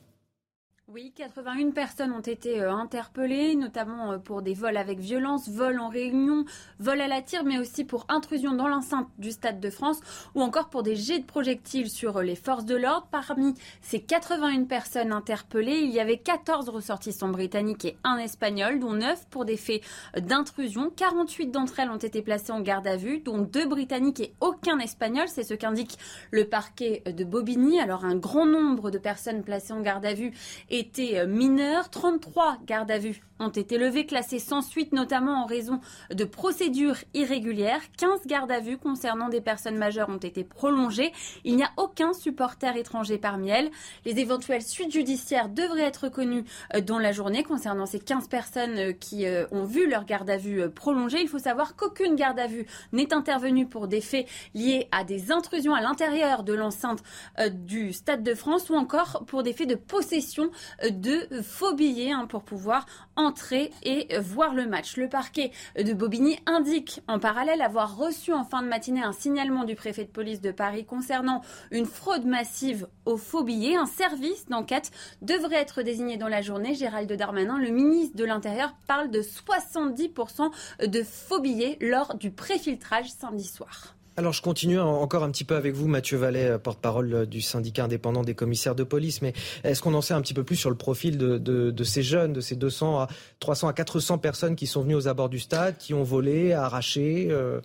Oui, 0.91 1.13
81 1.15 1.69
personnes 1.69 2.11
ont 2.13 2.19
été 2.19 2.61
euh, 2.61 2.71
interpellées, 2.71 3.55
notamment 3.55 4.13
euh, 4.13 4.17
pour 4.17 4.41
des 4.41 4.55
vols 4.55 4.75
avec 4.75 4.97
violence, 4.97 5.47
vols 5.47 5.79
en 5.79 5.87
réunion, 5.87 6.45
vols 6.79 7.01
à 7.01 7.07
la 7.07 7.21
tire, 7.21 7.43
mais 7.43 7.59
aussi 7.59 7.83
pour 7.83 8.07
intrusion 8.09 8.55
dans 8.55 8.67
l'enceinte 8.67 9.07
du 9.19 9.29
Stade 9.29 9.59
de 9.59 9.69
France 9.69 9.99
ou 10.33 10.41
encore 10.41 10.69
pour 10.69 10.81
des 10.81 10.95
jets 10.95 11.19
de 11.19 11.25
projectiles 11.25 11.91
sur 11.91 12.17
euh, 12.17 12.23
les 12.23 12.35
forces 12.35 12.65
de 12.65 12.75
l'ordre. 12.75 13.07
Parmi 13.11 13.53
ces 13.81 14.01
81 14.01 14.63
personnes 14.63 15.11
interpellées, 15.11 15.77
il 15.77 15.91
y 15.91 15.99
avait 15.99 16.17
14 16.17 16.69
ressortissants 16.69 17.29
britanniques 17.29 17.85
et 17.85 17.97
un 18.03 18.17
espagnol, 18.17 18.79
dont 18.79 18.93
9 18.93 19.27
pour 19.29 19.45
des 19.45 19.57
faits 19.57 19.83
d'intrusion. 20.17 20.89
48 20.89 21.51
d'entre 21.51 21.79
elles 21.81 21.91
ont 21.91 21.97
été 21.97 22.23
placées 22.23 22.51
en 22.51 22.61
garde 22.61 22.87
à 22.87 22.95
vue, 22.95 23.19
dont 23.19 23.37
2 23.37 23.67
britanniques 23.67 24.21
et 24.21 24.33
aucun 24.41 24.79
espagnol. 24.79 25.27
C'est 25.27 25.43
ce 25.43 25.53
qu'indique 25.53 25.99
le 26.31 26.45
parquet 26.45 27.03
de 27.05 27.23
Bobigny. 27.23 27.79
Alors 27.79 28.05
un 28.05 28.15
grand 28.15 28.47
nombre 28.47 28.89
de 28.89 28.97
personnes 28.97 29.43
placées 29.43 29.73
en 29.73 29.81
garde 29.81 30.07
à 30.07 30.15
vue 30.15 30.33
étaient 30.79 31.19
euh, 31.19 31.27
mineurs. 31.27 31.89
33 31.89 32.57
gardes 32.65 32.91
à 32.91 32.97
vue 32.97 33.21
ont 33.39 33.49
été 33.49 33.77
levés, 33.77 34.05
classés 34.05 34.39
sans 34.39 34.61
suite, 34.61 34.91
notamment 34.91 35.43
en 35.43 35.45
raison 35.45 35.79
de 36.11 36.23
procédures 36.23 36.97
irrégulières. 37.13 37.81
15 37.97 38.27
gardes 38.27 38.51
à 38.51 38.59
vue 38.59 38.77
concernant 38.77 39.29
des 39.29 39.41
personnes 39.41 39.77
majeures 39.77 40.09
ont 40.09 40.17
été 40.17 40.43
prolongées. 40.43 41.11
Il 41.43 41.55
n'y 41.55 41.63
a 41.63 41.71
aucun 41.77 42.13
supporter 42.13 42.75
étranger 42.75 43.17
parmi 43.17 43.49
elles. 43.49 43.71
Les 44.05 44.19
éventuelles 44.19 44.61
suites 44.61 44.91
judiciaires 44.91 45.49
devraient 45.49 45.83
être 45.83 46.09
connues 46.09 46.43
euh, 46.75 46.81
dans 46.81 46.99
la 46.99 47.11
journée 47.11 47.43
concernant 47.43 47.85
ces 47.85 47.99
15 47.99 48.27
personnes 48.27 48.77
euh, 48.77 48.91
qui 48.91 49.25
ont 49.51 49.63
vu 49.63 49.89
leur 49.89 50.05
garde 50.05 50.29
à 50.29 50.37
vue 50.37 50.69
prolongée. 50.69 51.21
Il 51.21 51.27
faut 51.27 51.39
savoir 51.39 51.75
qu'aucune 51.75 52.15
garde 52.15 52.39
à 52.39 52.47
vue 52.47 52.65
n'est 52.91 53.13
intervenue 53.13 53.67
pour 53.67 53.87
des 53.87 54.01
faits 54.01 54.27
liés 54.53 54.87
à 54.91 55.03
des 55.03 55.31
intrusions 55.31 55.73
à 55.73 55.81
l'intérieur 55.81 56.43
de 56.43 56.53
l'enceinte 56.53 57.03
du 57.51 57.93
Stade 57.93 58.23
de 58.23 58.33
France 58.33 58.69
ou 58.69 58.75
encore 58.75 59.23
pour 59.27 59.43
des 59.43 59.53
faits 59.53 59.69
de 59.69 59.75
possession 59.75 60.51
de 60.89 61.41
faux 61.41 61.73
billets 61.73 62.11
hein, 62.11 62.25
pour 62.27 62.43
pouvoir 62.43 62.85
entrer 63.29 63.71
et 63.83 64.17
voir 64.19 64.55
le 64.55 64.65
match. 64.65 64.97
Le 64.97 65.07
parquet 65.07 65.51
de 65.77 65.93
Bobigny 65.93 66.39
indique 66.47 67.01
en 67.07 67.19
parallèle 67.19 67.61
avoir 67.61 67.95
reçu 67.95 68.33
en 68.33 68.43
fin 68.43 68.63
de 68.63 68.67
matinée 68.67 69.03
un 69.03 69.13
signalement 69.13 69.65
du 69.65 69.75
préfet 69.75 70.03
de 70.03 70.09
police 70.09 70.41
de 70.41 70.51
Paris 70.51 70.85
concernant 70.85 71.41
une 71.69 71.85
fraude 71.85 72.25
massive 72.25 72.87
aux 73.05 73.17
faux 73.17 73.43
billets. 73.43 73.75
Un 73.75 73.85
service 73.85 74.47
d'enquête 74.47 74.91
devrait 75.21 75.57
être 75.57 75.83
désigné 75.83 76.17
dans 76.17 76.27
la 76.27 76.41
journée. 76.41 76.73
Gérald 76.73 77.11
Darmanin, 77.11 77.59
le 77.59 77.69
ministre 77.69 78.17
de 78.17 78.25
l'Intérieur, 78.25 78.73
parle 78.87 79.11
de 79.11 79.21
70% 79.21 80.87
de 80.87 81.03
faux 81.03 81.39
billets 81.39 81.77
lors 81.81 82.15
du 82.15 82.31
préfiltrage 82.31 83.11
samedi 83.11 83.45
soir. 83.45 83.95
Alors 84.19 84.33
je 84.33 84.41
continue 84.41 84.81
encore 84.81 85.23
un 85.23 85.31
petit 85.31 85.45
peu 85.45 85.55
avec 85.55 85.73
vous, 85.73 85.87
Mathieu 85.87 86.17
Vallet, 86.17 86.49
euh, 86.49 86.57
porte-parole 86.57 87.13
euh, 87.13 87.25
du 87.25 87.39
syndicat 87.39 87.85
indépendant 87.85 88.21
des 88.21 88.35
commissaires 88.35 88.75
de 88.75 88.83
police. 88.83 89.21
Mais 89.21 89.31
est-ce 89.63 89.81
qu'on 89.81 89.93
en 89.93 90.01
sait 90.01 90.13
un 90.13 90.19
petit 90.19 90.33
peu 90.33 90.43
plus 90.43 90.57
sur 90.57 90.69
le 90.69 90.75
profil 90.75 91.17
de, 91.17 91.83
ces 91.85 92.03
jeunes, 92.03 92.33
de 92.33 92.41
ces 92.41 92.57
200 92.57 92.99
à 92.99 93.07
300 93.39 93.69
à 93.69 93.73
400 93.73 94.17
personnes 94.17 94.57
qui 94.57 94.67
sont 94.67 94.81
venues 94.81 94.95
aux 94.95 95.07
abords 95.07 95.29
du 95.29 95.39
stade, 95.39 95.77
qui 95.77 95.93
ont 95.93 96.03
volé, 96.03 96.51
arraché 96.51 97.29
euh 97.31 97.61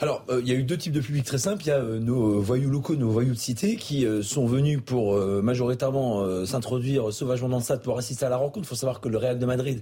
alors, 0.00 0.24
il 0.28 0.48
y 0.48 0.50
a 0.50 0.54
eu 0.56 0.64
deux 0.64 0.76
types 0.76 0.92
de 0.92 1.00
publics 1.00 1.24
très 1.24 1.38
simples. 1.38 1.62
Il 1.62 1.68
y 1.68 1.70
a 1.70 1.80
nos 1.80 2.40
voyous 2.40 2.68
locaux, 2.68 2.96
nos 2.96 3.10
voyous 3.10 3.34
de 3.34 3.38
cité, 3.38 3.76
qui 3.76 4.04
sont 4.22 4.44
venus 4.44 4.80
pour 4.84 5.16
majoritairement 5.16 6.44
s'introduire 6.44 7.12
sauvagement 7.12 7.48
dans 7.48 7.58
le 7.58 7.62
stade 7.62 7.80
pour 7.82 7.96
assister 7.96 8.26
à 8.26 8.28
la 8.28 8.38
rencontre. 8.38 8.66
Il 8.66 8.68
faut 8.68 8.74
savoir 8.74 9.00
que 9.00 9.08
le 9.08 9.16
Real 9.18 9.38
de 9.38 9.46
Madrid 9.46 9.80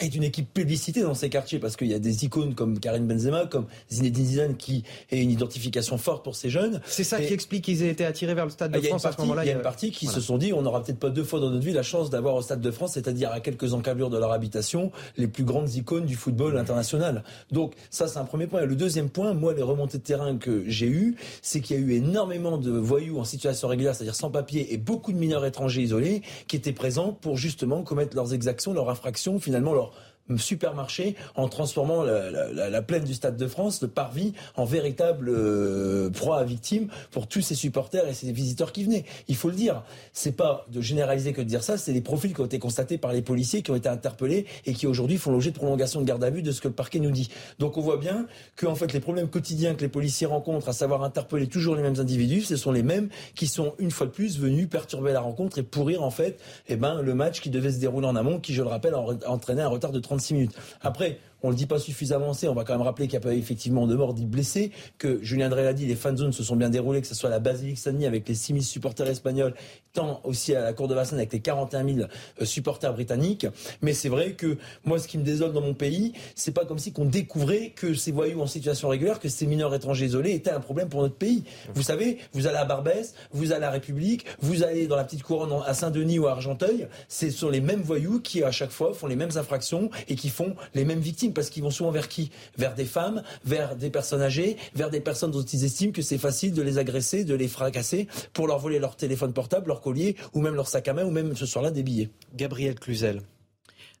est 0.00 0.14
une 0.14 0.22
équipe 0.22 0.52
publicité 0.52 1.02
dans 1.02 1.14
ces 1.14 1.28
quartiers 1.28 1.58
parce 1.58 1.76
qu'il 1.76 1.88
y 1.88 1.94
a 1.94 1.98
des 1.98 2.24
icônes 2.24 2.54
comme 2.54 2.78
Karim 2.78 3.06
Benzema, 3.06 3.46
comme 3.46 3.66
Zinedine 3.90 4.24
Zidane 4.24 4.56
qui 4.56 4.84
est 5.10 5.20
une 5.20 5.30
identification 5.30 5.98
forte 5.98 6.24
pour 6.24 6.36
ces 6.36 6.50
jeunes. 6.50 6.80
C'est 6.86 7.04
ça 7.04 7.20
qui 7.20 7.32
explique 7.32 7.64
qu'ils 7.64 7.82
aient 7.82 7.90
été 7.90 8.04
attirés 8.04 8.34
vers 8.34 8.44
le 8.44 8.50
Stade 8.50 8.72
de 8.72 8.80
France 8.80 9.04
à 9.04 9.12
ce 9.12 9.20
moment-là. 9.20 9.44
Il 9.44 9.48
y 9.48 9.50
a 9.50 9.54
une 9.54 9.62
partie 9.62 9.90
qui 9.90 10.06
se 10.06 10.20
sont 10.20 10.38
dit 10.38 10.52
on 10.52 10.62
n'aura 10.62 10.82
peut-être 10.82 10.98
pas 10.98 11.10
deux 11.10 11.24
fois 11.24 11.40
dans 11.40 11.50
notre 11.50 11.64
vie 11.64 11.72
la 11.72 11.82
chance 11.82 12.10
d'avoir 12.10 12.34
au 12.34 12.42
Stade 12.42 12.60
de 12.60 12.70
France, 12.70 12.92
c'est-à-dire 12.94 13.30
à 13.32 13.40
quelques 13.40 13.74
encablures 13.74 14.10
de 14.10 14.18
leur 14.18 14.32
habitation, 14.32 14.90
les 15.16 15.26
plus 15.26 15.44
grandes 15.44 15.74
icônes 15.74 16.06
du 16.06 16.14
football 16.14 16.56
international. 16.56 17.24
Donc 17.50 17.74
ça 17.90 18.08
c'est 18.08 18.18
un 18.18 18.24
premier 18.24 18.46
point. 18.46 18.62
Et 18.62 18.66
le 18.66 18.76
deuxième 18.76 19.10
point, 19.10 19.34
moi 19.34 19.54
les 19.54 19.62
remontées 19.62 19.98
de 19.98 20.02
terrain 20.02 20.36
que 20.36 20.64
j'ai 20.66 20.86
eues, 20.86 21.16
c'est 21.42 21.60
qu'il 21.60 21.76
y 21.76 21.78
a 21.78 21.82
eu 21.82 21.92
énormément 21.92 22.58
de 22.58 22.70
voyous 22.70 23.18
en 23.18 23.24
situation 23.24 23.68
régulière, 23.68 23.94
c'est-à-dire 23.94 24.14
sans 24.14 24.30
papier, 24.30 24.72
et 24.72 24.78
beaucoup 24.78 25.12
de 25.12 25.18
mineurs 25.18 25.44
étrangers 25.44 25.82
isolés 25.82 26.22
qui 26.48 26.56
étaient 26.56 26.72
présents 26.72 27.12
pour 27.12 27.36
justement 27.36 27.82
commettre 27.82 28.16
leurs 28.16 28.34
exactions, 28.34 28.72
leurs 28.72 28.88
infractions, 28.90 29.38
finalement 29.38 29.73
leur 29.74 29.92
supermarché 30.36 31.16
en 31.36 31.48
transformant 31.48 32.02
la, 32.02 32.82
plaine 32.82 33.04
du 33.04 33.14
Stade 33.14 33.36
de 33.36 33.46
France, 33.46 33.82
le 33.82 33.88
parvis, 33.88 34.32
en 34.56 34.64
véritable 34.64 35.28
euh, 35.28 36.10
proie 36.10 36.38
à 36.38 36.44
victime 36.44 36.88
pour 37.10 37.26
tous 37.26 37.40
ces 37.40 37.54
supporters 37.54 38.06
et 38.08 38.14
ces 38.14 38.32
visiteurs 38.32 38.72
qui 38.72 38.84
venaient. 38.84 39.04
Il 39.28 39.36
faut 39.36 39.48
le 39.48 39.54
dire. 39.54 39.82
C'est 40.12 40.36
pas 40.36 40.66
de 40.70 40.80
généraliser 40.80 41.32
que 41.32 41.40
de 41.40 41.46
dire 41.46 41.62
ça, 41.62 41.76
c'est 41.76 41.92
des 41.92 42.00
profils 42.00 42.34
qui 42.34 42.40
ont 42.40 42.46
été 42.46 42.58
constatés 42.58 42.98
par 42.98 43.12
les 43.12 43.22
policiers, 43.22 43.62
qui 43.62 43.70
ont 43.70 43.76
été 43.76 43.88
interpellés 43.88 44.46
et 44.66 44.72
qui 44.72 44.86
aujourd'hui 44.86 45.18
font 45.18 45.30
l'objet 45.30 45.50
de 45.50 45.56
prolongation 45.56 46.00
de 46.00 46.06
garde 46.06 46.24
à 46.24 46.30
vue 46.30 46.42
de 46.42 46.52
ce 46.52 46.60
que 46.60 46.68
le 46.68 46.74
parquet 46.74 47.00
nous 47.00 47.10
dit. 47.10 47.28
Donc 47.58 47.76
on 47.76 47.80
voit 47.80 47.96
bien 47.96 48.26
que 48.56 48.66
en 48.66 48.74
fait 48.74 48.92
les 48.92 49.00
problèmes 49.00 49.28
quotidiens 49.28 49.74
que 49.74 49.82
les 49.82 49.88
policiers 49.88 50.26
rencontrent, 50.26 50.68
à 50.68 50.72
savoir 50.72 51.02
interpeller 51.04 51.46
toujours 51.46 51.76
les 51.76 51.82
mêmes 51.82 51.98
individus, 51.98 52.42
ce 52.42 52.56
sont 52.56 52.72
les 52.72 52.82
mêmes 52.82 53.08
qui 53.34 53.46
sont 53.46 53.74
une 53.78 53.90
fois 53.90 54.06
de 54.06 54.12
plus 54.12 54.38
venus 54.38 54.68
perturber 54.68 55.12
la 55.12 55.20
rencontre 55.20 55.58
et 55.58 55.62
pourrir 55.62 56.02
en 56.02 56.10
fait 56.10 56.40
eh 56.68 56.76
ben, 56.76 57.00
le 57.00 57.14
match 57.14 57.40
qui 57.40 57.50
devait 57.50 57.72
se 57.72 57.78
dérouler 57.78 58.06
en 58.06 58.16
amont, 58.16 58.40
qui 58.40 58.54
je 58.54 58.62
le 58.62 58.68
rappelle 58.68 58.94
entraînait 58.94 59.62
un 59.62 59.68
retard 59.68 59.92
de 59.92 60.00
30 60.00 60.13
36 60.14 60.34
minutes. 60.34 60.56
Après, 60.80 61.18
on 61.44 61.50
le 61.50 61.56
dit 61.56 61.66
pas 61.66 61.78
suffisamment 61.78 62.30
assez. 62.30 62.48
On 62.48 62.54
va 62.54 62.64
quand 62.64 62.72
même 62.72 62.82
rappeler 62.82 63.06
qu'il 63.06 63.14
y 63.14 63.18
a 63.18 63.20
pas 63.20 63.34
effectivement 63.34 63.86
de 63.86 63.94
morts, 63.94 64.14
dix 64.14 64.24
blessés, 64.24 64.72
que 64.96 65.22
Julien 65.22 65.50
Drey 65.50 65.62
l'a 65.62 65.74
dit, 65.74 65.86
les 65.86 65.94
fan 65.94 66.16
zones 66.16 66.32
se 66.32 66.42
sont 66.42 66.56
bien 66.56 66.70
déroulées, 66.70 67.02
que 67.02 67.06
ce 67.06 67.14
soit 67.14 67.28
à 67.28 67.32
la 67.32 67.38
Basilique 67.38 67.78
Saint-Denis 67.78 68.06
avec 68.06 68.26
les 68.26 68.34
6000 68.34 68.64
supporters 68.64 69.06
espagnols, 69.06 69.54
tant 69.92 70.22
aussi 70.24 70.54
à 70.54 70.62
la 70.62 70.72
Cour 70.72 70.88
de 70.88 70.94
Vincennes 70.94 71.18
avec 71.18 71.34
les 71.34 71.40
41 71.40 71.86
000 71.86 71.98
euh, 72.40 72.44
supporters 72.46 72.94
britanniques. 72.94 73.46
Mais 73.82 73.92
c'est 73.92 74.08
vrai 74.08 74.32
que 74.32 74.56
moi, 74.84 74.98
ce 74.98 75.06
qui 75.06 75.18
me 75.18 75.22
désole 75.22 75.52
dans 75.52 75.60
mon 75.60 75.74
pays, 75.74 76.14
c'est 76.34 76.52
pas 76.52 76.64
comme 76.64 76.78
si 76.78 76.92
qu'on 76.92 77.04
découvrait 77.04 77.74
que 77.76 77.92
ces 77.92 78.10
voyous 78.10 78.40
en 78.40 78.46
situation 78.46 78.88
régulière, 78.88 79.20
que 79.20 79.28
ces 79.28 79.46
mineurs 79.46 79.74
étrangers 79.74 80.06
isolés 80.06 80.32
étaient 80.32 80.50
un 80.50 80.60
problème 80.60 80.88
pour 80.88 81.02
notre 81.02 81.16
pays. 81.16 81.44
Vous 81.74 81.82
savez, 81.82 82.18
vous 82.32 82.46
allez 82.46 82.56
à 82.56 82.64
Barbès, 82.64 83.14
vous 83.32 83.52
allez 83.52 83.56
à 83.56 83.66
la 83.66 83.70
République, 83.70 84.24
vous 84.40 84.62
allez 84.62 84.86
dans 84.86 84.96
la 84.96 85.04
petite 85.04 85.22
couronne 85.22 85.52
à 85.66 85.74
Saint-Denis 85.74 86.18
ou 86.18 86.26
à 86.26 86.30
Argenteuil, 86.30 86.88
c'est 87.08 87.30
sur 87.30 87.50
les 87.50 87.60
mêmes 87.60 87.82
voyous 87.82 88.20
qui 88.20 88.42
à 88.42 88.50
chaque 88.50 88.70
fois 88.70 88.94
font 88.94 89.08
les 89.08 89.16
mêmes 89.16 89.36
infractions 89.36 89.90
et 90.08 90.16
qui 90.16 90.30
font 90.30 90.56
les 90.74 90.86
mêmes 90.86 91.00
victimes 91.00 91.33
parce 91.34 91.50
qu'ils 91.50 91.62
vont 91.62 91.70
souvent 91.70 91.90
vers 91.90 92.08
qui? 92.08 92.30
Vers 92.56 92.74
des 92.74 92.84
femmes, 92.84 93.22
vers 93.44 93.76
des 93.76 93.90
personnes 93.90 94.22
âgées, 94.22 94.56
vers 94.74 94.90
des 94.90 95.00
personnes 95.00 95.30
dont 95.30 95.42
ils 95.42 95.64
estiment 95.64 95.92
que 95.92 96.02
c'est 96.02 96.18
facile 96.18 96.54
de 96.54 96.62
les 96.62 96.78
agresser, 96.78 97.24
de 97.24 97.34
les 97.34 97.48
fracasser 97.48 98.08
pour 98.32 98.46
leur 98.46 98.58
voler 98.58 98.78
leur 98.78 98.96
téléphone 98.96 99.32
portable, 99.32 99.68
leur 99.68 99.80
collier 99.80 100.16
ou 100.32 100.40
même 100.40 100.54
leur 100.54 100.68
sac 100.68 100.88
à 100.88 100.94
main 100.94 101.04
ou 101.04 101.10
même 101.10 101.36
ce 101.36 101.46
soir-là 101.46 101.70
des 101.70 101.82
billets. 101.82 102.10
Gabriel 102.34 102.78
Cluzel. 102.78 103.20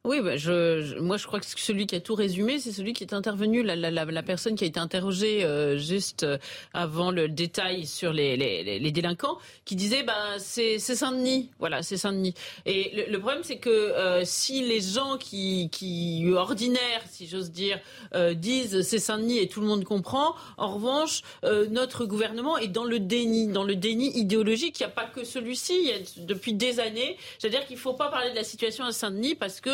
Oui, 0.06 0.20
bah, 0.20 0.32
moi 1.00 1.16
je 1.16 1.26
crois 1.26 1.40
que 1.40 1.46
celui 1.46 1.86
qui 1.86 1.94
a 1.94 2.00
tout 2.00 2.14
résumé, 2.14 2.58
c'est 2.58 2.72
celui 2.72 2.92
qui 2.92 3.04
est 3.04 3.14
intervenu, 3.14 3.62
la, 3.62 4.22
personne 4.22 4.54
qui 4.54 4.64
a 4.64 4.66
été 4.66 4.78
interrogée 4.78 5.46
euh, 5.46 5.78
juste 5.78 6.24
euh, 6.24 6.36
avant 6.74 7.10
le 7.10 7.26
détail 7.26 7.86
sur 7.86 8.12
les, 8.12 8.90
délinquants, 8.90 9.38
qui 9.64 9.76
disait 9.76 10.02
bah 10.02 10.12
c'est 10.36 10.78
Saint-Denis, 10.78 11.48
voilà 11.58 11.80
c'est 11.80 11.96
Saint-Denis. 11.96 12.34
Et 12.66 13.06
le, 13.08 13.18
problème 13.18 13.42
c'est 13.44 13.56
que 13.56 13.70
euh, 13.70 14.26
si 14.26 14.60
les 14.60 14.82
gens 14.82 15.16
qui, 15.16 15.70
ordinaires, 16.36 17.00
si 17.08 17.26
j'ose 17.26 17.50
dire, 17.50 17.80
disent 18.34 18.82
c'est 18.82 18.98
Saint-Denis 18.98 19.38
et 19.38 19.48
tout 19.48 19.62
le 19.62 19.66
monde 19.66 19.84
comprend, 19.84 20.34
en 20.58 20.74
revanche 20.74 21.22
notre 21.70 22.04
gouvernement 22.04 22.58
est 22.58 22.68
dans 22.68 22.84
le 22.84 22.98
déni, 23.00 23.46
dans 23.46 23.64
le 23.64 23.74
déni 23.74 24.14
idéologique. 24.18 24.78
Il 24.80 24.82
n'y 24.82 24.92
a 24.92 24.94
pas 24.94 25.06
que 25.06 25.24
celui-ci, 25.24 25.92
depuis 26.18 26.52
des 26.52 26.78
années. 26.78 27.16
C'est-à-dire 27.38 27.64
qu'il 27.64 27.76
ne 27.76 27.80
faut 27.80 27.94
pas 27.94 28.10
parler 28.10 28.32
de 28.32 28.36
la 28.36 28.44
situation 28.44 28.84
à 28.84 28.92
Saint-Denis 28.92 29.34
parce 29.34 29.62
que 29.62 29.70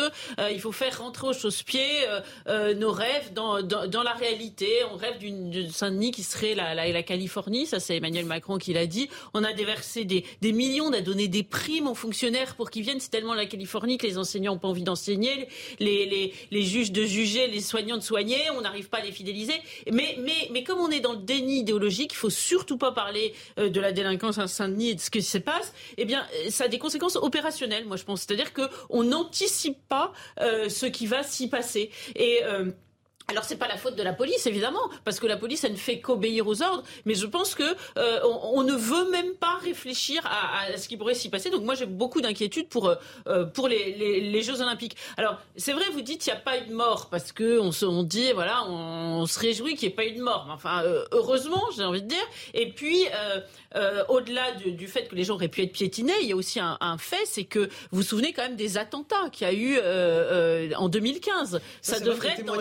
il 0.51 0.59
faut 0.59 0.71
faire 0.71 0.99
rentrer 0.99 1.27
au 1.27 1.33
chausse-pied 1.33 2.07
euh, 2.07 2.21
euh, 2.47 2.73
nos 2.73 2.91
rêves 2.91 3.33
dans, 3.33 3.61
dans, 3.61 4.03
la 4.03 4.13
réalité. 4.13 4.67
On 4.91 4.95
rêve 4.95 5.17
d'une 5.19 5.69
Saint-Denis 5.69 6.11
qui 6.11 6.23
serait 6.23 6.55
la, 6.55 6.73
la, 6.73 6.87
la 6.91 7.03
Californie. 7.03 7.65
Ça, 7.65 7.79
c'est 7.79 7.97
Emmanuel 7.97 8.25
Macron 8.25 8.57
qui 8.57 8.73
l'a 8.73 8.85
dit. 8.87 9.09
On 9.33 9.43
a 9.43 9.53
déversé 9.53 10.05
des, 10.05 10.25
des 10.41 10.51
millions, 10.51 10.85
on 10.85 10.93
a 10.93 11.01
donné 11.01 11.27
des 11.27 11.43
primes 11.43 11.87
aux 11.87 11.95
fonctionnaires 11.95 12.55
pour 12.55 12.71
qu'ils 12.71 12.83
viennent. 12.83 12.99
C'est 12.99 13.09
tellement 13.09 13.33
la 13.33 13.45
Californie 13.45 13.97
que 13.97 14.07
les 14.07 14.17
enseignants 14.17 14.53
n'ont 14.53 14.59
pas 14.59 14.67
envie 14.67 14.83
d'enseigner, 14.83 15.47
les, 15.79 16.05
les, 16.05 16.33
les, 16.51 16.61
juges 16.63 16.91
de 16.91 17.03
juger, 17.03 17.47
les 17.47 17.61
soignants 17.61 17.97
de 17.97 18.03
soigner. 18.03 18.39
On 18.55 18.61
n'arrive 18.61 18.89
pas 18.89 18.97
à 18.97 19.01
les 19.01 19.11
fidéliser. 19.11 19.55
Mais, 19.91 20.17
mais, 20.19 20.49
mais 20.51 20.63
comme 20.63 20.79
on 20.79 20.89
est 20.89 20.99
dans 20.99 21.13
le 21.13 21.19
déni 21.19 21.59
idéologique, 21.59 22.13
il 22.13 22.17
faut 22.17 22.29
surtout 22.29 22.77
pas 22.77 22.91
parler 22.91 23.33
de 23.57 23.79
la 23.79 23.91
délinquance 23.91 24.37
à 24.37 24.47
Saint-Denis 24.47 24.89
et 24.89 24.95
de 24.95 24.99
ce 24.99 25.09
qui 25.09 25.21
se 25.21 25.37
passe. 25.37 25.73
Eh 25.97 26.05
bien, 26.05 26.25
ça 26.49 26.65
a 26.65 26.67
des 26.67 26.79
conséquences 26.79 27.15
opérationnelles, 27.15 27.85
moi 27.85 27.97
je 27.97 28.03
pense. 28.03 28.21
C'est-à-dire 28.21 28.53
qu'on 28.53 29.03
n'anticipe 29.03 29.77
pas 29.87 30.10
euh, 30.39 30.69
ce 30.69 30.85
qui 30.85 31.05
va 31.07 31.23
s'y 31.23 31.49
passer. 31.49 31.91
Et 32.15 32.39
euh, 32.43 32.71
alors 33.31 33.43
c'est 33.43 33.57
pas 33.57 33.67
la 33.67 33.77
faute 33.77 33.95
de 33.95 34.03
la 34.03 34.13
police 34.13 34.45
évidemment 34.45 34.89
parce 35.03 35.19
que 35.19 35.27
la 35.27 35.37
police 35.37 35.63
elle 35.63 35.73
ne 35.73 35.77
fait 35.77 35.99
qu'obéir 35.99 36.47
aux 36.47 36.61
ordres. 36.61 36.83
Mais 37.05 37.15
je 37.15 37.25
pense 37.25 37.55
que 37.55 37.63
euh, 37.97 38.19
on, 38.23 38.63
ne 38.63 38.73
veut 38.73 39.09
même 39.09 39.33
pas 39.33 39.57
réfléchir 39.63 40.21
à, 40.25 40.77
ce 40.77 40.87
qui 40.87 40.97
pourrait 40.97 41.15
s'y 41.15 41.29
passer. 41.29 41.49
Donc 41.49 41.63
moi 41.63 41.75
j'ai 41.75 41.85
beaucoup 41.85 42.21
d'inquiétudes 42.21 42.67
pour 42.67 42.93
pour 43.53 43.67
les, 43.67 44.41
Jeux 44.41 44.61
Olympiques. 44.61 44.95
Alors 45.17 45.37
c'est 45.55 45.73
vrai 45.73 45.85
vous 45.91 46.01
dites 46.01 46.25
il 46.25 46.29
n'y 46.29 46.35
a 46.35 46.39
pas 46.39 46.57
eu 46.57 46.67
de 46.67 46.73
mort 46.73 47.09
parce 47.09 47.31
que 47.31 47.59
on 47.59 47.71
se 47.71 47.85
on 47.85 48.03
dit 48.03 48.31
voilà 48.33 48.63
on, 48.67 49.25
se 49.25 49.39
réjouit 49.39 49.75
qu'il 49.75 49.87
n'y 49.87 49.93
ait 49.93 49.95
pas 49.95 50.05
eu 50.05 50.13
de 50.13 50.21
mort. 50.21 50.47
Enfin 50.51 50.83
heureusement 51.11 51.63
j'ai 51.75 51.83
envie 51.83 52.01
de 52.01 52.07
dire. 52.07 52.27
Et 52.53 52.69
puis 52.69 53.07
euh, 53.75 54.03
au-delà 54.09 54.51
du, 54.51 54.87
fait 54.87 55.07
que 55.07 55.15
les 55.15 55.23
gens 55.23 55.35
auraient 55.35 55.47
pu 55.47 55.61
être 55.61 55.71
piétinés, 55.71 56.13
il 56.21 56.27
y 56.27 56.33
a 56.33 56.35
aussi 56.35 56.59
un, 56.59 56.97
fait, 56.97 57.25
c'est 57.25 57.45
que 57.45 57.59
vous 57.91 58.01
vous 58.01 58.03
souvenez 58.03 58.33
quand 58.33 58.41
même 58.41 58.57
des 58.57 58.77
attentats 58.77 59.29
qu'il 59.31 59.47
y 59.47 59.49
a 59.49 59.53
eu 59.53 59.77
euh, 59.77 60.69
euh, 60.69 60.75
en 60.75 60.89
2015. 60.89 61.61
Ça, 61.81 61.99
devrait 61.99 62.29
être 62.29 62.45
dans 62.45 62.55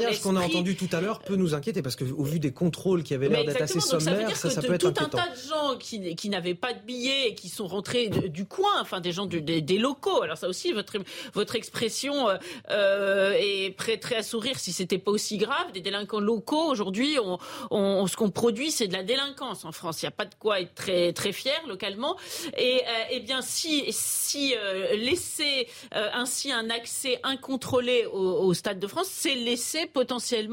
entendu 0.60 0.76
tout 0.76 0.88
à 0.92 1.00
l'heure 1.00 1.20
peut 1.20 1.36
nous 1.36 1.54
inquiéter 1.54 1.82
parce 1.82 1.96
qu'au 1.96 2.22
vu 2.22 2.38
des 2.38 2.52
contrôles 2.52 3.02
qui 3.02 3.14
avaient 3.14 3.28
l'air 3.28 3.44
d'être 3.44 3.62
assez 3.62 3.80
sommaires, 3.80 4.36
ça, 4.36 4.50
ça, 4.50 4.62
peut 4.62 4.74
être 4.74 4.90
tout 4.90 5.04
un 5.04 5.08
tas 5.08 5.28
de 5.28 5.48
gens 5.48 5.76
qui, 5.78 6.14
qui 6.14 6.28
n'avaient 6.28 6.54
pas 6.54 6.72
de 6.72 6.80
billets 6.80 7.28
et 7.28 7.34
qui 7.34 7.48
sont 7.48 7.66
rentrés 7.66 8.08
du 8.08 8.46
coin, 8.46 8.80
enfin 8.80 9.00
des 9.00 9.12
gens 9.12 9.26
des, 9.26 9.78
locaux. 9.78 10.22
Alors 10.22 10.36
ça 10.36 10.48
aussi, 10.48 10.72
votre 10.72 10.98
votre 11.34 11.56
expression 11.56 12.28
est 12.68 13.76
prêt 13.76 13.96
très 13.96 14.16
à 14.16 14.22
sourire 14.22 14.58
si 14.58 14.72
c'était 14.72 14.98
pas 14.98 15.10
aussi 15.10 15.38
grave. 15.38 15.72
Des 15.72 15.80
délinquants 15.80 16.20
locaux 16.20 16.70
aujourd'hui, 16.70 17.18
on, 17.22 17.38
on, 17.70 18.06
ce 18.06 18.16
qu'on 18.16 18.30
produit, 18.30 18.70
c'est 18.70 18.88
de 18.88 18.92
la 18.92 19.02
délinquance 19.02 19.64
en 19.64 19.72
France. 19.72 20.02
Il 20.02 20.06
n'y 20.06 20.08
a 20.08 20.12
pas 20.12 20.24
de 20.24 20.34
quoi 20.38 20.60
être 20.60 20.74
très 20.74 21.12
très 21.12 21.32
fier 21.32 21.60
localement. 21.66 22.16
Et 22.56 22.82
euh, 22.86 23.04
eh 23.10 23.20
bien, 23.20 23.42
si, 23.42 23.84
si 23.90 24.54
euh, 24.56 24.94
laisser 24.96 25.68
euh, 25.94 26.08
ainsi 26.12 26.52
un 26.52 26.70
accès 26.70 27.20
incontrôlé 27.22 28.06
au, 28.06 28.52
Stade 28.54 28.80
de 28.80 28.86
France, 28.86 29.08
c'est 29.10 29.34
laisser 29.34 29.86
potentiellement 29.86 30.49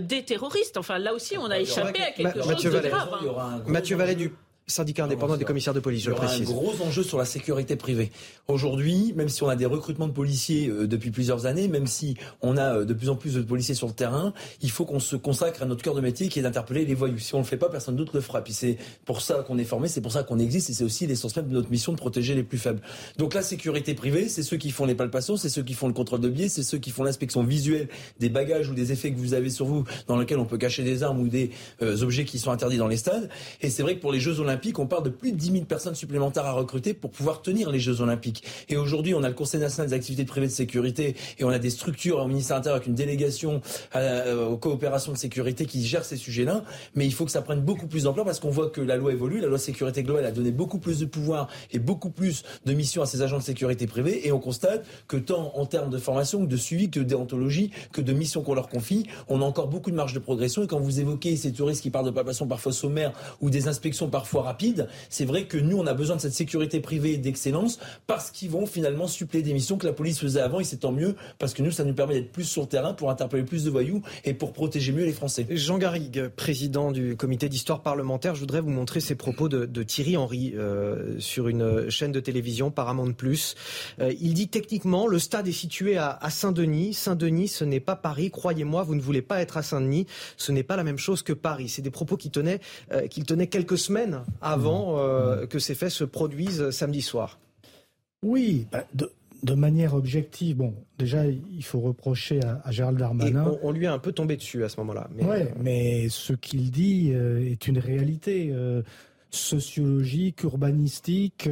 des 0.00 0.24
terroristes. 0.24 0.76
Enfin, 0.76 0.98
là 0.98 1.14
aussi, 1.14 1.36
on 1.38 1.50
a 1.50 1.58
échappé 1.58 2.00
à 2.00 2.10
quelque 2.12 2.42
chose 2.42 2.62
de 2.62 2.88
grave. 2.88 3.08
Hein. 3.12 3.62
Mathieu 3.66 3.96
Vallée 3.96 4.14
du 4.14 4.32
syndicat 4.68 5.04
indépendant 5.04 5.36
des 5.36 5.44
commissaires 5.44 5.74
de 5.74 5.80
police, 5.80 6.02
je 6.02 6.10
le 6.10 6.16
précise. 6.16 6.40
Il 6.40 6.48
y 6.48 6.52
aura 6.52 6.72
un 6.72 6.74
gros 6.74 6.84
enjeu 6.84 7.04
sur 7.04 7.18
la 7.18 7.24
sécurité 7.24 7.76
privée. 7.76 8.10
Aujourd'hui, 8.48 9.12
même 9.14 9.28
si 9.28 9.44
on 9.44 9.48
a 9.48 9.54
des 9.54 9.64
recrutements 9.64 10.08
de 10.08 10.12
policiers 10.12 10.68
euh, 10.68 10.88
depuis 10.88 11.12
plusieurs 11.12 11.46
années, 11.46 11.68
même 11.68 11.86
si 11.86 12.16
on 12.42 12.56
a 12.56 12.78
euh, 12.78 12.84
de 12.84 12.92
plus 12.92 13.08
en 13.08 13.14
plus 13.14 13.34
de 13.34 13.42
policiers 13.42 13.76
sur 13.76 13.86
le 13.86 13.92
terrain, 13.92 14.32
il 14.62 14.70
faut 14.72 14.84
qu'on 14.84 14.98
se 14.98 15.14
consacre 15.14 15.62
à 15.62 15.66
notre 15.66 15.84
cœur 15.84 15.94
de 15.94 16.00
métier 16.00 16.28
qui 16.28 16.40
est 16.40 16.42
d'interpeller 16.42 16.84
les 16.84 16.94
voyous. 16.94 17.18
Si 17.18 17.32
on 17.36 17.38
le 17.38 17.44
fait 17.44 17.56
pas, 17.56 17.68
personne 17.68 17.94
d'autre 17.94 18.10
le 18.16 18.20
fera. 18.20 18.42
Puis 18.42 18.54
c'est 18.54 18.76
pour 19.04 19.20
ça 19.20 19.44
qu'on 19.46 19.56
est 19.58 19.64
formé, 19.64 19.86
c'est 19.86 20.00
pour 20.00 20.10
ça 20.10 20.24
qu'on 20.24 20.40
existe 20.40 20.68
et 20.70 20.72
c'est 20.72 20.84
aussi 20.84 21.06
l'essence 21.06 21.36
même 21.36 21.46
de 21.46 21.54
notre 21.54 21.70
mission 21.70 21.92
de 21.92 21.98
protéger 21.98 22.34
les 22.34 22.42
plus 22.42 22.58
faibles. 22.58 22.80
Donc 23.18 23.34
la 23.34 23.42
sécurité 23.42 23.94
privée, 23.94 24.28
c'est 24.28 24.42
ceux 24.42 24.56
qui 24.56 24.72
font 24.72 24.84
les 24.84 24.96
palpations, 24.96 25.36
c'est 25.36 25.48
ceux 25.48 25.62
qui 25.62 25.74
font 25.74 25.86
le 25.86 25.94
contrôle 25.94 26.20
de 26.20 26.28
biais, 26.28 26.48
c'est 26.48 26.64
ceux 26.64 26.78
qui 26.78 26.90
font 26.90 27.04
l'inspection 27.04 27.44
visuelle 27.44 27.88
des 28.18 28.30
bagages 28.30 28.68
ou 28.68 28.74
des 28.74 28.90
effets 28.90 29.12
que 29.12 29.18
vous 29.18 29.34
avez 29.34 29.50
sur 29.50 29.66
vous 29.66 29.84
dans 30.08 30.16
lesquels 30.16 30.38
on 30.38 30.44
peut 30.44 30.58
cacher 30.58 30.82
des 30.82 31.04
armes 31.04 31.20
ou 31.20 31.28
des 31.28 31.50
euh, 31.82 32.02
objets 32.02 32.24
qui 32.24 32.40
sont 32.40 32.50
interdits 32.50 32.78
dans 32.78 32.88
les 32.88 32.96
stades. 32.96 33.30
Et 33.60 33.70
c'est 33.70 33.84
vrai 33.84 33.94
que 33.94 34.00
pour 34.00 34.10
les 34.10 34.18
Jeux 34.18 34.40
Olympiques, 34.40 34.55
on 34.78 34.86
parle 34.86 35.04
de 35.04 35.10
plus 35.10 35.32
10 35.32 35.52
000 35.52 35.64
personnes 35.64 35.94
supplémentaires 35.94 36.46
à 36.46 36.52
recruter 36.52 36.94
pour 36.94 37.10
pouvoir 37.10 37.42
tenir 37.42 37.70
les 37.70 37.78
Jeux 37.78 38.00
Olympiques. 38.00 38.44
Et 38.68 38.76
aujourd'hui, 38.76 39.14
on 39.14 39.22
a 39.22 39.28
le 39.28 39.34
Conseil 39.34 39.60
national 39.60 39.90
des 39.90 39.96
activités 39.96 40.24
privées 40.24 40.46
de 40.46 40.52
sécurité 40.52 41.16
et 41.38 41.44
on 41.44 41.48
a 41.48 41.58
des 41.58 41.70
structures 41.70 42.18
au 42.18 42.26
ministère 42.26 42.56
intérieur 42.56 42.76
avec 42.76 42.88
une 42.88 42.94
délégation 42.94 43.60
euh, 43.94 44.48
aux 44.48 44.56
coopérations 44.56 45.12
de 45.12 45.18
sécurité 45.18 45.66
qui 45.66 45.84
gère 45.84 46.04
ces 46.04 46.16
sujets-là. 46.16 46.64
Mais 46.94 47.06
il 47.06 47.12
faut 47.12 47.24
que 47.24 47.30
ça 47.30 47.42
prenne 47.42 47.60
beaucoup 47.60 47.86
plus 47.86 48.04
d'ampleur 48.04 48.24
parce 48.24 48.40
qu'on 48.40 48.50
voit 48.50 48.70
que 48.70 48.80
la 48.80 48.96
loi 48.96 49.12
évolue. 49.12 49.40
La 49.40 49.48
loi 49.48 49.58
sécurité 49.58 50.02
globale 50.02 50.24
a 50.24 50.32
donné 50.32 50.50
beaucoup 50.50 50.78
plus 50.78 50.98
de 50.98 51.06
pouvoir 51.06 51.48
et 51.72 51.78
beaucoup 51.78 52.10
plus 52.10 52.42
de 52.64 52.72
missions 52.72 53.02
à 53.02 53.06
ces 53.06 53.22
agents 53.22 53.38
de 53.38 53.42
sécurité 53.42 53.86
privée. 53.86 54.26
Et 54.26 54.32
on 54.32 54.40
constate 54.40 54.84
que 55.08 55.16
tant 55.16 55.52
en 55.54 55.66
termes 55.66 55.90
de 55.90 55.98
formation 55.98 56.44
que 56.44 56.50
de 56.50 56.56
suivi, 56.56 56.90
que 56.90 57.00
de 57.00 57.04
déontologie, 57.04 57.70
que 57.92 58.00
de 58.00 58.12
missions 58.12 58.42
qu'on 58.42 58.54
leur 58.54 58.68
confie, 58.68 59.06
on 59.28 59.40
a 59.40 59.44
encore 59.44 59.68
beaucoup 59.68 59.90
de 59.90 59.96
marge 59.96 60.12
de 60.12 60.18
progression. 60.18 60.62
Et 60.62 60.66
quand 60.66 60.80
vous 60.80 61.00
évoquez 61.00 61.36
ces 61.36 61.52
touristes 61.52 61.82
qui 61.82 61.90
partent 61.90 62.06
de 62.06 62.10
palpation 62.10 62.46
parfois 62.46 62.72
sommaires 62.72 63.12
ou 63.40 63.50
des 63.50 63.68
inspections 63.68 64.08
parfois 64.08 64.42
rapides, 64.46 64.88
c'est 65.10 65.24
vrai 65.24 65.44
que 65.44 65.58
nous, 65.58 65.76
on 65.76 65.86
a 65.86 65.94
besoin 65.94 66.16
de 66.16 66.20
cette 66.20 66.32
sécurité 66.32 66.80
privée 66.80 67.16
d'excellence 67.18 67.78
parce 68.06 68.30
qu'ils 68.30 68.50
vont 68.50 68.66
finalement 68.66 69.06
suppléer 69.06 69.42
des 69.42 69.52
missions 69.52 69.76
que 69.76 69.86
la 69.86 69.92
police 69.92 70.18
faisait 70.18 70.40
avant 70.40 70.60
et 70.60 70.64
c'est 70.64 70.78
tant 70.78 70.92
mieux 70.92 71.16
parce 71.38 71.52
que 71.54 71.62
nous, 71.62 71.70
ça 71.70 71.84
nous 71.84 71.94
permet 71.94 72.14
d'être 72.14 72.32
plus 72.32 72.44
sur 72.44 72.62
le 72.62 72.68
terrain 72.68 72.94
pour 72.94 73.10
interpeller 73.10 73.42
plus 73.42 73.64
de 73.64 73.70
voyous 73.70 74.02
et 74.24 74.34
pour 74.34 74.52
protéger 74.52 74.92
mieux 74.92 75.04
les 75.04 75.12
Français. 75.12 75.46
Jean 75.50 75.78
Garrigue, 75.78 76.28
président 76.28 76.92
du 76.92 77.16
comité 77.16 77.48
d'histoire 77.48 77.82
parlementaire, 77.82 78.34
je 78.34 78.40
voudrais 78.40 78.60
vous 78.60 78.70
montrer 78.70 79.00
ces 79.00 79.14
propos 79.14 79.48
de, 79.48 79.82
Thierry 79.82 80.16
Henry 80.16 80.54
euh, 80.56 81.18
sur 81.18 81.48
une 81.48 81.90
chaîne 81.90 82.12
de 82.12 82.20
télévision 82.20 82.70
Paramount 82.70 83.12
Plus. 83.12 83.54
Euh, 84.00 84.12
il 84.20 84.34
dit 84.34 84.48
techniquement, 84.48 85.06
le 85.06 85.18
stade 85.18 85.48
est 85.48 85.52
situé 85.52 85.96
à, 85.96 86.18
Saint-Denis. 86.30 86.94
Saint-Denis, 86.94 87.48
ce 87.48 87.64
n'est 87.64 87.80
pas 87.80 87.96
Paris. 87.96 88.30
Croyez-moi, 88.30 88.82
vous 88.82 88.94
ne 88.94 89.00
voulez 89.00 89.22
pas 89.22 89.40
être 89.40 89.56
à 89.56 89.62
Saint-Denis. 89.62 90.06
Ce 90.36 90.52
n'est 90.52 90.62
pas 90.62 90.76
la 90.76 90.84
même 90.84 90.98
chose 90.98 91.22
que 91.22 91.32
Paris. 91.32 91.68
C'est 91.68 91.82
des 91.82 91.90
propos 91.90 92.16
qu'il 92.16 92.30
tenait, 92.30 92.60
euh, 92.92 93.06
qu'il 93.06 93.24
tenait 93.24 93.46
quelques 93.46 93.78
semaines 93.78 94.22
avant 94.40 94.98
euh, 94.98 95.46
que 95.46 95.58
ces 95.58 95.74
faits 95.74 95.90
se 95.90 96.04
produisent 96.04 96.70
samedi 96.70 97.02
soir 97.02 97.38
Oui, 98.22 98.66
bah, 98.70 98.84
de, 98.94 99.54
manière 99.54 99.94
objective, 99.94 100.56
bon, 100.56 100.74
déjà, 100.98 101.26
il 101.26 101.64
faut 101.64 101.80
reprocher 101.80 102.40
à, 102.42 102.70
Gérald 102.70 102.98
Darmanin. 102.98 103.56
on, 103.62 103.70
lui 103.70 103.86
a 103.86 103.92
un 103.92 103.98
peu 103.98 104.12
tombé 104.12 104.36
dessus 104.36 104.64
à 104.64 104.68
ce 104.68 104.78
moment-là. 104.80 105.08
Mais, 105.14 105.24
ouais, 105.24 105.54
mais 105.60 106.08
ce 106.08 106.32
qu'il 106.32 106.70
dit 106.70 107.12
euh, 107.12 107.50
est 107.50 107.68
une 107.68 107.78
réalité 107.78 108.50
euh, 108.52 108.82
sociologique, 109.30 110.42
urbanistique, 110.42 111.48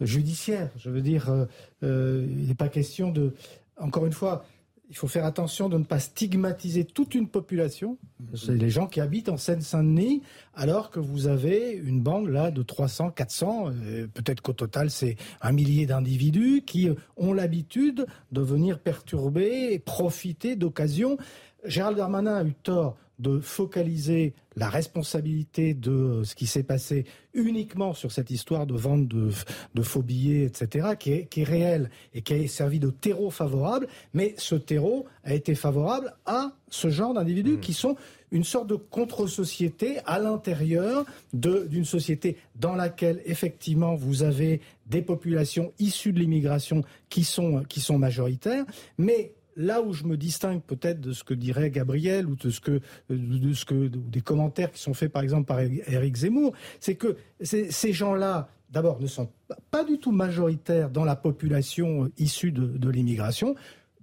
judiciaire. 0.00 0.70
Je 0.78 0.90
veux 0.90 1.02
dire, 1.02 1.46
il 1.82 2.46
n'est 2.46 2.54
pas 2.54 2.68
question 2.68 3.10
de. 3.10 3.34
Encore 3.76 4.04
une 4.04 4.12
fois, 4.12 4.44
il 4.90 4.96
faut 4.96 5.06
faire 5.06 5.24
attention 5.24 5.68
de 5.68 5.78
ne 5.78 5.84
pas 5.84 6.00
stigmatiser 6.00 6.84
toute 6.84 7.14
une 7.14 7.28
population. 7.28 7.96
C'est 8.34 8.56
les 8.56 8.70
gens 8.70 8.88
qui 8.88 9.00
habitent 9.00 9.28
en 9.28 9.36
Seine-Saint-Denis, 9.36 10.22
alors 10.54 10.90
que 10.90 10.98
vous 10.98 11.28
avez 11.28 11.72
une 11.72 12.00
bande 12.00 12.28
là 12.28 12.50
de 12.50 12.62
300, 12.62 13.10
400, 13.10 13.68
euh, 13.68 14.06
peut-être 14.12 14.40
qu'au 14.42 14.52
total 14.52 14.90
c'est 14.90 15.16
un 15.40 15.52
millier 15.52 15.86
d'individus 15.86 16.62
qui 16.66 16.90
ont 17.16 17.32
l'habitude 17.32 18.06
de 18.32 18.40
venir 18.40 18.80
perturber 18.80 19.72
et 19.72 19.78
profiter 19.78 20.56
d'occasions 20.56 21.16
Gérald 21.64 21.96
Darmanin 21.96 22.36
a 22.36 22.44
eu 22.44 22.54
tort 22.54 22.96
de 23.20 23.38
focaliser 23.40 24.34
la 24.56 24.68
responsabilité 24.68 25.74
de 25.74 25.90
euh, 25.90 26.24
ce 26.24 26.34
qui 26.34 26.46
s'est 26.46 26.62
passé 26.62 27.04
uniquement 27.34 27.94
sur 27.94 28.10
cette 28.10 28.30
histoire 28.30 28.66
de 28.66 28.74
vente 28.74 29.06
de, 29.06 29.30
faux 29.82 30.02
billets, 30.02 30.44
etc., 30.44 30.88
qui 30.98 31.12
est, 31.12 31.26
qui 31.26 31.42
est 31.42 31.44
réelle 31.44 31.90
et 32.14 32.22
qui 32.22 32.34
a 32.34 32.48
servi 32.48 32.80
de 32.80 32.90
terreau 32.90 33.30
favorable. 33.30 33.86
Mais 34.14 34.34
ce 34.38 34.54
terreau 34.56 35.06
a 35.22 35.34
été 35.34 35.54
favorable 35.54 36.14
à 36.26 36.52
ce 36.68 36.88
genre 36.90 37.14
d'individus 37.14 37.56
mmh. 37.56 37.60
qui 37.60 37.72
sont 37.74 37.96
une 38.32 38.44
sorte 38.44 38.68
de 38.68 38.76
contre-société 38.76 39.98
à 40.06 40.18
l'intérieur 40.18 41.04
d'une 41.32 41.84
société 41.84 42.36
dans 42.54 42.74
laquelle 42.74 43.20
effectivement 43.24 43.94
vous 43.94 44.22
avez 44.22 44.60
des 44.86 45.02
populations 45.02 45.72
issues 45.78 46.12
de 46.12 46.20
l'immigration 46.20 46.82
qui 47.08 47.24
sont, 47.24 47.64
qui 47.68 47.80
sont 47.80 47.98
majoritaires, 47.98 48.64
mais 48.98 49.32
là 49.56 49.82
où 49.82 49.92
je 49.92 50.04
me 50.04 50.16
distingue 50.16 50.62
peut-être 50.62 51.00
de 51.00 51.12
ce 51.12 51.24
que 51.24 51.34
dirait 51.34 51.70
Gabriel 51.70 52.26
ou 52.26 52.36
de 52.36 52.50
ce 52.50 52.60
que, 52.60 52.80
de 53.08 53.52
ce 53.52 53.64
que 53.64 53.88
des 53.88 54.20
commentaires 54.20 54.70
qui 54.70 54.80
sont 54.80 54.94
faits 54.94 55.12
par 55.12 55.22
exemple 55.22 55.46
par 55.46 55.60
Éric 55.60 56.16
Zemmour, 56.16 56.52
c'est 56.80 56.94
que 56.94 57.16
ces 57.40 57.92
gens-là, 57.92 58.48
d'abord, 58.70 59.00
ne 59.00 59.06
sont 59.06 59.30
pas 59.70 59.84
du 59.84 59.98
tout 59.98 60.12
majoritaires 60.12 60.90
dans 60.90 61.04
la 61.04 61.16
population 61.16 62.10
issue 62.18 62.52
de, 62.52 62.90
l'immigration. 62.90 63.54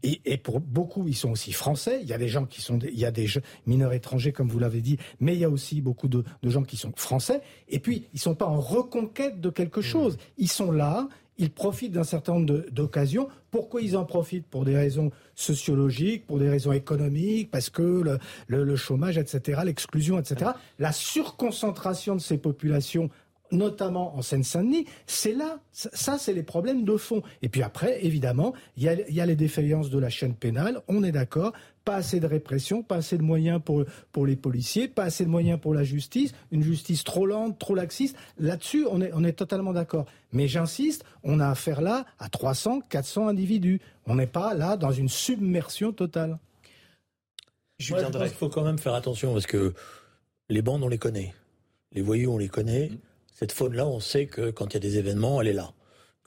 Et, 0.03 0.37
pour 0.37 0.59
beaucoup, 0.59 1.07
ils 1.07 1.15
sont 1.15 1.31
aussi 1.31 1.51
français. 1.51 1.99
Il 2.01 2.07
y 2.07 2.13
a 2.13 2.17
des 2.17 2.27
gens 2.27 2.45
qui 2.45 2.61
sont, 2.61 2.77
il 2.79 2.97
y 2.97 3.05
a 3.05 3.11
des 3.11 3.27
mineurs 3.65 3.93
étrangers, 3.93 4.31
comme 4.31 4.47
vous 4.47 4.59
l'avez 4.59 4.81
dit, 4.81 4.97
mais 5.19 5.33
il 5.33 5.39
y 5.39 5.43
a 5.43 5.49
aussi 5.49 5.81
beaucoup 5.81 6.07
de, 6.07 6.23
de, 6.43 6.49
gens 6.49 6.63
qui 6.63 6.77
sont 6.77 6.93
français. 6.95 7.41
Et 7.67 7.79
puis, 7.79 8.07
ils 8.13 8.19
sont 8.19 8.35
pas 8.35 8.45
en 8.45 8.59
reconquête 8.59 9.41
de 9.41 9.49
quelque 9.49 9.79
mmh. 9.79 9.83
chose. 9.83 10.17
Ils 10.37 10.49
sont 10.49 10.71
là, 10.71 11.09
ils 11.37 11.51
profitent 11.51 11.91
d'un 11.91 12.03
certain 12.03 12.33
nombre 12.33 12.65
d'occasions. 12.71 13.27
Pourquoi 13.51 13.81
ils 13.81 13.95
en 13.95 14.05
profitent? 14.05 14.47
Pour 14.47 14.65
des 14.65 14.75
raisons 14.75 15.11
sociologiques, 15.35 16.25
pour 16.25 16.39
des 16.39 16.49
raisons 16.49 16.71
économiques, 16.71 17.51
parce 17.51 17.69
que 17.69 18.03
le, 18.47 18.75
chômage, 18.75 19.17
etc., 19.17 19.61
l'exclusion, 19.63 20.19
etc. 20.19 20.51
La 20.79 20.91
surconcentration 20.91 22.15
de 22.15 22.21
ces 22.21 22.37
populations 22.37 23.09
notamment 23.51 24.15
en 24.15 24.21
Seine-Saint-Denis, 24.21 24.85
c'est 25.05 25.33
là, 25.33 25.59
ça 25.71 26.17
c'est 26.17 26.33
les 26.33 26.43
problèmes 26.43 26.83
de 26.83 26.97
fond. 26.97 27.21
Et 27.41 27.49
puis 27.49 27.63
après, 27.63 28.03
évidemment, 28.05 28.53
il 28.75 28.83
y, 28.83 28.89
a, 29.21 29.25
les 29.25 29.35
défaillances 29.35 29.89
de 29.89 29.99
la 29.99 30.09
chaîne 30.09 30.33
pénale, 30.33 30.81
on 30.87 31.03
est 31.03 31.11
d'accord, 31.11 31.53
pas 31.85 31.95
assez 31.95 32.19
de 32.19 32.27
répression, 32.27 32.83
pas 32.83 32.97
assez 32.97 33.17
de 33.17 33.23
moyens 33.23 33.61
pour, 33.63 33.85
pour 34.11 34.25
les 34.25 34.35
policiers, 34.35 34.87
pas 34.87 35.03
assez 35.03 35.23
de 35.23 35.29
moyens 35.29 35.59
pour 35.59 35.73
la 35.73 35.83
justice, 35.83 36.33
une 36.51 36.61
justice 36.61 37.03
trop 37.03 37.25
lente, 37.25 37.57
trop 37.59 37.75
laxiste. 37.75 38.17
Là-dessus, 38.37 38.85
on 38.89 39.01
est, 39.01 39.11
on 39.13 39.23
est 39.23 39.33
totalement 39.33 39.73
d'accord. 39.73 40.05
Mais 40.33 40.47
j'insiste, 40.47 41.05
on 41.23 41.39
a 41.39 41.47
affaire 41.47 41.81
là 41.81 42.05
à 42.19 42.27
300, 42.27 42.81
400 42.89 43.29
individus. 43.29 43.79
On 44.05 44.15
n'est 44.15 44.27
pas 44.27 44.53
là 44.53 44.75
dans 44.75 44.91
une 44.91 45.09
submersion 45.09 45.93
totale. 45.93 46.37
je 47.79 47.93
pense 47.93 48.11
qu'il 48.11 48.29
faut 48.29 48.49
quand 48.49 48.63
même 48.63 48.79
faire 48.79 48.93
attention 48.93 49.31
parce 49.31 49.47
que 49.47 49.73
les 50.49 50.61
bandes, 50.61 50.83
on 50.83 50.89
les 50.89 50.97
connaît. 50.97 51.33
Les 51.93 52.01
voyous, 52.01 52.31
on 52.31 52.37
les 52.37 52.49
connaît. 52.49 52.89
Mm. 52.89 52.97
Cette 53.37 53.51
faune-là, 53.51 53.85
on 53.85 53.99
sait 53.99 54.25
que 54.25 54.49
quand 54.49 54.67
il 54.67 54.73
y 54.73 54.77
a 54.77 54.79
des 54.79 54.97
événements, 54.97 55.41
elle 55.41 55.47
est 55.49 55.53
là 55.53 55.71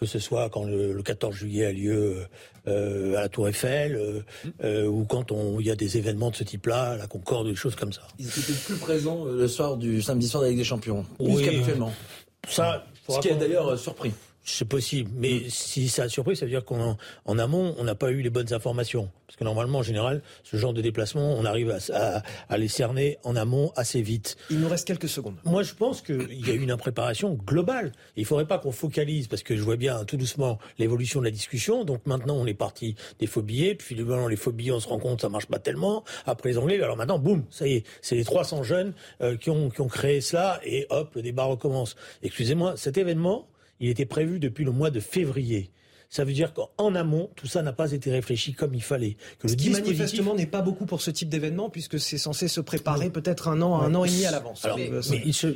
que 0.00 0.06
ce 0.06 0.18
soit 0.18 0.48
quand 0.48 0.64
le, 0.64 1.02
14 1.02 1.34
juillet 1.34 1.66
a 1.66 1.72
lieu 1.72 2.24
euh, 2.66 3.16
à 3.16 3.20
la 3.20 3.28
Tour 3.28 3.48
Eiffel, 3.48 3.96
euh, 3.96 4.22
euh, 4.64 4.86
ou 4.86 5.04
quand 5.04 5.30
il 5.30 5.66
y 5.66 5.70
a 5.70 5.76
des 5.76 5.98
événements 5.98 6.30
de 6.30 6.36
ce 6.36 6.44
type-là, 6.44 6.96
la 6.96 7.06
Concorde, 7.06 7.46
des 7.46 7.54
choses 7.54 7.76
comme 7.76 7.92
ça. 7.92 8.00
Ils 8.18 8.26
étaient 8.26 8.54
plus 8.64 8.76
présents 8.76 9.26
le 9.26 9.46
soir 9.46 9.76
du 9.76 10.00
samedi 10.00 10.26
soir 10.26 10.42
de 10.42 10.46
la 10.46 10.50
Ligue 10.52 10.60
des 10.60 10.64
Champions, 10.64 11.04
plus 11.18 11.44
qu'habituellement. 11.44 11.92
Ça, 12.48 12.86
ce 13.10 13.20
qui 13.20 13.28
a 13.28 13.34
d'ailleurs 13.34 13.78
surpris. 13.78 14.12
C'est 14.52 14.64
possible, 14.64 15.10
mais 15.14 15.48
si 15.48 15.88
ça 15.88 16.04
a 16.04 16.08
surpris, 16.08 16.36
ça 16.36 16.44
veut 16.44 16.50
dire 16.50 16.64
qu'en 16.64 16.96
en 17.24 17.38
amont, 17.38 17.74
on 17.78 17.84
n'a 17.84 17.94
pas 17.94 18.10
eu 18.10 18.20
les 18.20 18.30
bonnes 18.30 18.52
informations. 18.52 19.10
Parce 19.26 19.36
que 19.36 19.44
normalement, 19.44 19.78
en 19.78 19.82
général, 19.82 20.22
ce 20.42 20.56
genre 20.56 20.72
de 20.72 20.82
déplacement, 20.82 21.34
on 21.34 21.44
arrive 21.44 21.78
à, 21.92 22.58
les 22.58 22.66
cerner 22.66 23.18
en 23.22 23.36
amont 23.36 23.72
assez 23.76 24.02
vite. 24.02 24.36
Il 24.50 24.58
nous 24.58 24.68
reste 24.68 24.86
quelques 24.86 25.08
secondes. 25.08 25.36
Moi, 25.44 25.62
je 25.62 25.74
pense 25.74 26.02
qu'il 26.02 26.46
y 26.46 26.50
a 26.50 26.54
eu 26.54 26.60
une 26.60 26.72
impréparation 26.72 27.34
globale. 27.34 27.92
Il 28.16 28.22
ne 28.22 28.26
faudrait 28.26 28.46
pas 28.46 28.58
qu'on 28.58 28.72
focalise, 28.72 29.28
parce 29.28 29.44
que 29.44 29.56
je 29.56 29.62
vois 29.62 29.76
bien 29.76 30.04
tout 30.04 30.16
doucement 30.16 30.58
l'évolution 30.78 31.20
de 31.20 31.26
la 31.26 31.30
discussion. 31.30 31.84
Donc 31.84 32.06
maintenant, 32.06 32.34
on 32.36 32.46
est 32.46 32.54
parti 32.54 32.96
des 33.20 33.28
faux 33.28 33.42
billets, 33.42 33.76
puis 33.76 33.94
les 33.94 34.36
faux 34.36 34.50
billets, 34.50 34.72
on 34.72 34.80
se 34.80 34.88
rend 34.88 34.98
compte, 34.98 35.20
ça 35.20 35.28
marche 35.28 35.46
pas 35.46 35.60
tellement. 35.60 36.02
Après 36.26 36.48
les 36.48 36.58
Anglais, 36.58 36.82
alors 36.82 36.96
maintenant, 36.96 37.20
boum, 37.20 37.44
ça 37.50 37.68
y 37.68 37.74
est, 37.74 37.86
c'est 38.02 38.16
les 38.16 38.24
300 38.24 38.64
jeunes 38.64 38.94
euh, 39.20 39.36
qui, 39.36 39.50
ont, 39.50 39.70
qui 39.70 39.80
ont 39.80 39.88
créé 39.88 40.20
cela, 40.20 40.60
et 40.64 40.86
hop, 40.90 41.14
le 41.14 41.22
débat 41.22 41.44
recommence. 41.44 41.94
Excusez-moi, 42.22 42.76
cet 42.76 42.98
événement, 42.98 43.46
il 43.80 43.88
était 43.88 44.06
prévu 44.06 44.38
depuis 44.38 44.64
le 44.64 44.72
mois 44.72 44.90
de 44.90 45.00
février. 45.00 45.70
Ça 46.10 46.24
veut 46.24 46.32
dire 46.32 46.52
qu'en 46.52 46.94
amont, 46.96 47.30
tout 47.36 47.46
ça 47.46 47.62
n'a 47.62 47.72
pas 47.72 47.92
été 47.92 48.10
réfléchi 48.10 48.52
comme 48.52 48.74
il 48.74 48.82
fallait. 48.82 49.16
Que 49.38 49.46
ce 49.46 49.54
le 49.54 49.58
qui 49.60 49.70
manifestement 49.70 50.34
n'est 50.34 50.46
pas 50.46 50.60
beaucoup 50.60 50.84
pour 50.84 51.02
ce 51.02 51.12
type 51.12 51.28
d'événement, 51.28 51.70
puisque 51.70 52.00
c'est 52.00 52.18
censé 52.18 52.48
se 52.48 52.60
préparer 52.60 53.10
peut-être 53.10 53.46
un 53.46 53.62
an, 53.62 53.80
un 53.80 53.94
an 53.94 54.04
et 54.04 54.08
demi 54.08 54.26
à 54.26 54.32
l'avance. 54.32 54.66
mais, 54.76 54.90
ce, 55.02 55.46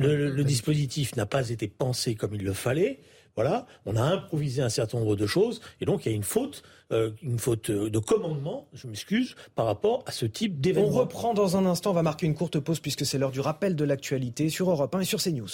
le, 0.00 0.44
dispositif 0.44 1.16
n'a 1.16 1.24
pas 1.24 1.48
été 1.48 1.66
pensé 1.66 2.14
comme 2.14 2.34
il 2.34 2.44
le 2.44 2.52
fallait. 2.52 3.00
Voilà, 3.36 3.66
on 3.84 3.96
a 3.96 4.02
improvisé 4.02 4.62
un 4.62 4.68
certain 4.68 4.98
nombre 4.98 5.16
de 5.16 5.26
choses, 5.26 5.60
et 5.80 5.86
donc 5.86 6.06
il 6.06 6.10
y 6.10 6.12
a 6.12 6.14
une 6.14 6.22
faute, 6.22 6.62
euh, 6.92 7.10
une 7.20 7.40
faute 7.40 7.68
de 7.68 7.98
commandement, 7.98 8.68
je 8.74 8.86
m'excuse, 8.86 9.34
par 9.56 9.66
rapport 9.66 10.04
à 10.06 10.12
ce 10.12 10.24
type 10.24 10.60
d'événement. 10.60 10.88
On 10.88 10.92
reprend 10.92 11.34
dans 11.34 11.56
un 11.56 11.66
instant, 11.66 11.90
on 11.90 11.94
va 11.94 12.04
marquer 12.04 12.26
une 12.26 12.36
courte 12.36 12.60
pause 12.60 12.78
puisque 12.78 13.04
c'est 13.04 13.18
l'heure 13.18 13.32
du 13.32 13.40
rappel 13.40 13.74
de 13.74 13.84
l'actualité 13.84 14.50
sur 14.50 14.70
Europe 14.70 14.94
1 14.94 15.00
et 15.00 15.04
sur 15.04 15.20
CNews. 15.20 15.48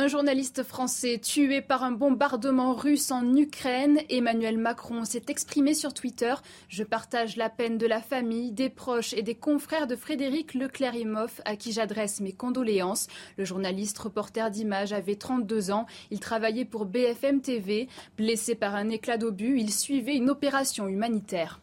Un 0.00 0.06
journaliste 0.06 0.62
français 0.62 1.18
tué 1.18 1.60
par 1.60 1.82
un 1.82 1.90
bombardement 1.90 2.72
russe 2.72 3.10
en 3.10 3.34
Ukraine, 3.34 3.98
Emmanuel 4.08 4.56
Macron 4.56 5.04
s'est 5.04 5.24
exprimé 5.26 5.74
sur 5.74 5.92
Twitter. 5.92 6.34
Je 6.68 6.84
partage 6.84 7.34
la 7.34 7.50
peine 7.50 7.78
de 7.78 7.86
la 7.88 8.00
famille, 8.00 8.52
des 8.52 8.68
proches 8.68 9.12
et 9.12 9.22
des 9.22 9.34
confrères 9.34 9.88
de 9.88 9.96
Frédéric 9.96 10.54
Leclerimoff 10.54 11.40
à 11.44 11.56
qui 11.56 11.72
j'adresse 11.72 12.20
mes 12.20 12.32
condoléances. 12.32 13.08
Le 13.38 13.44
journaliste 13.44 13.98
reporter 13.98 14.52
d'images 14.52 14.92
avait 14.92 15.16
32 15.16 15.72
ans. 15.72 15.86
Il 16.12 16.20
travaillait 16.20 16.64
pour 16.64 16.86
BFM 16.86 17.40
TV. 17.40 17.88
Blessé 18.16 18.54
par 18.54 18.76
un 18.76 18.90
éclat 18.90 19.18
d'obus, 19.18 19.58
il 19.58 19.72
suivait 19.72 20.14
une 20.14 20.30
opération 20.30 20.86
humanitaire. 20.86 21.58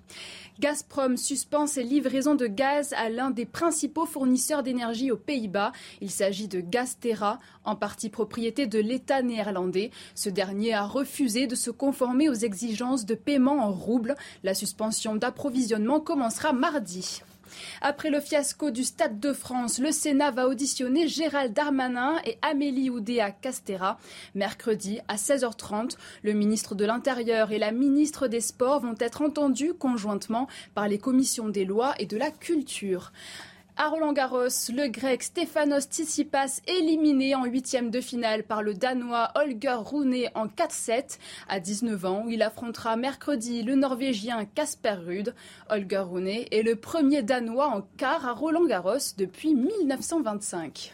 Gazprom 0.59 1.17
suspend 1.17 1.67
ses 1.67 1.83
livraisons 1.83 2.35
de 2.35 2.47
gaz 2.47 2.93
à 2.93 3.09
l'un 3.09 3.29
des 3.29 3.45
principaux 3.45 4.05
fournisseurs 4.05 4.63
d'énergie 4.63 5.11
aux 5.11 5.17
Pays-Bas. 5.17 5.73
Il 5.99 6.09
s'agit 6.09 6.47
de 6.47 6.61
Gazterra, 6.61 7.39
en 7.65 7.75
partie 7.75 8.09
propriété 8.09 8.65
de 8.65 8.79
l'État 8.79 9.21
néerlandais. 9.21 9.91
Ce 10.15 10.29
dernier 10.29 10.73
a 10.73 10.85
refusé 10.85 11.45
de 11.47 11.55
se 11.55 11.71
conformer 11.71 12.29
aux 12.29 12.33
exigences 12.33 13.05
de 13.05 13.15
paiement 13.15 13.65
en 13.65 13.71
roubles. 13.71 14.15
La 14.43 14.53
suspension 14.53 15.15
d'approvisionnement 15.15 15.99
commencera 15.99 16.53
mardi. 16.53 17.21
Après 17.81 18.09
le 18.09 18.19
fiasco 18.19 18.71
du 18.71 18.83
Stade 18.83 19.19
de 19.19 19.33
France, 19.33 19.79
le 19.79 19.91
Sénat 19.91 20.31
va 20.31 20.47
auditionner 20.47 21.07
Gérald 21.07 21.53
Darmanin 21.53 22.19
et 22.25 22.37
Amélie 22.41 22.89
Oudéa 22.89 23.31
Castera. 23.31 23.99
Mercredi 24.33 24.99
à 25.07 25.15
16h30, 25.15 25.97
le 26.23 26.33
ministre 26.33 26.75
de 26.75 26.85
l'Intérieur 26.85 27.51
et 27.51 27.59
la 27.59 27.71
ministre 27.71 28.27
des 28.27 28.41
Sports 28.41 28.81
vont 28.81 28.95
être 28.99 29.21
entendus 29.21 29.73
conjointement 29.73 30.47
par 30.73 30.87
les 30.87 30.97
commissions 30.97 31.49
des 31.49 31.65
lois 31.65 31.93
et 31.99 32.05
de 32.05 32.17
la 32.17 32.31
culture. 32.31 33.11
À 33.77 33.89
Roland 33.89 34.13
Garros, 34.13 34.47
le 34.69 34.87
grec 34.87 35.21
Stefanos 35.21 35.83
Tsitsipas 35.83 36.61
éliminé 36.65 37.35
en 37.35 37.43
huitième 37.43 37.91
de 37.91 37.99
finale 37.99 38.43
par 38.43 38.63
le 38.63 38.73
danois 38.73 39.31
Holger 39.35 39.75
Rune 39.83 40.29
en 40.33 40.47
4-7. 40.47 41.19
À 41.49 41.59
19 41.59 42.05
ans, 42.05 42.25
il 42.29 42.41
affrontera 42.41 42.95
mercredi 42.95 43.63
le 43.63 43.75
norvégien 43.75 44.45
Casper 44.45 44.95
Ruud. 45.05 45.35
Holger 45.69 46.05
Rune 46.09 46.29
est 46.29 46.63
le 46.63 46.77
premier 46.77 47.21
danois 47.21 47.67
en 47.67 47.81
quart 47.97 48.25
à 48.25 48.31
Roland 48.31 48.65
Garros 48.65 49.13
depuis 49.17 49.53
1925. 49.53 50.93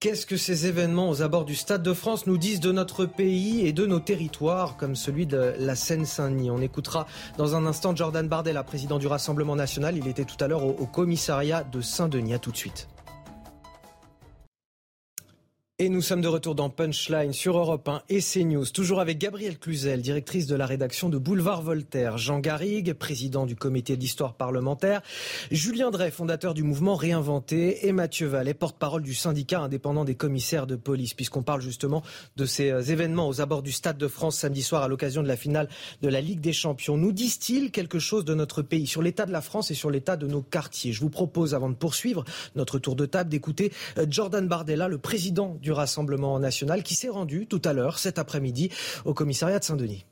Qu'est-ce 0.00 0.26
que 0.26 0.36
ces 0.36 0.68
événements 0.68 1.10
aux 1.10 1.22
abords 1.22 1.44
du 1.44 1.56
Stade 1.56 1.82
de 1.82 1.92
France 1.92 2.28
nous 2.28 2.38
disent 2.38 2.60
de 2.60 2.70
notre 2.70 3.04
pays 3.04 3.66
et 3.66 3.72
de 3.72 3.84
nos 3.84 3.98
territoires, 3.98 4.76
comme 4.76 4.94
celui 4.94 5.26
de 5.26 5.54
la 5.58 5.74
Seine-Saint-Denis? 5.74 6.52
On 6.52 6.60
écoutera 6.60 7.08
dans 7.36 7.56
un 7.56 7.66
instant 7.66 7.96
Jordan 7.96 8.28
Bardella, 8.28 8.62
président 8.62 9.00
du 9.00 9.08
Rassemblement 9.08 9.56
national. 9.56 9.96
Il 9.96 10.06
était 10.06 10.24
tout 10.24 10.36
à 10.38 10.46
l'heure 10.46 10.64
au, 10.64 10.86
commissariat 10.86 11.64
de 11.64 11.80
Saint-Denis. 11.80 12.32
À 12.32 12.38
tout 12.38 12.52
de 12.52 12.56
suite. 12.56 12.86
Et 15.80 15.90
nous 15.90 16.02
sommes 16.02 16.22
de 16.22 16.26
retour 16.26 16.56
dans 16.56 16.70
Punchline 16.70 17.32
sur 17.32 17.56
Europe 17.56 17.88
1 17.88 18.02
et 18.08 18.18
CNews, 18.20 18.64
toujours 18.66 18.98
avec 18.98 19.16
Gabrielle 19.16 19.60
Cluzel, 19.60 20.02
directrice 20.02 20.48
de 20.48 20.56
la 20.56 20.66
rédaction 20.66 21.08
de 21.08 21.18
Boulevard 21.18 21.62
Voltaire, 21.62 22.18
Jean 22.18 22.40
Garrigue, 22.40 22.94
président 22.94 23.46
du 23.46 23.54
comité 23.54 23.96
d'histoire 23.96 24.34
parlementaire, 24.34 25.02
Julien 25.52 25.92
Drey, 25.92 26.10
fondateur 26.10 26.54
du 26.54 26.64
mouvement 26.64 26.96
Réinventé, 26.96 27.86
et 27.86 27.92
Mathieu 27.92 28.26
Vallet, 28.26 28.54
porte-parole 28.54 29.02
du 29.02 29.14
syndicat 29.14 29.60
indépendant 29.60 30.04
des 30.04 30.16
commissaires 30.16 30.66
de 30.66 30.74
police, 30.74 31.14
puisqu'on 31.14 31.44
parle 31.44 31.60
justement 31.60 32.02
de 32.36 32.44
ces 32.44 32.72
euh, 32.72 32.82
événements 32.82 33.28
aux 33.28 33.40
abords 33.40 33.62
du 33.62 33.70
Stade 33.70 33.98
de 33.98 34.08
France 34.08 34.36
samedi 34.36 34.64
soir 34.64 34.82
à 34.82 34.88
l'occasion 34.88 35.22
de 35.22 35.28
la 35.28 35.36
finale 35.36 35.68
de 36.02 36.08
la 36.08 36.20
Ligue 36.20 36.40
des 36.40 36.52
Champions. 36.52 36.96
Nous 36.96 37.12
disent-ils 37.12 37.70
quelque 37.70 38.00
chose 38.00 38.24
de 38.24 38.34
notre 38.34 38.62
pays, 38.62 38.88
sur 38.88 39.00
l'état 39.00 39.26
de 39.26 39.32
la 39.32 39.42
France 39.42 39.70
et 39.70 39.74
sur 39.74 39.92
l'état 39.92 40.16
de 40.16 40.26
nos 40.26 40.42
quartiers? 40.42 40.92
Je 40.92 41.00
vous 41.00 41.08
propose, 41.08 41.54
avant 41.54 41.70
de 41.70 41.76
poursuivre 41.76 42.24
notre 42.56 42.80
tour 42.80 42.96
de 42.96 43.06
table, 43.06 43.30
d'écouter 43.30 43.72
euh, 43.96 44.06
Jordan 44.10 44.48
Bardella, 44.48 44.88
le 44.88 44.98
président 44.98 45.56
du 45.62 45.67
du 45.68 45.72
Rassemblement 45.72 46.38
national 46.38 46.82
qui 46.82 46.94
s'est 46.94 47.10
rendu 47.10 47.46
tout 47.46 47.60
à 47.62 47.74
l'heure, 47.74 47.98
cet 47.98 48.18
après-midi, 48.18 48.70
au 49.04 49.12
commissariat 49.12 49.58
de 49.58 49.64
Saint-Denis. 49.64 50.06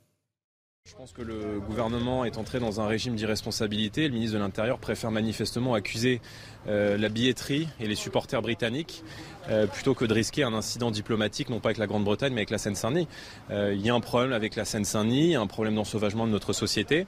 Je 0.85 0.95
pense 0.95 1.13
que 1.13 1.23
le 1.23 1.59
gouvernement 1.59 2.27
est 2.27 2.37
entré 2.37 2.61
dans 2.61 2.81
un 2.81 2.87
régime 2.87 3.17
d'irresponsabilité. 3.17 4.07
Le 4.07 4.15
ministre 4.15 4.35
de 4.37 4.39
l'Intérieur 4.39 4.79
préfère 4.79 5.11
manifestement 5.11 5.73
accuser 5.73 6.21
euh, 6.69 6.99
la 6.99 7.09
billetterie 7.09 7.69
et 7.81 7.89
les 7.89 7.95
supporters 7.95 8.41
britanniques 8.43 9.03
euh, 9.49 9.67
plutôt 9.67 9.95
que 9.95 10.05
de 10.05 10.13
risquer 10.13 10.45
un 10.45 10.53
incident 10.53 10.91
diplomatique, 10.91 11.49
non 11.49 11.59
pas 11.59 11.71
avec 11.71 11.79
la 11.79 11.87
Grande-Bretagne, 11.87 12.33
mais 12.35 12.41
avec 12.41 12.51
la 12.51 12.59
Seine-Saint-Denis. 12.59 13.09
Euh, 13.51 13.75
il 13.75 13.85
y 13.85 13.89
a 13.89 13.95
un 13.95 14.01
problème 14.01 14.33
avec 14.33 14.55
la 14.57 14.65
Seine-Saint-Denis, 14.65 15.37
un 15.37 15.47
problème 15.47 15.75
d'ensauvagement 15.75 16.27
de 16.27 16.33
notre 16.33 16.53
société. 16.53 17.07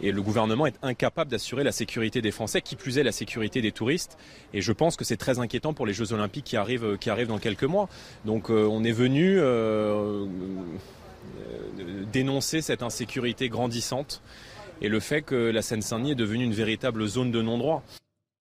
Et 0.00 0.12
le 0.12 0.22
gouvernement 0.22 0.66
est 0.66 0.76
incapable 0.82 1.30
d'assurer 1.30 1.64
la 1.64 1.72
sécurité 1.72 2.22
des 2.22 2.30
Français, 2.30 2.62
qui 2.62 2.76
plus 2.76 2.98
est 2.98 3.02
la 3.02 3.12
sécurité 3.12 3.60
des 3.60 3.72
touristes. 3.72 4.16
Et 4.54 4.60
je 4.60 4.72
pense 4.72 4.96
que 4.96 5.04
c'est 5.04 5.16
très 5.16 5.38
inquiétant 5.38 5.74
pour 5.74 5.86
les 5.86 5.92
Jeux 5.92 6.12
Olympiques 6.12 6.44
qui 6.44 6.56
arrivent, 6.56 6.96
arrivent 7.06 7.28
dans 7.28 7.38
quelques 7.38 7.64
mois. 7.64 7.88
Donc 8.24 8.50
euh, 8.50 8.66
on 8.66 8.84
est 8.84 8.92
venu 8.92 9.38
euh, 9.38 10.26
dénoncer 12.12 12.62
cette 12.62 12.82
insécurité 12.82 13.48
grandissante 13.48 14.22
et 14.80 14.88
le 14.88 15.00
fait 15.00 15.22
que 15.22 15.34
la 15.34 15.62
Seine-Saint-Denis 15.62 16.12
est 16.12 16.16
devenue 16.16 16.44
une 16.44 16.52
véritable 16.52 17.06
zone 17.06 17.32
de 17.32 17.42
non-droit. 17.42 17.82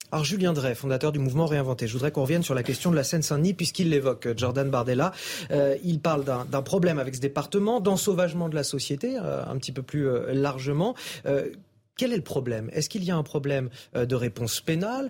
Alors 0.10 0.24
Julien 0.24 0.54
Drey, 0.54 0.74
fondateur 0.74 1.12
du 1.12 1.20
mouvement 1.20 1.46
Réinventé, 1.48 1.86
je 1.86 1.92
voudrais 1.92 2.12
qu'on 2.12 2.22
revienne 2.22 2.42
sur 2.42 2.56
la 2.56 2.64
question 2.64 2.92
de 2.92 2.96
la 2.96 3.04
Seine-Saint-Denis 3.04 3.54
puisqu'il 3.54 3.90
l'évoque, 3.90 4.30
Jordan 4.38 4.70
Bardella. 4.70 5.12
Euh, 5.52 5.76
il 5.84 6.00
parle 6.00 6.24
d'un 6.24 6.62
problème 6.62 6.98
avec 6.98 7.16
ce 7.16 7.20
département, 7.20 7.82
d'ensauvagement 7.82 8.48
de 8.48 8.56
la 8.56 8.64
société, 8.64 9.18
euh, 9.22 9.44
un 9.46 9.58
petit 9.58 9.74
peu 9.74 9.82
plus 9.82 10.08
euh, 10.08 10.34
largement. 10.34 10.96
Quel 11.98 12.14
est 12.14 12.18
le 12.18 12.24
problème? 12.24 12.70
Est-ce 12.74 12.90
qu'il 12.90 13.04
y 13.04 13.12
a 13.12 13.18
un 13.18 13.24
problème 13.24 13.70
de 13.96 14.16
réponse 14.16 14.62
pénale, 14.62 15.10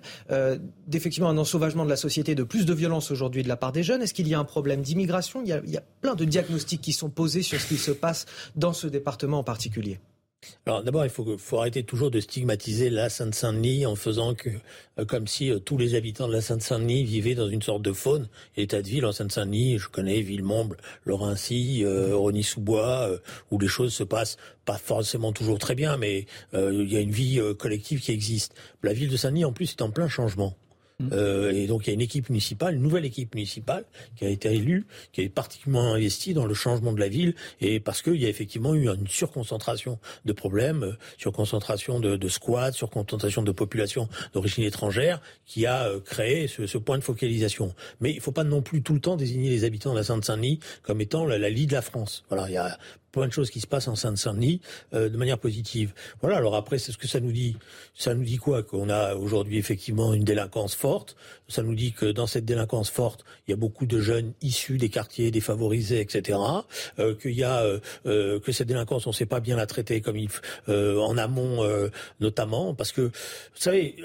d'effectivement 0.86 1.28
un 1.28 1.36
ensauvagement 1.36 1.84
de 1.84 1.90
la 1.90 1.98
société, 1.98 2.34
de 2.34 2.44
plus 2.44 2.64
de 2.64 2.72
violence 2.72 3.10
aujourd'hui 3.10 3.42
de 3.42 3.48
la 3.48 3.58
part 3.58 3.72
des 3.72 3.82
jeunes? 3.82 4.00
Est-ce 4.00 4.14
qu'il 4.14 4.26
y 4.26 4.32
a 4.32 4.38
un 4.38 4.44
problème 4.44 4.80
d'immigration? 4.80 5.42
Il, 5.44 5.50
y 5.50 5.76
a 5.76 5.82
plein 6.00 6.14
de 6.14 6.24
diagnostics 6.24 6.80
qui 6.80 6.94
sont 6.94 7.10
posés 7.10 7.42
sur 7.42 7.60
ce 7.60 7.66
qui 7.66 7.76
se 7.76 7.90
passe 7.90 8.24
dans 8.56 8.72
ce 8.72 8.86
département 8.86 9.40
en 9.40 9.44
particulier. 9.44 10.00
Alors 10.66 10.84
d'abord, 10.84 11.04
il 11.04 11.10
faut, 11.10 11.58
arrêter 11.58 11.82
toujours 11.82 12.10
de 12.10 12.20
stigmatiser 12.20 12.90
la 12.90 13.08
Seine-Saint-Denis 13.08 13.86
en 13.86 13.96
faisant 13.96 14.34
euh, 14.98 15.04
comme 15.04 15.26
si 15.26 15.50
euh, 15.50 15.58
tous 15.58 15.76
les 15.78 15.94
habitants 15.94 16.28
de 16.28 16.32
la 16.32 16.40
Seine-Saint-Denis 16.40 17.04
vivaient 17.04 17.34
dans 17.34 17.48
une 17.48 17.62
sorte 17.62 17.82
de 17.82 17.92
faune. 17.92 18.28
Tas 18.68 18.82
de 18.82 18.86
villes 18.86 19.06
en 19.06 19.12
Seine-Saint-Denis, 19.12 19.78
je 19.78 19.88
connais 19.88 20.20
Villemomble, 20.20 20.76
Laurency, 21.06 21.84
euh, 21.84 22.14
Rony-sous-Bois, 22.14 23.08
euh, 23.08 23.18
où 23.50 23.58
les 23.58 23.66
choses 23.66 23.92
se 23.92 24.04
passent 24.04 24.36
pas 24.64 24.78
forcément 24.78 25.32
toujours 25.32 25.58
très 25.58 25.74
bien, 25.74 25.96
mais 25.96 26.26
il 26.52 26.92
y 26.92 26.96
a 26.98 27.00
une 27.00 27.10
vie 27.10 27.40
collective 27.58 28.00
qui 28.00 28.12
existe. 28.12 28.54
La 28.82 28.92
ville 28.92 29.08
de 29.08 29.16
Saint-Denis, 29.16 29.46
en 29.46 29.52
plus, 29.52 29.70
est 29.70 29.80
en 29.80 29.90
plein 29.90 30.08
changement. 30.08 30.54
Mm. 31.00 31.10
Euh, 31.12 31.52
et 31.52 31.68
donc 31.68 31.86
il 31.86 31.90
y 31.90 31.92
a 31.92 31.94
une 31.94 32.00
équipe 32.00 32.28
municipale, 32.28 32.74
une 32.74 32.82
nouvelle 32.82 33.04
équipe 33.04 33.34
municipale 33.34 33.84
qui 34.16 34.24
a 34.24 34.28
été 34.28 34.52
élue, 34.52 34.84
qui 35.12 35.20
est 35.20 35.28
particulièrement 35.28 35.94
investie 35.94 36.34
dans 36.34 36.44
le 36.44 36.54
changement 36.54 36.92
de 36.92 36.98
la 36.98 37.08
ville, 37.08 37.34
et 37.60 37.78
parce 37.78 38.02
qu'il 38.02 38.16
y 38.16 38.26
a 38.26 38.28
effectivement 38.28 38.74
eu 38.74 38.88
une 38.88 39.06
surconcentration 39.06 40.00
de 40.24 40.32
problèmes, 40.32 40.82
euh, 40.82 40.92
surconcentration 41.16 42.00
de, 42.00 42.16
de 42.16 42.28
squats, 42.28 42.72
surconcentration 42.72 43.42
de 43.42 43.52
populations 43.52 44.08
d'origine 44.32 44.64
étrangère, 44.64 45.20
qui 45.46 45.66
a 45.66 45.84
euh, 45.84 46.00
créé 46.00 46.48
ce, 46.48 46.66
ce, 46.66 46.78
point 46.78 46.98
de 46.98 47.04
focalisation. 47.04 47.74
Mais 48.00 48.10
il 48.10 48.16
ne 48.16 48.20
faut 48.20 48.32
pas 48.32 48.44
non 48.44 48.62
plus 48.62 48.82
tout 48.82 48.94
le 48.94 49.00
temps 49.00 49.16
désigner 49.16 49.50
les 49.50 49.62
habitants 49.62 49.92
de 49.92 49.98
la 49.98 50.04
Sainte-Saint-Denis 50.04 50.58
comme 50.82 51.00
étant 51.00 51.26
la, 51.26 51.38
la 51.38 51.50
de 51.50 51.72
la 51.72 51.82
France. 51.82 52.24
Voilà, 52.28 52.48
il 52.48 52.54
y 52.54 52.56
a 52.56 52.76
plein 53.18 53.28
de 53.28 53.32
choses 53.32 53.50
qui 53.50 53.60
se 53.60 53.66
passent 53.66 53.88
en 53.88 53.96
Seine-Saint-Denis 53.96 54.60
euh, 54.94 55.08
de 55.08 55.16
manière 55.16 55.38
positive. 55.38 55.92
Voilà. 56.20 56.36
Alors 56.36 56.54
après, 56.54 56.78
c'est 56.78 56.92
ce 56.92 56.98
que 56.98 57.08
ça 57.08 57.20
nous 57.20 57.32
dit. 57.32 57.56
Ça 57.94 58.14
nous 58.14 58.24
dit 58.24 58.36
quoi? 58.36 58.62
Qu'on 58.62 58.88
a 58.88 59.14
aujourd'hui 59.14 59.58
effectivement 59.58 60.14
une 60.14 60.24
délinquance 60.24 60.74
forte. 60.74 61.16
Ça 61.48 61.62
nous 61.62 61.74
dit 61.74 61.92
que 61.92 62.06
dans 62.06 62.26
cette 62.26 62.44
délinquance 62.44 62.90
forte, 62.90 63.24
il 63.46 63.52
y 63.52 63.54
a 63.54 63.56
beaucoup 63.56 63.86
de 63.86 64.00
jeunes 64.00 64.32
issus 64.42 64.78
des 64.78 64.88
quartiers 64.88 65.30
défavorisés, 65.30 66.00
etc. 66.00 66.38
Euh, 66.98 67.14
qu'il 67.14 67.32
y 67.32 67.44
a 67.44 67.62
euh, 67.62 67.80
euh, 68.06 68.40
que 68.40 68.52
cette 68.52 68.68
délinquance, 68.68 69.06
on 69.06 69.10
ne 69.10 69.14
sait 69.14 69.26
pas 69.26 69.40
bien 69.40 69.56
la 69.56 69.66
traiter 69.66 70.00
comme 70.00 70.16
il 70.16 70.28
euh, 70.68 70.98
en 70.98 71.16
amont, 71.16 71.64
euh, 71.64 71.88
notamment, 72.20 72.74
parce 72.74 72.92
que 72.92 73.02
vous 73.02 73.10
savez, 73.54 73.96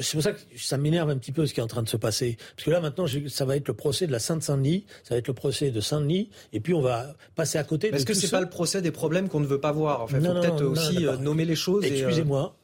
c'est 0.00 0.12
pour 0.12 0.22
ça 0.22 0.32
que 0.32 0.40
ça 0.56 0.78
m'énerve 0.78 1.10
un 1.10 1.18
petit 1.18 1.32
peu 1.32 1.46
ce 1.46 1.54
qui 1.54 1.60
est 1.60 1.62
en 1.62 1.68
train 1.68 1.82
de 1.82 1.88
se 1.88 1.96
passer, 1.96 2.36
parce 2.56 2.64
que 2.64 2.70
là 2.70 2.80
maintenant, 2.80 3.06
ça 3.28 3.44
va 3.44 3.56
être 3.56 3.68
le 3.68 3.74
procès 3.74 4.06
de 4.06 4.12
la 4.12 4.18
Sainte-Saint-Denis, 4.18 4.84
ça 5.02 5.14
va 5.14 5.18
être 5.18 5.28
le 5.28 5.34
procès 5.34 5.70
de 5.70 5.80
Saint-Denis, 5.80 6.30
et 6.52 6.60
puis 6.60 6.74
on 6.74 6.80
va 6.80 7.14
passer 7.34 7.58
à 7.58 7.64
côté. 7.64 7.88
Est-ce 7.88 8.06
que 8.06 8.14
c'est 8.14 8.30
pas 8.30 8.40
le 8.40 8.48
procès 8.54 8.80
des 8.80 8.92
problèmes 8.92 9.28
qu'on 9.28 9.40
ne 9.40 9.46
veut 9.46 9.60
pas 9.60 9.72
voir 9.72 10.02
En 10.02 10.06
fait, 10.06 10.20
faut 10.20 10.32
peut-être 10.32 10.64
aussi 10.64 11.06
nommer 11.20 11.44
les 11.44 11.56
choses. 11.56 11.84
Excusez-moi, 11.84 12.54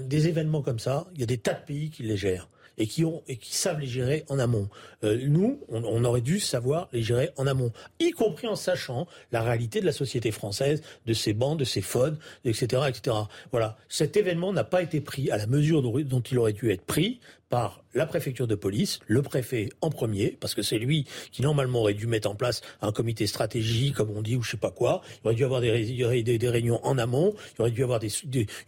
des 0.00 0.28
événements 0.28 0.62
comme 0.62 0.78
ça, 0.78 1.06
il 1.14 1.20
y 1.20 1.22
a 1.22 1.26
des 1.26 1.38
tas 1.38 1.54
de 1.54 1.64
pays 1.64 1.90
qui 1.90 2.02
les 2.02 2.16
gèrent 2.16 2.48
et 2.78 2.86
qui 2.86 3.04
ont 3.04 3.22
et 3.26 3.36
qui 3.36 3.54
savent 3.54 3.80
les 3.80 3.86
gérer 3.86 4.24
en 4.28 4.38
amont. 4.38 4.68
Euh, 5.04 5.18
nous, 5.26 5.60
on, 5.68 5.82
on, 5.84 6.04
aurait 6.04 6.20
dû 6.20 6.40
savoir 6.40 6.88
les 6.92 7.02
gérer 7.02 7.30
en 7.36 7.46
amont, 7.46 7.72
y 8.00 8.10
compris 8.10 8.46
en 8.46 8.56
sachant 8.56 9.06
la 9.32 9.42
réalité 9.42 9.80
de 9.80 9.86
la 9.86 9.92
société 9.92 10.30
française, 10.30 10.82
de 11.06 11.14
ses 11.14 11.32
bancs, 11.32 11.58
de 11.58 11.64
ses 11.64 11.80
FOD, 11.80 12.18
etc., 12.44 12.82
etc. 12.88 13.16
Voilà, 13.50 13.78
cet 13.88 14.16
événement 14.16 14.52
n'a 14.52 14.64
pas 14.64 14.82
été 14.82 15.00
pris 15.00 15.30
à 15.30 15.38
la 15.38 15.46
mesure 15.46 15.82
dont, 15.82 15.98
dont 16.00 16.20
il 16.20 16.38
aurait 16.38 16.52
dû 16.52 16.70
être 16.70 16.84
pris 16.84 17.20
par 17.48 17.82
la 17.96 18.06
préfecture 18.06 18.46
de 18.46 18.54
police, 18.54 19.00
le 19.06 19.22
préfet 19.22 19.70
en 19.80 19.90
premier, 19.90 20.36
parce 20.38 20.54
que 20.54 20.60
c'est 20.60 20.78
lui 20.78 21.06
qui 21.32 21.40
normalement 21.40 21.80
aurait 21.80 21.94
dû 21.94 22.06
mettre 22.06 22.30
en 22.30 22.34
place 22.34 22.60
un 22.82 22.92
comité 22.92 23.26
stratégique, 23.26 23.94
comme 23.94 24.10
on 24.14 24.20
dit, 24.20 24.36
ou 24.36 24.42
je 24.42 24.52
sais 24.52 24.56
pas 24.58 24.70
quoi. 24.70 25.00
Il 25.24 25.26
aurait 25.26 25.34
dû 25.34 25.44
avoir 25.44 25.60
des, 25.62 26.48
réunions 26.48 26.84
en 26.84 26.98
amont, 26.98 27.34
il 27.58 27.62
aurait 27.62 27.70
dû 27.70 27.82
avoir 27.82 28.00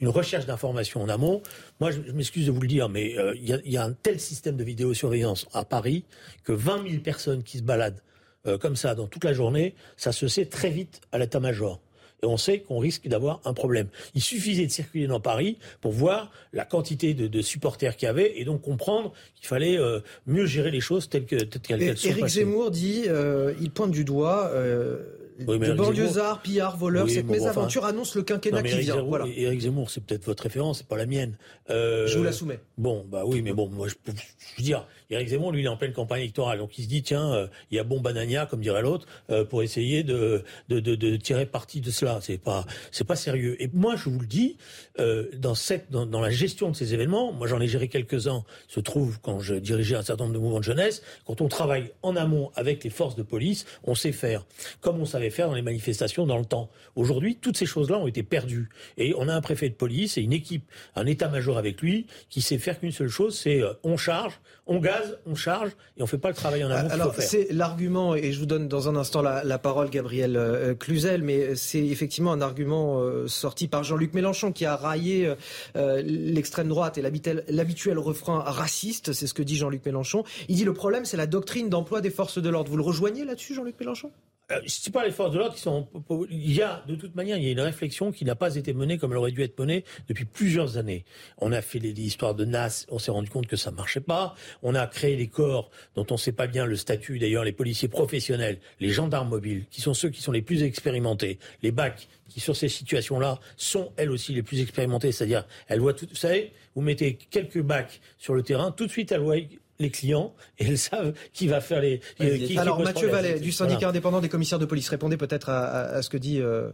une 0.01 0.09
recherche 0.09 0.47
d'informations 0.47 1.03
en 1.03 1.11
amont. 1.11 1.43
Moi, 1.79 1.91
je, 1.91 2.01
m'excuse 2.13 2.47
de 2.47 2.53
vous 2.53 2.63
le 2.63 2.69
dire, 2.69 2.89
mais 2.89 3.19
euh, 3.19 3.35
il 3.37 3.45
y, 3.65 3.73
y, 3.73 3.77
a 3.77 3.85
un 3.85 3.93
tel 3.93 4.19
système 4.19 4.57
de 4.57 4.65
vidéosurveillance 4.65 5.47
à 5.53 5.67
Paris 5.67 6.05
que 6.43 6.53
20 6.53 6.89
000 6.89 7.03
personnes 7.03 7.43
qui 7.43 7.59
se 7.59 7.63
baladent 7.63 8.03
euh, 8.47 8.57
comme 8.57 8.77
ça 8.77 8.95
dans 8.95 9.09
toute 9.09 9.25
la 9.25 9.35
journée, 9.35 9.75
ça 9.99 10.13
se 10.13 10.27
sait 10.27 10.47
très 10.47 10.71
vite 10.71 11.03
à 11.13 11.19
l'état-major 11.19 11.81
et 12.23 12.27
on 12.27 12.37
sait 12.37 12.61
qu'on 12.61 12.79
risque 12.79 13.07
d'avoir 13.09 13.41
un 13.45 13.55
problème. 13.55 13.89
Il 14.15 14.23
suffisait 14.23 14.67
de 14.67 14.73
circuler 14.73 15.07
dans 15.07 15.21
Paris 15.21 15.59
pour 15.81 15.93
voir 15.93 16.31
la 16.53 16.65
quantité 16.65 17.15
de, 17.15 17.27
de 17.27 17.43
supporters 17.43 17.97
qu'il 17.97 18.07
y 18.07 18.09
avait 18.09 18.39
et 18.39 18.45
donc 18.45 18.63
comprendre 18.63 19.13
qu'il 19.37 19.47
fallait 19.47 19.79
euh, 19.79 20.01
mieux 20.27 20.47
gérer 20.47 20.71
les 20.71 20.81
choses 20.81 21.09
telles 21.09 21.27
qu'elles 21.27 21.49
qu 21.49 21.97
sont 21.97 22.09
Éric 22.09 22.27
Zemmour 22.27 22.71
dit, 22.71 23.05
euh, 23.07 23.55
il 23.61 23.71
pointe 23.71 23.91
du 23.91 24.05
doigt. 24.05 24.51
Euh, 24.53 25.15
oui, 25.47 25.59
de 25.61 25.73
banlieusards, 25.73 26.43
pillards, 26.43 26.77
voleurs, 26.77 27.05
oui, 27.05 27.13
cette 27.13 27.27
bon, 27.27 27.35
mésaventure 27.35 27.83
enfin, 27.83 27.93
annonce 27.93 28.17
le 28.17 28.23
quinquennat 28.23 28.61
qui 28.63 28.79
vient. 28.79 28.95
Zemmour, 28.95 29.09
voilà. 29.09 29.27
Éric 29.29 29.61
Zemmour, 29.61 29.89
c'est 29.89 30.03
peut-être 30.03 30.25
votre 30.25 30.43
référence, 30.43 30.79
c'est 30.79 30.89
pas 30.89 30.97
la 30.97 31.07
mienne. 31.07 31.37
Euh, 31.71 32.09
je 32.09 32.19
vous 32.19 32.25
la 32.25 32.33
soumets. 32.33 32.59
Bon, 32.77 33.07
bah 33.09 33.23
oui, 33.25 33.41
mais 33.41 33.53
bon, 33.53 33.69
moi, 33.69 33.87
je, 33.87 33.95
je 34.05 34.13
veux 34.57 34.65
dire, 34.65 34.85
Éric 35.11 35.29
Zemmour, 35.29 35.53
lui, 35.53 35.63
il 35.63 35.65
est 35.65 35.69
en 35.69 35.79
pleine 35.79 35.95
campagne 35.95 36.21
électorale, 36.21 36.59
donc 36.59 36.79
il 36.79 36.85
se 36.85 36.89
dit, 36.89 37.03
tiens, 37.03 37.33
euh, 37.33 37.47
il 37.71 37.77
y 37.77 37.79
a 37.79 37.85
bon 37.85 37.99
banania, 37.99 38.45
comme 38.45 38.61
dirait 38.61 38.83
l'autre, 38.83 39.07
euh, 39.31 39.43
pour 39.43 39.63
essayer 39.63 40.03
de, 40.03 40.45
de, 40.69 40.81
de, 40.81 40.97
de, 40.97 41.17
tirer 41.17 41.47
parti 41.47 41.81
de 41.81 41.91
cela. 41.91 42.19
C'est 42.21 42.37
pas, 42.37 42.67
c'est 42.91 43.07
pas 43.07 43.17
sérieux. 43.17 43.57
Et 43.59 43.71
moi, 43.73 43.97
je 43.97 44.11
vous 44.11 44.21
le 44.21 44.27
dis, 44.27 44.59
euh, 45.01 45.31
dans 45.35 45.55
cette, 45.55 45.91
dans, 45.91 46.21
la 46.21 46.29
gestion 46.29 46.71
de 46.71 46.77
ces 46.77 46.93
événements, 46.93 47.33
moi, 47.33 47.47
j'en 47.47 47.59
ai 47.59 47.69
géré 47.69 47.89
quelques-uns. 47.89 48.45
Se 48.67 48.81
trouve 48.81 49.19
quand 49.23 49.41
je 49.41 49.55
dirigeais 49.55 49.97
un 49.97 50.03
certain 50.03 50.25
nombre 50.25 50.35
de 50.35 50.41
mouvements 50.41 50.59
de 50.59 50.65
jeunesse, 50.65 51.03
quand 51.25 51.41
on 51.41 51.49
travaille 51.49 51.91
en 52.03 52.15
amont 52.15 52.51
avec 52.55 52.85
les 52.85 52.91
forces 52.91 53.17
de 53.17 53.23
police, 53.23 53.65
on 53.85 53.95
sait 53.95 54.13
faire, 54.13 54.45
comme 54.83 55.01
on 55.01 55.07
savait 55.07 55.31
faire 55.31 55.49
dans 55.49 55.55
les 55.55 55.63
manifestations 55.63 56.27
dans 56.27 56.37
le 56.39 56.45
temps. 56.45 56.69
Aujourd'hui, 56.97 57.37
toutes 57.37 57.57
ces 57.57 57.67
choses-là 57.67 57.97
ont 57.97 58.09
été 58.09 58.23
perdues. 58.23 58.69
Et 58.99 59.15
on 59.17 59.27
a 59.29 59.35
un 59.35 59.41
préfet 59.41 59.71
de 59.71 59.75
police 59.75 60.19
et 60.19 60.21
une 60.21 60.35
équipe, 60.35 60.71
un 60.97 61.07
état-major 61.07 61.57
avec 61.57 61.81
lui, 61.81 62.07
qui 62.29 62.43
sait 62.43 62.59
faire 62.59 62.79
qu'une 62.79 62.93
seule 62.93 63.09
chose, 63.09 63.39
c'est 63.39 63.63
on 63.83 63.97
charge, 63.97 64.39
on 64.69 64.79
gaz, 64.79 65.19
on 65.27 65.35
charge, 65.35 65.73
et 65.97 66.03
on 66.03 66.07
fait 66.07 66.19
pas 66.19 66.29
le 66.29 66.35
travail 66.35 66.63
en 66.63 66.71
amont. 66.71 66.91
Alors, 66.91 67.15
c'est 67.19 67.49
l'argument, 67.51 68.15
et 68.15 68.33
je 68.33 68.39
vous 68.39 68.47
donne 68.47 68.69
dans 68.69 68.89
un 68.89 68.97
instant 68.97 69.23
la, 69.23 69.43
la 69.43 69.59
parole, 69.59 69.91
Gabriel 69.91 70.37
euh, 70.37 70.75
Cluzel, 70.75 71.23
mais 71.23 71.57
c'est 71.57 71.85
effectivement 71.85 72.33
un 72.33 72.41
argument 72.41 73.01
euh, 73.01 73.27
sorti 73.27 73.67
par 73.67 73.83
Jean-Luc 73.83 74.15
Mélenchon, 74.15 74.53
qui 74.53 74.67
a 74.67 74.77
raillé 74.77 75.35
euh, 75.77 76.03
l'extrême 76.05 76.69
droite 76.69 76.99
et 76.99 77.03
l'habituel 77.03 77.99
refrain 77.99 78.41
raciste, 78.41 79.13
c'est 79.13 79.27
ce 79.27 79.35
que 79.35 79.43
dit 79.43 79.57
Jean-Luc 79.57 79.85
Mélenchon. 79.85 80.25
Il 80.49 80.57
dit 80.57 80.65
le 80.65 80.75
problème, 80.75 81.05
c'est 81.05 81.17
la 81.17 81.27
doctrine 81.27 81.69
d'emploi 81.69 82.01
des 82.01 82.11
forces 82.11 82.39
de 82.39 82.49
l'ordre. 82.49 82.71
Vous 82.71 82.77
le 82.77 82.83
rejoignez 82.83 83.25
là-dessus, 83.25 83.55
Jean-Luc 83.55 83.81
Mélenchon? 83.81 84.11
Euh, 84.51 84.61
c'est 84.67 84.93
pas 84.93 85.05
les 85.05 85.11
forces 85.11 85.33
de 85.33 85.39
l'ordre 85.39 85.55
qui 85.55 85.61
sont. 85.61 85.87
Il 86.31 86.53
y 86.53 86.63
a, 86.63 86.83
de 86.87 86.95
toute 86.95 87.15
manière, 87.15 87.37
il 87.37 87.45
y 87.45 87.49
a 87.49 87.53
une 87.53 87.61
réflexion 87.61 88.13
qui 88.13 88.25
n'a 88.25 88.35
pas 88.35 88.55
été 88.55 88.73
menée 88.73 88.97
comme 88.97 89.13
elle 89.13 89.19
aurait 89.19 89.31
dû 89.31 89.43
être 89.43 89.59
menée 89.59 89.85
depuis 90.09 90.25
plusieurs 90.25 90.79
années. 90.79 91.05
On 91.37 91.53
a 91.53 91.61
fait 91.61 91.79
l'histoire 91.79 92.35
de 92.35 92.47
Nas, 92.47 92.87
on 92.89 92.99
s'est 92.99 93.11
rendu 93.11 93.29
compte 93.29 93.47
que 93.47 93.57
ça 93.57 93.71
marchait 93.71 94.01
pas. 94.01 94.35
On 94.63 94.75
a 94.75 94.87
créé 94.87 95.17
les 95.17 95.27
corps 95.27 95.71
dont 95.97 96.07
on 96.11 96.17
sait 96.17 96.33
pas 96.33 96.47
bien 96.47 96.65
le 96.65 96.77
statut, 96.77 97.19
d'ailleurs, 97.19 97.45
les 97.45 97.53
policiers 97.53 97.89
professionnels, 97.89 98.59
les 98.81 98.89
gendarmes 98.89 99.29
mobiles, 99.29 99.67
qui 99.71 99.83
sont 99.83 99.93
ceux 99.93 100.09
qui 100.09 100.23
sont 100.23 100.33
les 100.33 100.43
plus 100.43 100.63
expérimentés, 100.63 101.39
les 101.63 101.71
bacs, 101.71 102.09
qui 102.29 102.41
sur 102.41 102.57
ces 102.57 102.69
situations-là 102.69 103.41
sont 103.59 103.93
elles 103.97 104.11
aussi 104.11 104.33
les 104.33 104.43
plus 104.43 104.61
expérimentées, 104.63 105.13
c'est-à-dire 105.13 105.47
elles 105.67 105.81
voient 105.81 105.95
tout. 105.95 106.07
Vous 106.09 106.17
savez, 106.17 106.53
vous 106.75 106.81
mettez 106.81 107.19
quelques 107.31 107.61
bacs 107.61 108.01
sur 108.17 108.35
le 108.35 108.43
terrain, 108.43 108.71
tout 108.71 108.87
de 108.87 108.91
suite 108.91 109.13
elles 109.13 109.21
voient 109.21 109.37
les 109.79 109.91
clients 109.91 110.35
et 110.59 110.67
elles 110.67 110.79
savent 110.79 111.13
qui 111.33 111.47
va 111.47 111.61
faire 111.61 111.81
les. 111.81 112.01
Qui, 112.17 112.59
Alors 112.59 112.81
Mathieu 112.81 113.09
Vallet 113.09 113.41
du 113.41 113.53
syndicat 113.53 113.89
indépendant 113.89 114.21
des 114.21 114.29
commissaires 114.29 114.59
de 114.59 114.65
police, 114.65 114.89
répondez 114.89 115.17
peut-être 115.17 115.49
à, 115.51 116.03
ce 116.03 116.09
que 116.09 116.17
dit. 116.17 116.41
Euh, 116.41 116.71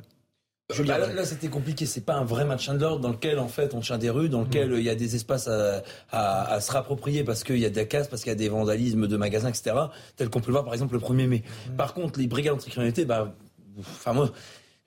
bah, 0.86 0.96
là, 0.98 1.24
c'était 1.26 1.48
compliqué. 1.48 1.84
C'est 1.84 2.00
pas 2.00 2.14
un 2.14 2.24
vrai 2.24 2.46
match 2.46 2.68
de 2.70 2.78
l'ordre 2.78 3.00
dans 3.00 3.10
lequel, 3.10 3.38
en 3.38 3.48
fait, 3.48 3.74
on 3.74 3.80
tient 3.80 3.98
des 3.98 4.08
rues, 4.08 4.30
dans 4.30 4.42
lequel 4.42 4.70
mm. 4.70 4.78
il 4.78 4.84
y 4.84 4.88
a 4.88 4.94
des 4.94 5.14
espaces 5.14 5.48
à, 5.48 6.60
se 6.60 6.72
rapproprier 6.72 7.22
parce 7.22 7.44
qu'il 7.44 7.58
y 7.58 7.66
a 7.66 7.70
des 7.70 7.86
casses, 7.86 8.08
parce 8.08 8.22
qu'il 8.22 8.30
y 8.30 8.34
a 8.34 8.38
des 8.38 8.48
vandalismes 8.48 9.06
de 9.06 9.16
magasins, 9.16 9.50
etc. 9.50 9.76
Tel 10.16 10.30
qu'on 10.30 10.40
peut 10.40 10.48
le 10.48 10.52
voir, 10.52 10.64
par 10.64 10.72
exemple, 10.72 10.94
le 10.94 11.00
1er 11.00 11.26
mai. 11.26 11.42
Mm. 11.68 11.76
Par 11.76 11.92
contre, 11.92 12.18
les 12.18 12.26
brigades 12.26 12.54
anticriminalité, 12.54 13.04
bah, 13.04 13.34
enfin 13.78 14.14
moi, 14.14 14.32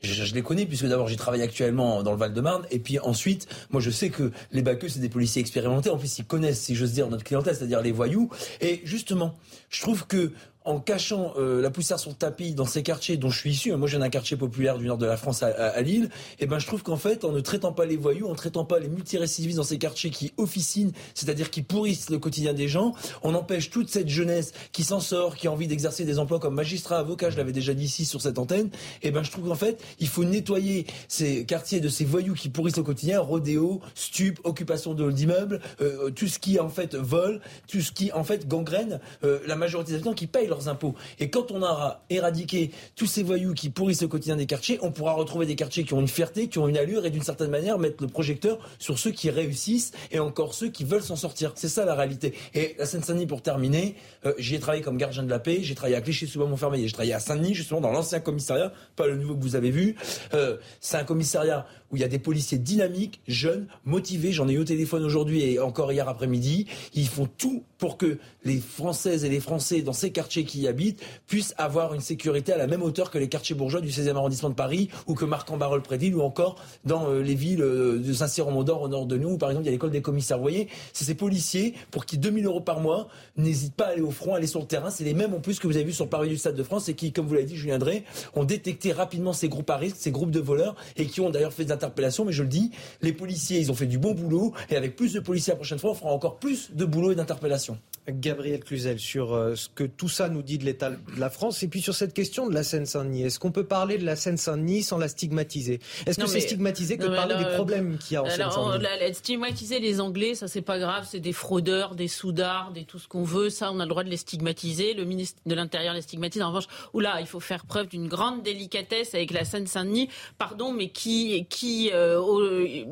je, 0.01 0.33
les 0.33 0.41
connais 0.41 0.65
puisque 0.65 0.85
d'abord 0.85 1.07
j'y 1.07 1.17
travaille 1.17 1.41
actuellement 1.41 2.03
dans 2.03 2.11
le 2.11 2.17
Val-de-Marne 2.17 2.65
et 2.69 2.79
puis 2.79 2.99
ensuite 2.99 3.47
moi 3.71 3.81
je 3.81 3.89
sais 3.89 4.09
que 4.09 4.31
les 4.51 4.61
baqueux 4.61 4.89
c'est 4.89 4.99
des 4.99 5.09
policiers 5.09 5.41
expérimentés. 5.41 5.89
En 5.89 5.97
plus 5.97 6.19
ils 6.19 6.25
connaissent 6.25 6.61
si 6.61 6.75
j'ose 6.75 6.93
dire 6.93 7.09
notre 7.09 7.23
clientèle 7.23 7.55
c'est-à-dire 7.55 7.81
les 7.81 7.91
voyous. 7.91 8.29
Et 8.61 8.81
justement 8.83 9.35
je 9.69 9.81
trouve 9.81 10.05
que 10.05 10.31
en 10.67 10.79
cachant 10.79 11.33
euh, 11.37 11.61
la 11.61 11.71
poussière 11.71 11.97
sur 11.97 12.09
le 12.09 12.15
tapis 12.15 12.53
dans 12.53 12.65
ces 12.65 12.83
quartiers 12.83 13.15
dont 13.15 13.29
je 13.29 13.39
suis 13.39 13.51
issu, 13.51 13.71
hein, 13.71 13.77
moi 13.77 13.87
j'ai 13.87 13.97
un 13.97 14.09
quartier 14.09 14.35
populaire 14.35 14.77
du 14.77 14.85
nord 14.85 14.97
de 14.97 15.05
la 15.05 15.15
France 15.15 15.41
à, 15.41 15.81
Lille, 15.81 16.09
et 16.39 16.43
eh 16.43 16.45
ben 16.45 16.59
je 16.59 16.67
trouve 16.67 16.83
qu'en 16.83 16.97
fait 16.97 17.23
en 17.23 17.31
ne 17.31 17.39
traitant 17.39 17.71
pas 17.71 17.85
les 17.85 17.95
voyous, 17.95 18.27
en 18.27 18.31
ne 18.31 18.35
traitant 18.35 18.65
pas 18.65 18.77
les 18.77 18.89
multirécidivistes 18.89 19.57
dans 19.57 19.63
ces 19.63 19.77
quartiers 19.77 20.09
qui 20.09 20.33
officinent, 20.35 20.91
c'est-à-dire 21.15 21.51
qui 21.51 21.61
pourrissent 21.61 22.09
le 22.09 22.19
quotidien 22.19 22.53
des 22.53 22.67
gens, 22.67 22.93
on 23.23 23.33
empêche 23.33 23.69
toute 23.69 23.89
cette 23.89 24.09
jeunesse 24.09 24.51
qui 24.73 24.83
s'en 24.83 24.99
sort, 24.99 25.37
qui 25.37 25.47
a 25.47 25.51
envie 25.53 25.67
d'exercer 25.67 26.03
des 26.03 26.19
emplois 26.19 26.39
comme 26.39 26.55
magistrat, 26.55 26.99
avocat, 26.99 27.29
je 27.29 27.37
l'avais 27.37 27.53
déjà 27.53 27.73
dit 27.73 27.85
ici 27.85 28.03
sur 28.03 28.21
cette 28.21 28.37
antenne, 28.37 28.67
et 29.01 29.07
eh 29.07 29.11
ben 29.11 29.23
je 29.23 29.31
trouve 29.31 29.47
qu'en 29.47 29.55
fait 29.55 29.81
il 29.99 30.09
faut 30.09 30.25
nettoyer 30.25 30.85
ces 31.07 31.45
quartiers 31.45 31.79
de 31.79 31.87
ces 31.87 32.03
voyous 32.03 32.33
qui 32.33 32.49
pourrissent 32.49 32.77
le 32.77 32.83
quotidien, 32.83 33.21
rodéo, 33.21 33.79
stup, 33.95 34.41
occupation 34.43 34.93
d'immeubles, 34.93 35.61
euh, 35.79 36.11
tout 36.11 36.27
ce 36.27 36.39
qui 36.39 36.59
en 36.59 36.69
fait 36.69 36.93
vole, 36.93 37.39
tout 37.69 37.79
ce 37.79 37.93
qui 37.93 38.11
en 38.11 38.25
fait 38.25 38.49
gangrène 38.49 38.99
euh, 39.23 39.39
la 39.47 39.55
majorité 39.55 39.91
des 39.91 39.95
habitants 39.95 40.13
qui 40.13 40.27
payent 40.27 40.47
leur 40.47 40.56
impôts. 40.65 40.95
Et 41.19 41.29
quand 41.29 41.51
on 41.51 41.61
aura 41.61 42.03
éradiqué 42.09 42.71
tous 42.95 43.05
ces 43.05 43.23
voyous 43.23 43.53
qui 43.53 43.69
pourrissent 43.69 44.01
le 44.01 44.07
quotidien 44.07 44.35
des 44.35 44.45
quartiers, 44.45 44.79
on 44.81 44.91
pourra 44.91 45.13
retrouver 45.13 45.45
des 45.45 45.55
quartiers 45.55 45.83
qui 45.83 45.93
ont 45.93 46.01
une 46.01 46.07
fierté, 46.07 46.47
qui 46.47 46.59
ont 46.59 46.67
une 46.67 46.77
allure 46.77 47.05
et 47.05 47.09
d'une 47.09 47.23
certaine 47.23 47.49
manière 47.49 47.77
mettre 47.79 48.01
le 48.01 48.09
projecteur 48.09 48.59
sur 48.79 48.97
ceux 48.99 49.11
qui 49.11 49.29
réussissent 49.29 49.91
et 50.11 50.19
encore 50.19 50.53
ceux 50.53 50.69
qui 50.69 50.83
veulent 50.83 51.03
s'en 51.03 51.15
sortir. 51.15 51.51
C'est 51.55 51.69
ça 51.69 51.85
la 51.85 51.95
réalité. 51.95 52.33
Et 52.53 52.75
la 52.77 52.85
Seine-Saint-Denis, 52.85 53.27
pour 53.27 53.41
terminer, 53.41 53.95
euh, 54.25 54.33
j'y 54.37 54.55
ai 54.55 54.59
travaillé 54.59 54.83
comme 54.83 54.97
gardien 54.97 55.23
de 55.23 55.29
la 55.29 55.39
paix, 55.39 55.59
j'ai 55.61 55.75
travaillé 55.75 55.95
à 55.95 56.01
Clichy-sous-Bois-Montfermeil, 56.01 56.87
j'ai 56.87 56.93
travaillé 56.93 57.13
à 57.13 57.19
Saint-Denis, 57.19 57.53
justement 57.53 57.81
dans 57.81 57.91
l'ancien 57.91 58.19
commissariat, 58.19 58.71
pas 58.95 59.07
le 59.07 59.15
nouveau 59.15 59.35
que 59.35 59.41
vous 59.41 59.55
avez 59.55 59.71
vu. 59.71 59.95
Euh, 60.33 60.57
c'est 60.79 60.97
un 60.97 61.03
commissariat 61.03 61.65
où 61.91 61.95
il 61.95 62.01
y 62.01 62.05
a 62.05 62.07
des 62.07 62.19
policiers 62.19 62.57
dynamiques, 62.57 63.21
jeunes, 63.27 63.67
motivés. 63.85 64.31
J'en 64.31 64.47
ai 64.47 64.53
eu 64.53 64.59
au 64.59 64.63
téléphone 64.63 65.03
aujourd'hui 65.03 65.41
et 65.43 65.59
encore 65.59 65.91
hier 65.91 66.07
après-midi. 66.07 66.67
Ils 66.93 67.07
font 67.07 67.27
tout 67.37 67.63
pour 67.77 67.97
que 67.97 68.17
les 68.43 68.57
Françaises 68.57 69.23
et 69.23 69.29
les 69.29 69.39
Français 69.39 69.81
dans 69.81 69.93
ces 69.93 70.11
quartiers 70.11 70.43
qui 70.43 70.61
y 70.61 70.67
habitent 70.67 71.01
puissent 71.27 71.53
avoir 71.57 71.93
une 71.93 72.01
sécurité 72.01 72.53
à 72.53 72.57
la 72.57 72.67
même 72.67 72.81
hauteur 72.81 73.11
que 73.11 73.17
les 73.17 73.29
quartiers 73.29 73.55
bourgeois 73.55 73.81
du 73.81 73.89
16e 73.89 74.15
arrondissement 74.15 74.49
de 74.49 74.55
Paris 74.55 74.89
ou 75.05 75.13
que 75.13 75.25
Marc-en-Barœul-Prédile 75.25 76.15
ou 76.15 76.21
encore 76.21 76.55
dans 76.85 77.09
euh, 77.09 77.21
les 77.21 77.35
villes 77.35 77.61
euh, 77.61 77.99
de 77.99 78.13
Saint-Cyr-en-Mondor 78.13 78.81
au 78.81 78.87
nord 78.87 79.05
de 79.05 79.17
nous 79.17 79.31
où 79.31 79.37
par 79.37 79.49
exemple 79.49 79.65
il 79.65 79.67
y 79.67 79.69
a 79.69 79.73
l'école 79.73 79.91
des 79.91 80.01
commissaires. 80.01 80.37
Vous 80.37 80.43
voyez, 80.43 80.67
c'est 80.93 81.05
ces 81.05 81.15
policiers 81.15 81.73
pour 81.91 82.05
qui 82.05 82.17
2000 82.17 82.45
euros 82.45 82.61
par 82.61 82.79
mois 82.79 83.07
n'hésitent 83.37 83.75
pas 83.75 83.85
à 83.85 83.89
aller 83.89 84.01
au 84.01 84.11
front, 84.11 84.33
à 84.33 84.37
aller 84.37 84.47
sur 84.47 84.59
le 84.59 84.65
terrain. 84.65 84.89
C'est 84.89 85.03
les 85.03 85.13
mêmes 85.13 85.33
en 85.33 85.39
plus 85.39 85.59
que 85.59 85.67
vous 85.67 85.75
avez 85.75 85.85
vu 85.85 85.93
sur 85.93 86.09
Paris 86.09 86.29
du 86.29 86.37
Stade 86.37 86.55
de 86.55 86.63
France 86.63 86.89
et 86.89 86.93
qui, 86.93 87.11
comme 87.11 87.27
vous 87.27 87.33
l'avez 87.33 87.45
dit, 87.45 87.55
Julien 87.55 87.77
Drey, 87.77 88.03
ont 88.35 88.43
détecté 88.43 88.91
rapidement 88.91 89.33
ces 89.33 89.49
groupes 89.49 89.69
à 89.69 89.77
risque, 89.77 89.97
ces 89.99 90.11
groupes 90.11 90.31
de 90.31 90.39
voleurs 90.39 90.75
et 90.95 91.05
qui 91.05 91.21
ont 91.21 91.29
d'ailleurs 91.29 91.53
fait 91.53 91.65
des 91.65 91.71
interpellations. 91.77 92.25
Mais 92.25 92.33
je 92.33 92.43
le 92.43 92.49
dis, 92.49 92.71
les 93.01 93.13
policiers, 93.13 93.59
ils 93.59 93.71
ont 93.71 93.75
fait 93.75 93.85
du 93.85 93.97
bon 93.97 94.13
boulot 94.13 94.53
et 94.69 94.75
avec 94.75 94.95
plus 94.95 95.13
de 95.13 95.19
policiers 95.19 95.53
la 95.53 95.57
prochaine 95.57 95.79
fois, 95.79 95.91
on 95.91 95.95
fera 95.95 96.11
encore 96.11 96.37
plus 96.37 96.71
de 96.73 96.85
boulot 96.85 97.11
et 97.11 97.15
d'interpellations. 97.15 97.77
Gabriel 98.09 98.63
Cluzel, 98.63 98.99
sur 98.99 99.33
euh, 99.33 99.55
ce 99.55 99.67
que 99.67 99.83
tout 99.83 100.07
ça 100.07 100.29
nous 100.29 100.41
dit 100.41 100.57
de 100.57 100.63
l'état 100.63 100.91
de 100.91 100.97
la 101.17 101.29
France 101.29 101.61
et 101.63 101.67
puis 101.67 101.81
sur 101.81 101.93
cette 101.93 102.13
question 102.13 102.47
de 102.47 102.53
la 102.53 102.63
Seine-Saint-Denis. 102.63 103.23
Est-ce 103.23 103.39
qu'on 103.39 103.51
peut 103.51 103.65
parler 103.65 103.97
de 103.97 104.05
la 104.05 104.15
Seine-Saint-Denis 104.15 104.83
sans 104.83 104.97
la 104.97 105.09
stigmatiser? 105.09 105.79
Est-ce 106.05 106.17
que 106.17 106.25
c'est 106.25 106.39
stigmatisé 106.39 106.97
que 106.97 107.03
de 107.03 107.09
parler 107.09 107.35
des 107.35 107.49
problèmes 107.55 107.97
qu'il 107.97 108.13
y 108.13 108.17
a 108.17 108.23
en 108.23 108.29
Seine-Saint-Denis? 108.29 109.13
Stigmatiser 109.13 109.79
les 109.79 109.99
Anglais, 109.99 110.35
ça 110.35 110.47
c'est 110.47 110.61
pas 110.61 110.79
grave, 110.79 111.05
c'est 111.09 111.19
des 111.19 111.33
fraudeurs, 111.33 111.95
des 111.95 112.07
soudards, 112.07 112.71
des 112.71 112.85
tout 112.85 112.99
ce 112.99 113.07
qu'on 113.07 113.23
veut, 113.23 113.49
ça 113.49 113.71
on 113.73 113.79
a 113.79 113.83
le 113.83 113.89
droit 113.89 114.03
de 114.03 114.09
les 114.09 114.17
stigmatiser. 114.17 114.93
Le 114.93 115.03
ministre 115.03 115.41
de 115.45 115.55
l'Intérieur 115.55 115.93
les 115.93 116.01
stigmatise. 116.01 116.41
En 116.41 116.47
revanche, 116.49 116.67
oula, 116.93 117.19
il 117.19 117.27
faut 117.27 117.39
faire 117.39 117.65
preuve 117.65 117.87
d'une 117.87 118.07
grande 118.07 118.41
délicatesse 118.41 119.15
avec 119.15 119.31
la 119.31 119.43
Seine-Saint-Denis. 119.43 120.09
Pardon, 120.37 120.71
mais 120.71 120.89
qui 120.89 121.45
qui 121.49 121.66
euh, 121.93 122.83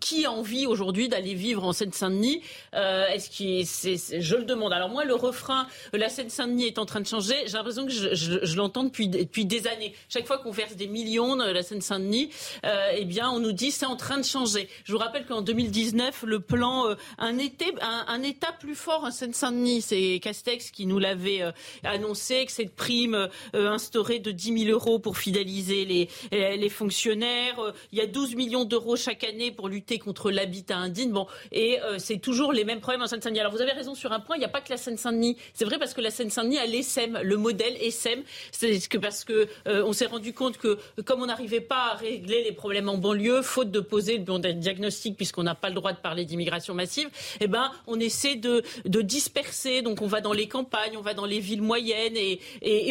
qui 0.00 0.24
a 0.24 0.30
envie 0.30 0.66
aujourd'hui 0.66 1.08
d'aller 1.08 1.34
vivre 1.34 1.64
en 1.64 1.72
Seine-Saint-Denis 1.72 2.42
euh, 2.74 3.06
Est-ce 3.08 3.30
que 3.30 4.20
je 4.20 4.36
le 4.36 4.44
demande 4.44 4.72
alors 4.72 4.88
moi, 4.88 5.04
le 5.04 5.14
refrain 5.14 5.66
La 5.92 6.08
Seine-Saint-Denis 6.08 6.66
est 6.66 6.78
en 6.78 6.86
train 6.86 7.00
de 7.00 7.06
changer, 7.06 7.34
j'ai 7.46 7.52
l'impression 7.52 7.86
que 7.86 7.92
je, 7.92 8.56
l'entends 8.56 8.84
depuis, 8.84 9.08
depuis 9.08 9.44
des 9.44 9.66
années. 9.66 9.94
Chaque 10.08 10.26
fois 10.26 10.38
qu'on 10.38 10.50
verse 10.50 10.76
des 10.76 10.86
millions 10.86 11.36
de 11.36 11.44
la 11.44 11.62
Seine-Saint-Denis, 11.62 12.30
euh, 12.64 12.92
eh 12.96 13.04
bien, 13.04 13.30
on 13.30 13.40
nous 13.40 13.52
dit 13.52 13.70
c'est 13.70 13.86
en 13.86 13.96
train 13.96 14.18
de 14.18 14.24
changer. 14.24 14.68
Je 14.84 14.92
vous 14.92 14.98
rappelle 14.98 15.26
qu'en 15.26 15.42
2019, 15.42 16.24
le 16.26 16.40
plan 16.40 16.94
un, 17.18 17.38
un, 17.38 18.22
État 18.22 18.52
plus 18.58 18.74
fort 18.74 19.04
en 19.04 19.10
Seine-Saint-Denis, 19.10 19.82
c'est 19.82 20.20
Castex 20.22 20.70
qui 20.70 20.86
nous 20.86 20.98
l'avait 20.98 21.42
annoncé, 21.84 22.44
que 22.46 22.52
cette 22.52 22.74
prime 22.74 23.28
instaurée 23.54 24.18
de 24.18 24.30
10 24.30 24.64
000 24.66 24.70
euros 24.70 24.98
pour 24.98 25.18
fidéliser 25.18 25.84
les, 25.84 26.08
les 26.30 26.68
fonctionnaires. 26.68 27.56
il 27.92 27.98
y 27.98 28.00
a 28.00 28.06
12 28.06 28.21
millions 28.30 28.64
d'euros 28.64 28.96
chaque 28.96 29.24
année 29.24 29.50
pour 29.50 29.68
lutter 29.68 29.98
contre 29.98 30.30
l'habitat 30.30 30.76
indigne. 30.76 31.12
Bon, 31.12 31.26
et 31.50 31.78
c'est 31.98 32.18
toujours 32.18 32.52
les 32.52 32.64
mêmes 32.64 32.80
problèmes 32.80 33.02
en 33.02 33.06
Seine-Saint-Denis. 33.06 33.40
Alors 33.40 33.52
vous 33.52 33.60
avez 33.60 33.72
raison 33.72 33.94
sur 33.94 34.12
un 34.12 34.20
point, 34.20 34.36
il 34.36 34.40
n'y 34.40 34.44
a 34.44 34.48
pas 34.48 34.60
que 34.60 34.70
la 34.70 34.76
Seine-Saint-Denis. 34.76 35.36
C'est 35.54 35.64
vrai 35.64 35.78
parce 35.78 35.94
que 35.94 36.00
la 36.00 36.10
Seine-Saint-Denis 36.10 36.58
a 36.58 36.66
l'ESSEM, 36.66 37.20
le 37.22 37.36
modèle 37.36 37.76
ESSEM. 37.80 38.22
C'est 38.50 38.88
parce 39.00 39.24
que 39.24 39.48
euh, 39.66 39.84
on 39.84 39.92
s'est 39.92 40.06
rendu 40.06 40.32
compte 40.32 40.58
que 40.58 40.78
comme 41.04 41.22
on 41.22 41.26
n'arrivait 41.26 41.60
pas 41.60 41.92
à 41.92 41.94
régler 41.94 42.42
les 42.42 42.52
problèmes 42.52 42.88
en 42.88 42.98
banlieue, 42.98 43.42
faute 43.42 43.70
de 43.70 43.80
poser 43.80 44.18
le 44.18 44.52
diagnostic, 44.52 45.16
puisqu'on 45.16 45.42
n'a 45.42 45.54
pas 45.54 45.68
le 45.68 45.74
droit 45.74 45.92
de 45.92 45.98
parler 45.98 46.24
d'immigration 46.24 46.74
massive, 46.74 47.08
eh 47.40 47.46
ben 47.46 47.70
on 47.86 47.98
essaie 48.00 48.36
de, 48.36 48.62
disperser. 48.84 49.82
Donc 49.82 50.02
on 50.02 50.06
va 50.06 50.20
dans 50.20 50.32
les 50.32 50.48
campagnes, 50.48 50.96
on 50.96 51.02
va 51.02 51.14
dans 51.14 51.26
les 51.26 51.40
villes 51.40 51.62
moyennes 51.62 52.16
et, 52.16 52.40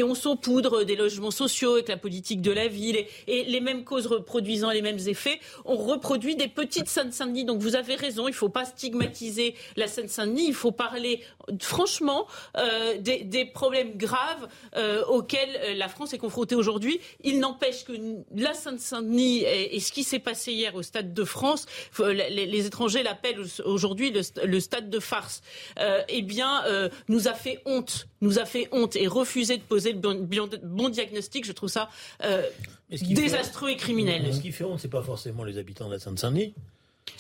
on 0.04 0.16
saupoudre 0.16 0.84
des 0.84 0.96
logements 0.96 1.32
sociaux 1.32 1.76
avec 1.76 1.88
la 1.88 1.98
politique 1.98 2.42
de 2.42 2.52
la 2.52 2.68
ville 2.68 3.06
et, 3.28 3.44
les 3.44 3.62
mêmes 3.62 3.84
causes 3.84 4.08
reproduisant 4.08 4.72
les 4.72 4.82
mêmes 4.82 5.00
effets. 5.08 5.21
On 5.66 5.76
reproduit 5.76 6.36
des 6.36 6.48
petites 6.48 6.90
Seine-Saint-Denis. 6.90 7.46
Donc 7.46 7.62
vous 7.62 7.76
avez 7.76 7.96
raison, 7.96 8.28
il 8.28 8.32
ne 8.32 8.36
faut 8.36 8.50
pas 8.50 8.66
stigmatiser 8.66 9.56
la 9.76 9.88
Seine-Saint-Denis, 9.88 10.48
il 10.48 10.54
faut 10.54 10.72
parler 10.72 11.22
franchement 11.60 12.28
euh, 12.58 12.98
des, 13.00 13.46
problèmes 13.46 13.98
graves 13.98 14.48
euh, 14.76 15.04
auxquels 15.06 15.60
euh, 15.62 15.74
la 15.76 15.88
France 15.88 16.14
est 16.14 16.18
confrontée 16.18 16.56
aujourd'hui. 16.56 17.00
Il 17.24 17.40
n'empêche 17.40 17.84
que 17.84 17.94
la 18.36 18.54
Seine-Saint-Denis 18.54 19.44
et, 19.44 19.80
ce 19.80 19.92
qui 19.92 20.04
s'est 20.04 20.20
passé 20.20 20.52
hier 20.54 20.76
au 20.76 20.84
Stade 20.84 21.14
de 21.14 21.24
France, 21.24 21.66
les, 22.00 22.66
étrangers 22.66 23.04
l'appellent 23.04 23.44
aujourd'hui 23.66 24.12
le, 24.12 24.60
stade 24.60 24.90
de 24.90 25.00
farce, 25.00 25.42
eh 26.08 26.22
bien, 26.22 26.64
nous 27.08 27.28
a 27.28 27.34
fait 27.34 27.60
honte, 27.66 28.08
nous 28.22 28.40
a 28.40 28.46
fait 28.46 28.70
honte 28.72 28.96
et 28.96 29.08
refuser 29.08 29.58
de 29.58 29.64
poser 29.64 29.94
le 29.94 30.00
bon, 30.00 30.90
diagnostic, 30.90 31.46
je 31.46 31.52
trouve 31.52 31.70
ça 31.70 31.90
désastreux 32.92 33.70
et 33.70 33.76
criminel. 33.78 34.34
Ce 34.34 34.40
qui 34.40 34.52
fait 34.52 34.64
honte, 34.64 34.80
c'est 34.80 34.88
pas 34.88 35.04
forcément 35.04 35.44
les 35.44 35.58
habitants 35.58 35.88
de 35.88 35.94
la 35.94 36.00
Seine-Saint-Denis. 36.00 36.54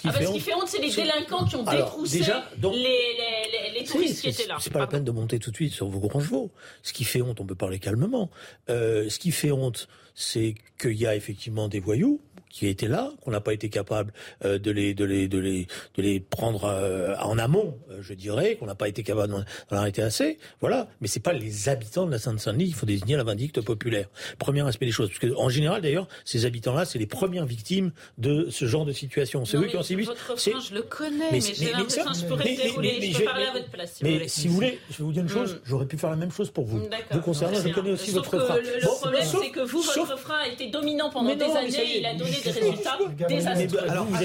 Ah 0.03 0.11
bah, 0.11 0.25
ce 0.25 0.31
qui 0.31 0.39
fait 0.39 0.53
honte, 0.53 0.67
c'est 0.67 0.81
les 0.81 0.91
délinquants 0.91 1.45
qui 1.45 1.55
ont 1.55 1.63
détroussé 1.63 2.19
les, 2.19 3.79
les, 3.79 3.83
touristes 3.83 4.21
qui 4.21 4.29
étaient 4.29 4.47
là. 4.47 4.57
C'est 4.59 4.71
pas 4.71 4.79
la 4.79 4.87
peine 4.87 5.03
de 5.03 5.11
monter 5.11 5.39
tout 5.39 5.51
de 5.51 5.55
suite 5.55 5.73
sur 5.73 5.87
vos 5.87 5.99
grands 5.99 6.19
chevaux. 6.19 6.51
Ce 6.83 6.93
qui 6.93 7.03
fait 7.03 7.21
honte, 7.21 7.39
on 7.39 7.45
peut 7.45 7.55
parler 7.55 7.79
calmement. 7.79 8.29
Euh, 8.69 9.09
ce 9.09 9.19
qui 9.19 9.31
fait 9.31 9.51
honte, 9.51 9.87
c'est 10.15 10.55
qu'il 10.79 10.93
y 10.93 11.07
a 11.07 11.15
effectivement 11.15 11.67
des 11.67 11.79
voyous 11.79 12.19
qui 12.51 12.67
étaient 12.67 12.87
là, 12.87 13.11
qu'on 13.21 13.31
n'a 13.31 13.41
pas 13.41 13.53
été 13.53 13.69
capable 13.69 14.13
euh, 14.45 14.59
de 14.59 14.71
les 14.71 14.93
de 14.93 15.05
les 15.05 15.27
de 15.27 15.39
les 15.39 15.67
de 15.95 16.01
les 16.01 16.19
prendre 16.19 16.65
euh, 16.65 17.15
en 17.17 17.37
amont, 17.37 17.77
je 17.99 18.13
dirais, 18.13 18.55
qu'on 18.55 18.65
n'a 18.65 18.75
pas 18.75 18.87
été 18.87 19.03
capable 19.03 19.33
d'en 19.33 19.77
arrêter 19.77 20.01
assez. 20.01 20.37
Voilà, 20.59 20.87
mais 20.99 21.07
c'est 21.07 21.19
pas 21.19 21.33
les 21.33 21.69
habitants 21.69 22.05
de 22.05 22.11
la 22.11 22.19
Seine-Saint-Denis 22.19 22.65
qu'il 22.65 22.75
faut 22.75 22.85
désigner 22.85 23.17
la 23.17 23.23
vindicte 23.23 23.61
populaire. 23.61 24.07
Premier 24.37 24.65
aspect 24.67 24.85
des 24.85 24.91
choses, 24.91 25.09
parce 25.09 25.19
que 25.19 25.33
en 25.35 25.49
général 25.49 25.81
d'ailleurs, 25.81 26.07
ces 26.25 26.45
habitants-là, 26.45 26.85
c'est 26.85 26.99
les 26.99 27.07
premières 27.07 27.45
victimes 27.45 27.91
de 28.17 28.49
ce 28.49 28.65
genre 28.65 28.85
de 28.85 28.93
situation. 28.93 29.45
C'est 29.45 29.57
eux 29.57 29.67
qui 29.67 29.77
ont 29.77 29.83
sévi. 29.83 30.03
Votre 30.03 30.31
refrain, 30.31 30.59
je 30.59 30.73
le 30.73 30.81
connais, 30.81 31.31
mais, 31.31 31.41
j'ai 31.41 31.71
l'impression 31.71 32.05
que 32.05 32.17
je 32.17 32.25
pourrais 32.25 32.55
dérouler. 32.55 33.11
je 33.11 33.17
peux 33.19 33.25
parler 33.25 33.45
à 33.45 33.53
votre 33.53 33.69
place. 33.69 33.93
Si 33.95 34.03
mais 34.03 34.19
vous 34.19 34.27
si 34.27 34.47
vous 34.47 34.55
voulez, 34.55 34.79
je 34.89 34.97
vais 34.97 35.03
vous 35.03 35.11
dire 35.11 35.23
une 35.23 35.29
chose, 35.29 35.55
mm. 35.55 35.59
j'aurais 35.65 35.85
pu 35.85 35.97
faire 35.97 36.09
la 36.09 36.15
même 36.15 36.31
chose 36.31 36.51
pour 36.51 36.65
vous. 36.65 36.81
Vous 37.11 37.21
concernant, 37.21 37.59
je 37.59 37.69
connais 37.69 37.91
aussi 37.91 38.11
votre 38.11 38.37
refrain. 38.37 38.57
Le 38.57 38.85
problème, 38.85 39.23
c'est 39.23 39.49
que 39.49 39.61
vous, 39.61 39.81
votre 39.81 40.11
refrain 40.11 40.39
a 40.45 40.47
été 40.47 40.67
dominant 40.67 41.09
pendant 41.09 41.35
des 41.35 41.43
années, 41.43 41.97
il 41.97 42.05
a 42.05 42.13
donné 42.15 42.40
des 42.43 42.51
résultats 42.51 42.97
désastreux. 43.27 43.89
Alors, 43.89 44.05
vous 44.05 44.17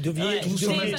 deviez 0.00 0.40
tout 0.40 0.56
Je 0.56 0.64
serai 0.66 0.92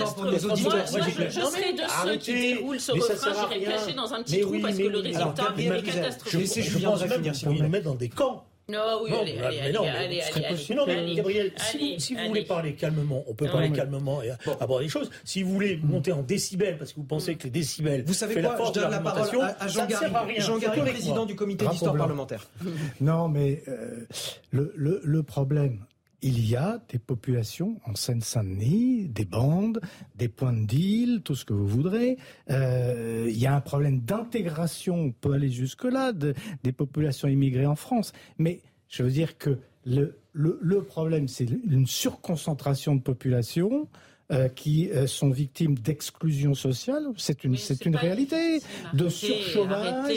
de 1.73 1.83
ceux 1.87 2.17
qui 2.17 2.33
déroulent 2.33 2.79
ce 2.79 2.91
refrain, 2.91 3.33
j'irai 3.49 3.63
cacher 3.63 3.93
dans 3.93 4.13
un 4.13 4.23
petit 4.23 4.41
trou 4.41 4.59
parce 4.61 4.77
que 4.77 4.83
le 4.83 4.99
résultat 4.99 5.53
est 5.57 5.83
catastrophique. 5.83 6.63
Je 6.63 6.79
pense 6.85 7.05
même 7.05 7.21
que 7.21 7.45
vous 7.45 7.53
nous 7.53 7.69
mettre 7.69 7.85
dans 7.85 7.95
des 7.95 8.09
camps. 8.09 8.45
Non, 8.69 9.01
oui, 9.03 9.11
allez, 9.11 9.37
allez, 9.39 9.59
allez, 9.59 9.77
allez, 9.77 10.21
allez, 10.21 10.75
Non, 10.75 10.85
mais 10.87 11.15
Gabriel, 11.15 11.51
si 11.97 12.13
vous 12.13 12.27
voulez 12.27 12.43
parler 12.43 12.73
calmement, 12.73 13.23
on 13.27 13.33
peut 13.33 13.47
parler 13.47 13.71
calmement 13.71 14.21
et 14.23 14.31
aborder 14.59 14.85
les 14.85 14.89
choses. 14.89 15.09
Si 15.25 15.43
vous 15.43 15.51
voulez 15.51 15.77
monter 15.83 16.11
en 16.11 16.21
décibels, 16.21 16.77
parce 16.77 16.93
que 16.93 16.97
vous 16.97 17.05
pensez 17.05 17.35
que 17.35 17.45
les 17.45 17.49
décibels 17.49 18.03
vous 18.05 18.13
savez 18.13 18.41
quoi, 18.41 18.57
je 18.67 18.79
donne 18.79 18.91
la 18.91 18.99
parole 18.99 19.27
à 19.59 19.67
Jean 19.67 19.85
Garry, 19.87 20.35
Jean 20.39 20.57
Garry, 20.57 20.81
président 20.81 21.25
du 21.25 21.35
comité 21.35 21.65
d'histoire 21.67 21.95
parlementaire. 21.95 22.47
Non, 23.01 23.27
mais 23.27 23.63
le 24.51 25.21
problème, 25.23 25.79
il 26.21 26.47
y 26.47 26.55
a 26.55 26.81
des 26.89 26.99
populations 26.99 27.79
en 27.85 27.95
Seine-Saint-Denis, 27.95 29.09
des 29.09 29.25
bandes, 29.25 29.81
des 30.15 30.27
points 30.27 30.53
de 30.53 30.65
deal, 30.65 31.21
tout 31.23 31.35
ce 31.35 31.45
que 31.45 31.53
vous 31.53 31.67
voudrez. 31.67 32.17
Euh, 32.49 33.25
il 33.27 33.37
y 33.37 33.47
a 33.47 33.55
un 33.55 33.61
problème 33.61 34.01
d'intégration, 34.01 34.95
on 34.95 35.11
peut 35.11 35.33
aller 35.33 35.49
jusque-là, 35.49 36.13
des 36.13 36.71
populations 36.71 37.27
immigrées 37.27 37.65
en 37.65 37.75
France. 37.75 38.13
Mais 38.37 38.61
je 38.87 39.03
veux 39.03 39.11
dire 39.11 39.37
que 39.37 39.59
le, 39.85 40.19
le 40.33 40.83
problème, 40.83 41.27
c'est 41.27 41.45
une 41.45 41.87
surconcentration 41.87 42.95
de 42.95 43.01
population. 43.01 43.87
Euh, 44.31 44.47
qui 44.47 44.89
euh, 44.91 45.07
sont 45.07 45.29
victimes 45.29 45.77
d'exclusion 45.77 46.53
sociale. 46.53 47.03
C'est 47.17 47.43
une, 47.43 47.57
c'est 47.57 47.85
une 47.85 47.97
réalité 47.97 48.61
de 48.93 49.09
surchômage 49.09 50.09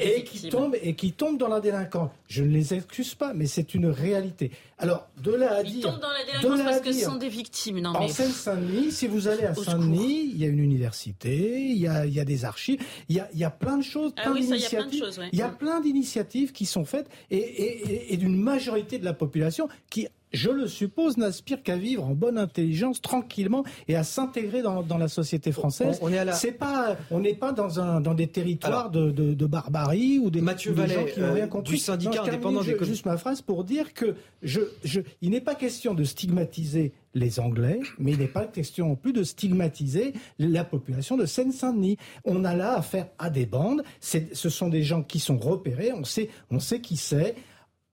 et 0.00 0.24
qui 0.24 0.48
tombent 0.48 0.76
et 0.80 0.94
qui 0.94 1.12
tombent 1.12 1.36
dans 1.36 1.48
la 1.48 1.60
délinquance. 1.60 2.10
Je 2.26 2.42
ne 2.42 2.48
les 2.48 2.72
excuse 2.72 3.14
pas, 3.14 3.34
mais 3.34 3.44
c'est 3.44 3.74
une 3.74 3.88
réalité. 3.88 4.50
Alors 4.78 5.08
de 5.22 5.32
là 5.32 5.56
à 5.56 5.62
Ils 5.62 5.72
dire, 5.72 5.90
tombent 5.90 6.00
dans 6.00 6.08
la 6.08 6.24
délinquance 6.24 6.64
parce 6.64 6.80
que 6.80 6.92
ce 6.92 7.04
sont 7.04 7.16
des 7.16 7.28
victimes. 7.28 7.80
Non, 7.80 7.90
en 7.90 8.08
Seine-Saint-Denis, 8.08 8.92
si 8.92 9.06
vous 9.06 9.28
allez 9.28 9.44
à 9.44 9.54
Saint-Denis, 9.54 10.30
il 10.32 10.38
y 10.40 10.44
a 10.46 10.48
une 10.48 10.60
université, 10.60 11.60
il 11.60 11.76
y 11.76 11.86
a, 11.86 12.06
il 12.06 12.14
y 12.14 12.20
a 12.20 12.24
des 12.24 12.46
archives, 12.46 12.80
il 13.10 13.16
y 13.16 13.20
a, 13.20 13.28
il 13.34 13.40
y 13.40 13.44
a 13.44 13.50
plein 13.50 13.76
de 13.76 13.84
choses, 13.84 14.12
ah 14.16 14.22
plein 14.22 14.32
oui, 14.32 14.40
d'initiatives. 14.40 15.04
Il 15.34 15.38
y 15.38 15.42
a 15.42 15.50
plein 15.50 15.80
d'initiatives 15.80 16.52
qui 16.52 16.64
sont 16.64 16.86
faites 16.86 17.10
et, 17.30 17.36
et, 17.36 18.14
et 18.14 18.16
d'une 18.16 18.40
majorité 18.40 18.98
de 18.98 19.04
la 19.04 19.12
population 19.12 19.68
qui 19.90 20.08
je 20.32 20.50
le 20.50 20.66
suppose, 20.68 21.16
n'aspire 21.16 21.62
qu'à 21.62 21.76
vivre 21.76 22.04
en 22.04 22.14
bonne 22.14 22.38
intelligence, 22.38 23.00
tranquillement, 23.00 23.64
et 23.88 23.96
à 23.96 24.04
s'intégrer 24.04 24.62
dans, 24.62 24.82
dans, 24.82 24.98
la 24.98 25.08
société 25.08 25.52
française. 25.52 25.98
On, 26.02 26.12
est 26.12 26.24
la... 26.24 26.32
C'est 26.32 26.52
pas, 26.52 26.96
on 27.10 27.20
n'est 27.20 27.34
pas 27.34 27.52
dans 27.52 27.80
un 27.80 28.00
dans 28.00 28.14
des 28.14 28.28
territoires 28.28 28.90
de, 28.90 29.10
de, 29.10 29.34
de, 29.34 29.46
barbarie 29.46 30.18
ou 30.18 30.30
des, 30.30 30.40
Mathieu 30.40 30.72
des 30.72 30.88
gens 30.88 31.04
qui 31.04 31.20
n'ont 31.20 31.32
rien 31.32 31.48
compris. 31.48 31.72
du 31.72 31.78
syndicat 31.78 32.22
indépendant 32.22 32.62
des 32.62 32.76
Juste 32.80 33.04
ma 33.04 33.18
phrase 33.18 33.42
pour 33.42 33.64
dire 33.64 33.92
que 33.92 34.14
je, 34.42 34.60
je, 34.84 35.00
il 35.20 35.30
n'est 35.30 35.40
pas 35.40 35.54
question 35.54 35.94
de 35.94 36.02
stigmatiser 36.02 36.92
les 37.14 37.40
Anglais, 37.40 37.80
mais 37.98 38.12
il 38.12 38.18
n'est 38.18 38.26
pas 38.26 38.46
question 38.46 38.88
non 38.88 38.96
plus 38.96 39.12
de 39.12 39.22
stigmatiser 39.22 40.14
la 40.38 40.64
population 40.64 41.16
de 41.16 41.26
Seine-Saint-Denis. 41.26 41.98
On 42.24 42.44
a 42.44 42.54
là 42.54 42.76
affaire 42.76 43.08
à 43.18 43.30
des 43.30 43.46
bandes. 43.46 43.82
Ce 44.00 44.48
sont 44.48 44.68
des 44.68 44.82
gens 44.82 45.02
qui 45.02 45.18
sont 45.18 45.38
repérés. 45.38 45.92
On 45.92 46.04
sait, 46.04 46.30
on 46.50 46.60
sait 46.60 46.80
qui 46.80 46.96
c'est 46.96 47.34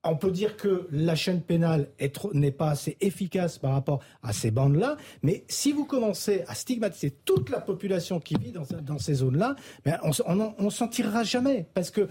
on 0.08 0.16
peut 0.16 0.30
dire 0.30 0.56
que 0.56 0.86
la 0.90 1.14
chaîne 1.14 1.42
pénale 1.42 1.88
n'est 2.32 2.50
pas 2.50 2.70
assez 2.70 2.96
efficace 3.00 3.58
par 3.58 3.72
rapport 3.72 4.00
à 4.22 4.32
ces 4.32 4.50
bandes-là, 4.50 4.96
mais 5.22 5.44
si 5.48 5.72
vous 5.72 5.84
commencez 5.84 6.42
à 6.46 6.54
stigmatiser 6.54 7.10
toute 7.24 7.50
la 7.50 7.60
population 7.60 8.20
qui 8.20 8.34
vit 8.34 8.52
dans, 8.52 8.98
ces 8.98 9.14
zones-là, 9.14 9.56
ben, 9.84 9.98
on 10.26 10.64
ne 10.64 10.70
s'en 10.70 10.88
tirera 10.88 11.22
jamais, 11.24 11.66
parce 11.74 11.90
que 11.90 12.08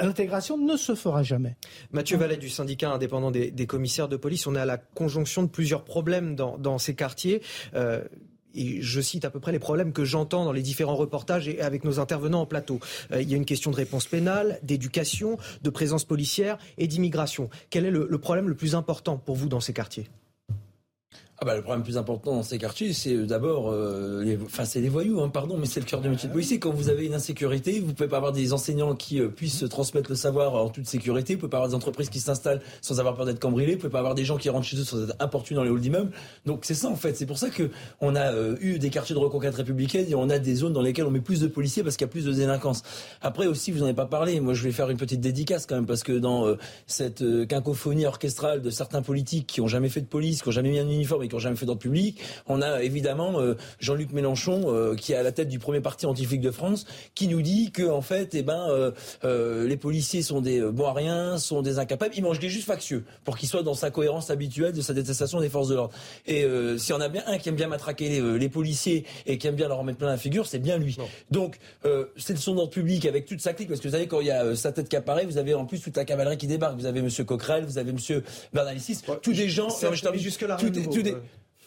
l'intégration 0.00 0.56
ne 0.58 0.76
se 0.76 0.94
fera 0.94 1.22
jamais. 1.22 1.56
Mathieu 1.92 2.16
Vallet 2.16 2.36
du 2.36 2.48
syndicat 2.48 2.90
indépendant 2.90 3.30
des, 3.30 3.66
commissaires 3.66 4.08
de 4.08 4.16
police, 4.16 4.46
on 4.46 4.54
est 4.54 4.60
à 4.60 4.66
la 4.66 4.78
conjonction 4.78 5.42
de 5.42 5.48
plusieurs 5.48 5.84
problèmes 5.84 6.34
dans, 6.34 6.78
ces 6.78 6.94
quartiers. 6.94 7.42
Euh, 7.74 8.04
je 8.54 9.00
cite 9.00 9.24
à 9.24 9.30
peu 9.30 9.40
près 9.40 9.52
les 9.52 9.58
problèmes 9.58 9.92
que 9.92 10.04
j'entends 10.04 10.44
dans 10.44 10.52
les 10.52 10.62
différents 10.62 10.96
reportages 10.96 11.48
et 11.48 11.60
avec 11.60 11.84
nos 11.84 12.00
intervenants 12.00 12.42
en 12.42 12.46
plateau. 12.46 12.80
Euh, 13.12 13.22
il 13.22 13.30
y 13.30 13.34
a 13.34 13.36
une 13.36 13.44
question 13.44 13.70
de 13.70 13.76
réponse 13.76 14.06
pénale, 14.06 14.58
d'éducation, 14.62 15.38
de 15.62 15.70
présence 15.70 16.04
policière 16.04 16.58
et 16.76 16.86
d'immigration. 16.86 17.50
Quel 17.70 17.84
est 17.84 17.90
le 17.90 18.18
problème 18.18 18.48
le 18.48 18.54
plus 18.54 18.74
important 18.74 19.16
pour 19.16 19.36
vous 19.36 19.48
dans 19.48 19.60
ces 19.60 19.72
quartiers? 19.72 20.08
Ah 21.40 21.44
bah, 21.44 21.54
le 21.54 21.62
problème 21.62 21.84
plus 21.84 21.96
important 21.96 22.34
dans 22.34 22.42
ces 22.42 22.58
quartiers, 22.58 22.92
c'est 22.92 23.14
euh, 23.14 23.24
d'abord, 23.24 23.70
euh, 23.70 24.24
les, 24.24 24.36
enfin 24.44 24.64
c'est 24.64 24.80
les 24.80 24.88
voyous, 24.88 25.20
hein, 25.20 25.28
pardon, 25.28 25.56
mais 25.56 25.66
c'est 25.66 25.78
le 25.78 25.86
cœur 25.86 26.00
du 26.00 26.08
métier 26.08 26.28
de 26.28 26.32
policier. 26.32 26.58
Quand 26.58 26.72
vous 26.72 26.88
avez 26.88 27.06
une 27.06 27.14
insécurité, 27.14 27.78
vous 27.78 27.94
pouvez 27.94 28.08
pas 28.08 28.16
avoir 28.16 28.32
des 28.32 28.52
enseignants 28.52 28.96
qui 28.96 29.20
euh, 29.20 29.28
puissent 29.28 29.64
transmettre 29.70 30.10
le 30.10 30.16
savoir 30.16 30.56
en 30.56 30.68
toute 30.68 30.88
sécurité. 30.88 31.34
Vous 31.34 31.40
pouvez 31.40 31.50
pas 31.50 31.58
avoir 31.58 31.68
des 31.68 31.76
entreprises 31.76 32.10
qui 32.10 32.18
s'installent 32.18 32.60
sans 32.80 32.98
avoir 32.98 33.14
peur 33.14 33.24
d'être 33.24 33.38
cambriolées. 33.38 33.74
Vous 33.74 33.82
pouvez 33.82 33.92
pas 33.92 34.00
avoir 34.00 34.16
des 34.16 34.24
gens 34.24 34.36
qui 34.36 34.48
rentrent 34.48 34.66
chez 34.66 34.78
eux 34.78 34.84
sans 34.84 35.04
être 35.04 35.14
importunés 35.20 35.58
dans 35.58 35.62
les 35.62 35.70
halls 35.70 35.80
d'immeubles. 35.80 36.10
Donc 36.44 36.64
c'est 36.64 36.74
ça 36.74 36.88
en 36.88 36.96
fait. 36.96 37.16
C'est 37.16 37.26
pour 37.26 37.38
ça 37.38 37.50
que 37.50 37.70
on 38.00 38.16
a 38.16 38.32
eu 38.60 38.80
des 38.80 38.90
quartiers 38.90 39.14
de 39.14 39.20
reconquête 39.20 39.54
républicaine 39.54 40.06
et 40.08 40.16
on 40.16 40.30
a 40.30 40.40
des 40.40 40.56
zones 40.56 40.72
dans 40.72 40.82
lesquelles 40.82 41.06
on 41.06 41.12
met 41.12 41.20
plus 41.20 41.38
de 41.38 41.46
policiers 41.46 41.84
parce 41.84 41.96
qu'il 41.96 42.04
y 42.04 42.10
a 42.10 42.10
plus 42.10 42.24
de 42.24 42.32
délinquance. 42.32 42.82
Après 43.22 43.46
aussi, 43.46 43.70
vous 43.70 43.82
en 43.82 43.84
avez 43.84 43.94
pas 43.94 44.06
parlé. 44.06 44.40
Moi, 44.40 44.54
je 44.54 44.64
vais 44.64 44.72
faire 44.72 44.90
une 44.90 44.96
petite 44.96 45.20
dédicace 45.20 45.66
quand 45.66 45.76
même 45.76 45.86
parce 45.86 46.02
que 46.02 46.12
dans 46.12 46.52
cette 46.88 47.22
quinquophonie 47.46 48.06
orchestrale 48.06 48.60
de 48.60 48.70
certains 48.70 49.02
politiques 49.02 49.46
qui 49.46 49.60
ont 49.60 49.68
jamais 49.68 49.88
fait 49.88 50.00
de 50.00 50.06
police, 50.06 50.42
qui 50.42 50.48
ont 50.48 50.52
jamais 50.52 50.70
mis 50.70 50.80
un 50.80 50.88
uniforme 50.88 51.27
et 51.28 51.30
qui 51.30 51.34
ont 51.34 51.38
jamais 51.38 51.56
fait 51.56 51.66
d'ordre 51.66 51.80
public 51.80 52.20
on 52.46 52.62
a 52.62 52.82
évidemment 52.82 53.40
euh, 53.40 53.54
Jean-Luc 53.80 54.12
Mélenchon 54.12 54.62
euh, 54.66 54.94
qui 54.94 55.12
est 55.12 55.16
à 55.16 55.22
la 55.22 55.32
tête 55.32 55.48
du 55.48 55.58
premier 55.58 55.80
parti 55.80 56.06
anti-flic 56.06 56.40
de 56.40 56.50
France, 56.50 56.86
qui 57.14 57.28
nous 57.28 57.42
dit 57.42 57.70
que 57.70 57.88
en 57.88 58.02
fait, 58.02 58.34
eh 58.34 58.42
ben, 58.42 58.92
euh, 59.24 59.66
les 59.66 59.76
policiers 59.76 60.22
sont 60.22 60.40
des 60.40 60.60
bons 60.60 60.86
à 60.86 60.92
rien, 60.92 61.38
sont 61.38 61.62
des 61.62 61.78
incapables. 61.78 62.14
Il 62.16 62.22
mange 62.22 62.38
des 62.38 62.48
justes 62.48 62.66
factieux 62.66 63.04
pour 63.24 63.36
qu'il 63.36 63.48
soit 63.48 63.62
dans 63.62 63.74
sa 63.74 63.90
cohérence 63.90 64.30
habituelle 64.30 64.72
de 64.72 64.80
sa 64.80 64.94
détestation 64.94 65.40
des 65.40 65.48
forces 65.48 65.68
de 65.68 65.74
l'ordre. 65.74 65.94
Et 66.26 66.46
si 66.78 66.92
on 66.92 67.00
a 67.00 67.08
bien 67.08 67.22
un 67.26 67.38
qui 67.38 67.48
aime 67.48 67.56
bien 67.56 67.68
matraquer 67.68 68.20
les, 68.38 68.48
policiers 68.48 69.04
et 69.26 69.36
qui 69.38 69.46
aime 69.46 69.54
bien 69.54 69.68
leur 69.68 69.78
remettre 69.78 69.98
plein 69.98 70.08
la 70.08 70.16
figure, 70.16 70.46
c'est 70.46 70.58
bien 70.58 70.78
lui. 70.78 70.96
Donc 71.30 71.58
c'est 72.16 72.32
le 72.32 72.38
son 72.38 72.54
d'ordre 72.54 72.70
public 72.70 73.04
avec 73.06 73.26
toute 73.26 73.40
sa 73.40 73.52
clique, 73.52 73.68
parce 73.68 73.80
que 73.80 73.88
vous 73.88 73.94
savez 73.94 74.06
quand 74.06 74.20
il 74.20 74.28
y 74.28 74.30
a 74.30 74.56
sa 74.56 74.72
tête 74.72 74.88
qui 74.88 74.96
apparaît, 74.96 75.26
vous 75.26 75.38
avez 75.38 75.54
en 75.54 75.66
plus 75.66 75.80
toute 75.80 75.96
la 75.96 76.04
cavalerie 76.04 76.38
qui 76.38 76.46
débarque. 76.46 76.78
Vous 76.78 76.86
avez 76.86 77.02
Monsieur 77.02 77.24
Coquerel, 77.24 77.64
vous 77.64 77.78
avez 77.78 77.92
Monsieur 77.92 78.22
Bernalicis, 78.52 79.00
tous 79.22 79.32
des 79.32 79.48
gens. 79.48 79.68
jusque 80.18 80.42
là. 80.42 80.56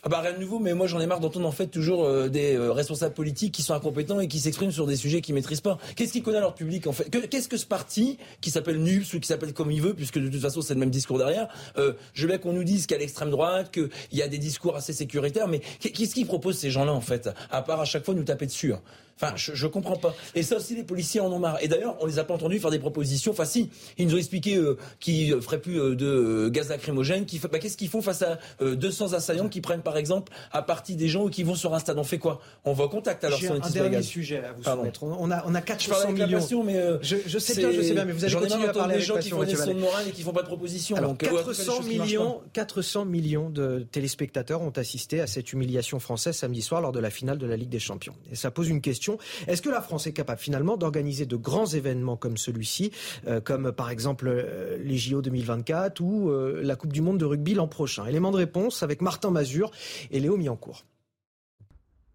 Ah 0.04 0.10
bah 0.10 0.20
rien 0.22 0.34
de 0.34 0.40
nouveau, 0.40 0.58
mais 0.58 0.74
moi 0.74 0.88
j'en 0.88 1.00
ai 1.00 1.06
marre 1.06 1.20
d'entendre 1.20 1.48
en 1.48 1.52
fait 1.52 1.68
toujours 1.68 2.06
euh, 2.06 2.28
des 2.28 2.56
euh, 2.56 2.72
responsables 2.72 3.14
politiques 3.14 3.54
qui 3.54 3.62
sont 3.62 3.76
incompétents 3.76 4.20
et 4.20 4.28
qui 4.28 4.40
s'expriment 4.40 4.72
sur 4.72 4.88
des 4.88 4.96
sujets 4.96 5.22
qu'ils 5.22 5.36
maîtrisent 5.36 5.62
pas. 5.62 5.78
Qu'est-ce 5.96 6.12
qu'ils 6.12 6.24
connaissent 6.24 6.42
leur 6.42 6.56
public 6.56 6.88
en 6.88 6.92
fait? 6.92 7.08
Qu'est-ce 7.30 7.48
que 7.48 7.58
ce 7.58 7.68
parti 7.68 8.18
qui 8.42 8.50
s'appelle 8.50 8.82
NUPS 8.82 9.14
ou 9.14 9.20
qui 9.20 9.28
s'appelle 9.28 9.54
comme 9.54 9.70
il 9.70 9.80
veut, 9.80 9.94
puisque 9.94 10.18
de 10.18 10.28
toute 10.28 10.42
façon 10.42 10.64
c'est 10.64 10.74
le 10.74 10.80
même 10.80 10.90
discours 10.90 11.20
derrière. 11.20 11.50
Euh, 11.78 11.94
je 12.14 12.26
veux 12.26 12.36
qu'on 12.40 12.52
nous 12.52 12.64
dise 12.64 12.88
qu'à 12.88 12.98
l'extrême 12.98 13.30
droite, 13.30 13.72
qu'il 13.72 13.90
y 14.12 14.24
a 14.24 14.28
des 14.28 14.40
discours 14.40 14.76
assez 14.76 14.92
sécuritaires, 14.92 15.48
mais 15.48 15.60
qu'est-ce 15.80 16.16
qu'ils 16.16 16.26
proposent 16.26 16.58
ces 16.58 16.72
gens-là 16.72 16.94
en 16.94 17.02
fait? 17.02 17.30
À 17.52 17.62
part 17.62 17.80
à 17.80 17.86
chaque 17.86 18.04
fois 18.04 18.16
nous 18.16 18.24
taper 18.24 18.48
dessus. 18.48 18.74
Hein. 18.74 18.82
Enfin, 19.22 19.34
je, 19.36 19.54
je 19.54 19.68
comprends 19.68 19.98
pas. 19.98 20.16
Et 20.36 20.44
ça 20.44 20.58
aussi, 20.58 20.76
les 20.76 20.84
policiers 20.84 21.20
en 21.20 21.32
ont 21.32 21.40
marre. 21.40 21.58
Et 21.62 21.68
d'ailleurs, 21.68 21.96
on 22.00 22.06
les 22.06 22.18
a 22.18 22.24
pas 22.24 22.34
entendus 22.34 22.60
faire 22.60 22.72
des 22.72 22.80
propositions. 22.80 23.32
Enfin, 23.32 23.46
si, 23.46 23.70
ils 23.98 24.08
nous 24.08 24.16
ont 24.16 24.18
expliqué 24.18 24.56
euh, 24.56 24.78
qu'ils 25.00 25.40
feraient 25.42 25.62
plus 25.62 25.80
euh, 25.80 25.96
de 25.96 26.06
euh, 26.06 26.50
gaz 26.50 26.70
lacrymogène. 26.70 27.26
Bah, 27.52 27.60
qu'est-ce 27.60 27.78
qu'ils 27.78 27.90
font 27.90 28.02
face 28.02 28.24
à 28.24 28.40
200 28.62 29.14
assaillants 29.14 29.50
qui 29.50 29.62
prennent, 29.62 29.82
par 29.82 29.98
exemple, 29.98 30.32
à 30.52 30.62
partie 30.62 30.96
des 30.96 31.08
gens 31.08 31.28
qui 31.28 31.44
vont 31.44 31.56
sur 31.56 31.74
un 31.74 31.80
stade 31.80 31.98
On 31.98 32.04
fait 32.04 32.18
quoi? 32.18 32.42
On 32.66 32.74
va 32.74 32.86
au 32.86 32.90
contact 32.90 33.24
alors 33.24 33.40
J'ai 33.40 33.50
un, 33.50 33.60
dernier 33.60 34.02
sujet 34.02 34.44
à 34.44 34.54
vous 34.54 34.64
soumettre. 34.64 35.04
On 35.04 35.30
a, 35.32 35.44
on 35.46 35.54
a 35.54 35.62
400 35.62 36.12
millions. 36.12 36.64
mais 36.64 36.82
je, 37.02 37.18
je, 37.26 37.40
sais 37.40 37.56
bien, 37.56 37.72
je 37.72 37.82
sais 37.82 37.94
bien, 37.94 38.06
mais 38.06 38.14
vous 38.14 38.26
allez 38.26 38.36
continuer 38.36 38.68
à 38.68 38.74
parler 38.74 38.96
des 38.96 39.02
gens 39.02 39.18
qui 39.18 39.30
font 39.30 39.44
des 39.44 39.54
de 39.54 39.74
morale 39.74 40.08
et 40.08 40.12
qui 40.12 40.24
font 40.24 40.34
pas 40.34 40.42
de 40.42 40.48
propositions. 40.48 40.96
Alors, 40.96 41.18
400 41.18 41.84
millions, 41.84 42.42
400 42.54 43.06
millions 43.06 43.50
de 43.50 43.86
téléspectateurs 43.92 44.62
ont 44.62 44.72
assisté 44.72 45.22
à 45.22 45.28
cette 45.28 45.54
humiliation 45.54 46.00
française 46.00 46.36
samedi 46.36 46.62
soir 46.62 46.82
lors 46.82 46.92
de 46.92 47.00
la 47.00 47.10
finale 47.10 47.38
de 47.38 47.46
la 47.46 47.58
Ligue 47.58 47.70
des 47.70 47.80
Champions. 47.80 48.16
Et 48.32 48.36
ça 48.36 48.52
pose 48.52 48.70
une 48.70 48.82
question. 48.82 49.11
Est-ce 49.48 49.62
que 49.62 49.70
la 49.70 49.82
France 49.82 50.08
est 50.08 50.14
capable 50.14 50.40
finalement 50.40 50.78
d'organiser 50.78 51.26
de 51.26 51.36
grands 51.36 51.66
événements 51.66 52.18
comme 52.18 52.38
celui-ci, 52.38 52.92
euh, 53.28 53.42
comme 53.42 53.72
par 53.72 53.90
exemple 53.90 54.28
euh, 54.28 54.78
les 54.82 54.98
JO 54.98 55.22
2024 55.22 56.00
ou 56.02 56.30
euh, 56.30 56.62
la 56.64 56.76
Coupe 56.76 56.94
du 56.94 57.02
Monde 57.02 57.18
de 57.18 57.26
rugby 57.26 57.54
l'an 57.54 57.68
prochain? 57.68 58.06
Élément 58.06 58.32
de 58.32 58.38
réponse 58.38 58.84
avec 58.84 59.02
Martin 59.02 59.32
Mazur 59.32 59.72
et 60.12 60.20
Léo 60.20 60.38
Miancourt. 60.38 60.86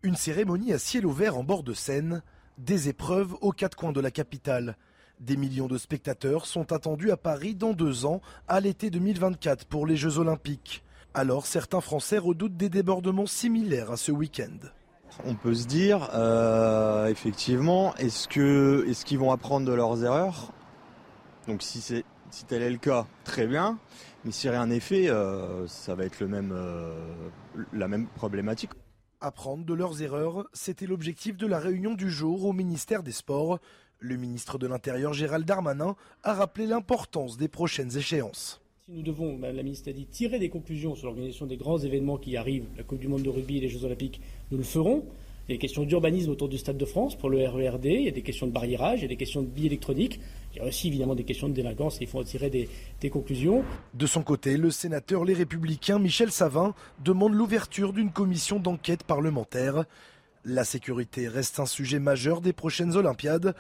Une 0.03 0.17
cérémonie 0.17 0.73
à 0.73 0.79
ciel 0.79 1.07
ouvert 1.07 1.37
en 1.37 1.43
bord 1.43 1.63
de 1.63 1.73
Seine, 1.73 2.23
des 2.59 2.89
épreuves 2.89 3.35
aux 3.41 3.53
quatre 3.53 3.77
coins 3.77 3.93
de 3.93 4.01
la 4.01 4.11
capitale. 4.11 4.77
Des 5.21 5.37
millions 5.37 5.67
de 5.67 5.79
spectateurs 5.79 6.47
sont 6.47 6.73
attendus 6.73 7.11
à 7.11 7.17
Paris 7.17 7.55
dans 7.55 7.73
deux 7.73 8.05
ans, 8.05 8.21
à 8.49 8.61
l'été 8.61 8.91
2024 8.91 9.65
pour 9.65 9.87
les 9.87 9.97
Jeux 9.97 10.19
Olympiques. 10.19 10.85
Alors 11.15 11.47
certains 11.47 11.81
Français 11.81 12.19
redoutent 12.19 12.59
des 12.59 12.69
débordements 12.69 13.27
similaires 13.27 13.91
à 13.91 13.97
ce 13.97 14.13
week-end. 14.13 14.59
On 15.25 15.35
peut 15.35 15.55
se 15.55 15.67
dire, 15.67 16.11
effectivement, 17.09 17.95
est-ce 17.97 18.29
que 18.29 18.85
est-ce 18.89 19.05
qu'ils 19.05 19.19
vont 19.19 19.33
apprendre 19.33 19.67
de 19.67 19.73
leurs 19.73 20.05
erreurs? 20.05 20.53
Donc 21.49 21.63
si 21.63 21.81
c'est 21.81 22.05
Si 22.31 22.45
tel 22.45 22.63
est 22.63 22.71
le 22.71 22.79
cas, 22.79 23.07
très 23.25 23.47
bien. 23.47 23.79
Mais 24.27 24.33
si 24.33 24.49
rien 24.49 24.67
n'est 24.67 24.81
fait, 24.81 25.09
euh, 25.09 25.69
ça 25.69 25.95
va 25.95 26.05
être 26.05 26.19
le 26.19 26.27
même, 26.27 26.51
euh, 26.53 26.93
la 27.73 27.87
même 27.87 28.09
problématique. 28.09 28.73
Apprendre 29.21 29.65
de 29.65 29.73
leurs 29.73 30.03
erreurs, 30.03 30.49
c'était 30.53 30.87
l'objectif 30.87 31.37
de 31.37 31.47
la 31.47 31.61
réunion 31.61 31.95
du 31.95 32.11
jour 32.11 32.45
au 32.45 32.53
ministère 32.53 33.05
des 33.05 33.13
Sports. 33.13 33.61
Le 34.01 34.17
ministre 34.17 34.59
de 34.59 34.67
l'Intérieur 34.67 35.13
Gérald 35.13 35.47
Darmanin 35.47 35.95
a 36.25 36.35
rappelé 36.35 36.67
l'importance 36.67 37.37
des 37.37 37.47
prochaines 37.47 37.97
échéances. 37.97 38.61
Si 38.89 38.93
nous 38.93 39.03
devons, 39.03 39.37
Madame 39.37 39.57
la 39.57 39.63
ministre 39.65 39.91
a 39.91 39.93
dit, 39.93 40.07
tirer 40.07 40.39
des 40.39 40.49
conclusions 40.49 40.95
sur 40.95 41.07
l'organisation 41.07 41.45
des 41.45 41.57
grands 41.57 41.79
événements 41.79 42.19
qui 42.19 42.37
arrivent, 42.37 42.67
la 42.77 42.85
Coupe 42.85 43.01
du 43.01 43.09
Monde 43.09 43.23
de 43.23 43.29
rugby 43.29 43.57
et 43.57 43.61
les 43.61 43.69
Jeux 43.69 43.85
Olympiques, 43.85 44.21
nous 44.53 44.59
le 44.59 44.63
ferons. 44.63 45.05
Il 45.49 45.51
y 45.51 45.55
a 45.55 45.57
des 45.57 45.59
questions 45.59 45.83
d'urbanisme 45.83 46.31
autour 46.31 46.49
du 46.49 46.57
Stade 46.57 46.79
de 46.79 46.85
France 46.85 47.17
pour 47.17 47.29
le 47.29 47.39
RERD, 47.39 47.85
il 47.85 48.03
y 48.03 48.09
a 48.09 48.13
des 48.13 48.23
questions 48.23 48.47
de 48.47 48.53
barriérage, 48.53 49.01
il 49.01 49.03
y 49.03 49.05
a 49.07 49.09
des 49.09 49.17
questions 49.17 49.43
de 49.43 49.49
billes 49.49 49.67
électroniques, 49.67 50.21
il 50.53 50.59
y 50.59 50.61
a 50.61 50.69
aussi 50.69 50.87
évidemment 50.87 51.17
des 51.17 51.25
questions 51.25 51.49
de 51.49 51.53
délinquance 51.53 51.97
et 51.97 52.05
il 52.05 52.07
faut 52.07 52.21
en 52.21 52.23
tirer 52.23 52.49
des, 52.49 52.69
des 53.01 53.11
conclusions. 53.11 53.65
De 53.95 54.07
son 54.07 54.23
côté, 54.23 54.57
le 54.57 54.71
sénateur 54.71 55.25
Les 55.25 55.35
Républicains 55.35 55.99
Michel 55.99 56.31
Savin 56.31 56.73
demande 57.05 57.35
l'ouverture 57.35 57.93
d'une 57.93 58.13
commission 58.13 58.61
d'enquête 58.61 59.03
parlementaire. 59.03 59.85
La 60.45 60.63
sécurité 60.63 61.27
reste 61.27 61.59
un 61.59 61.67
sujet 61.67 61.99
majeur 61.99 62.41
des 62.41 62.53
prochaines 62.53 62.95
Olympiades. 62.95 63.57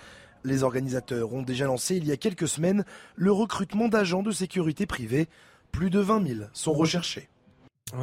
Les 0.47 0.63
organisateurs 0.63 1.35
ont 1.35 1.43
déjà 1.43 1.67
lancé 1.67 1.97
il 1.97 2.07
y 2.07 2.13
a 2.13 2.17
quelques 2.17 2.49
semaines 2.49 2.85
le 3.17 3.33
recrutement 3.33 3.89
d'agents 3.89 4.23
de 4.23 4.31
sécurité 4.31 4.87
privés. 4.87 5.27
Plus 5.73 5.91
de 5.91 5.99
20 5.99 6.27
000 6.27 6.41
sont 6.53 6.73
recherchés. 6.73 7.29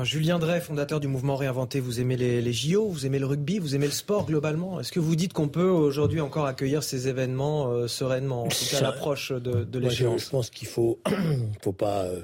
Julien 0.03 0.39
Drey, 0.39 0.61
fondateur 0.61 1.01
du 1.01 1.07
mouvement 1.09 1.35
Réinventé, 1.35 1.81
vous 1.81 1.99
aimez 1.99 2.15
les, 2.15 2.41
les, 2.41 2.53
JO, 2.53 2.87
vous 2.87 3.05
aimez 3.05 3.19
le 3.19 3.25
rugby, 3.25 3.59
vous 3.59 3.75
aimez 3.75 3.87
le 3.87 3.91
sport 3.91 4.25
globalement. 4.25 4.79
Est-ce 4.79 4.93
que 4.93 4.99
vous 4.99 5.15
dites 5.17 5.33
qu'on 5.33 5.49
peut 5.49 5.69
aujourd'hui 5.69 6.21
encore 6.21 6.45
accueillir 6.45 6.83
ces 6.83 7.09
événements 7.09 7.69
euh, 7.69 7.87
sereinement, 7.87 8.43
en 8.43 8.47
tout 8.47 8.65
cas 8.71 8.77
à 8.77 8.81
l'approche 8.81 9.33
de, 9.33 9.63
de 9.65 9.79
l'échéance 9.79 10.25
Je 10.25 10.29
pense 10.29 10.49
qu'il 10.49 10.69
faut, 10.69 10.99
faut 11.61 11.73
pas 11.73 12.03
euh, 12.03 12.21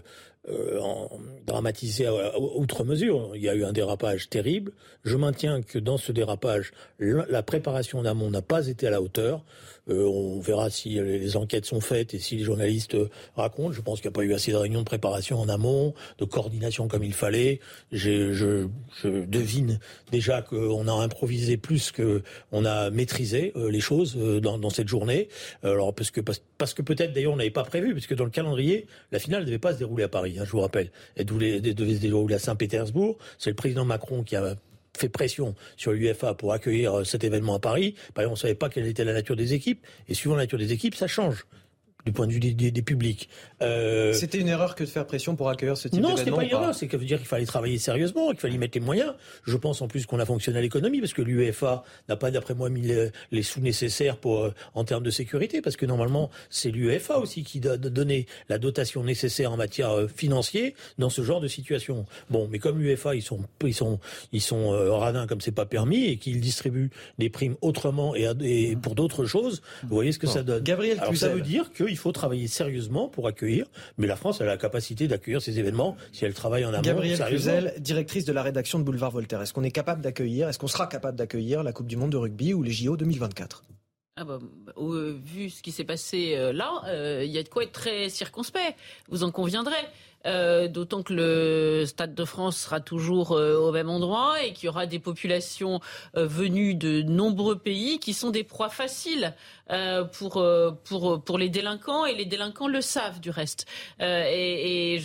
euh, 0.50 0.80
en 0.80 1.10
dramatiser 1.46 2.08
outre 2.40 2.86
mesure. 2.86 3.32
Il 3.36 3.42
y 3.42 3.50
a 3.50 3.56
eu 3.56 3.66
un 3.66 3.74
dérapage 3.74 4.30
terrible. 4.30 4.72
Je 5.04 5.18
maintiens 5.18 5.62
que 5.62 5.78
dans 5.78 5.98
ce 5.98 6.14
dérapage, 6.14 6.72
la 6.98 7.44
préparation 7.44 8.02
d'amont 8.02 8.32
n'a 8.32 8.42
pas 8.42 8.68
été 8.68 8.88
à 8.88 8.90
la 8.90 9.02
hauteur. 9.02 9.44
Euh, 9.90 10.06
on 10.06 10.40
verra 10.40 10.70
si 10.70 10.90
les 10.90 11.38
enquêtes 11.38 11.66
sont 11.66 11.82
faites 11.82 12.14
et 12.14 12.20
si 12.20 12.36
les 12.36 12.44
journalistes 12.44 12.98
racontent. 13.36 13.72
Je 13.72 13.82
pense 13.82 14.02
qu'il 14.02 14.10
n'y 14.10 14.14
a 14.14 14.18
pas 14.18 14.24
eu 14.24 14.34
assez 14.34 14.52
de 14.52 14.58
réunions 14.58 14.80
de 14.80 14.86
préparation 14.86 15.40
en 15.40 15.50
amont, 15.50 15.94
de 16.18 16.26
coordination 16.26 16.88
comme 16.88 17.04
il 17.04 17.14
fallait. 17.14 17.60
Je, 17.92 18.68
devine 19.04 19.80
déjà 20.12 20.42
qu'on 20.42 20.88
a 20.88 20.94
improvisé 20.94 21.58
plus 21.58 21.92
que 21.92 22.22
on 22.52 22.66
a 22.66 22.90
maîtrisé 22.90 23.54
euh, 23.56 23.70
les 23.70 23.80
choses 23.80 24.16
euh, 24.18 24.40
dans, 24.40 24.70
cette 24.70 24.88
journée. 24.88 25.30
Alors 25.64 25.94
parce 25.94 26.12
que 26.12 26.22
parce, 26.22 26.74
que 26.74 26.82
peut-être 26.82 27.14
d'ailleurs 27.14 27.34
on 27.34 27.38
n'avait 27.38 27.50
pas 27.50 27.64
prévu, 27.64 27.94
puisque 27.94 28.16
dans 28.16 28.26
le 28.26 28.30
calendrier, 28.30 28.88
la 29.12 29.20
finale 29.20 29.42
ne 29.42 29.46
devait 29.46 29.58
pas 29.58 29.74
se 29.74 29.80
dérouler 29.80 30.04
à 30.04 30.10
Paris. 30.10 30.38
Hein, 30.40 30.44
je 30.46 30.52
vous 30.52 30.62
rappelle, 30.62 30.92
elle 31.16 31.26
devait 31.26 31.96
se 31.96 32.02
dérouler 32.02 32.36
à 32.36 32.40
Saint-Pétersbourg. 32.40 33.18
C'est 33.38 33.50
le 33.50 33.56
président 33.56 33.86
Macron 33.86 34.24
qui 34.24 34.36
a 34.36 34.56
fait 35.00 35.10
pression 35.10 35.56
sur 35.78 35.92
l'UFA 35.92 36.34
pour 36.34 36.54
accueillir 36.54 37.06
cet 37.06 37.24
événement 37.24 37.56
à 37.56 37.60
Paris. 37.60 37.96
On 38.18 38.32
ne 38.32 38.36
savait 38.36 38.56
pas 38.56 38.70
quelle 38.70 38.86
était 38.86 39.04
la 39.04 39.14
nature 39.14 39.36
des 39.36 39.54
équipes. 39.54 39.86
Et 40.08 40.14
suivant 40.14 40.36
la 40.36 40.44
nature 40.44 40.60
des 40.60 40.74
équipes, 40.74 40.96
ça 40.96 41.08
change 41.08 41.46
du 42.06 42.14
point 42.14 42.28
de 42.28 42.32
vue 42.32 42.40
des, 42.40 42.54
des, 42.54 42.72
des 42.72 42.82
publics. 42.82 43.30
Euh... 43.62 44.14
C'était 44.14 44.40
une 44.40 44.48
erreur 44.48 44.76
que 44.76 44.84
de 44.84 44.90
faire 44.90 45.06
pression 45.06 45.36
pour 45.36 45.50
accueillir 45.50 45.76
ce 45.76 45.90
type 45.90 45.96
d'événement 45.96 46.12
Non, 46.12 46.18
c'était 46.18 46.32
pas 46.32 46.44
une 46.44 46.50
erreur. 46.50 46.74
C'est 46.74 46.88
que 46.88 46.96
veut 46.96 47.06
dire 47.06 47.18
qu'il 47.18 47.28
fallait 47.28 47.46
travailler 47.46 47.78
sérieusement, 47.78 48.30
qu'il 48.30 48.40
fallait 48.40 48.54
y 48.54 48.58
mettre 48.58 48.78
les 48.78 48.86
moyens. 48.86 49.14
Je 49.44 49.58
pense 49.58 49.82
en 49.82 49.88
plus 49.88 50.06
qu'on 50.06 50.20
a 50.20 50.26
fonctionné 50.26 50.60
à 50.60 50.62
l'économie 50.62 51.02
parce 51.02 51.14
que 51.14 51.22
l'UEFA 51.22 51.84
n'a 52.08 52.16
pas, 52.16 52.32
d'après 52.32 52.54
moi, 52.54 52.70
mis 52.70 52.82
les, 52.82 53.10
les, 53.32 53.44
sous 53.44 53.60
nécessaires 53.60 54.18
pour 54.18 54.46
euh, 54.46 54.54
en 54.76 54.86
termes 54.86 55.04
de 55.04 55.12
sécurité, 55.12 55.62
parce 55.62 55.76
que 55.76 55.86
normalement 55.86 56.30
c'est 56.50 56.72
l'UEFA 56.72 57.18
aussi 57.18 57.44
qui 57.44 57.60
doit 57.60 57.78
donner 57.78 58.28
la 58.48 58.60
dotation 58.60 59.04
nécessaire 59.04 59.52
en 59.52 59.58
matière 59.58 59.92
euh, 59.92 60.08
financière 60.08 60.72
dans 61.00 61.10
ce 61.10 61.22
genre 61.22 61.42
de 61.42 61.48
situation. 61.48 62.06
Bon, 62.30 62.48
mais 62.50 62.60
comme 62.60 62.80
l'UEFA 62.80 63.16
ils 63.16 63.22
sont 63.22 63.40
ils 63.64 63.74
sont 63.74 64.00
ils 64.32 64.42
sont 64.42 64.74
euh, 64.74 64.94
radins 64.94 65.28
comme 65.28 65.42
c'est 65.42 65.52
pas 65.52 65.66
permis 65.66 66.06
et 66.06 66.18
qu'ils 66.18 66.40
distribuent 66.40 66.92
des 67.18 67.30
primes 67.30 67.56
autrement 67.62 68.16
et, 68.16 68.30
et 68.42 68.76
pour 68.76 68.96
d'autres 68.96 69.26
choses, 69.26 69.62
vous 69.84 69.96
voyez 69.96 70.12
ce 70.12 70.20
que 70.20 70.28
bon. 70.28 70.34
ça 70.34 70.44
donne. 70.44 70.64
Gabriel 70.64 71.00
Alors 71.00 71.16
ça 71.16 71.30
veut 71.30 71.42
dire 71.42 71.72
que 71.74 71.89
il 71.90 71.98
faut 71.98 72.12
travailler 72.12 72.48
sérieusement 72.48 73.08
pour 73.08 73.28
accueillir, 73.28 73.66
mais 73.98 74.08
la 74.08 74.16
France 74.16 74.42
a 74.42 74.46
la 74.46 74.58
capacité 74.58 75.08
d'accueillir 75.08 75.42
ces 75.42 75.60
événements 75.60 75.98
si 76.12 76.26
elle 76.26 76.34
travaille 76.34 76.66
en 76.66 76.74
amont. 76.74 76.82
Gabrielle. 76.82 77.20
Cluzel, 77.20 77.74
directrice 77.80 78.26
de 78.26 78.34
la 78.34 78.44
rédaction 78.44 78.80
de 78.80 78.84
Boulevard 78.84 79.12
Voltaire. 79.12 79.42
Est-ce 79.42 79.54
qu'on 79.54 79.64
est 79.64 79.72
capable 79.72 80.02
d'accueillir, 80.02 80.50
est-ce 80.50 80.60
qu'on 80.60 80.68
sera 80.68 80.88
capable 80.88 81.18
d'accueillir 81.18 81.64
la 81.64 81.74
Coupe 81.74 81.88
du 81.88 81.98
Monde 81.98 82.12
de 82.12 82.18
rugby 82.18 82.54
ou 82.54 82.64
les 82.64 82.72
JO 82.72 82.98
2024 82.98 83.64
ah 84.22 84.26
bah, 84.26 84.38
euh, 84.78 85.18
vu 85.24 85.50
ce 85.50 85.64
qui 85.64 85.72
s'est 85.72 85.86
passé 85.86 86.34
euh, 86.36 86.52
là, 86.52 86.82
il 86.88 86.90
euh, 86.90 87.24
y 87.24 87.38
a 87.38 87.44
de 87.44 87.48
quoi 87.48 87.64
être 87.64 87.72
très 87.72 88.10
circonspect. 88.10 88.76
Vous 89.08 89.24
en 89.24 89.32
conviendrez. 89.32 89.78
Euh, 90.26 90.68
D'autant 90.68 91.02
que 91.02 91.14
le 91.14 91.86
Stade 91.86 92.14
de 92.14 92.26
France 92.26 92.58
sera 92.58 92.82
toujours 92.82 93.32
euh, 93.32 93.58
au 93.58 93.72
même 93.72 93.90
endroit 93.90 94.44
et 94.44 94.52
qu'il 94.52 94.66
y 94.66 94.70
aura 94.70 94.86
des 94.86 95.00
populations 95.00 95.80
euh, 96.18 96.26
venues 96.26 96.76
de 96.76 97.02
nombreux 97.02 97.58
pays 97.58 98.00
qui 98.00 98.14
sont 98.14 98.30
des 98.30 98.44
proies 98.44 98.70
faciles 98.70 99.34
pour, 100.14 100.44
pour, 100.86 101.24
pour 101.24 101.38
les 101.38 101.50
délinquants 101.50 102.06
et 102.06 102.16
les 102.16 102.26
délinquants 102.26 102.68
le 102.68 102.82
savent 102.82 103.20
du 103.20 103.30
reste. 103.30 103.66
et, 104.00 104.96
et 104.96 105.02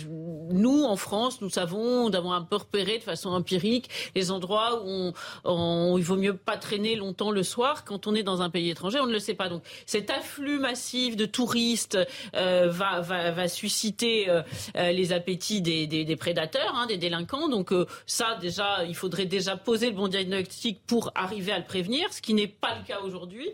nous, 0.51 0.83
en 0.83 0.95
France, 0.95 1.41
nous 1.41 1.49
savons, 1.49 2.09
nous 2.09 2.15
avons 2.15 2.33
un 2.33 2.41
peu 2.41 2.57
repéré 2.57 2.97
de 2.97 3.03
façon 3.03 3.29
empirique 3.29 3.89
les 4.15 4.31
endroits 4.31 4.83
où, 4.85 5.11
on, 5.43 5.95
il 5.97 6.03
vaut 6.03 6.15
mieux 6.15 6.35
pas 6.35 6.57
traîner 6.57 6.95
longtemps 6.95 7.31
le 7.31 7.43
soir 7.43 7.85
quand 7.85 8.07
on 8.07 8.15
est 8.15 8.23
dans 8.23 8.41
un 8.41 8.49
pays 8.49 8.69
étranger. 8.69 8.99
On 8.99 9.07
ne 9.07 9.13
le 9.13 9.19
sait 9.19 9.35
pas. 9.35 9.49
Donc 9.49 9.63
cet 9.85 10.09
afflux 10.09 10.59
massif 10.59 11.15
de 11.15 11.25
touristes 11.25 11.97
va, 12.33 13.01
va, 13.01 13.31
va 13.31 13.47
susciter 13.47 14.27
les 14.75 15.13
appétits 15.13 15.61
des, 15.61 15.87
des, 15.87 16.15
prédateurs, 16.15 16.73
hein, 16.75 16.85
des 16.87 16.97
délinquants. 16.97 17.49
Donc 17.49 17.71
euh, 17.71 17.85
ça, 18.05 18.37
déjà, 18.41 18.83
il 18.85 18.95
faudrait 18.95 19.25
déjà 19.25 19.57
poser 19.57 19.89
le 19.89 19.95
bon 19.95 20.07
diagnostic 20.07 20.81
pour 20.85 21.11
arriver 21.15 21.51
à 21.51 21.59
le 21.59 21.65
prévenir, 21.65 22.11
ce 22.13 22.21
qui 22.21 22.33
n'est 22.33 22.47
pas 22.47 22.75
le 22.75 22.85
cas 22.85 22.99
aujourd'hui. 23.01 23.49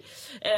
Euh, 0.46 0.50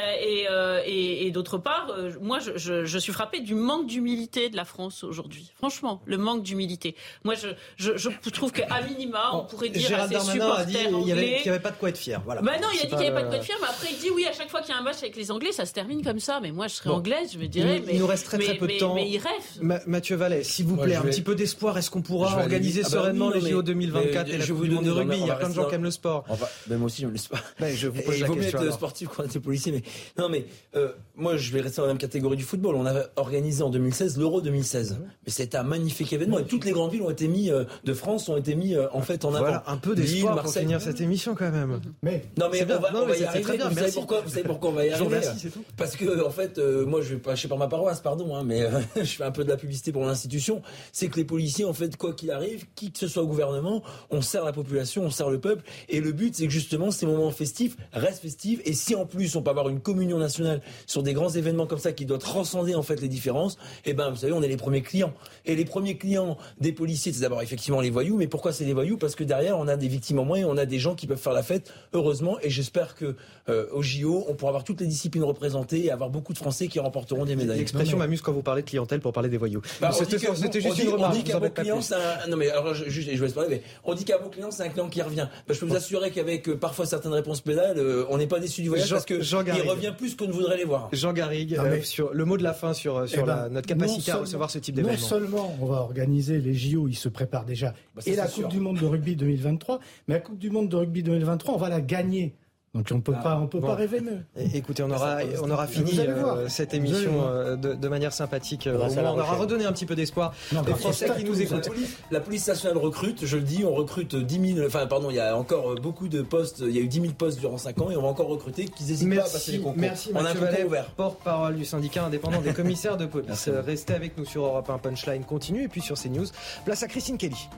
et, 0.44 0.48
euh, 0.50 0.80
et, 0.84 1.26
et 1.26 1.30
d'autre 1.30 1.58
part, 1.58 1.88
euh, 1.96 2.12
moi, 2.20 2.38
je, 2.38 2.56
je, 2.56 2.84
je, 2.84 2.98
suis 2.98 3.12
frappée 3.12 3.40
du 3.40 3.54
manque 3.54 3.86
d'humilité 3.86 4.50
de 4.50 4.56
la 4.56 4.64
France 4.64 5.04
aujourd'hui. 5.04 5.52
Franchement, 5.56 6.00
le 6.06 6.18
manque 6.18 6.42
d'humilité. 6.42 6.94
Moi, 7.24 7.34
je, 7.34 7.48
je, 7.76 7.92
je 7.96 8.30
trouve 8.30 8.52
qu'à 8.52 8.66
minima, 8.82 9.30
on 9.34 9.44
pourrait 9.44 9.68
dire 9.68 9.88
Gérald 9.88 10.14
à 10.14 10.20
ses 10.20 10.38
Darmanin 10.38 10.54
a 10.54 10.64
dit 10.64 10.72
supporters 10.72 10.88
qu'il 10.90 11.04
n'y 11.04 11.12
avait, 11.12 11.38
anglais... 11.40 11.58
pas 11.60 11.70
de 11.70 11.76
quoi 11.76 11.88
être 11.88 11.98
fier. 11.98 12.20
Voilà. 12.24 12.42
Bah 12.42 12.52
non, 12.60 12.68
il 12.74 12.78
a 12.80 12.82
dit 12.82 12.88
qu'il 12.88 12.98
n'y 12.98 13.06
avait 13.06 13.12
pas 13.14 13.22
de 13.22 13.26
quoi 13.26 13.36
le- 13.36 13.36
être 13.38 13.44
fier, 13.44 13.56
mais 13.60 13.68
après 13.68 13.88
il 13.90 13.98
dit 13.98 14.10
oui, 14.14 14.26
à 14.26 14.32
chaque 14.32 14.50
fois 14.50 14.60
qu'il 14.60 14.74
y 14.74 14.76
a 14.76 14.80
un 14.80 14.82
match 14.82 14.98
avec 15.02 15.16
les 15.16 15.30
Anglais, 15.30 15.52
ça 15.52 15.66
se 15.66 15.72
termine 15.72 16.02
comme 16.04 16.20
ça. 16.20 16.40
Mais 16.40 16.50
moi, 16.52 16.66
je 16.68 16.74
serais 16.74 16.90
Bon. 16.90 16.96
anglaise, 16.96 17.32
je 17.32 17.38
me 17.38 17.46
dirais. 17.46 17.78
il, 17.78 17.84
mais, 17.86 17.92
il 17.94 18.00
nous 18.00 18.06
reste 18.06 18.26
très 18.26 18.38
très 18.38 18.52
mais- 18.52 18.58
peu 18.58 18.66
de 18.66 18.78
temps. 18.78 18.94
Mais 18.94 19.08
il 19.08 19.18
rêve. 19.18 19.32
Ma- 19.60 19.80
Mathieu 19.86 20.16
Vallet, 20.16 20.42
s'il 20.44 20.66
vous 20.66 20.76
plaît, 20.76 20.96
un 20.96 21.00
vais- 21.02 21.10
petit 21.10 21.22
peu 21.22 21.34
d'espoir. 21.34 21.78
Est-ce 21.78 21.90
qu'on 21.90 22.02
pourra 22.02 22.36
organiser. 22.38 22.80
Ah 22.84 22.88
bah 22.88 22.90
sereinement 22.90 23.30
non, 23.30 23.34
les 23.34 23.50
JO 23.50 23.58
mais- 23.58 23.62
2024 23.64 24.26
mais 24.28 24.34
et 24.34 24.38
la 24.38 24.44
je 24.44 24.52
Coupe 24.52 24.56
vous 24.62 24.64
du 24.68 24.74
Monde 24.74 24.84
de 24.84 24.90
rugby 24.90 25.16
Il 25.18 25.26
y 25.26 25.30
a 25.30 25.34
plein 25.34 25.48
de 25.48 25.54
gens 25.54 25.64
qui 25.68 25.74
aiment 25.74 25.84
le 25.84 25.90
sport. 25.90 26.24
Moi 26.68 26.78
aussi, 26.86 27.02
je 27.02 27.06
me 27.06 27.12
laisse 27.12 27.28
pas. 27.28 27.38
Ouais, 27.60 27.74
je 27.74 27.88
vous 27.88 28.02
pose 28.02 28.16
il 28.16 28.20
la 28.22 28.26
vaut 28.26 28.34
mieux 28.34 28.42
question, 28.42 28.62
être 28.62 28.72
sportif 28.72 29.08
qu'on 29.08 29.22
être 29.24 29.38
policier. 29.38 29.72
Mais 29.72 29.82
non, 30.22 30.28
mais 30.34 30.46
euh, 30.76 30.88
moi, 31.16 31.36
je 31.36 31.52
vais 31.52 31.60
rester 31.60 31.76
dans 31.76 31.86
la 31.86 31.92
même 31.92 31.98
catégorie 31.98 32.36
du 32.36 32.42
football. 32.42 32.74
On 32.74 32.86
avait 32.86 33.04
organisé 33.16 33.62
en 33.62 33.70
2016 33.70 34.18
l'Euro 34.18 34.40
2016, 34.40 34.98
mais 35.00 35.30
c'était 35.30 35.56
un 35.56 35.62
magnifique 35.62 36.12
événement. 36.12 36.40
Et 36.40 36.44
toutes 36.44 36.64
les 36.64 36.72
grandes 36.72 36.90
villes 36.90 37.02
ont 37.02 37.10
été 37.10 37.28
mis 37.28 37.50
euh, 37.50 37.64
de 37.84 37.94
France 37.94 38.28
ont 38.28 38.36
été 38.36 38.54
mis 38.54 38.74
euh, 38.74 38.88
en 38.92 39.00
fait 39.00 39.24
en 39.24 39.28
avant. 39.34 39.44
Voilà, 39.44 39.64
un 39.66 39.76
peu 39.76 39.94
d'espoir 39.94 40.42
pour 40.42 40.52
finir 40.52 40.80
cette 40.80 41.00
émission 41.00 41.34
quand 41.34 41.50
même. 41.50 41.80
Mais 42.02 42.24
Non 42.38 42.46
mais 42.50 42.64
bien. 42.64 42.78
on 42.78 42.80
va, 42.80 42.90
Non, 42.90 43.00
on 43.02 43.06
mais 43.06 43.12
va 43.12 43.18
y 43.18 43.24
arriver. 43.24 43.42
très 43.44 43.56
bien, 43.56 43.68
vous, 43.68 43.74
savez 43.74 43.82
merci. 43.82 43.98
pourquoi, 43.98 44.20
vous 44.22 44.28
savez 44.30 44.42
pourquoi 44.42 44.70
on 44.70 44.72
va 44.72 44.86
y 44.86 44.88
Je 44.88 44.94
arriver 44.94 45.16
remercie, 45.16 45.38
c'est 45.38 45.50
tout. 45.50 45.62
Parce 45.76 45.96
que 45.96 46.24
en 46.24 46.30
fait, 46.30 46.58
euh, 46.58 46.84
moi 46.84 47.00
je 47.02 47.14
vais 47.14 47.20
pas 47.20 47.34
par 47.48 47.58
ma 47.58 47.68
paroisse, 47.68 48.00
pardon, 48.00 48.34
hein, 48.34 48.42
mais 48.44 48.62
euh, 48.62 48.80
je 48.96 49.02
fais 49.04 49.24
un 49.24 49.30
peu 49.30 49.44
de 49.44 49.50
la 49.50 49.56
publicité 49.56 49.92
pour 49.92 50.04
l'institution. 50.04 50.62
C'est 50.92 51.08
que 51.08 51.16
les 51.16 51.24
policiers, 51.24 51.64
en 51.64 51.74
fait, 51.74 51.96
quoi 51.96 52.12
qu'il 52.14 52.30
arrive, 52.30 52.64
qui 52.74 52.90
que 52.90 52.98
ce 52.98 53.06
soit 53.08 53.22
au 53.22 53.26
gouvernement, 53.26 53.82
on 54.10 54.20
sert 54.20 54.44
la 54.44 54.52
population, 54.52 55.02
on 55.04 55.10
sert 55.10 55.30
le 55.30 55.40
peuple. 55.40 55.62
Et 55.88 56.00
le 56.00 56.12
but, 56.12 56.34
c'est 56.34 56.46
que 56.46 56.52
justement, 56.52 56.90
ces 56.90 57.06
moments 57.06 57.30
festifs 57.30 57.76
restent 57.92 58.22
festifs. 58.22 58.60
Et 58.64 58.72
si 58.72 58.94
en 58.94 59.06
plus 59.06 59.36
on 59.36 59.42
peut 59.42 59.50
avoir 59.50 59.68
une 59.68 59.80
communion 59.80 60.18
sur 60.28 61.02
des 61.02 61.12
grands 61.12 61.28
événements 61.30 61.66
comme 61.66 61.78
ça 61.78 61.92
qui 61.92 62.06
doit 62.06 62.18
transcender 62.18 62.74
en 62.74 62.82
fait 62.82 63.00
les 63.00 63.08
différences, 63.08 63.56
eh 63.84 63.94
ben 63.94 64.10
vous 64.10 64.16
savez, 64.16 64.32
on 64.32 64.42
est 64.42 64.48
les 64.48 64.56
premiers 64.56 64.82
clients. 64.82 65.12
Et 65.46 65.56
les 65.56 65.64
premiers 65.64 65.96
clients 65.96 66.36
des 66.60 66.72
policiers, 66.72 67.12
c'est 67.12 67.20
d'abord 67.20 67.42
effectivement 67.42 67.80
les 67.80 67.90
voyous. 67.90 68.16
Mais 68.16 68.26
pourquoi 68.26 68.52
c'est 68.52 68.64
les 68.64 68.72
voyous? 68.72 68.96
Parce 68.96 69.14
que 69.14 69.24
derrière, 69.24 69.58
on 69.58 69.68
a 69.68 69.76
des 69.76 69.88
victimes 69.88 70.18
en 70.18 70.24
moins 70.24 70.38
et 70.38 70.44
on 70.44 70.56
a 70.56 70.66
des 70.66 70.78
gens 70.78 70.94
qui 70.94 71.06
peuvent 71.06 71.18
faire 71.18 71.32
la 71.32 71.42
fête, 71.42 71.72
heureusement. 71.92 72.38
Et 72.42 72.50
j'espère 72.50 72.94
que 72.94 73.16
euh, 73.48 73.66
au 73.72 73.82
JO, 73.82 74.24
on 74.28 74.34
pourra 74.34 74.50
avoir 74.50 74.64
toutes 74.64 74.80
les 74.80 74.86
disciplines 74.86 75.24
représentées 75.24 75.84
et 75.84 75.90
avoir 75.90 76.10
beaucoup 76.10 76.32
de 76.32 76.38
Français 76.38 76.68
qui 76.68 76.78
remporteront 76.80 77.24
des 77.24 77.36
médailles. 77.36 77.58
L'expression 77.58 77.98
m'amuse 77.98 78.20
quand 78.22 78.32
vous 78.32 78.42
parlez 78.42 78.62
de 78.62 78.68
clientèle 78.68 79.00
pour 79.00 79.12
parler 79.12 79.28
des 79.28 79.36
voyous. 79.38 79.62
Bah, 79.80 79.90
on 79.90 79.92
C'était 79.92 80.16
dit 80.16 80.26
on 80.28 80.34
juste 80.34 80.74
dit- 80.76 80.82
une 80.82 80.88
on 80.88 80.92
remarque. 80.92 81.14
dit 81.14 81.20
je 81.26 81.32
qu'à 81.32 81.38
vos 81.38 81.50
clients, 81.50 81.80
c'est 81.80 81.94
un... 81.94 82.26
Non 82.28 82.36
mais 82.36 82.50
alors, 82.50 82.74
je, 82.74 82.88
je 82.88 83.22
laisse 83.22 83.32
parler, 83.32 83.48
mais 83.50 83.62
on 83.84 83.94
dit 83.94 84.04
qu'à 84.04 84.18
vos 84.18 84.28
clients, 84.28 84.50
c'est 84.50 84.62
un 84.62 84.68
client 84.68 84.88
qui 84.88 85.02
revient. 85.02 85.28
Bah, 85.46 85.54
je 85.54 85.60
peux 85.60 85.66
vous 85.66 85.76
assurer 85.76 86.10
qu'avec 86.10 86.48
euh, 86.48 86.56
parfois 86.56 86.86
certaines 86.86 87.12
réponses 87.12 87.40
pénales, 87.40 87.78
euh, 87.78 88.04
on 88.08 88.18
n'est 88.18 88.26
pas 88.26 88.40
déçu 88.40 88.62
du 88.62 88.68
voyage 88.68 88.88
Jean- 88.88 88.96
parce 88.96 89.04
que 89.06 89.20
Jean 89.22 89.42
il 89.44 89.68
revient 89.68 89.92
plus 89.96 90.13
qu'on 90.16 90.26
ne 90.26 90.32
voudrait 90.32 90.56
les 90.56 90.64
voir. 90.64 90.88
Jean 90.92 91.12
Garrigue, 91.12 91.56
Non, 91.56 91.64
euh, 91.64 91.80
sur 91.82 92.12
le 92.12 92.24
mot 92.24 92.36
de 92.36 92.42
la 92.42 92.52
fin 92.54 92.72
sur, 92.74 93.08
sur 93.08 93.22
Eh 93.22 93.26
ben, 93.26 93.36
la- 93.36 93.48
notre 93.48 93.66
capacité 93.66 94.10
à 94.10 94.14
non 94.16 94.20
recevoir 94.22 94.50
ce 94.50 94.58
type 94.58 94.76
Non 94.76 94.82
d'événement. 94.82 95.06
seulement 95.06 95.56
on 95.60 95.66
va 95.66 95.76
organiser 95.76 96.38
les 96.40 96.54
JO, 96.54 96.88
ils 96.88 96.94
se 96.94 97.08
préparent 97.08 97.44
déjà, 97.44 97.74
Bah, 97.94 98.02
ça, 98.02 98.10
et 98.10 98.16
la 98.16 98.24
Coupe 98.24 98.34
sûr. 98.34 98.48
du 98.48 98.60
Monde 98.60 98.78
de 98.80 98.86
rugby 98.86 99.16
2023, 99.16 99.80
mais 100.08 100.14
la 100.14 100.20
Coupe 100.20 100.38
du 100.38 100.50
Monde 100.50 100.68
de 100.68 100.76
rugby 100.76 101.02
2023, 101.02 101.54
on 101.54 101.58
va 101.58 101.68
la 101.68 101.80
gagner. 101.80 102.34
Donc 102.74 102.88
on 102.92 103.00
peut 103.00 103.12
Ah, 103.16 103.22
pas, 103.22 103.38
on 103.40 103.46
peut 103.46 103.60
bon. 103.60 103.68
pas 103.68 103.76
rêver 103.76 104.00
mieux. 104.00 104.18
Écoutez, 104.52 104.82
on 104.82 104.90
aura, 104.90 105.18
on 105.42 105.48
aura 105.50 105.68
fini 105.68 105.92
euh, 106.00 106.48
cette 106.48 106.74
émission 106.74 107.22
euh, 107.24 107.54
de, 107.54 107.74
de 107.74 107.88
manière 107.88 108.12
sympathique. 108.12 108.66
euh, 108.66 108.76
moins, 108.76 108.88
La 109.02 109.12
on 109.12 109.18
aura 109.20 109.34
redonné 109.36 109.64
un 109.64 109.72
petit 109.72 109.86
peu 109.86 109.94
d'espoir 109.94 110.34
aux 110.52 110.74
Français 110.74 111.08
qui 111.16 111.22
nous 111.24 111.34
la 111.34 111.40
écoutent. 111.42 111.68
police, 111.68 111.96
la 112.10 112.20
police 112.20 112.48
nationale 112.48 112.76
recrute, 112.78 113.24
je 113.26 113.36
le 113.36 113.42
dis, 113.44 113.64
on 113.64 113.72
recrute 113.74 114.16
10 114.16 114.54
000, 114.56 114.66
enfin 114.66 114.86
pardon, 114.88 115.08
il 115.10 115.16
y 115.16 115.20
a 115.20 115.36
encore 115.38 115.76
beaucoup 115.76 116.08
de 116.08 116.22
postes, 116.22 116.64
il 116.66 116.72
y 116.74 116.78
a 116.78 116.82
eu 116.82 116.88
10 116.88 117.00
000 117.00 117.12
postes 117.14 117.38
durant 117.38 117.58
5 117.58 117.80
ans 117.80 117.90
et 117.92 117.96
on 117.96 118.02
va 118.02 118.08
encore 118.08 118.26
recruter, 118.26 118.64
qu'ils 118.64 118.86
n'hésitent 118.88 119.08
pas 119.14 119.20
à 119.20 119.22
passer 119.22 119.52
les 119.52 119.58
Merci, 119.58 119.62
concours. 119.62 119.80
merci 119.80 120.10
on 120.12 120.24
a 120.24 120.30
un 120.30 120.34
Vallet, 120.34 120.64
ouvert. 120.64 120.86
porte-parole 120.96 121.54
du 121.54 121.64
syndicat 121.64 122.04
indépendant 122.06 122.40
des 122.40 122.52
commissaires 122.54 122.96
de 122.96 123.06
police. 123.06 123.48
Restez 123.64 123.94
avec 123.94 124.18
nous 124.18 124.24
sur 124.24 124.44
Europe 124.44 124.68
1 124.68 124.78
Punchline 124.78 125.22
continue 125.24 125.62
et 125.62 125.68
puis 125.68 125.80
sur 125.80 125.96
CNews. 125.96 126.26
Place 126.64 126.82
à 126.82 126.88
Christine 126.88 127.18
Kelly. 127.18 127.48